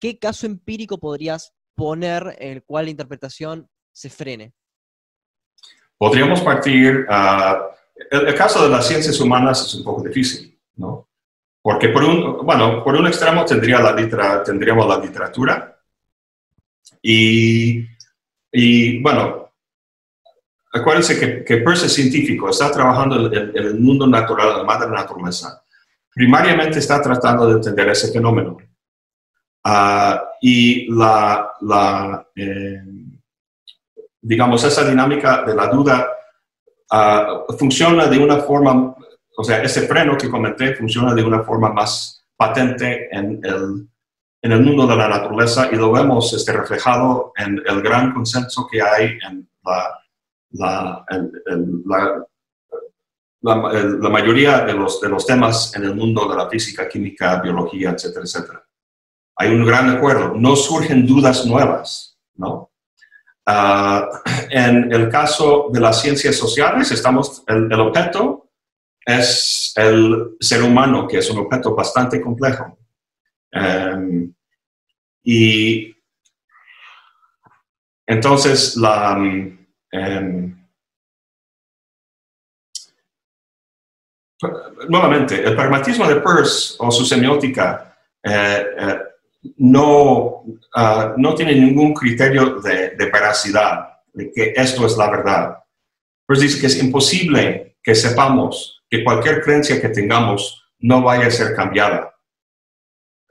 ¿Qué 0.00 0.18
caso 0.18 0.46
empírico 0.46 0.98
podrías 0.98 1.54
poner 1.74 2.36
en 2.38 2.52
el 2.52 2.62
cual 2.62 2.84
la 2.84 2.90
interpretación 2.92 3.68
se 3.92 4.10
frene? 4.10 4.52
Podríamos 5.98 6.42
partir, 6.42 7.06
a 7.08 7.70
el, 8.10 8.34
caso 8.34 8.62
de 8.62 8.68
las 8.68 8.86
ciencias 8.86 9.18
humanas 9.18 9.66
es 9.66 9.74
un 9.74 9.84
poco 9.84 10.02
difícil, 10.02 10.60
¿no? 10.76 11.08
Porque 11.62 11.88
por 11.88 12.04
un, 12.04 12.44
bueno, 12.44 12.84
por 12.84 12.94
un 12.94 13.06
extremo 13.06 13.44
tendría 13.44 13.80
la 13.80 14.44
tendríamos 14.44 14.86
la 14.86 14.98
literatura 14.98 15.75
y, 17.02 17.86
y 18.52 19.02
bueno, 19.02 19.50
acuérdense 20.72 21.18
que, 21.18 21.44
que 21.44 21.58
Peirce 21.58 21.86
es 21.86 21.94
científico, 21.94 22.50
está 22.50 22.70
trabajando 22.70 23.32
en, 23.32 23.52
el 23.54 23.78
mundo 23.78 24.06
natural, 24.06 24.50
en 24.50 24.56
la 24.58 24.64
madre 24.64 24.90
naturaleza. 24.90 25.62
Primariamente 26.14 26.78
está 26.78 27.00
tratando 27.00 27.46
de 27.46 27.54
entender 27.54 27.88
ese 27.88 28.12
fenómeno. 28.12 28.56
Ah, 29.64 30.22
y 30.40 30.86
la, 30.94 31.50
la 31.60 32.26
eh, 32.34 32.82
digamos, 34.26 34.64
esa 34.64 34.84
dinámica 34.84 35.44
de 35.44 35.54
la 35.54 35.68
duda 35.68 36.08
uh, 36.90 37.52
funciona 37.56 38.08
de 38.08 38.18
una 38.18 38.38
forma, 38.38 38.94
o 39.36 39.44
sea, 39.44 39.62
ese 39.62 39.82
freno 39.86 40.16
que 40.16 40.28
comenté 40.28 40.74
funciona 40.74 41.14
de 41.14 41.22
una 41.22 41.44
forma 41.44 41.72
más 41.72 42.24
patente 42.36 43.08
en 43.16 43.40
el, 43.44 43.88
en 44.42 44.52
el 44.52 44.60
mundo 44.60 44.86
de 44.86 44.96
la 44.96 45.08
naturaleza 45.08 45.68
y 45.72 45.76
lo 45.76 45.90
vemos 45.92 46.32
este, 46.32 46.52
reflejado 46.52 47.32
en 47.36 47.62
el 47.66 47.82
gran 47.82 48.12
consenso 48.12 48.66
que 48.70 48.82
hay 48.82 49.18
en 49.28 49.48
la, 49.64 50.00
la, 50.50 51.06
la, 51.84 52.26
la, 53.42 54.08
mayoría 54.08 54.60
de 54.60 54.72
los, 54.72 55.00
de 55.00 55.08
los 55.08 55.26
temas 55.26 55.74
en 55.74 55.84
el 55.84 55.94
mundo 55.94 56.28
de 56.28 56.36
la 56.36 56.48
física, 56.48 56.88
química, 56.88 57.40
biología, 57.40 57.90
etcétera, 57.90 58.24
etcétera. 58.24 58.64
Hay 59.36 59.50
un 59.50 59.64
gran 59.64 59.90
acuerdo, 59.90 60.34
no 60.34 60.56
surgen 60.56 61.06
dudas 61.06 61.44
nuevas, 61.44 62.18
¿no? 62.34 62.70
Ah, 63.48 64.08
en 64.50 64.92
el 64.92 65.08
caso 65.08 65.68
de 65.72 65.80
las 65.80 66.00
ciencias 66.00 66.36
sociales, 66.36 66.90
estamos, 66.90 67.44
el, 67.46 67.72
objeto 67.74 68.50
es 69.04 69.72
el 69.76 70.36
ser 70.40 70.62
humano, 70.64 71.06
que 71.06 71.18
es 71.18 71.30
un 71.30 71.38
objeto 71.38 71.74
bastante 71.74 72.20
complejo. 72.20 72.76
Em, 73.56 74.34
y 75.24 75.94
entonces, 78.06 78.76
la, 78.76 79.18
em, 79.90 80.56
nuevamente, 84.88 85.42
el 85.42 85.56
pragmatismo 85.56 86.06
de 86.06 86.16
Peirce 86.16 86.76
o 86.78 86.90
su 86.90 87.04
semiótica 87.04 87.96
eh, 88.22 88.66
eh, 88.78 88.98
no, 89.58 90.44
ah, 90.74 91.14
no 91.16 91.34
tiene 91.34 91.54
ningún 91.54 91.94
criterio 91.94 92.60
de, 92.60 92.94
veracidad, 93.12 94.00
de 94.12 94.30
que 94.32 94.52
esto 94.56 94.86
es 94.86 94.96
la 94.96 95.10
verdad. 95.10 95.58
Pues 96.26 96.40
dice 96.40 96.60
que 96.60 96.66
es 96.66 96.82
imposible 96.82 97.76
que 97.82 97.94
sepamos 97.94 98.82
que 98.88 99.04
cualquier 99.04 99.42
creencia 99.42 99.80
que 99.80 99.88
tengamos 99.88 100.64
no 100.80 101.02
vaya 101.02 101.26
a 101.26 101.30
ser 101.30 101.54
cambiada. 101.54 102.15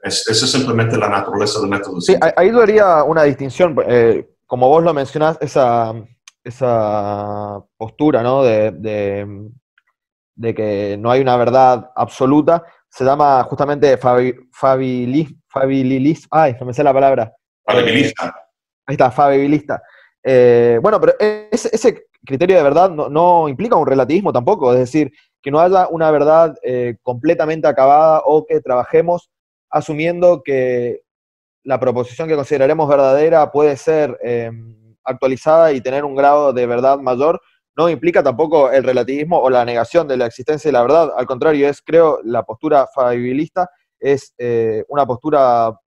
Es, 0.06 0.28
esa 0.28 0.44
es 0.44 0.52
simplemente 0.52 0.96
la 0.96 1.08
naturaleza 1.08 1.60
del 1.60 1.68
método. 1.68 2.00
Sí, 2.00 2.14
ahí 2.36 2.50
yo 2.50 2.62
haría 2.62 3.02
una 3.02 3.24
distinción. 3.24 3.76
Eh, 3.86 4.28
como 4.46 4.68
vos 4.68 4.82
lo 4.82 4.94
mencionás, 4.94 5.36
esa, 5.40 5.94
esa 6.44 7.60
postura 7.76 8.22
¿no? 8.22 8.42
de, 8.42 8.70
de, 8.70 9.50
de, 10.36 10.54
que 10.54 10.96
no 10.98 11.10
hay 11.10 11.20
una 11.20 11.36
verdad 11.36 11.90
absoluta 11.96 12.62
se 12.96 13.04
llama 13.04 13.42
justamente 13.44 13.98
fabi, 13.98 14.34
fabilis, 14.50 16.26
ay, 16.30 16.56
no 16.58 16.66
me 16.66 16.72
sé 16.72 16.82
la 16.82 16.94
palabra. 16.94 17.30
Fabilista. 17.62 18.34
ahí 18.86 18.94
está, 18.94 19.10
fabilista. 19.10 19.82
Eh, 20.24 20.78
bueno, 20.80 20.98
pero 20.98 21.12
ese, 21.20 22.06
criterio 22.24 22.56
de 22.56 22.62
verdad 22.62 22.90
no, 22.90 23.50
implica 23.50 23.76
un 23.76 23.86
relativismo 23.86 24.32
tampoco, 24.32 24.72
es 24.72 24.78
decir, 24.78 25.12
que 25.42 25.50
no 25.50 25.60
haya 25.60 25.88
una 25.88 26.10
verdad 26.10 26.54
eh, 26.62 26.96
completamente 27.02 27.68
acabada 27.68 28.22
o 28.24 28.46
que 28.46 28.62
trabajemos 28.62 29.30
asumiendo 29.76 30.42
que 30.42 31.02
la 31.64 31.78
proposición 31.78 32.28
que 32.28 32.36
consideraremos 32.36 32.88
verdadera 32.88 33.50
puede 33.50 33.76
ser 33.76 34.18
eh, 34.22 34.50
actualizada 35.04 35.72
y 35.72 35.80
tener 35.80 36.04
un 36.04 36.14
grado 36.14 36.52
de 36.52 36.66
verdad 36.66 36.98
mayor, 36.98 37.40
no 37.76 37.90
implica 37.90 38.22
tampoco 38.22 38.70
el 38.70 38.84
relativismo 38.84 39.38
o 39.38 39.50
la 39.50 39.64
negación 39.64 40.08
de 40.08 40.16
la 40.16 40.26
existencia 40.26 40.68
de 40.68 40.72
la 40.72 40.82
verdad. 40.82 41.12
Al 41.16 41.26
contrario, 41.26 41.68
es, 41.68 41.82
creo, 41.82 42.20
la 42.24 42.42
postura 42.44 42.86
fabilista 42.86 43.68
es 44.00 44.34
eh, 44.38 44.84
una 44.88 45.06
postura 45.06 45.78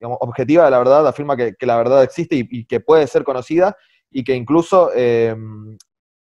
objetiva 0.00 0.66
de 0.66 0.70
la 0.70 0.78
verdad, 0.78 1.06
afirma 1.06 1.36
que, 1.36 1.54
la 1.60 1.76
verdad 1.76 2.02
existe 2.02 2.36
y, 2.36 2.66
que 2.66 2.80
puede 2.80 3.06
ser 3.06 3.24
conocida 3.24 3.76
y 4.10 4.22
que 4.22 4.34
incluso 4.34 4.92
em, 4.94 5.76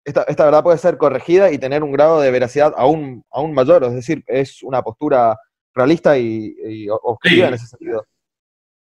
esta, 0.04 0.44
verdad 0.44 0.62
puede 0.62 0.78
ser 0.78 0.98
corregida 0.98 1.50
y 1.52 1.58
tener 1.58 1.82
un 1.82 1.92
grado 1.92 2.20
de 2.20 2.30
veracidad 2.30 2.74
aún, 2.76 3.24
aún 3.30 3.54
mayor. 3.54 3.84
Es 3.84 3.94
decir, 3.94 4.24
es 4.26 4.62
una 4.62 4.82
postura 4.82 5.38
realista 5.78 6.18
y, 6.18 6.86
objetiva 6.90 7.48
en 7.48 7.54
ese 7.54 7.66
sentido. 7.66 8.06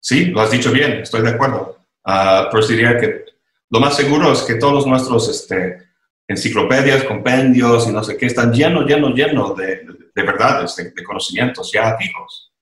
Sí, 0.00 0.26
lo 0.26 0.40
has 0.40 0.50
dicho 0.50 0.72
bien, 0.72 0.92
estoy 1.00 1.22
de 1.22 1.30
acuerdo. 1.30 1.78
Uh, 2.04 2.48
pero 2.50 2.66
diría 2.66 2.98
que 2.98 3.24
lo 3.70 3.80
más 3.80 3.94
seguro 3.94 4.32
es 4.32 4.42
que 4.42 4.54
todos 4.54 4.86
nuestros 4.86 5.28
este, 5.28 5.90
enciclopedias, 6.26 7.04
compendios 7.04 7.86
y 7.88 7.92
no 7.92 8.02
sé 8.02 8.16
qué, 8.16 8.26
están 8.26 8.52
llenos, 8.52 8.86
llenos, 8.86 9.14
llenos 9.14 9.56
de, 9.56 9.86
de, 10.14 10.22
verdades, 10.22 10.74
de, 10.76 11.04
conocimientos 11.04 11.70
ya 11.72 11.96
fijos, 11.96 12.52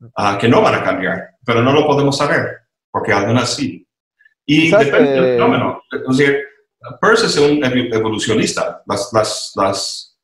uh, 0.00 0.38
que 0.38 0.48
no 0.48 0.60
van 0.60 0.76
a 0.76 0.84
cambiar, 0.84 1.36
pero 1.44 1.62
no 1.62 1.72
lo 1.72 1.86
podemos 1.86 2.16
saber, 2.16 2.58
porque 2.90 3.12
algunas 3.12 3.54
sí. 3.54 3.86
Y 4.44 4.70
depende 4.70 5.12
del 5.12 5.34
fenómeno. 5.34 5.82
O 6.06 6.12
sea, 6.12 6.32
Peirce 7.00 7.26
es 7.26 7.36
un 7.38 7.64
evolucionista. 7.64 8.82
Las, 8.86 9.12
las, 9.12 9.52
las, 9.54 10.18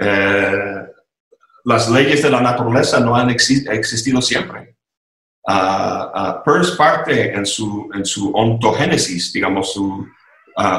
eh, 0.00 0.77
las 1.68 1.90
leyes 1.90 2.22
de 2.22 2.30
la 2.30 2.40
naturaleza 2.40 2.98
no 2.98 3.14
han 3.14 3.28
existido 3.30 4.22
siempre. 4.22 4.74
Uh, 5.46 6.42
Peirce 6.44 6.76
parte 6.76 7.34
en 7.34 7.44
su, 7.44 7.90
en 7.94 8.04
su 8.04 8.32
ontogénesis, 8.34 9.32
digamos, 9.32 9.72
su 9.74 10.06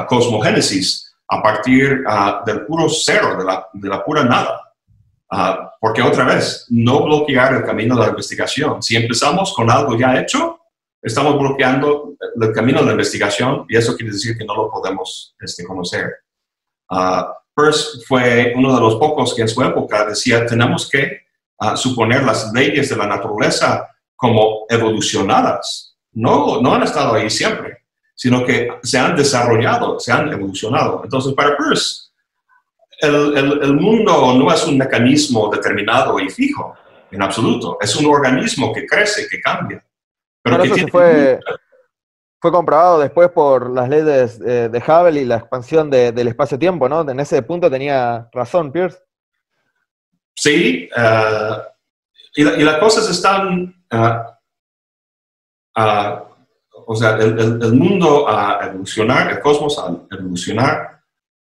cosmogénesis, 0.08 1.14
a 1.28 1.40
partir 1.40 2.04
uh, 2.06 2.44
del 2.44 2.66
puro 2.66 2.88
cero, 2.88 3.36
de 3.38 3.44
la, 3.44 3.68
de 3.72 3.88
la 3.88 4.04
pura 4.04 4.24
nada. 4.24 4.60
Uh, 5.32 5.68
porque 5.80 6.02
otra 6.02 6.24
vez, 6.24 6.66
no 6.70 7.04
bloquear 7.04 7.54
el 7.54 7.64
camino 7.64 7.94
de 7.94 8.02
la 8.02 8.08
investigación. 8.08 8.82
Si 8.82 8.96
empezamos 8.96 9.54
con 9.54 9.70
algo 9.70 9.96
ya 9.96 10.20
hecho, 10.20 10.58
estamos 11.00 11.38
bloqueando 11.38 12.14
el 12.40 12.52
camino 12.52 12.80
de 12.80 12.86
la 12.86 12.92
investigación 12.92 13.64
y 13.68 13.76
eso 13.76 13.96
quiere 13.96 14.12
decir 14.12 14.36
que 14.36 14.44
no 14.44 14.56
lo 14.56 14.70
podemos 14.70 15.36
este, 15.40 15.64
conocer. 15.64 16.16
Uh, 16.90 17.22
Peirce 17.60 18.00
fue 18.06 18.52
uno 18.56 18.74
de 18.74 18.80
los 18.80 18.96
pocos 18.96 19.34
que 19.34 19.42
en 19.42 19.48
su 19.48 19.62
época 19.62 20.04
decía, 20.04 20.46
tenemos 20.46 20.88
que 20.88 21.26
suponer 21.76 22.22
las 22.24 22.52
leyes 22.52 22.88
de 22.88 22.96
la 22.96 23.06
naturaleza 23.06 23.88
como 24.16 24.66
evolucionadas. 24.68 25.96
No, 26.12 26.60
no 26.60 26.74
han 26.74 26.82
estado 26.82 27.14
ahí 27.14 27.30
siempre 27.30 27.80
sino 28.20 28.44
que 28.44 28.68
se 28.82 28.98
han 28.98 29.16
desarrollado, 29.16 29.98
se 29.98 30.12
han 30.12 30.30
evolucionado. 30.30 31.00
Entonces, 31.02 31.32
para 31.32 31.56
Peirce, 31.56 32.10
el, 33.00 33.34
el, 33.62 33.72
mundo 33.72 34.34
no 34.34 34.52
es 34.52 34.62
un 34.66 34.76
mecanismo 34.76 35.48
determinado 35.50 36.20
y 36.20 36.28
fijo, 36.28 36.76
en 37.10 37.22
absoluto. 37.22 37.78
Es 37.80 37.96
un 37.96 38.04
organismo 38.14 38.74
que 38.74 38.84
crece, 38.84 39.26
que 39.26 39.40
cambia. 39.40 39.82
Pero 40.42 40.62
fue, 40.92 41.40
fue 42.40 42.50
comprobado 42.50 42.98
después 42.98 43.30
por 43.30 43.70
las 43.70 43.88
leyes 43.88 44.38
de, 44.38 44.68
de 44.68 44.78
Hubble 44.78 45.20
y 45.20 45.24
la 45.24 45.36
expansión 45.36 45.90
del 45.90 46.28
espacio-tiempo, 46.28 46.88
¿no? 46.88 47.08
En 47.08 47.20
ese 47.20 47.42
punto 47.42 47.70
tenía 47.70 48.28
razón 48.32 48.72
Peirce. 48.72 48.98
Sí, 50.34 50.88
uh, 50.96 51.60
y, 52.34 52.42
y, 52.42 52.62
las 52.62 52.78
cosas 52.78 53.10
están 53.10 53.74
uh, 53.92 54.20
uh, 55.80 56.30
o 56.86 56.96
sea, 56.96 57.16
el, 57.18 57.72
mundo 57.74 58.28
a 58.28 58.66
evolucionar, 58.66 59.30
el 59.30 59.40
cosmos 59.40 59.78
a 59.78 59.96
evolucionar, 60.10 61.00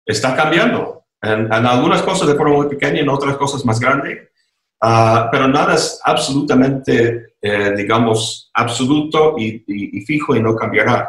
está 0.05 0.35
cambiando. 0.35 1.05
En, 1.23 1.53
algunas 1.53 2.03
cosas 2.03 2.27
de 2.29 2.35
forma 2.35 2.57
muy 2.57 2.69
pequeña, 2.69 3.01
en 3.01 3.09
otras 3.09 3.37
cosas 3.37 3.65
más 3.65 3.79
grande, 3.79 4.33
pero 4.81 5.47
nada 5.47 5.75
es 5.75 6.01
absolutamente, 6.03 7.28
eh, 7.41 7.73
digamos, 7.77 8.51
absoluto 8.53 9.37
y, 9.39 9.61
fijo 10.05 10.35
y 10.35 10.43
no 10.43 10.57
cambiará. 10.57 11.09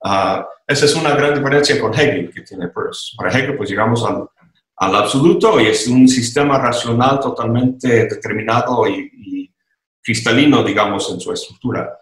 Uh, 0.00 0.42
esa 0.66 0.84
es 0.84 0.94
una 0.94 1.14
gran 1.14 1.34
diferencia 1.34 1.78
con 1.80 1.92
Hegel 1.92 2.32
que 2.32 2.42
tiene 2.42 2.68
Peirce. 2.68 3.14
Para 3.16 3.30
Hegel, 3.30 3.56
pues 3.56 3.68
llegamos 3.68 4.04
al, 4.04 4.28
absoluto 4.76 5.60
y 5.60 5.66
es 5.66 5.88
un 5.88 6.08
sistema 6.08 6.58
racional 6.58 7.20
totalmente 7.20 8.06
determinado 8.06 8.86
y, 8.88 9.52
cristalino, 10.00 10.64
digamos, 10.64 11.10
en 11.12 11.20
su 11.20 11.32
estructura. 11.32 11.98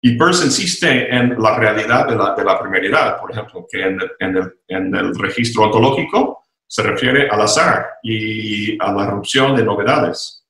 Y 0.00 0.16
Peirce 0.16 0.46
insiste 0.46 1.14
en 1.14 1.40
la 1.42 1.58
realidad 1.58 2.08
de 2.08 2.16
la, 2.16 2.34
de 2.34 2.42
la 2.42 2.58
primeridad, 2.58 3.20
por 3.20 3.30
ejemplo, 3.32 3.66
que 3.70 3.82
en, 3.82 3.98
en, 4.18 4.36
el, 4.36 4.54
en, 4.68 4.94
el, 4.94 5.14
registro 5.18 5.64
ontológico 5.64 6.44
se 6.66 6.82
refiere 6.82 7.28
al 7.28 7.42
azar 7.42 7.98
y 8.02 8.82
a 8.82 8.92
la 8.92 9.04
erupción 9.04 9.54
de 9.54 9.62
novedades. 9.64 10.41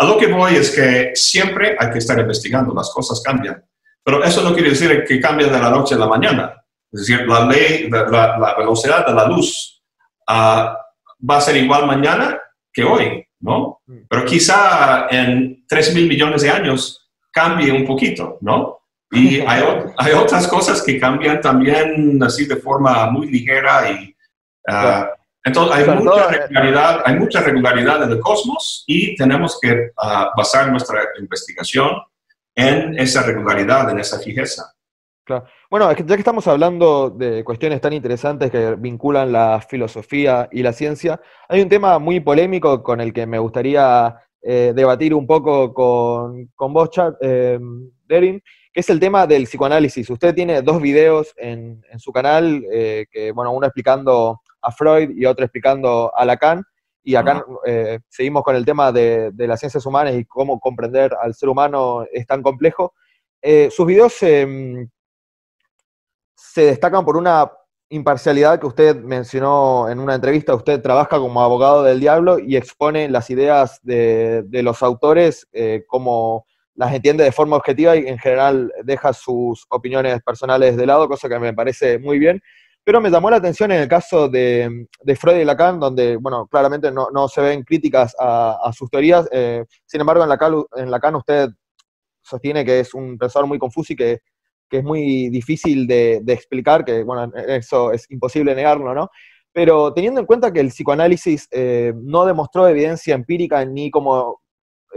A 0.00 0.06
lo 0.06 0.16
que 0.16 0.28
voy 0.28 0.56
es 0.56 0.70
que 0.70 1.10
siempre 1.14 1.76
hay 1.78 1.90
que 1.90 1.98
estar 1.98 2.18
investigando, 2.18 2.72
las 2.72 2.88
cosas 2.88 3.20
cambian. 3.22 3.62
Pero 4.02 4.24
eso 4.24 4.42
no 4.42 4.54
quiere 4.54 4.70
decir 4.70 5.04
que 5.06 5.20
cambien 5.20 5.52
de 5.52 5.60
la 5.60 5.68
noche 5.68 5.94
a 5.94 5.98
la 5.98 6.06
mañana. 6.06 6.54
Es 6.90 7.00
decir, 7.00 7.28
la 7.28 7.44
ley, 7.44 7.86
la, 7.90 8.38
la 8.38 8.54
velocidad 8.56 9.06
de 9.06 9.12
la 9.12 9.28
luz 9.28 9.82
uh, 10.26 10.72
va 11.22 11.36
a 11.36 11.40
ser 11.42 11.58
igual 11.58 11.86
mañana 11.86 12.40
que 12.72 12.82
hoy, 12.82 13.26
¿no? 13.40 13.82
Mm. 13.86 13.98
Pero 14.08 14.24
quizá 14.24 15.06
en 15.10 15.66
3 15.68 15.94
mil 15.94 16.08
millones 16.08 16.40
de 16.40 16.50
años 16.50 17.10
cambie 17.30 17.70
un 17.70 17.84
poquito, 17.84 18.38
¿no? 18.40 18.80
Y 19.10 19.40
hay, 19.46 19.62
hay, 19.98 20.12
otras 20.14 20.48
cosas 20.48 20.82
que 20.82 20.98
cambian 20.98 21.42
también 21.42 22.18
así 22.22 22.46
de 22.46 22.56
forma 22.56 23.10
muy 23.10 23.30
ligera 23.30 23.90
y... 23.90 24.16
Uh, 24.66 25.19
entonces 25.44 25.76
hay 25.76 25.96
mucha, 25.96 26.30
eh, 26.30 26.38
regularidad, 26.38 27.02
hay 27.04 27.16
mucha 27.16 27.40
regularidad 27.40 28.02
en 28.02 28.10
el 28.10 28.20
cosmos 28.20 28.84
y 28.86 29.16
tenemos 29.16 29.58
que 29.60 29.72
uh, 29.72 30.36
basar 30.36 30.70
nuestra 30.70 31.02
investigación 31.18 31.90
en 32.54 32.98
esa 32.98 33.22
regularidad, 33.22 33.90
en 33.90 34.00
esa 34.00 34.18
fijeza. 34.18 34.74
Claro. 35.24 35.44
Bueno, 35.70 35.90
ya 35.92 36.04
que 36.04 36.14
estamos 36.14 36.46
hablando 36.48 37.10
de 37.10 37.44
cuestiones 37.44 37.80
tan 37.80 37.92
interesantes 37.92 38.50
que 38.50 38.74
vinculan 38.74 39.30
la 39.30 39.60
filosofía 39.60 40.48
y 40.50 40.62
la 40.62 40.72
ciencia, 40.72 41.20
hay 41.48 41.62
un 41.62 41.68
tema 41.68 41.98
muy 41.98 42.20
polémico 42.20 42.82
con 42.82 43.00
el 43.00 43.12
que 43.12 43.26
me 43.26 43.38
gustaría 43.38 44.16
eh, 44.42 44.72
debatir 44.74 45.14
un 45.14 45.26
poco 45.26 45.72
con, 45.72 46.48
con 46.54 46.72
vos, 46.72 46.90
Chad, 46.90 47.14
eh, 47.20 47.58
Derin, 48.06 48.42
que 48.72 48.80
es 48.80 48.90
el 48.90 48.98
tema 48.98 49.26
del 49.26 49.44
psicoanálisis. 49.44 50.08
Usted 50.10 50.34
tiene 50.34 50.62
dos 50.62 50.80
videos 50.80 51.32
en, 51.36 51.82
su 51.98 52.12
canal, 52.12 52.64
eh, 52.72 53.06
que, 53.10 53.32
bueno, 53.32 53.52
uno 53.52 53.66
explicando 53.66 54.40
a 54.62 54.72
Freud 54.72 55.10
y 55.16 55.26
otro 55.26 55.44
explicando 55.44 56.12
a 56.14 56.24
Lacan, 56.24 56.62
y 57.02 57.14
acá 57.14 57.44
eh, 57.64 57.98
seguimos 58.08 58.42
con 58.42 58.54
el 58.56 58.64
tema 58.64 58.92
de, 58.92 59.30
de, 59.32 59.46
las 59.46 59.58
ciencias 59.58 59.86
humanas 59.86 60.14
y 60.14 60.24
cómo 60.26 60.60
comprender 60.60 61.12
al 61.22 61.34
ser 61.34 61.48
humano 61.48 62.04
es 62.12 62.26
tan 62.26 62.42
complejo. 62.42 62.92
sus 63.70 63.86
videos 63.86 64.12
se 64.12 64.88
destacan 66.62 67.04
por 67.04 67.16
una 67.16 67.50
imparcialidad 67.90 68.60
que 68.60 68.66
usted 68.66 68.96
mencionó 68.96 69.88
en 69.88 69.98
una 69.98 70.14
entrevista, 70.14 70.54
usted 70.54 70.80
trabaja 70.80 71.18
como 71.18 71.42
abogado 71.42 71.82
del 71.82 71.98
diablo 71.98 72.38
y 72.38 72.56
expone 72.56 73.08
las 73.08 73.30
ideas 73.30 73.80
de, 73.82 74.44
los 74.50 74.82
autores 74.82 75.48
eh, 75.52 75.84
como 75.88 76.46
las 76.74 76.94
entiende 76.94 77.24
de 77.24 77.32
forma 77.32 77.56
objetiva 77.56 77.96
y 77.96 78.06
en 78.06 78.18
general 78.18 78.72
deja 78.84 79.12
sus 79.12 79.66
opiniones 79.68 80.22
personales 80.22 80.76
de 80.76 80.86
lado, 80.86 81.08
cosa 81.08 81.28
que 81.28 81.38
me 81.38 81.52
parece 81.52 81.98
muy 81.98 82.18
bien. 82.18 82.40
Pero 82.90 83.00
me 83.00 83.08
llamó 83.08 83.30
la 83.30 83.36
atención 83.36 83.70
en 83.70 83.82
el 83.82 83.86
caso 83.86 84.28
de, 84.28 84.88
Freud 85.16 85.36
y 85.36 85.44
Lacan, 85.44 85.78
donde, 85.78 86.16
bueno, 86.16 86.48
claramente 86.48 86.90
no, 86.90 87.28
se 87.28 87.40
ven 87.40 87.62
críticas 87.62 88.16
a, 88.18 88.68
sus 88.76 88.90
teorías. 88.90 89.28
Eh, 89.30 89.64
sin 89.86 90.00
embargo, 90.00 90.24
en 90.24 90.28
Lacan, 90.28 90.64
en 90.74 90.90
Lacan 90.90 91.14
usted 91.14 91.50
sostiene 92.20 92.64
que 92.64 92.80
es 92.80 92.92
un 92.92 93.16
pensador 93.16 93.46
muy 93.46 93.60
confuso 93.60 93.92
y 93.92 93.96
que 93.96 94.18
que 94.68 94.78
es 94.78 94.84
muy 94.84 95.28
difícil 95.30 95.86
de, 95.86 96.16
explicar, 96.26 96.84
que 96.84 97.04
bueno, 97.04 97.32
eso 97.46 97.92
es 97.92 98.10
imposible 98.10 98.56
negarlo, 98.56 98.92
¿no? 98.92 99.08
Pero 99.52 99.92
teniendo 99.92 100.18
en 100.18 100.26
cuenta 100.26 100.52
que 100.52 100.58
el 100.58 100.70
psicoanálisis 100.70 101.46
eh, 101.52 101.92
no 101.94 102.24
demostró 102.24 102.66
evidencia 102.66 103.14
empírica 103.14 103.64
ni 103.64 103.92
como 103.92 104.40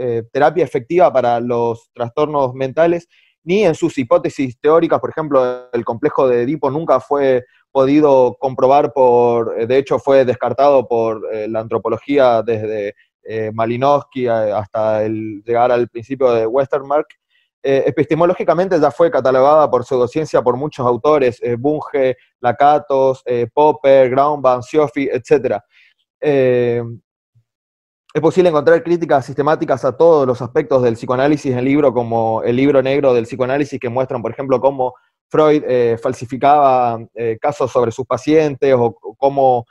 eh, 0.00 0.24
terapia 0.32 0.64
efectiva 0.64 1.12
para 1.12 1.38
los 1.38 1.90
trastornos 1.92 2.54
mentales, 2.54 3.06
ni 3.44 3.64
en 3.64 3.76
sus 3.76 3.98
hipótesis 3.98 4.58
teóricas, 4.58 4.98
por 4.98 5.10
ejemplo, 5.10 5.70
el 5.72 5.84
complejo 5.84 6.26
de 6.26 6.42
Edipo 6.42 6.72
nunca 6.72 6.98
fue 6.98 7.44
podido 7.74 8.36
comprobar 8.38 8.94
por, 8.94 9.60
eh, 9.60 9.66
de 9.66 9.76
hecho 9.76 9.98
fue 9.98 10.24
descartado 10.24 10.86
por 10.86 11.20
la 11.48 11.60
antropología 11.60 12.42
desde 12.42 12.94
Malinowski 13.52 14.28
hasta 14.28 15.04
el, 15.04 15.42
llegar 15.44 15.72
al 15.72 15.88
principio 15.88 16.30
de 16.30 16.46
Westermark, 16.46 17.08
eh, 17.66 17.84
epistemológicamente 17.86 18.78
ya 18.78 18.90
fue 18.90 19.10
catalogada 19.10 19.70
por 19.70 19.86
pseudociencia 19.86 20.42
por 20.42 20.54
muchos 20.54 20.86
autores, 20.86 21.40
eh, 21.42 21.56
Bunge, 21.58 22.14
Lakatos, 22.40 23.22
eh, 23.24 23.46
Popper, 23.50 24.10
Groundman, 24.10 24.62
Siofi, 24.62 25.08
etc. 25.10 25.62
es 26.20 26.82
posible 28.20 28.50
encontrar 28.50 28.82
críticas 28.82 29.24
sistemáticas 29.24 29.82
a 29.86 29.96
todos 29.96 30.26
los 30.26 30.42
aspectos 30.42 30.82
del 30.82 30.94
psicoanálisis 30.94 31.52
en 31.52 31.58
el 31.58 31.64
libro, 31.64 31.94
como 31.94 32.42
el 32.42 32.54
libro 32.54 32.82
negro 32.82 33.14
del 33.14 33.24
psicoanálisis, 33.24 33.80
que 33.80 33.88
muestran, 33.88 34.20
por 34.20 34.32
ejemplo, 34.32 34.60
cómo 34.60 34.92
Freud 35.34 35.64
falsificaba 36.00 37.00
casos 37.40 37.72
sobre 37.72 37.90
sus 37.90 38.06
pacientes 38.06 38.72
o 38.78 38.94
cómo 39.18 39.66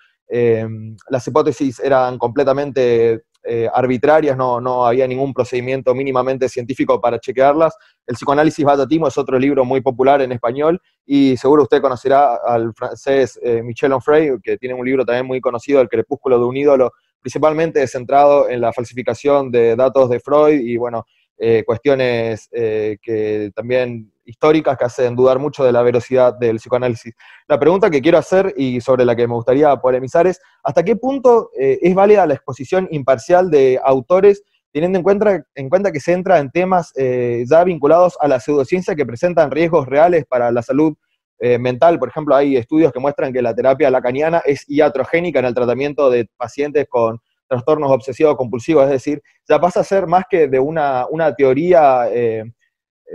las 1.07 1.26
hipótesis 1.26 1.80
eran 1.80 2.18
completamente 2.18 3.23
eh, 3.45 3.68
arbitrarias, 3.73 4.38
no, 4.38 4.61
no, 4.61 4.85
había 4.85 5.06
ningún 5.06 5.34
procedimiento 5.34 5.94
mínimamente 5.94 6.48
científico 6.48 7.02
para 7.02 7.19
chequearlas. 7.19 7.76
El 8.07 8.15
psicoanálisis 8.15 8.64
batatimo 8.64 9.10
es 9.10 9.18
otro 9.18 9.38
libro 9.38 9.65
muy 9.65 9.81
popular 9.81 10.22
en 10.22 10.31
español 10.31 10.81
y 11.06 11.35
seguro 11.35 11.64
usted 11.64 11.81
conocerá 11.81 12.35
al 12.35 12.73
francés 12.73 13.38
eh, 13.44 13.61
Michel 13.61 13.91
Onfray, 13.91 14.40
que 14.41 14.57
tiene 14.57 14.76
un 14.76 14.85
libro 14.85 15.03
también 15.03 15.26
muy 15.26 15.41
conocido, 15.41 15.81
El 15.81 15.90
crepúsculo 15.90 16.40
de 16.40 16.45
un 16.45 16.56
ídolo, 16.56 16.94
principalmente 17.19 17.85
centrado 17.85 18.48
en 18.48 18.61
la 18.61 18.72
falsificación 18.72 19.52
de 19.52 19.76
datos 19.76 20.10
de 20.10 20.22
Freud 20.22 20.61
y 20.61 20.77
bueno, 20.77 21.06
eh, 21.38 21.64
cuestiones 21.65 22.48
que 22.49 23.52
también 23.53 24.12
históricas 24.26 24.78
que 24.78 24.86
hacen 24.86 25.16
dudar 25.16 25.40
mucho 25.40 25.64
de 25.64 25.72
la 25.72 25.82
velocidad 25.82 26.34
del 26.34 26.58
psicoanálisis. 26.58 27.14
La 27.48 27.60
pregunta 27.60 27.90
que 27.90 28.02
quiero 28.02 28.18
hacer 28.18 28.54
y 28.58 28.82
sobre 28.82 29.06
la 29.06 29.16
que 29.16 29.28
me 29.28 29.34
gustaría 29.34 29.76
polemizar 29.78 30.28
es, 30.28 30.40
¿hasta 30.64 30.84
qué 30.84 30.95
punto 30.95 31.50
eh, 31.60 31.80
es 31.82 31.94
válida 31.94 32.26
la 32.26 32.34
exposición 32.34 32.88
imparcial 32.91 33.50
de 33.50 33.80
autores 33.84 34.44
teniendo 34.72 34.98
en 34.98 35.04
cuenta, 35.04 35.44
en 35.54 35.70
cuenta 35.70 35.91
que 35.91 36.00
se 36.00 36.14
entra 36.14 36.40
en 36.40 36.50
temas 36.50 36.91
eh, 36.95 37.44
ya 37.48 37.64
vinculados 37.64 38.18
a 38.20 38.28
la 38.28 38.40
pseudociencia 38.40 38.95
que 38.95 39.06
presentan 39.06 39.52
riesgos 39.52 39.88
reales 39.88 40.26
para 40.26 40.52
la 40.52 40.64
salud 40.64 40.95
eh, 41.40 41.60
mental? 41.60 42.00
Por 42.00 42.10
ejemplo, 42.10 42.36
hay 42.36 42.58
estudios 42.58 42.91
que 42.91 43.00
muestran 43.00 43.34
que 43.34 43.41
la 43.41 43.54
terapia 43.54 43.91
lacaniana 43.91 44.41
es 44.45 44.66
iatrogénica 44.68 45.40
en 45.40 45.45
el 45.45 45.54
tratamiento 45.54 46.10
de 46.10 46.28
pacientes 46.38 46.88
con 46.90 47.20
trastornos 47.48 47.91
obsesivos 47.91 48.36
compulsivos, 48.36 48.86
es 48.86 48.91
decir, 48.91 49.22
ya 49.48 49.60
pasa 49.60 49.82
a 49.82 49.84
ser 49.84 50.08
más 50.08 50.24
que 50.28 50.48
de 50.48 50.60
una, 50.60 51.06
una 51.08 51.36
teoría 51.36 52.08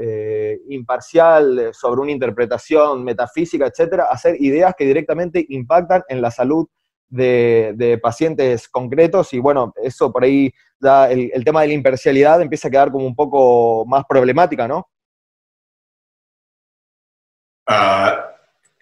eh, 0.00 0.60
imparcial 0.68 1.58
eh, 1.58 1.70
sobre 1.72 2.00
una 2.00 2.12
interpretación 2.12 3.02
metafísica, 3.02 3.66
etcétera, 3.66 4.06
hacer 4.10 4.36
ideas 4.40 4.74
que 4.78 4.84
directamente 4.84 5.44
impactan 5.48 6.02
en 6.08 6.22
la 6.22 6.30
salud 6.30 6.68
de, 7.08 7.98
pacientes 8.02 8.68
concretos 8.68 9.32
y 9.32 9.38
bueno, 9.38 9.72
eso 9.82 10.12
por 10.12 10.24
ahí 10.24 10.52
ya 10.78 11.10
el, 11.10 11.44
tema 11.44 11.62
de 11.62 11.68
la 11.68 11.74
imparcialidad 11.74 12.40
empieza 12.40 12.68
a 12.68 12.70
quedar 12.70 12.92
como 12.92 13.06
un 13.06 13.16
poco 13.16 13.84
más 13.86 14.04
problemática, 14.08 14.68
¿no? 14.68 14.88
Ah, 17.66 18.34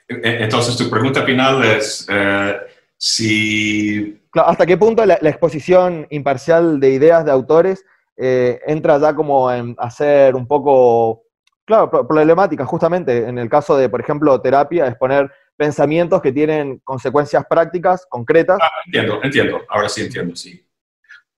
e, 0.09 0.45
entonces, 0.45 0.77
tu 0.77 0.91
pregunta 0.91 1.25
final 1.25 1.65
es 1.65 2.07
eh, 2.11 2.57
si... 2.97 4.23
¿Hasta 4.35 4.67
qué 4.67 4.77
punto 4.77 5.05
la, 5.07 5.15
exposición 5.15 6.07
imparcial 6.11 6.79
de 6.79 6.91
ideas 6.91 7.25
de 7.25 7.31
autores 7.31 7.85
eh, 8.17 8.61
entra 8.67 8.99
ya 8.99 9.15
como 9.15 9.53
en 9.53 9.75
hacer 9.79 10.35
un 10.35 10.47
poco, 10.47 11.25
claro, 11.65 11.91
problemática, 11.91 12.65
justamente 12.65 13.29
en 13.29 13.39
el 13.39 13.49
caso 13.49 13.77
de, 13.77 13.89
por 13.89 14.01
ejemplo, 14.01 14.41
terapia, 14.41 14.87
es 14.87 14.97
poner 14.97 15.31
pensamientos 15.57 16.21
que 16.23 16.33
tienen 16.33 16.79
consecuencias 16.85 17.45
prácticas, 17.49 18.07
concretas. 18.09 18.59
Ah, 18.61 18.71
entiendo, 18.87 19.21
entiendo, 19.23 19.61
ahora 19.69 19.89
sí 19.89 20.03
entiendo, 20.03 20.37
sí. 20.37 20.63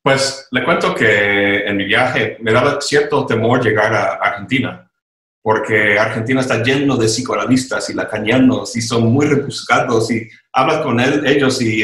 Pues 0.03 0.49
le 0.53 0.65
cuento 0.65 0.95
que 0.95 1.67
en 1.67 1.77
mi 1.77 1.85
viaje 1.85 2.39
me 2.41 2.53
daba 2.53 2.81
cierto 2.81 3.27
temor 3.27 3.63
llegar 3.63 3.93
a 3.93 4.15
Argentina, 4.15 4.91
porque 5.43 5.99
Argentina 5.99 6.41
está 6.41 6.63
lleno 6.63 6.97
de 6.97 7.07
psicoanalistas 7.07 7.91
y 7.91 7.95
lacanianos 7.95 8.77
y 8.77 8.81
son 8.81 9.13
muy 9.13 9.27
rebuscados 9.27 10.11
y 10.11 10.29
hablas 10.53 10.83
con 10.83 11.01
él, 11.01 11.27
ellos 11.27 11.61
y 11.61 11.83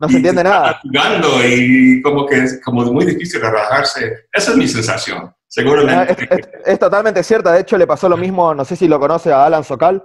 no 0.00 0.08
se 0.08 0.16
entiende 0.16 0.44
nada. 0.44 0.80
Jugando 0.82 1.28
y 1.44 2.00
como 2.02 2.26
que 2.26 2.36
es 2.36 2.60
como 2.62 2.84
muy 2.84 3.04
difícil 3.04 3.40
relajarse. 3.40 4.26
Esa 4.32 4.52
es 4.52 4.56
mi 4.56 4.68
sensación, 4.68 5.34
seguramente. 5.46 6.28
Ah, 6.30 6.36
es, 6.64 6.78
totalmente 6.78 7.22
cierta. 7.22 7.52
De 7.52 7.60
hecho, 7.60 7.76
le 7.76 7.86
pasó 7.86 8.08
lo 8.08 8.16
mismo, 8.16 8.54
no 8.54 8.64
sé 8.64 8.76
si 8.76 8.86
lo 8.86 9.00
conoce 9.00 9.32
a 9.32 9.44
Alan 9.44 9.64
Socal. 9.64 10.02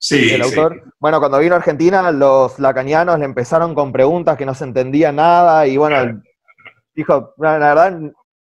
Sí, 0.00 0.30
el 0.30 0.42
autor. 0.42 0.92
Bueno, 0.98 1.18
cuando 1.18 1.38
vino 1.38 1.54
a 1.54 1.58
Argentina, 1.58 2.10
los 2.12 2.58
lacanianos 2.58 3.18
le 3.18 3.24
empezaron 3.24 3.74
con 3.74 3.92
preguntas 3.92 4.36
que 4.36 4.46
no 4.46 4.54
se 4.54 4.64
entendía 4.64 5.10
nada 5.10 5.66
y 5.66 5.76
bueno, 5.76 6.22
dijo, 6.94 7.34
la 7.38 7.58
verdad, 7.58 7.98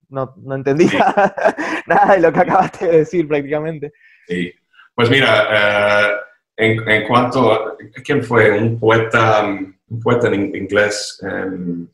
no, 0.10 0.34
no 0.38 0.56
entendía 0.56 1.14
nada 1.88 2.16
de 2.16 2.22
lo 2.22 2.32
que 2.32 2.40
acabaste 2.40 2.88
de 2.88 2.98
decir 3.00 3.28
prácticamente. 3.28 3.92
Sí, 4.28 4.52
pues 4.94 5.10
mira, 5.10 5.48
eh, 5.52 6.12
en, 6.58 6.90
en, 6.90 7.08
cuanto, 7.08 7.78
¿quién 8.04 8.24
fue? 8.24 8.52
Un 8.52 8.80
poeta 8.80 9.44
un 9.44 9.77
poeta 10.04 10.28
en 10.28 10.56
inglés, 10.56 11.20
um, 11.22 11.88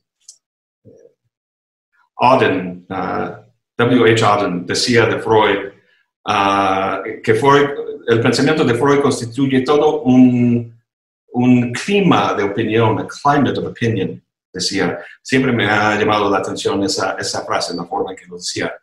Auden, 2.18 2.86
W.H. 3.78 4.26
Auden, 4.26 4.66
decía 4.66 5.06
de 5.06 5.20
Freud 5.20 5.74
que 7.24 7.34
Freud, 7.36 7.70
el 8.08 8.22
pensamiento 8.22 8.64
de 8.64 8.76
Freud 8.76 9.02
constituye 9.02 9.62
todo 9.62 10.02
un, 10.02 10.74
un 11.34 11.74
clima 11.74 12.34
de 12.34 12.44
opinión, 12.44 13.00
a 13.00 13.08
climate 13.08 13.60
of 13.60 13.66
opinion, 13.66 14.22
decía. 14.52 15.00
Siempre 15.22 15.52
me 15.52 15.66
ha 15.66 15.98
llamado 15.98 16.30
la 16.30 16.38
atención 16.38 16.84
esa, 16.84 17.16
esa 17.20 17.44
frase, 17.44 17.76
la 17.76 17.86
forma 17.86 18.12
en 18.12 18.18
que 18.18 18.26
lo 18.28 18.38
decía. 18.38 18.74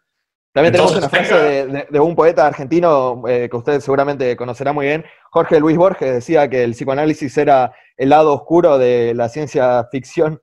También 0.52 0.72
tenemos 0.72 0.96
una 0.96 1.08
frase 1.08 1.86
de, 1.88 2.00
un 2.00 2.16
poeta 2.16 2.44
argentino 2.44 3.22
eh, 3.28 3.48
que 3.48 3.56
usted 3.56 3.80
seguramente 3.80 4.36
conocerá 4.36 4.72
muy 4.72 4.86
bien, 4.86 5.04
Jorge 5.30 5.60
Luis 5.60 5.76
Borges, 5.76 6.12
decía 6.12 6.50
que 6.50 6.64
el 6.64 6.72
psicoanálisis 6.72 7.38
era 7.38 7.72
el 8.00 8.08
lado 8.08 8.32
oscuro 8.32 8.78
de 8.78 9.12
la 9.14 9.28
ciencia 9.28 9.86
ficción. 9.92 10.40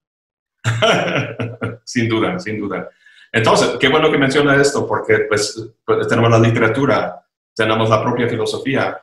sin 1.83 2.07
duda, 2.07 2.37
sin 2.37 2.59
duda. 2.59 2.87
Entonces, 3.31 3.77
qué 3.79 3.87
bueno 3.87 4.11
que 4.11 4.19
menciona 4.19 4.61
esto, 4.61 4.87
porque 4.87 5.25
pues, 5.27 5.67
pues, 5.83 6.07
tenemos 6.07 6.29
la 6.29 6.37
literatura, 6.37 7.25
tenemos 7.55 7.89
la 7.89 8.03
propia 8.03 8.29
filosofía. 8.29 8.95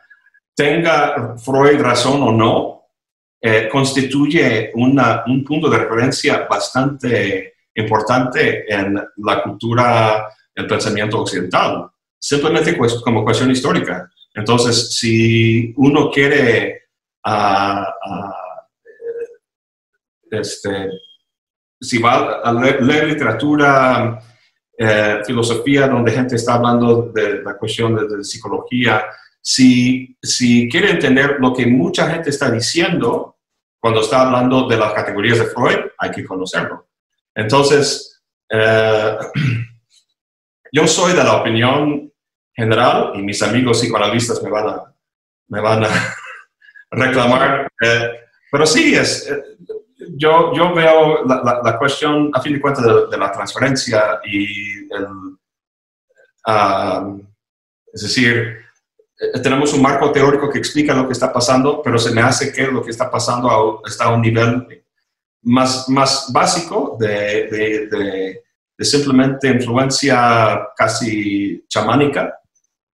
Tenga 0.55 1.37
Freud 1.37 1.81
razón 1.81 2.23
o 2.23 2.31
no, 2.31 2.83
eh, 3.43 3.69
constituye 3.69 4.71
un 4.77 5.45
punto 5.45 5.69
de 5.69 5.79
referencia 5.79 6.47
bastante 6.49 7.55
importante 7.75 8.73
en 8.73 8.95
la 9.17 9.43
cultura 9.43 10.29
el 10.55 10.69
pensamiento 10.69 11.19
occidental, 11.23 11.89
simplemente 12.21 12.79
como 13.03 13.25
cuestión 13.25 13.51
histórica. 13.51 14.09
Entonces, 14.33 14.95
si 14.95 15.75
uno 15.77 16.09
quiere 16.09 16.83
uh, 17.27 17.85
este, 20.31 20.91
si 21.81 21.99
va 21.99 22.41
a 22.43 22.53
leer, 22.53 23.07
literatura, 23.07 24.19
eh, 24.77 25.21
filosofía, 25.27 25.89
donde 25.89 26.13
gente 26.13 26.37
está 26.37 26.55
hablando 26.55 27.13
de 27.15 27.43
la 27.43 27.57
cuestión 27.57 27.95
de, 27.95 28.25
psicología, 28.25 29.05
si, 29.41 30.17
si 30.23 30.69
quiere 30.69 30.91
entender 30.91 31.37
lo 31.39 31.53
que 31.53 31.67
mucha 31.67 32.11
gente 32.11 32.31
está 32.31 32.51
diciendo 32.51 33.37
cuando 33.79 34.01
está 34.01 34.23
hablando 34.23 34.67
de 34.67 34.79
las 34.79 34.95
categorías 34.95 35.39
de 35.39 35.45
Freud, 35.45 35.91
hay 35.99 36.11
que 36.11 36.25
conocerlo. 36.25 36.89
Entonces, 37.35 38.23
eh, 38.49 39.17
yo 40.73 40.87
soy 40.87 41.13
de 41.13 41.23
la 41.23 41.37
opinión 41.37 42.11
general, 42.55 43.13
y 43.15 43.23
mis 43.23 43.43
amigos 43.43 43.81
psicoanalistas 43.81 44.43
me 44.43 44.51
van 44.51 44.69
a, 44.69 44.95
me 45.49 45.61
van 45.61 45.85
a 45.85 45.89
reclamar, 46.91 47.69
eh, 47.83 48.11
pero 48.51 48.67
sí, 48.67 48.95
es, 48.95 49.29
eh, 49.29 49.43
yo, 50.17 50.53
yo 50.55 50.75
veo 50.75 51.25
la, 51.25 51.61
la, 51.63 51.79
cuestión, 51.79 52.31
a 52.33 52.41
fin 52.41 52.55
de 52.55 52.61
cuentas, 52.61 52.85
de, 53.11 53.19
la 53.19 53.33
transferencia 53.33 54.21
y 54.25 54.85
el, 54.93 55.07
um, 56.47 57.27
es 57.93 58.03
decir, 58.03 58.59
eh, 59.19 59.41
tenemos 59.41 59.73
un 59.73 59.83
marco 59.83 60.11
teórico 60.13 60.51
que 60.51 60.59
explica 60.59 60.95
lo 60.95 61.07
que 61.07 61.13
está 61.13 61.33
pasando, 61.33 61.81
pero 61.83 61.99
se 61.99 62.13
me 62.13 62.21
hace 62.21 62.53
que 62.53 62.67
lo 62.67 62.83
que 62.83 62.91
está 62.91 63.11
pasando 63.11 63.83
está 63.87 64.05
a 64.05 64.15
un 64.15 64.23
nivel 64.23 64.85
más, 65.43 65.89
más 65.89 66.31
básico 66.33 66.97
de, 66.99 67.49
de 67.91 68.45
de 68.77 68.85
simplemente 68.85 69.49
influencia 69.49 70.69
casi 70.77 71.65
chamánica 71.69 72.41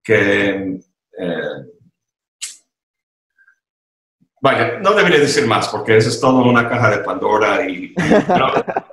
que... 0.02 0.80
Eh, 1.18 1.75
vaya, 4.46 4.78
no 4.80 4.94
debería 4.94 5.18
decir 5.18 5.46
más 5.46 5.68
porque 5.68 5.96
eso 5.96 6.08
es 6.08 6.20
todo 6.20 6.42
una 6.44 6.68
caja 6.68 6.90
de 6.90 6.98
Pandora 6.98 7.68
y... 7.68 7.94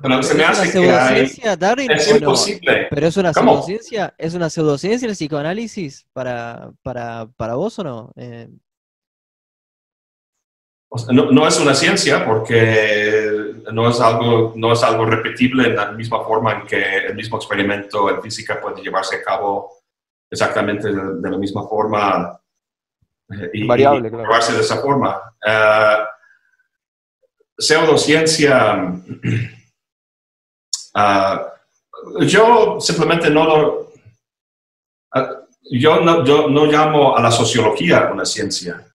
Pero, 0.01 0.23
se 0.23 0.33
me 0.35 0.43
hace 0.43 0.71
que 0.71 0.91
hay... 0.91 1.21
es 1.21 2.11
imposible. 2.11 2.87
Pero 2.89 3.07
es 3.07 3.17
una 3.17 3.33
pseudociencia, 3.33 4.13
¿es 4.17 4.33
una 4.33 4.49
pseudociencia 4.49 5.07
el 5.07 5.15
psicoanálisis 5.15 6.05
para, 6.13 6.71
para, 6.81 7.27
para 7.37 7.55
vos 7.55 7.77
o 7.79 7.83
no? 7.83 8.11
Eh, 8.15 8.49
no, 11.11 11.47
es 11.47 11.59
una 11.59 11.73
ciencia 11.73 12.23
porque 12.23 13.55
no 13.71 13.89
es, 13.89 13.99
algo, 13.99 14.53
no 14.55 14.73
es 14.73 14.83
algo 14.83 15.05
repetible 15.05 15.67
en 15.67 15.75
la 15.75 15.91
misma 15.91 16.23
forma 16.23 16.53
en 16.53 16.67
que 16.67 17.07
el 17.07 17.15
mismo 17.15 17.37
experimento 17.37 18.09
en 18.09 18.21
física 18.21 18.61
puede 18.61 18.81
llevarse 18.81 19.15
a 19.15 19.23
cabo 19.23 19.71
exactamente 20.29 20.91
de, 20.91 21.29
la 21.29 21.37
misma 21.37 21.67
forma 21.67 22.39
eh, 23.29 23.49
y, 23.53 23.67
Variable, 23.67 24.09
llevarse 24.09 24.53
de 24.53 24.61
esa 24.61 24.77
forma. 24.77 25.32
Uh, 25.45 26.05
pseudociencia, 27.57 28.93
uh, 30.95 31.39
yo 32.25 32.79
simplemente 32.79 33.29
no 33.29 33.45
lo... 33.45 33.93
yo, 35.71 35.99
no, 36.01 36.25
yo 36.25 36.47
no 36.49 36.65
llamo 36.65 37.15
a 37.15 37.21
la 37.21 37.31
sociología 37.31 38.09
una 38.11 38.25
ciencia. 38.25 38.85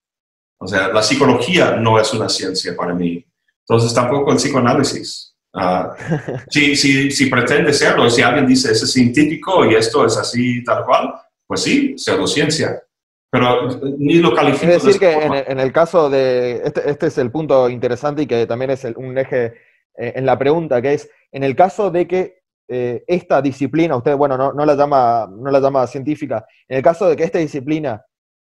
O 0.59 0.67
sea, 0.67 0.89
la 0.89 1.01
psicología 1.01 1.77
no 1.77 1.99
es 1.99 2.13
una 2.13 2.27
ciencia 2.27 2.75
para 2.75 2.93
mí. 2.93 3.25
Entonces 3.67 3.93
tampoco 3.93 4.31
el 4.31 4.37
psicoanálisis. 4.37 5.35
Uh, 5.53 5.93
si, 6.49 6.75
si, 6.75 7.11
si, 7.11 7.25
pretende 7.27 7.73
serlo, 7.73 8.09
si 8.09 8.21
alguien 8.21 8.45
dice 8.45 8.71
es 8.71 8.91
científico 8.91 9.65
y 9.65 9.75
esto 9.75 10.05
es 10.05 10.15
así 10.17 10.63
tal 10.63 10.85
cual, 10.85 11.13
pues 11.47 11.63
sí, 11.63 11.97
pseudociencia. 11.97 12.83
Pero 13.31 13.67
ni 13.97 14.15
lo 14.15 14.33
califico. 14.33 14.71
Es 14.71 14.83
decir, 14.83 14.99
que 14.99 15.13
en 15.47 15.59
el, 15.59 15.71
caso 15.71 16.09
de. 16.09 16.61
Este, 16.63 16.89
este, 16.89 17.07
es 17.07 17.17
el 17.17 17.31
punto 17.31 17.69
interesante 17.69 18.23
y 18.23 18.27
que 18.27 18.47
también 18.47 18.71
es 18.71 18.83
un 18.95 19.17
eje 19.17 19.45
eh, 19.95 20.13
en 20.15 20.25
la 20.25 20.37
pregunta, 20.37 20.81
que 20.81 20.93
es: 20.93 21.09
en 21.31 21.43
el 21.43 21.55
caso 21.55 21.91
de 21.91 22.07
que 22.07 22.39
eh, 22.67 23.03
esta 23.07 23.41
disciplina, 23.41 23.95
usted, 23.95 24.15
bueno, 24.15 24.35
no, 24.35 24.53
no, 24.53 24.65
la 24.65 24.75
llama, 24.75 25.29
no 25.31 25.51
la 25.51 25.59
llama 25.59 25.85
científica, 25.85 26.45
en 26.67 26.77
el 26.77 26.83
caso 26.83 27.07
de 27.07 27.15
que 27.15 27.23
esta 27.23 27.39
disciplina 27.39 28.03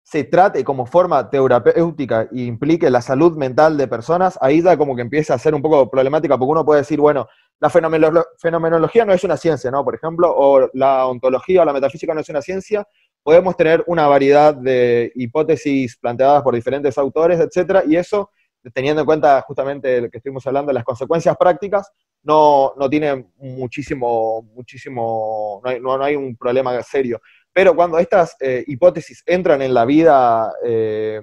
se 0.04 0.24
trate 0.24 0.62
como 0.62 0.84
forma 0.84 1.30
terapéutica 1.30 2.28
e 2.30 2.42
implique 2.42 2.90
la 2.90 3.00
salud 3.00 3.36
mental 3.36 3.76
de 3.78 3.88
personas, 3.88 4.38
ahí 4.40 4.60
ya 4.60 4.76
como 4.76 4.94
que 4.94 5.02
empieza 5.02 5.34
a 5.34 5.38
ser 5.38 5.54
un 5.54 5.62
poco 5.62 5.90
problemática, 5.90 6.36
porque 6.36 6.52
uno 6.52 6.64
puede 6.64 6.82
decir, 6.82 7.00
bueno, 7.00 7.26
la 7.58 7.70
fenomenología 7.70 9.06
no 9.06 9.14
es 9.14 9.24
una 9.24 9.38
ciencia, 9.38 9.70
¿no? 9.70 9.82
Por 9.82 9.94
ejemplo, 9.94 10.30
o 10.36 10.68
la 10.74 11.06
ontología 11.06 11.62
o 11.62 11.64
la 11.64 11.72
metafísica 11.72 12.12
no 12.12 12.20
es 12.20 12.28
una 12.28 12.42
ciencia, 12.42 12.86
podemos 13.24 13.56
tener 13.56 13.82
una 13.86 14.06
variedad 14.06 14.54
de 14.54 15.10
hipótesis 15.16 15.96
planteadas 15.96 16.42
por 16.42 16.54
diferentes 16.54 16.96
autores, 16.98 17.40
etcétera, 17.40 17.82
y 17.84 17.96
eso, 17.96 18.30
teniendo 18.72 19.00
en 19.00 19.06
cuenta 19.06 19.40
justamente 19.40 20.02
lo 20.02 20.10
que 20.10 20.18
estuvimos 20.18 20.46
hablando, 20.46 20.72
las 20.72 20.84
consecuencias 20.84 21.34
prácticas, 21.36 21.90
no, 22.22 22.74
no 22.76 22.88
tiene 22.88 23.26
muchísimo, 23.36 24.42
muchísimo, 24.54 25.60
no 25.64 25.70
hay, 25.70 25.80
no 25.80 26.04
hay 26.04 26.16
un 26.16 26.36
problema 26.36 26.80
serio. 26.82 27.20
Pero 27.52 27.74
cuando 27.74 27.98
estas 27.98 28.36
eh, 28.40 28.64
hipótesis 28.66 29.22
entran 29.24 29.62
en 29.62 29.72
la 29.72 29.84
vida 29.84 30.52
eh, 30.64 31.20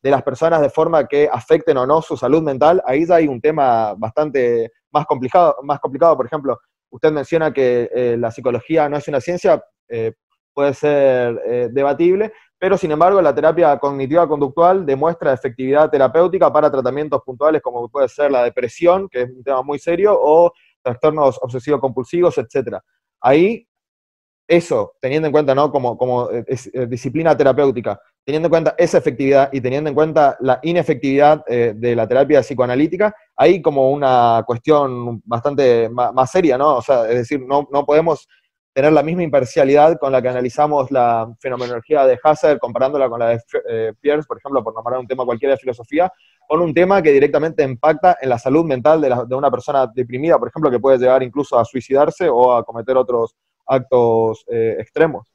de 0.00 0.10
las 0.10 0.22
personas 0.22 0.60
de 0.60 0.70
forma 0.70 1.06
que 1.06 1.28
afecten 1.30 1.76
o 1.76 1.86
no 1.86 2.00
su 2.00 2.16
salud 2.16 2.42
mental, 2.42 2.82
ahí 2.86 3.06
ya 3.06 3.16
hay 3.16 3.26
un 3.26 3.40
tema 3.40 3.94
bastante 3.94 4.70
más 4.90 5.04
complicado. 5.06 5.56
Más 5.62 5.80
complicado. 5.80 6.16
Por 6.16 6.26
ejemplo, 6.26 6.58
usted 6.90 7.10
menciona 7.10 7.52
que 7.52 7.90
eh, 7.94 8.16
la 8.16 8.30
psicología 8.30 8.88
no 8.88 8.96
es 8.96 9.08
una 9.08 9.20
ciencia, 9.20 9.62
puede 10.54 10.74
ser 10.74 11.70
debatible, 11.72 12.32
pero 12.58 12.76
sin 12.78 12.90
embargo 12.90 13.20
la 13.20 13.34
terapia 13.34 13.78
cognitiva 13.78 14.28
conductual 14.28 14.86
demuestra 14.86 15.32
efectividad 15.32 15.90
terapéutica 15.90 16.52
para 16.52 16.70
tratamientos 16.70 17.22
puntuales 17.22 17.62
como 17.62 17.88
puede 17.88 18.08
ser 18.08 18.30
la 18.30 18.44
depresión, 18.44 19.08
que 19.08 19.22
es 19.22 19.30
un 19.30 19.42
tema 19.42 19.62
muy 19.62 19.78
serio, 19.78 20.16
o 20.18 20.52
trastornos 20.82 21.38
obsesivos-compulsivos, 21.42 22.38
etc. 22.38 22.78
Ahí 23.20 23.66
eso, 24.48 24.94
teniendo 25.00 25.26
en 25.26 25.32
cuenta, 25.32 25.54
¿no? 25.54 25.70
Como, 25.70 25.96
como 25.96 26.30
eh, 26.30 26.44
eh, 26.48 26.86
disciplina 26.86 27.36
terapéutica, 27.36 27.98
teniendo 28.24 28.48
en 28.48 28.50
cuenta 28.50 28.74
esa 28.76 28.98
efectividad 28.98 29.48
y 29.52 29.60
teniendo 29.60 29.88
en 29.88 29.94
cuenta 29.94 30.36
la 30.40 30.58
inefectividad 30.62 31.44
eh, 31.46 31.72
de 31.74 31.96
la 31.96 32.06
terapia 32.06 32.40
psicoanalítica, 32.40 33.14
hay 33.36 33.62
como 33.62 33.90
una 33.90 34.42
cuestión 34.46 35.22
bastante 35.24 35.88
más, 35.88 36.30
seria, 36.30 36.58
¿no? 36.58 36.76
O 36.76 36.82
sea, 36.82 37.08
es 37.08 37.16
decir, 37.16 37.40
no, 37.40 37.68
no, 37.72 37.86
podemos 37.86 38.28
tener 38.72 38.92
la 38.92 39.02
misma 39.02 39.22
imparcialidad 39.22 39.98
con 39.98 40.12
la 40.12 40.22
que 40.22 40.28
analizamos 40.28 40.90
la 40.90 41.30
fenomenología 41.38 42.06
de 42.06 42.18
Husserl, 42.22 42.58
comparándola 42.58 43.08
con 43.08 43.20
la 43.20 43.28
de 43.28 43.94
Pierce, 44.00 44.26
por 44.26 44.38
ejemplo, 44.38 44.64
por 44.64 44.74
nombrar 44.74 44.98
un 44.98 45.06
tema 45.06 45.24
cualquiera 45.24 45.54
de 45.54 45.60
filosofía, 45.60 46.10
con 46.48 46.60
un 46.60 46.72
tema 46.72 47.02
que 47.02 47.12
directamente 47.12 47.62
impacta 47.62 48.16
en 48.20 48.28
la 48.28 48.38
salud 48.38 48.64
mental 48.64 49.00
de, 49.00 49.14
de 49.26 49.34
una 49.34 49.50
persona 49.50 49.86
deprimida, 49.86 50.38
por 50.38 50.48
ejemplo, 50.48 50.70
que 50.70 50.80
puede 50.80 50.98
llegar 50.98 51.22
incluso 51.22 51.58
a 51.58 51.64
suicidarse 51.64 52.28
o 52.28 52.54
a 52.54 52.64
cometer 52.64 52.96
otros 52.96 53.36
actos 53.66 54.44
eh, 54.48 54.76
extremos. 54.78 55.28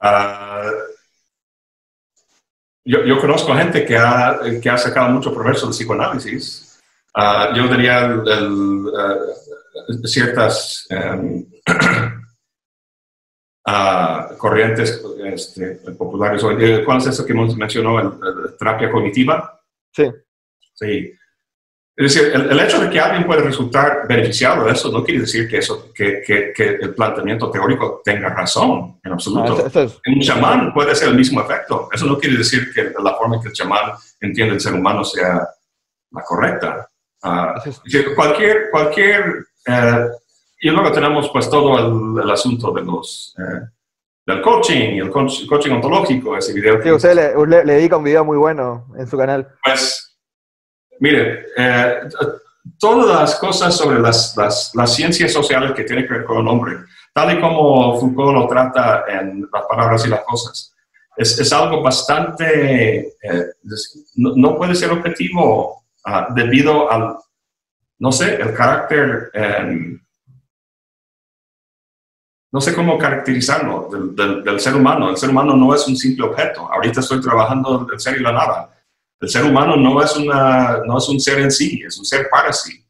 Ah, 0.00 0.70
yo, 2.84 3.04
yo, 3.04 3.18
conozco 3.20 3.54
gente 3.54 3.86
que 3.86 3.96
ha, 3.96 4.38
que 4.62 4.68
ha 4.68 4.76
sacado 4.76 5.08
mucho 5.08 5.32
provecho 5.32 5.62
del 5.62 5.70
psicoanálisis. 5.70 6.82
Ah, 7.14 7.52
yo 7.54 7.68
diría 7.68 8.06
eh, 8.06 8.48
ciertas 10.04 10.86
ah, 13.66 14.30
corrientes 14.38 15.02
este, 15.24 15.80
populares. 15.96 16.42
¿Cuál 16.84 16.98
es 16.98 17.06
eso 17.06 17.26
que 17.26 17.34
mencionó? 17.34 17.98
¿El, 17.98 18.12
terapia 18.58 18.90
cognitiva? 18.90 19.60
Sí. 19.92 20.04
Sí. 20.74 21.12
Es 21.96 22.12
decir, 22.12 22.32
el, 22.34 22.58
hecho 22.58 22.80
de 22.80 22.90
que 22.90 22.98
alguien 22.98 23.24
puede 23.24 23.42
resultar 23.42 24.08
beneficiado 24.08 24.64
de 24.64 24.72
eso 24.72 24.90
no 24.90 25.04
quiere 25.04 25.20
decir 25.20 25.48
que, 25.48 25.58
eso, 25.58 25.92
que, 25.94 26.22
que, 26.26 26.52
que 26.52 26.70
el 26.70 26.92
planteamiento 26.92 27.52
teórico 27.52 28.02
tenga 28.04 28.30
razón 28.30 28.98
en 29.04 29.12
absoluto. 29.12 29.64
Un 30.08 30.20
chamán 30.20 30.74
puede 30.74 30.92
ser 30.96 31.10
el 31.10 31.14
mismo 31.14 31.40
efecto. 31.40 31.88
Eso 31.92 32.06
no 32.06 32.18
quiere 32.18 32.36
decir 32.36 32.72
que 32.74 32.92
la 33.00 33.14
forma 33.14 33.36
en 33.36 33.42
que 33.42 33.48
el 33.48 33.54
chamán 33.54 33.92
entiende 34.20 34.54
el 34.54 34.60
ser 34.60 34.74
humano 34.74 35.04
sea 35.04 35.48
la 36.10 36.22
correcta. 36.22 36.88
Uh, 37.22 38.14
cualquier, 38.16 38.70
cualquier 38.70 39.46
eh, 39.66 40.06
y 40.60 40.70
luego 40.70 40.92
tenemos 40.92 41.28
pues 41.30 41.48
todo 41.50 41.78
el, 41.78 42.22
el 42.22 42.30
asunto 42.30 42.72
de 42.72 42.82
los, 42.82 43.34
eh, 43.38 43.66
del 44.26 44.40
coaching, 44.40 44.98
el 44.98 45.10
coaching 45.10 45.72
ontológico, 45.72 46.36
ese 46.36 46.52
video. 46.52 46.82
Sí, 46.82 46.90
usted 46.90 47.14
le, 47.14 47.64
le, 47.64 47.74
dedica 47.74 47.96
un 47.96 48.04
video 48.04 48.24
muy 48.24 48.38
bueno 48.38 48.86
en 48.96 49.06
su 49.06 49.18
canal. 49.18 49.48
Pues 49.62 50.14
Mire, 51.00 51.46
eh, 51.56 52.00
todas 52.78 53.20
las 53.20 53.34
cosas 53.36 53.76
sobre 53.76 54.00
las, 54.00 54.36
las, 54.36 54.72
las, 54.74 54.94
ciencias 54.94 55.32
sociales 55.32 55.72
que 55.72 55.84
tienen 55.84 56.06
que 56.06 56.14
ver 56.14 56.24
con 56.24 56.38
el 56.38 56.48
hombre, 56.48 56.76
tal 57.12 57.36
y 57.36 57.40
como 57.40 57.98
Foucault 57.98 58.34
lo 58.34 58.48
trata 58.48 59.04
en 59.08 59.48
las 59.52 59.64
palabras 59.66 60.06
y 60.06 60.08
las 60.08 60.20
cosas, 60.24 60.74
es, 61.16 61.38
es 61.38 61.52
algo 61.52 61.82
bastante, 61.82 63.16
eh, 63.22 63.46
no, 64.16 64.32
no, 64.36 64.56
puede 64.56 64.74
ser 64.74 64.90
objetivo 64.90 65.84
uh, 66.06 66.34
debido 66.34 66.90
al, 66.90 67.16
no 67.98 68.12
sé, 68.12 68.36
el 68.36 68.54
carácter, 68.54 69.30
eh, 69.32 69.98
no 72.52 72.60
sé 72.60 72.74
cómo 72.74 72.98
caracterizarlo, 72.98 73.88
del, 73.90 74.60
ser 74.60 74.74
humano. 74.74 75.10
El 75.10 75.16
ser 75.16 75.30
humano 75.30 75.56
no 75.56 75.74
es 75.74 75.86
un 75.88 75.96
simple 75.96 76.26
objeto. 76.26 76.70
Ahorita 76.72 77.00
estoy 77.00 77.20
trabajando 77.20 77.86
el 77.92 78.00
ser 78.00 78.16
y 78.18 78.22
la 78.22 78.32
nada 78.32 78.74
el 79.24 79.30
ser 79.30 79.44
humano 79.44 79.76
no 79.76 80.02
es, 80.02 80.16
una, 80.16 80.82
no 80.84 80.98
es 80.98 81.08
un 81.08 81.18
ser 81.18 81.40
en 81.40 81.50
sí, 81.50 81.82
es 81.84 81.98
un 81.98 82.04
ser 82.04 82.28
para 82.30 82.52
sí. 82.52 82.84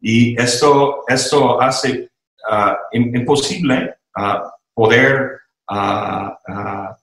Y 0.00 0.40
esto, 0.40 1.04
esto 1.06 1.60
hace 1.60 2.10
uh, 2.50 2.74
imposible 2.92 3.96
uh, 4.16 4.48
poder 4.72 5.40
uh, 5.70 6.94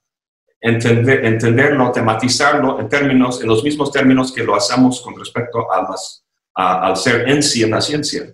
entender, 0.60 1.26
entenderlo, 1.26 1.92
tematizarlo 1.92 2.80
en, 2.80 2.90
términos, 2.90 3.42
en 3.42 3.48
los 3.48 3.64
mismos 3.64 3.92
términos 3.92 4.32
que 4.32 4.44
lo 4.44 4.56
hacemos 4.56 5.02
con 5.02 5.18
respecto 5.18 5.72
a 5.72 5.84
las, 5.84 6.21
al 6.56 6.96
ser 6.96 7.30
en 7.30 7.42
sí 7.42 7.64
en 7.64 7.72
la 7.72 7.82
ciencia. 7.82 8.34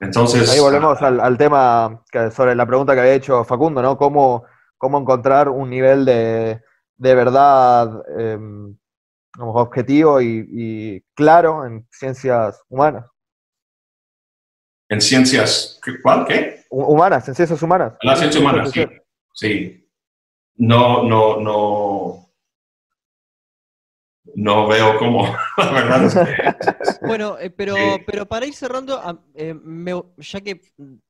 Entonces, 0.00 0.50
Ahí 0.50 0.58
volvemos 0.58 1.00
al, 1.00 1.20
al, 1.20 1.38
tema 1.38 2.02
que, 2.10 2.30
sobre 2.32 2.56
la 2.56 2.66
pregunta 2.66 2.94
que 2.94 3.00
había 3.00 3.14
hecho 3.14 3.44
Facundo, 3.44 3.80
¿no? 3.80 3.96
¿Cómo, 3.96 4.44
cómo 4.76 4.98
encontrar 4.98 5.48
un 5.48 5.70
nivel 5.70 6.04
de, 6.04 6.60
de 6.96 7.14
verdad 7.14 8.02
eh, 8.18 8.38
objetivo 9.38 10.20
y, 10.20 11.04
claro 11.14 11.66
en 11.66 11.86
ciencias 11.90 12.60
humanas. 12.68 13.06
¿En 14.88 15.00
ciencias 15.00 15.80
cuál? 16.02 16.26
¿Qué? 16.26 16.64
Humanas, 16.70 17.26
en 17.28 17.34
ciencias 17.34 17.62
humanas. 17.62 17.94
En 18.00 18.08
las 18.08 18.18
ciencias 18.18 18.42
humanas, 18.42 18.70
sí. 18.70 18.86
Sí. 19.34 19.90
No, 20.56 21.02
no, 21.02 21.40
no. 21.40 22.21
No 24.34 24.66
veo 24.66 24.98
cómo, 24.98 25.26
la 25.58 25.72
verdad 25.72 26.28
Bueno, 27.06 27.38
eh, 27.38 27.50
pero, 27.50 27.76
pero 28.06 28.26
para 28.26 28.46
ir 28.46 28.54
cerrando, 28.54 29.00
eh, 29.34 29.54
ya 30.18 30.40
que 30.40 30.60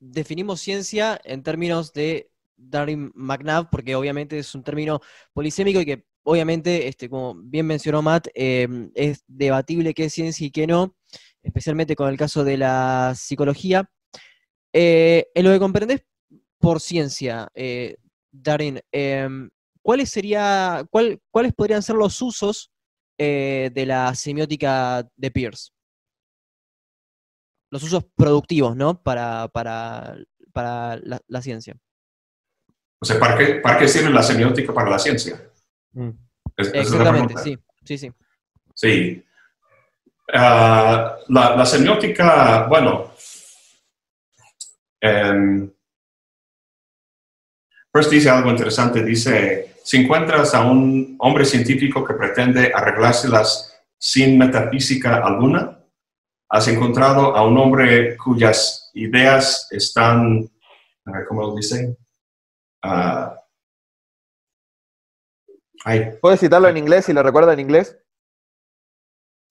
definimos 0.00 0.60
ciencia 0.60 1.20
en 1.24 1.42
términos 1.42 1.92
de 1.92 2.30
Darwin 2.56 3.12
McNabb, 3.14 3.70
porque 3.70 3.94
obviamente 3.94 4.38
es 4.38 4.54
un 4.54 4.62
término 4.62 5.00
polisémico 5.32 5.80
y 5.80 5.86
que 5.86 6.04
obviamente, 6.24 6.88
este, 6.88 7.08
como 7.08 7.34
bien 7.34 7.66
mencionó 7.66 8.02
Matt, 8.02 8.28
em, 8.34 8.90
es 8.94 9.22
debatible 9.26 9.94
qué 9.94 10.04
es 10.04 10.12
ciencia 10.12 10.46
y 10.46 10.50
qué 10.50 10.66
no, 10.66 10.94
especialmente 11.42 11.96
con 11.96 12.08
el 12.08 12.16
caso 12.16 12.44
de 12.44 12.56
la 12.56 13.14
psicología. 13.16 13.88
Eh, 14.72 15.26
en 15.34 15.44
lo 15.44 15.52
que 15.52 15.58
comprendes 15.58 16.02
por 16.58 16.80
ciencia, 16.80 17.48
Darin, 18.30 18.80
em, 18.90 19.50
¿cuáles, 19.82 20.10
sería, 20.10 20.84
cuál, 20.90 21.20
¿cuáles 21.30 21.52
podrían 21.52 21.82
ser 21.82 21.96
los 21.96 22.20
usos 22.22 22.71
eh, 23.24 23.70
de 23.72 23.86
la 23.86 24.14
semiótica 24.14 25.08
de 25.16 25.30
Peirce? 25.30 25.70
Los 27.70 27.82
usos 27.84 28.04
productivos, 28.16 28.76
¿no? 28.76 29.00
Para, 29.00 29.48
para, 29.48 30.16
para 30.52 30.96
la, 30.96 31.42
ciencia. 31.42 31.76
O 33.00 33.04
sea, 33.04 33.18
¿para 33.20 33.38
qué, 33.38 33.54
¿para 33.54 33.78
qué 33.78 33.86
sirve 33.86 34.10
la 34.10 34.22
semiótica 34.22 34.74
para 34.74 34.90
la 34.90 34.98
ciencia? 34.98 35.40
Mm. 35.92 36.10
Exactamente, 36.56 37.34
sí, 37.38 37.58
sí, 37.84 37.98
sí. 37.98 38.12
Sí. 38.74 39.24
Uh, 40.28 41.22
la, 41.28 41.56
la, 41.56 41.66
semiótica, 41.66 42.66
bueno, 42.68 43.12
um, 45.02 45.70
First 47.92 48.10
dice 48.10 48.30
algo 48.30 48.50
interesante, 48.50 49.04
dice, 49.04 49.71
si 49.84 49.98
encuentras 49.98 50.54
a 50.54 50.64
un 50.64 51.16
hombre 51.18 51.44
científico 51.44 52.04
que 52.04 52.14
pretende 52.14 52.72
arreglárselas 52.74 53.74
sin 53.98 54.38
metafísica 54.38 55.24
alguna, 55.24 55.78
has 56.48 56.68
encontrado 56.68 57.34
a 57.34 57.46
un 57.46 57.56
hombre 57.56 58.16
cuyas 58.16 58.90
ideas 58.94 59.68
están, 59.70 60.50
cómo 61.28 61.42
lo 61.42 61.54
dice, 61.54 61.96
uh, 62.84 63.42
¿Puedes 66.20 66.38
citarlo 66.38 66.68
en 66.68 66.76
inglés 66.76 67.06
si 67.06 67.12
lo 67.12 67.22
recuerda 67.22 67.52
en 67.52 67.60
inglés? 67.60 67.98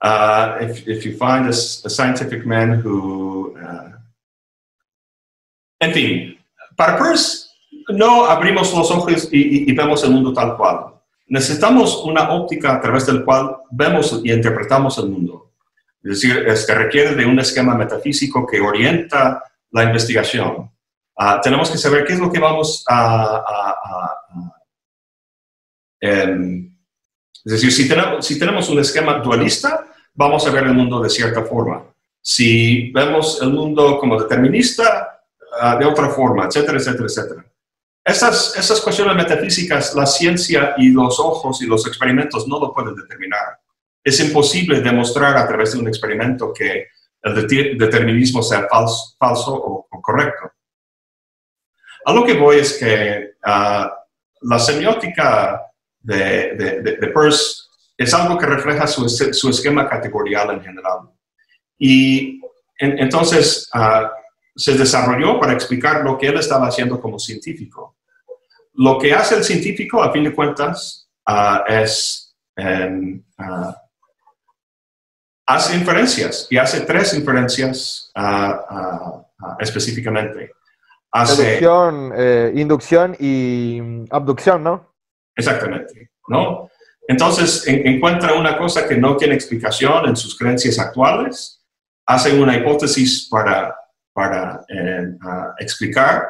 Uh, 0.01 0.63
if, 0.63 0.87
if 0.87 1.03
you 1.03 1.11
find 1.11 1.45
a, 1.45 1.49
a 1.49 1.89
scientific 1.89 2.45
man 2.45 2.81
who... 2.81 3.53
Uh... 3.57 3.91
En 5.81 5.93
fin, 5.93 6.39
para 6.77 6.97
Peirce 6.97 7.50
no 7.89 8.25
abrimos 8.25 8.73
los 8.73 8.91
ojos 8.91 9.29
y, 9.31 9.71
vemos 9.73 10.03
el 10.03 10.11
mundo 10.11 10.33
tal 10.33 10.55
cual. 10.57 10.95
Necesitamos 11.27 12.03
una 12.03 12.31
óptica 12.31 12.75
a 12.75 12.81
través 12.81 13.05
del 13.05 13.23
cual 13.23 13.57
vemos 13.69 14.21
y 14.23 14.31
interpretamos 14.31 14.97
el 14.97 15.09
mundo. 15.09 15.51
Es 16.03 16.21
decir, 16.21 16.45
este 16.47 16.75
requiere 16.75 17.15
de 17.15 17.25
un 17.25 17.39
esquema 17.39 17.75
metafísico 17.75 18.45
que 18.45 18.59
orienta 18.59 19.43
la 19.71 19.83
investigación. 19.83 20.69
Uh, 21.15 21.39
tenemos 21.41 21.69
que 21.69 21.77
saber 21.77 22.05
qué 22.05 22.13
es 22.13 22.19
lo 22.19 22.31
que 22.31 22.39
vamos 22.39 22.83
a, 22.87 23.35
a, 23.35 24.21
Em, 26.01 26.75
es 27.45 27.53
decir, 27.53 27.71
si 27.71 28.39
tenemos, 28.39 28.69
un 28.69 28.79
esquema 28.79 29.19
dualista, 29.19 29.85
vamos 30.15 30.45
a 30.45 30.51
ver 30.51 30.63
el 30.63 30.73
mundo 30.73 30.99
de 30.99 31.09
cierta 31.09 31.43
forma. 31.43 31.83
Si 32.19 32.91
vemos 32.91 33.39
el 33.41 33.51
mundo 33.51 33.97
como 33.99 34.19
determinista, 34.19 35.23
uh, 35.61 35.77
de 35.77 35.85
otra 35.85 36.09
forma, 36.09 36.45
etcétera, 36.45 36.77
etcétera, 36.77 37.05
etcétera. 37.05 37.45
Esas, 38.03 38.57
esas 38.57 38.81
cuestiones 38.81 39.15
metafísicas, 39.15 39.93
la 39.93 40.07
ciencia 40.07 40.73
y 40.77 40.89
los 40.89 41.19
ojos 41.19 41.61
y 41.61 41.67
los 41.67 41.85
experimentos 41.85 42.47
no 42.47 42.59
lo 42.59 42.73
pueden 42.73 42.95
determinar. 42.95 43.59
Es 44.03 44.19
imposible 44.19 44.81
demostrar 44.81 45.37
a 45.37 45.47
través 45.47 45.73
de 45.73 45.79
un 45.79 45.87
experimento 45.87 46.51
que 46.51 46.87
el 47.21 47.77
determinismo 47.77 48.41
sea 48.41 48.67
falso, 48.67 49.15
falso 49.19 49.53
o, 49.53 49.87
o, 49.91 50.01
correcto. 50.01 50.51
A 52.05 52.13
lo 52.13 52.25
que 52.25 52.33
voy 52.33 52.57
es 52.57 52.79
que 52.79 53.33
uh, 53.45 53.87
la 54.41 54.59
semiótica 54.59 55.61
de, 55.99 56.55
de, 56.55 56.81
de, 56.81 57.07
Peirce 57.09 57.65
es 57.95 58.11
algo 58.15 58.39
que 58.39 58.47
refleja 58.47 58.87
su, 58.87 59.07
su, 59.07 59.49
esquema 59.49 59.87
categorial 59.87 60.49
en 60.49 60.61
general. 60.61 61.11
Y 61.77 62.41
en, 62.79 62.97
entonces 62.97 63.69
uh, 63.75 64.07
se 64.55 64.77
desarrolló 64.77 65.39
para 65.39 65.53
explicar 65.53 66.03
lo 66.03 66.17
que 66.17 66.27
él 66.27 66.37
estaba 66.37 66.67
haciendo 66.67 66.99
como 66.99 67.19
científico. 67.19 67.97
Lo 68.73 68.97
que 68.97 69.13
hace 69.13 69.35
el 69.35 69.43
científico, 69.43 70.01
a 70.01 70.11
fin 70.11 70.23
de 70.23 70.33
cuentas, 70.33 71.09
uh, 71.27 71.59
es 71.67 72.35
um, 72.57 73.21
uh, 73.37 73.73
hace 75.45 75.75
inferencias 75.75 76.47
y 76.49 76.57
hace 76.57 76.81
tres 76.81 77.13
inferencias 77.13 78.11
específicamente. 79.59 80.51
Hace, 81.13 81.59
eh, 81.61 82.53
inducción 82.55 83.17
y 83.19 83.81
abducción, 84.11 84.63
¿no? 84.63 84.93
Exactamente, 85.35 86.11
¿no? 86.27 86.69
Entonces, 87.05 87.67
encuentra 87.67 88.33
una 88.33 88.57
cosa 88.57 88.87
que 88.87 88.95
no 88.95 89.17
tiene 89.17 89.35
explicación 89.35 90.07
en 90.07 90.15
sus 90.15 90.37
creencias 90.37 90.79
actuales, 90.79 91.61
hacen 92.05 92.41
una 92.41 92.55
hipótesis 92.55 93.27
para, 93.29 93.75
para 94.13 94.63
eh, 94.67 95.17
explicar 95.59 96.27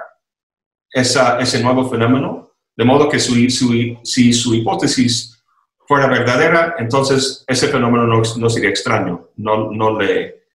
esa, 0.92 1.40
ese 1.40 1.62
nuevo 1.64 1.90
fenómeno, 1.90 2.52
de 2.76 2.86
modo 2.86 3.10
que 3.10 3.20
si 3.20 3.50
su 3.50 4.56
hipótesis 4.56 5.44
fuera 5.88 6.08
verdadera, 6.08 6.76
entonces 6.78 7.44
ese 7.48 7.68
fenómeno 7.68 8.08
no, 8.08 8.22
no 8.38 8.50
sería 8.50 8.70
extraño, 8.70 9.30
no, 9.36 9.72
no, 9.72 10.00
le, 10.00 10.46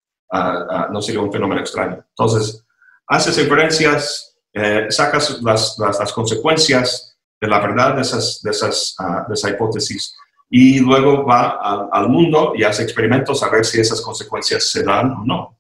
no 0.91 1.03
sería 1.03 1.21
un 1.21 1.33
fenómeno 1.33 1.61
extraño. 1.61 2.05
Entonces, 2.09 2.65
haces 3.07 3.39
inferencias, 3.39 4.39
eh, 4.53 4.87
sacas 4.89 5.43
las, 5.43 5.77
las, 5.79 6.13
consecuencias 6.13 7.19
de 7.41 7.49
la 7.49 7.61
verdad 7.61 7.97
de, 7.97 8.03
esas, 8.03 8.41
de, 8.43 8.51
esas, 8.51 8.97
de 9.29 9.35
esa 9.35 9.51
hipótesis 9.51 10.17
y 10.49 10.81
luego 10.81 11.25
va 11.25 11.89
al 11.93 12.09
mundo 12.09 12.53
y 12.57 12.63
hace 12.63 12.83
experimentos 12.83 13.43
a 13.43 13.51
ver 13.51 13.65
si 13.65 13.81
esas 13.81 14.01
consecuencias 14.01 14.71
se 14.71 14.83
dan 14.83 15.11
o 15.11 15.25
no. 15.25 15.56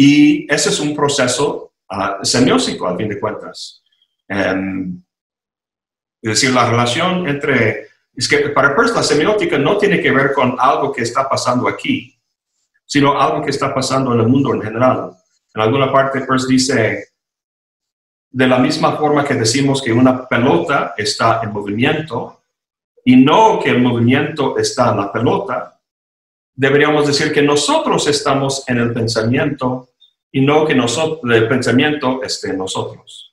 Y 0.00 0.46
ese 0.48 0.68
es 0.68 0.78
un 0.78 0.94
proceso 0.94 1.72
uh, 1.90 2.24
semiótico, 2.24 2.86
al 2.86 2.96
fin 2.96 3.08
de 3.08 3.18
cuentas. 3.18 3.82
Um, 4.28 5.02
es 6.22 6.30
decir, 6.30 6.52
la 6.52 6.70
relación 6.70 7.26
entre... 7.26 7.88
Es 8.14 8.28
que 8.28 8.50
para 8.50 8.76
Peirce 8.76 8.94
la 8.94 9.02
semiótica 9.02 9.58
no 9.58 9.76
tiene 9.76 10.00
que 10.00 10.12
ver 10.12 10.32
con 10.32 10.54
algo 10.56 10.92
que 10.92 11.02
está 11.02 11.28
pasando 11.28 11.66
aquí, 11.66 12.16
sino 12.86 13.20
algo 13.20 13.42
que 13.42 13.50
está 13.50 13.74
pasando 13.74 14.14
en 14.14 14.20
el 14.20 14.28
mundo 14.28 14.54
en 14.54 14.62
general. 14.62 15.16
En 15.52 15.62
alguna 15.62 15.92
parte 15.92 16.20
Peirce 16.20 16.46
dice, 16.46 17.08
de 18.30 18.46
la 18.46 18.60
misma 18.60 18.96
forma 18.96 19.24
que 19.24 19.34
decimos 19.34 19.82
que 19.82 19.92
una 19.92 20.28
pelota 20.28 20.94
está 20.96 21.40
en 21.42 21.52
movimiento 21.52 22.42
y 23.04 23.16
no 23.16 23.58
que 23.58 23.70
el 23.70 23.82
movimiento 23.82 24.58
está 24.58 24.92
en 24.92 24.98
la 24.98 25.12
pelota, 25.12 25.77
deberíamos 26.58 27.06
decir 27.06 27.32
que 27.32 27.40
nosotros 27.40 28.08
estamos 28.08 28.64
en 28.66 28.78
el 28.78 28.92
pensamiento 28.92 29.90
y 30.32 30.40
no 30.40 30.66
que 30.66 30.74
nosotros, 30.74 31.20
el 31.32 31.46
pensamiento 31.46 32.20
esté 32.22 32.50
en 32.50 32.58
nosotros. 32.58 33.32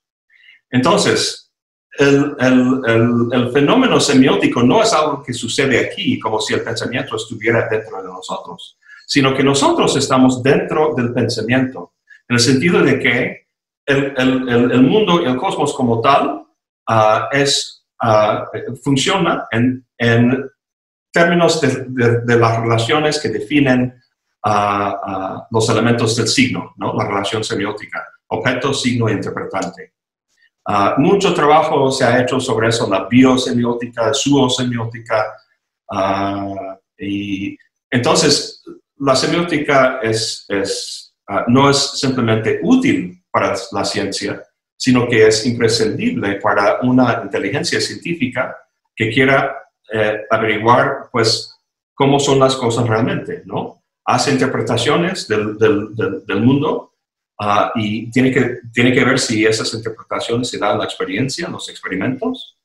Entonces, 0.69 1.51
el, 1.97 2.35
el, 2.39 3.27
el, 3.31 3.51
fenómeno 3.51 3.99
semiótico 3.99 4.61
no 4.61 4.83
es 4.83 4.93
algo 4.93 5.23
que 5.23 5.33
sucede 5.33 5.79
aquí, 5.79 6.19
como 6.19 6.39
si 6.39 6.53
el 6.53 6.61
pensamiento 6.61 7.15
estuviera 7.15 7.67
dentro 7.67 7.97
de 7.97 8.09
nosotros, 8.09 8.77
sino 9.07 9.33
que 9.33 9.43
nosotros 9.43 9.95
estamos 9.95 10.43
dentro 10.43 10.93
del 10.95 11.11
pensamiento, 11.11 11.93
en 12.29 12.35
el 12.35 12.39
sentido 12.39 12.83
de 12.83 12.99
que 12.99 13.47
el, 13.87 14.81
mundo 14.83 15.21
y 15.21 15.25
el 15.25 15.37
cosmos 15.37 15.73
como 15.73 15.99
tal 15.99 16.45
uh, 16.89 17.25
es, 17.31 17.85
uh, 18.03 18.75
funciona 18.83 19.47
en, 19.51 19.83
en 19.97 20.47
términos 21.15 21.61
de, 21.61 21.69
de, 22.25 22.37
las 22.37 22.59
relaciones 22.59 23.21
que 23.21 23.29
definen 23.29 24.03
uh, 24.45 25.39
los 25.49 25.69
elementos 25.69 26.13
del 26.17 26.27
signo, 26.27 26.73
¿no? 26.75 26.93
la 26.93 27.07
relación 27.07 27.41
semiótica, 27.41 28.05
objeto, 28.27 28.73
signo 28.73 29.07
e 29.07 29.13
interpretante. 29.13 29.93
Uh, 30.67 30.99
mucho 30.99 31.33
trabajo 31.33 31.89
se 31.89 32.03
ha 32.03 32.21
hecho 32.21 32.41
sobre 32.41 32.67
eso, 32.67 32.89
la 32.89 33.05
biosemiótica, 33.05 34.13
suosemiótica. 34.13 35.33
Uh, 35.87 36.75
y 36.97 37.57
entonces, 37.89 38.61
la 38.97 39.15
semiótica 39.15 39.99
es, 40.03 40.45
es, 40.49 41.15
uh, 41.29 41.49
no 41.49 41.69
es 41.69 41.77
simplemente 41.77 42.59
útil 42.61 43.23
para 43.31 43.55
la 43.71 43.85
ciencia, 43.85 44.43
sino 44.75 45.07
que 45.07 45.27
es 45.27 45.45
imprescindible 45.45 46.41
para 46.41 46.81
una 46.81 47.21
inteligencia 47.23 47.79
científica 47.79 48.57
que 48.93 49.09
quiera 49.11 49.64
eh, 49.91 50.21
averiguar, 50.29 51.09
pues, 51.11 51.57
cómo 51.93 52.19
son 52.19 52.39
las 52.39 52.55
cosas 52.55 52.87
realmente, 52.87 53.43
¿no? 53.45 53.83
Hace 54.05 54.31
interpretaciones 54.31 55.27
del, 55.27 55.57
del, 55.57 55.95
del, 55.95 56.25
del 56.25 56.41
mundo 56.41 56.95
Uh, 57.37 57.67
y 57.75 58.09
tiene 58.11 58.31
que, 58.31 58.59
tiene 58.73 58.93
que 58.93 59.03
ver 59.03 59.19
si 59.19 59.45
esas 59.45 59.73
interpretaciones 59.73 60.49
se 60.49 60.57
dan 60.57 60.73
en 60.73 60.79
la 60.79 60.85
experiencia, 60.85 61.47
en 61.47 61.51
los 61.51 61.67
experimentos. 61.69 62.57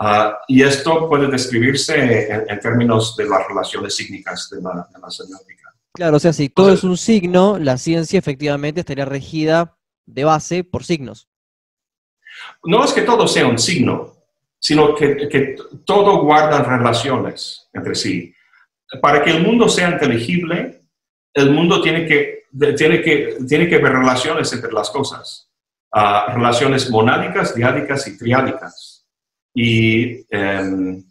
Uh, 0.00 0.34
y 0.48 0.62
esto 0.62 1.08
puede 1.08 1.28
describirse 1.28 2.32
en, 2.48 2.60
términos 2.60 3.16
de 3.16 3.26
las 3.26 3.46
relaciones 3.46 3.94
sígnicas 3.94 4.50
de 4.50 4.60
la, 4.60 4.88
de 4.92 5.00
la 5.00 5.10
semiótica. 5.10 5.72
Claro, 5.94 6.16
o 6.16 6.20
sea, 6.20 6.32
si 6.32 6.48
todo 6.48 6.72
es 6.72 6.82
un 6.82 6.96
signo, 6.96 7.58
la 7.58 7.78
ciencia 7.78 8.18
efectivamente 8.18 8.80
estaría 8.80 9.04
regida 9.04 9.78
de 10.06 10.24
base 10.24 10.64
por 10.64 10.84
signos. 10.84 11.28
No 12.64 12.84
es 12.84 12.92
que 12.92 13.02
todo 13.02 13.28
sea 13.28 13.46
un 13.46 13.58
signo, 13.58 14.15
sino 14.58 14.94
que, 14.94 15.28
que 15.28 15.56
todo 15.84 16.22
guarda 16.22 16.62
relaciones 16.62 17.68
entre 17.72 17.94
sí. 17.94 18.34
Para 19.00 19.22
que 19.22 19.30
el 19.30 19.42
mundo 19.42 19.68
sea 19.68 19.90
inteligible, 19.90 20.82
el 21.34 21.50
mundo 21.50 21.82
tiene 21.82 22.06
que 22.06 22.36
tiene 22.76 23.02
que, 23.02 23.38
tiene 23.46 23.68
que 23.68 23.78
ver 23.78 23.92
relaciones 23.92 24.52
entre 24.52 24.72
las 24.72 24.90
cosas, 24.90 25.50
uh, 25.92 26.32
relaciones 26.32 26.90
monádicas, 26.90 27.54
diádicas 27.54 28.06
y 28.08 28.16
triádicas. 28.16 29.06
Y 29.54 30.20
um, 30.34 31.02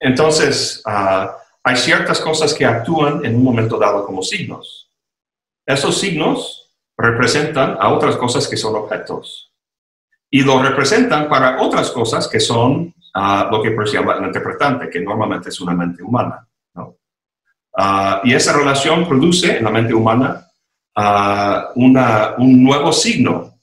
entonces 0.00 0.82
uh, 0.86 1.28
hay 1.62 1.76
ciertas 1.76 2.20
cosas 2.20 2.54
que 2.54 2.64
actúan 2.64 3.24
en 3.24 3.36
un 3.36 3.44
momento 3.44 3.78
dado 3.78 4.04
como 4.04 4.22
signos. 4.22 4.90
Esos 5.66 5.98
signos 5.98 6.72
representan 6.96 7.76
a 7.80 7.92
otras 7.92 8.16
cosas 8.16 8.46
que 8.46 8.56
son 8.56 8.76
objetos. 8.76 9.53
Y 10.34 10.42
lo 10.42 10.60
representan 10.60 11.28
para 11.28 11.62
otras 11.62 11.92
cosas 11.92 12.26
que 12.26 12.40
son 12.40 12.92
uh, 13.14 13.52
lo 13.52 13.62
que 13.62 13.72
llama 13.92 14.14
el 14.14 14.24
interpretante, 14.24 14.90
que 14.90 14.98
normalmente 14.98 15.48
es 15.48 15.60
una 15.60 15.74
mente 15.74 16.02
humana. 16.02 16.44
Uh, 16.74 18.18
y 18.24 18.34
esa 18.34 18.52
relación 18.52 19.06
produce 19.06 19.58
en 19.58 19.62
la 19.62 19.70
mente 19.70 19.94
humana 19.94 20.44
uh, 20.96 21.70
una, 21.76 22.34
un 22.38 22.64
nuevo 22.64 22.92
signo 22.92 23.60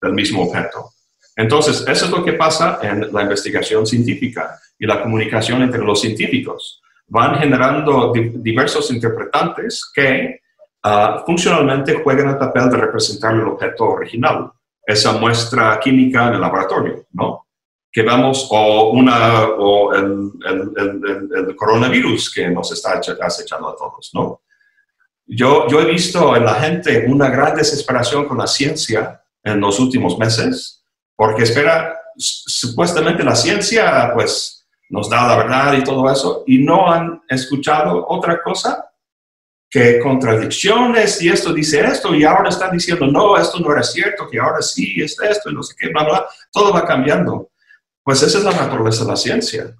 del 0.00 0.12
mismo 0.12 0.44
objeto. 0.44 0.90
Entonces, 1.34 1.84
eso 1.88 2.04
es 2.04 2.10
lo 2.12 2.24
que 2.24 2.34
pasa 2.34 2.78
en 2.80 3.12
la 3.12 3.22
investigación 3.22 3.84
científica 3.84 4.56
y 4.78 4.86
la 4.86 5.02
comunicación 5.02 5.62
entre 5.62 5.82
los 5.82 6.00
científicos. 6.00 6.80
Van 7.08 7.40
generando 7.40 8.12
di 8.12 8.34
diversos 8.36 8.92
interpretantes 8.92 9.90
que 9.92 10.42
funcionalmente 11.26 11.94
juegan 12.04 12.28
el 12.28 12.38
papel 12.38 12.70
de 12.70 12.76
representar 12.76 13.34
el 13.34 13.48
objeto 13.48 13.84
original, 13.84 14.52
esa 14.88 15.12
muestra 15.12 15.78
química 15.78 16.28
en 16.28 16.34
el 16.34 16.40
laboratorio, 16.40 17.06
¿no? 17.12 17.46
que 17.92 18.02
vemos 18.02 18.48
o, 18.50 18.90
una, 18.90 19.44
o 19.48 19.94
el, 19.94 20.30
el, 20.46 21.30
el, 21.34 21.56
coronavirus 21.56 22.32
que 22.32 22.48
nos 22.48 22.70
está 22.72 23.00
acechando 23.22 23.70
a 23.70 23.76
todos, 23.76 24.10
¿no? 24.12 24.42
Yo, 25.26 25.66
yo 25.68 25.80
he 25.80 25.86
visto 25.86 26.36
en 26.36 26.44
la 26.44 26.54
gente 26.54 27.06
una 27.08 27.28
gran 27.28 27.54
desesperación 27.54 28.26
con 28.26 28.38
la 28.38 28.46
ciencia 28.46 29.22
en 29.42 29.60
los 29.60 29.78
últimos 29.78 30.18
meses, 30.18 30.84
porque 31.16 31.42
espera, 31.42 31.98
supuestamente 32.16 33.24
la 33.24 33.34
ciencia, 33.34 34.12
pues, 34.14 34.66
nos 34.90 35.10
da 35.10 35.26
la 35.26 35.36
verdad 35.36 35.72
y 35.74 35.84
todo 35.84 36.10
eso, 36.10 36.44
y 36.46 36.58
no 36.58 36.90
han 36.90 37.22
escuchado 37.28 38.06
otra 38.08 38.42
cosa 38.42 38.87
que 39.70 39.98
contradicciones 40.00 41.20
y 41.20 41.28
esto 41.28 41.52
dice 41.52 41.80
esto 41.80 42.14
y 42.14 42.24
ahora 42.24 42.48
están 42.48 42.72
diciendo 42.72 43.06
no, 43.06 43.36
esto 43.36 43.58
no 43.58 43.70
era 43.70 43.82
cierto, 43.82 44.28
que 44.28 44.38
ahora 44.38 44.62
sí 44.62 45.00
es 45.02 45.16
esto 45.20 45.50
y 45.50 45.54
no 45.54 45.62
sé 45.62 45.74
qué, 45.78 45.88
bla, 45.88 46.04
bla, 46.04 46.26
todo 46.50 46.72
va 46.72 46.86
cambiando. 46.86 47.50
Pues 48.02 48.22
esa 48.22 48.38
es 48.38 48.44
la 48.44 48.52
naturaleza 48.52 49.04
de 49.04 49.10
la 49.10 49.16
ciencia. 49.16 49.76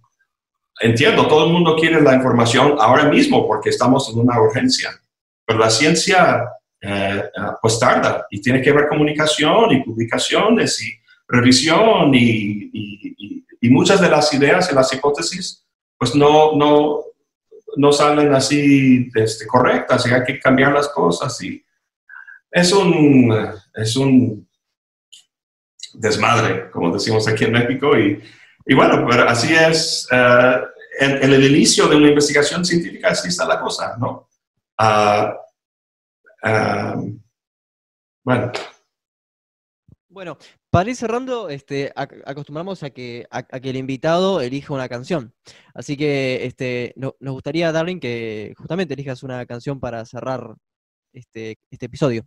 Entiendo, 0.80 1.26
todo 1.26 1.46
el 1.46 1.52
mundo 1.52 1.74
quiere 1.76 2.00
la 2.02 2.14
información 2.14 2.76
ahora 2.78 3.04
mismo 3.04 3.46
porque 3.46 3.70
estamos 3.70 4.08
en 4.10 4.18
una 4.20 4.40
urgencia, 4.40 4.90
pero 5.44 5.58
la 5.58 5.70
ciencia 5.70 6.44
eh, 6.80 7.24
eh, 7.24 7.40
pues 7.60 7.80
tarda 7.80 8.26
y 8.30 8.40
tiene 8.40 8.62
que 8.62 8.70
ver 8.70 8.88
comunicación 8.88 9.72
y 9.72 9.82
publicaciones 9.82 10.80
y 10.82 10.92
revisión 11.26 12.14
y, 12.14 12.70
y, 13.60 13.70
muchas 13.70 14.00
de 14.00 14.08
las 14.08 14.32
ideas 14.32 14.70
y 14.70 14.74
las 14.74 14.92
hipótesis 14.94 15.62
pues 15.98 16.14
no, 16.14 16.54
no, 16.56 17.02
no 17.78 17.92
salen 17.92 18.34
así 18.34 19.08
este, 19.14 19.46
correctas 19.46 20.04
y 20.06 20.12
hay 20.12 20.24
que 20.24 20.40
cambiar 20.40 20.72
las 20.72 20.88
cosas 20.88 21.40
y 21.42 21.64
es 22.50 22.72
un, 22.72 23.32
es 23.74 23.96
un 23.96 24.48
desmadre, 25.94 26.70
como 26.70 26.92
decimos 26.92 27.28
aquí 27.28 27.44
en 27.44 27.52
México. 27.52 27.96
Y, 27.96 28.20
y 28.66 28.74
bueno, 28.74 29.06
pero 29.08 29.28
así 29.28 29.54
es, 29.54 30.08
uh, 30.10 30.64
en, 30.98 31.32
el 31.32 31.44
inicio 31.44 31.86
de 31.86 31.96
una 31.96 32.08
investigación 32.08 32.64
científica 32.64 33.10
así 33.10 33.28
está 33.28 33.46
la 33.46 33.60
cosa, 33.60 33.96
¿no? 33.96 34.28
Uh, 34.80 35.28
uh, 36.48 37.20
bueno. 38.24 38.52
Bueno, 40.18 40.36
para 40.70 40.90
ir 40.90 40.96
cerrando, 40.96 41.48
este, 41.48 41.92
acostumbramos 41.94 42.82
a 42.82 42.90
que, 42.90 43.24
a, 43.30 43.38
a, 43.38 43.60
que 43.60 43.70
el 43.70 43.76
invitado 43.76 44.40
elija 44.40 44.74
una 44.74 44.88
canción. 44.88 45.32
Así 45.74 45.96
que 45.96 46.44
este, 46.44 46.92
no, 46.96 47.14
nos 47.20 47.34
gustaría, 47.34 47.70
Darling, 47.70 48.00
que 48.00 48.52
justamente 48.58 48.94
elijas 48.94 49.22
una 49.22 49.46
canción 49.46 49.78
para 49.78 50.04
cerrar 50.04 50.56
este, 51.12 51.56
este 51.70 51.86
episodio 51.86 52.26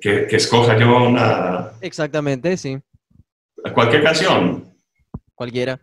que, 0.00 0.26
que, 0.26 0.34
escoja 0.34 0.76
yo 0.76 1.06
una... 1.06 1.70
Exactamente, 1.82 2.56
sí. 2.56 2.76
Cualquier 3.74 4.02
canción. 4.02 4.76
Cualquiera. 5.36 5.80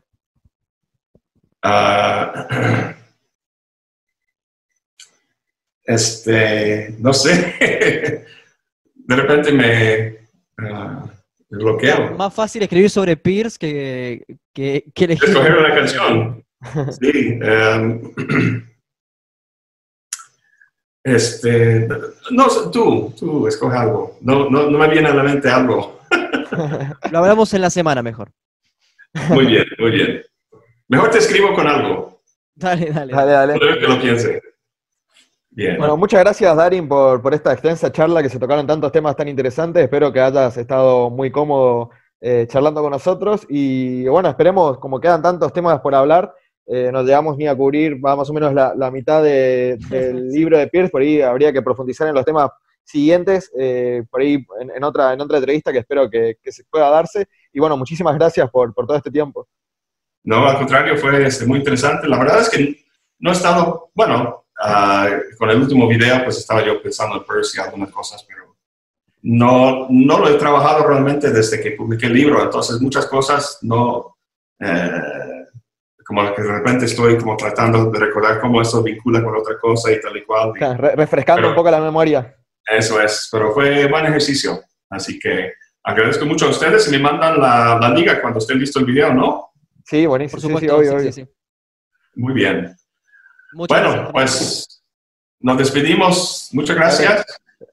Uh, 1.64 2.94
este, 5.86 6.98
no 7.00 7.14
sé. 7.14 8.26
De 9.06 9.16
repente 9.16 9.52
me, 9.52 10.28
uh, 10.64 11.08
bloqueo. 11.50 12.16
Más 12.18 12.34
fácil 12.34 12.64
escribir 12.64 12.90
sobre 12.90 13.18
Pierce 13.18 13.58
que, 13.58 14.26
que, 14.54 14.86
que 14.94 15.06
elegir. 15.06 15.30
Escoger 15.30 15.58
una 15.58 15.76
canción. 15.76 16.46
Sí. 17.02 17.40
Um, 17.42 18.64
Este, 21.04 21.86
no, 22.32 22.48
tú, 22.72 23.14
tú, 23.20 23.48
escoge 23.48 23.78
algo. 23.78 24.18
No, 24.22 24.50
no, 24.50 24.70
no 24.70 24.78
me 24.78 24.88
viene 24.88 25.10
a 25.10 25.14
la 25.14 25.24
mente 25.24 25.50
algo. 25.50 26.00
Lo 27.12 27.18
hablamos 27.20 27.54
en 27.54 27.62
la 27.62 27.70
semana 27.70 28.02
mejor. 28.02 28.32
Muy 29.30 29.46
bien, 29.48 29.66
muy 29.80 29.92
bien. 29.92 30.24
Mejor 30.88 31.10
te 31.12 31.18
escribo 31.18 31.54
con 31.54 31.68
algo. 31.68 32.22
Dale, 32.56 32.92
dale. 32.92 33.14
Dale, 33.14 33.32
dale. 33.32 33.60
Que 33.80 33.88
lo 33.88 34.02
piense. 34.02 34.42
Bien. 35.56 35.78
Bueno, 35.78 35.96
muchas 35.98 36.20
gracias, 36.22 36.56
Darin, 36.56 36.88
por, 36.88 37.22
por 37.22 37.34
esta 37.34 37.54
extensa 37.54 37.92
charla 37.92 38.24
que 38.24 38.30
se 38.30 38.40
tocaron 38.40 38.66
tantos 38.66 38.92
temas 38.92 39.16
tan 39.16 39.28
interesantes. 39.28 39.84
Espero 39.84 40.12
que 40.12 40.20
hayas 40.20 40.58
estado 40.58 41.12
muy 41.12 41.32
cómodo 41.32 41.92
eh, 42.22 42.48
charlando 42.50 42.82
con 42.82 42.90
nosotros. 42.92 43.46
Y 43.50 44.08
bueno, 44.08 44.30
esperemos, 44.30 44.80
como 44.80 45.00
quedan 45.00 45.22
tantos 45.22 45.54
temas 45.54 45.80
por 45.82 45.94
hablar, 45.94 46.34
eh, 46.66 46.90
nos 46.92 47.06
llegamos 47.06 47.38
ni 47.38 47.46
a 47.48 47.56
cubrir 47.56 48.00
más 48.00 48.28
o 48.30 48.34
menos 48.34 48.52
la, 48.54 48.74
la 48.76 48.90
mitad 48.90 49.22
de- 49.22 49.78
del 49.90 50.28
libro 50.32 50.58
de 50.58 50.68
Pierce. 50.68 50.90
Por 50.92 51.02
ahí 51.04 51.22
habría 51.22 51.54
que 51.54 51.62
profundizar 51.62 52.08
en 52.08 52.16
los 52.16 52.26
temas 52.26 52.50
siguientes, 52.84 53.52
eh, 53.58 54.04
por 54.10 54.22
ahí 54.22 54.44
en, 54.60 54.72
en 54.76 54.84
otra, 54.84 55.14
en 55.14 55.22
otra 55.22 55.38
entrevista 55.38 55.72
que 55.72 55.80
espero 55.80 56.10
que, 56.10 56.38
que 56.42 56.52
se 56.52 56.64
pueda 56.64 56.90
darse. 56.90 57.28
Y 57.54 57.60
bueno, 57.60 57.78
muchísimas 57.78 58.16
gracias 58.16 58.50
por, 58.50 58.74
por 58.74 58.88
todo 58.88 58.98
este 58.98 59.12
tiempo. 59.12 59.48
No, 60.24 60.48
al 60.48 60.58
contrario, 60.58 60.98
fue 60.98 61.28
este, 61.28 61.46
muy 61.46 61.60
interesante. 61.60 62.08
La 62.08 62.18
verdad 62.18 62.40
es 62.42 62.50
que 62.50 62.76
no 63.20 63.30
he 63.30 63.34
estado, 63.34 63.92
bueno, 63.94 64.43
ah, 64.64 65.10
con 65.38 65.50
el 65.50 65.62
último 65.62 65.88
video 65.88 66.24
pues 66.24 66.38
estaba 66.38 66.64
yo 66.66 66.82
pensando 66.82 67.18
en 67.18 67.24
Percy 67.26 67.58
y 67.58 67.62
algunas 67.62 67.92
cosas, 67.92 68.24
pero 68.28 68.56
no, 69.24 69.88
no 69.90 70.20
lo 70.20 70.30
he 70.30 70.36
trabajado 70.36 70.88
realmente 70.88 71.32
desde 71.32 71.62
que 71.62 71.72
publiqué 71.72 72.08
el 72.08 72.14
libro, 72.14 72.42
entonces 72.44 72.80
muchas 72.82 73.06
cosas 73.08 73.60
no, 73.62 74.18
eh, 74.60 75.46
como 76.06 76.34
que 76.36 76.42
de 76.42 76.52
repente 76.52 76.86
estoy 76.86 77.18
como 77.18 77.38
tratando 77.38 77.90
de 77.90 78.00
recordar 78.00 78.40
cómo 78.42 78.62
eso 78.62 78.84
vincula 78.84 79.24
con 79.24 79.36
otra 79.38 79.58
cosa 79.60 79.92
y 79.92 80.00
tal 80.02 80.18
y 80.18 80.24
cual. 80.26 80.54
Re- 80.56 80.96
refrescando 80.96 81.42
Pero- 81.42 81.50
un 81.50 81.56
poco 81.56 81.72
la 81.72 81.80
memoria. 81.80 82.36
Eso 82.66 83.02
es, 83.02 83.28
pero 83.32 83.54
fue 83.54 83.88
buen 83.90 84.06
ejercicio, 84.06 84.62
así 84.90 85.20
que 85.20 85.54
agradezco 85.84 86.26
mucho 86.26 86.46
a 86.46 86.50
ustedes 86.50 86.88
y 86.88 86.92
me 86.92 87.00
mandan 87.00 87.40
la, 87.40 87.78
la 87.80 87.90
liga 87.90 88.22
cuando 88.22 88.40
esté 88.40 88.56
listo 88.56 88.80
el 88.80 88.86
video, 88.86 89.14
¿no? 89.14 89.52
Sí, 89.86 90.06
buenísimo. 90.06 90.40
Por 90.40 90.42
Sí, 90.42 90.48
sí, 90.48 90.54
supuesto, 90.54 90.78
obvio, 90.78 90.90
sí, 90.92 90.96
obvio. 90.98 91.12
sí, 91.12 91.22
sí. 91.24 91.30
Muy 92.16 92.34
bien. 92.34 92.74
Muchas 93.54 93.80
Bueno, 93.80 93.94
gracias. 93.94 94.12
pues 94.12 94.84
nos 95.40 95.58
despedimos. 95.58 96.50
Muchas 96.54 96.76
gracias. 96.76 97.26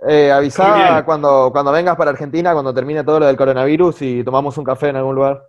Eh, 0.09 0.33
bien. 0.41 1.03
cuando, 1.05 1.51
cuando 1.53 1.73
vengas 1.73 1.97
para 1.97 2.11
Argentina, 2.11 2.53
cuando 2.53 2.73
termine 2.73 3.05
todo 3.05 3.21
lo 3.21 3.27
del 3.27 3.37
coronavirus 3.37 4.03
y 4.03 4.25
tomamos 4.25 4.57
un 4.57 4.65
café 4.65 4.89
en 4.89 4.97
algún 4.97 5.15
lugar. 5.15 5.43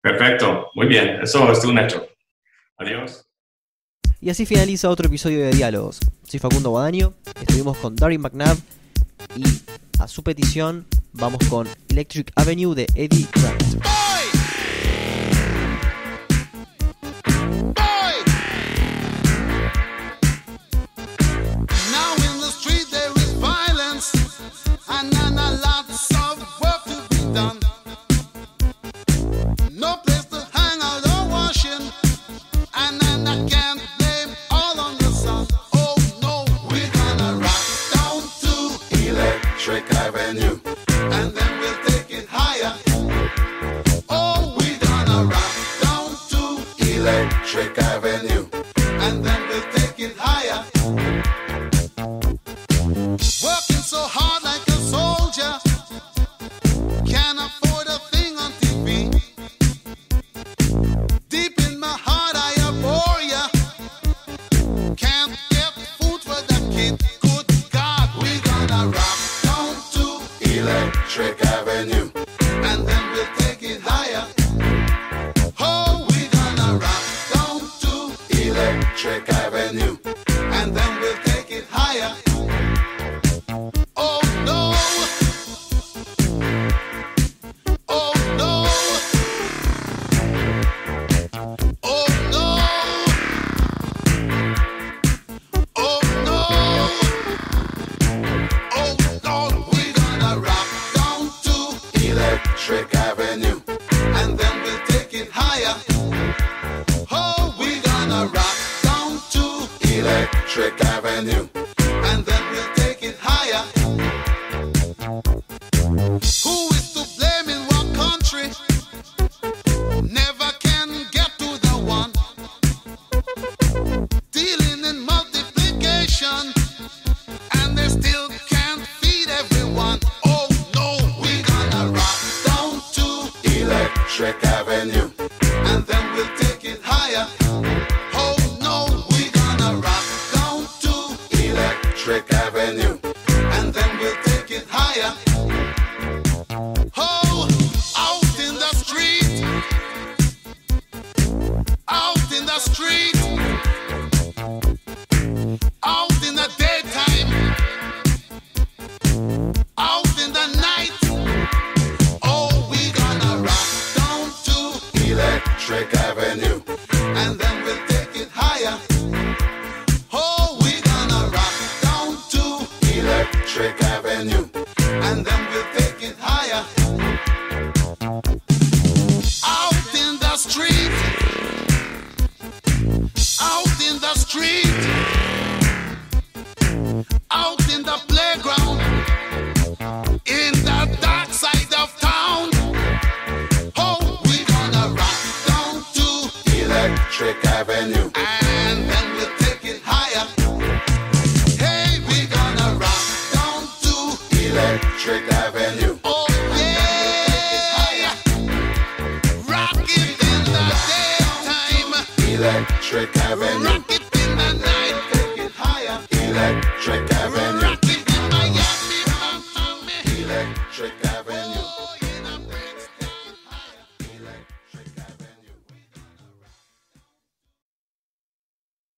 Perfecto, 0.00 0.70
muy 0.74 0.86
bien, 0.86 1.20
eso 1.22 1.50
es 1.50 1.64
un 1.64 1.78
hecho. 1.78 2.06
Adiós. 2.76 3.26
Y 4.20 4.30
así 4.30 4.46
finaliza 4.46 4.88
otro 4.88 5.06
episodio 5.08 5.40
de 5.40 5.50
Diálogos. 5.50 6.00
Soy 6.22 6.40
Facundo 6.40 6.70
Guadaño, 6.70 7.12
estuvimos 7.40 7.76
con 7.78 7.94
Darin 7.96 8.20
McNabb 8.20 8.56
y 9.36 9.44
a 10.00 10.08
su 10.08 10.22
petición 10.22 10.86
vamos 11.12 11.40
con 11.50 11.68
Electric 11.88 12.32
Avenue 12.36 12.74
de 12.74 12.86
Eddie 12.94 13.26
Grant. 13.32 13.67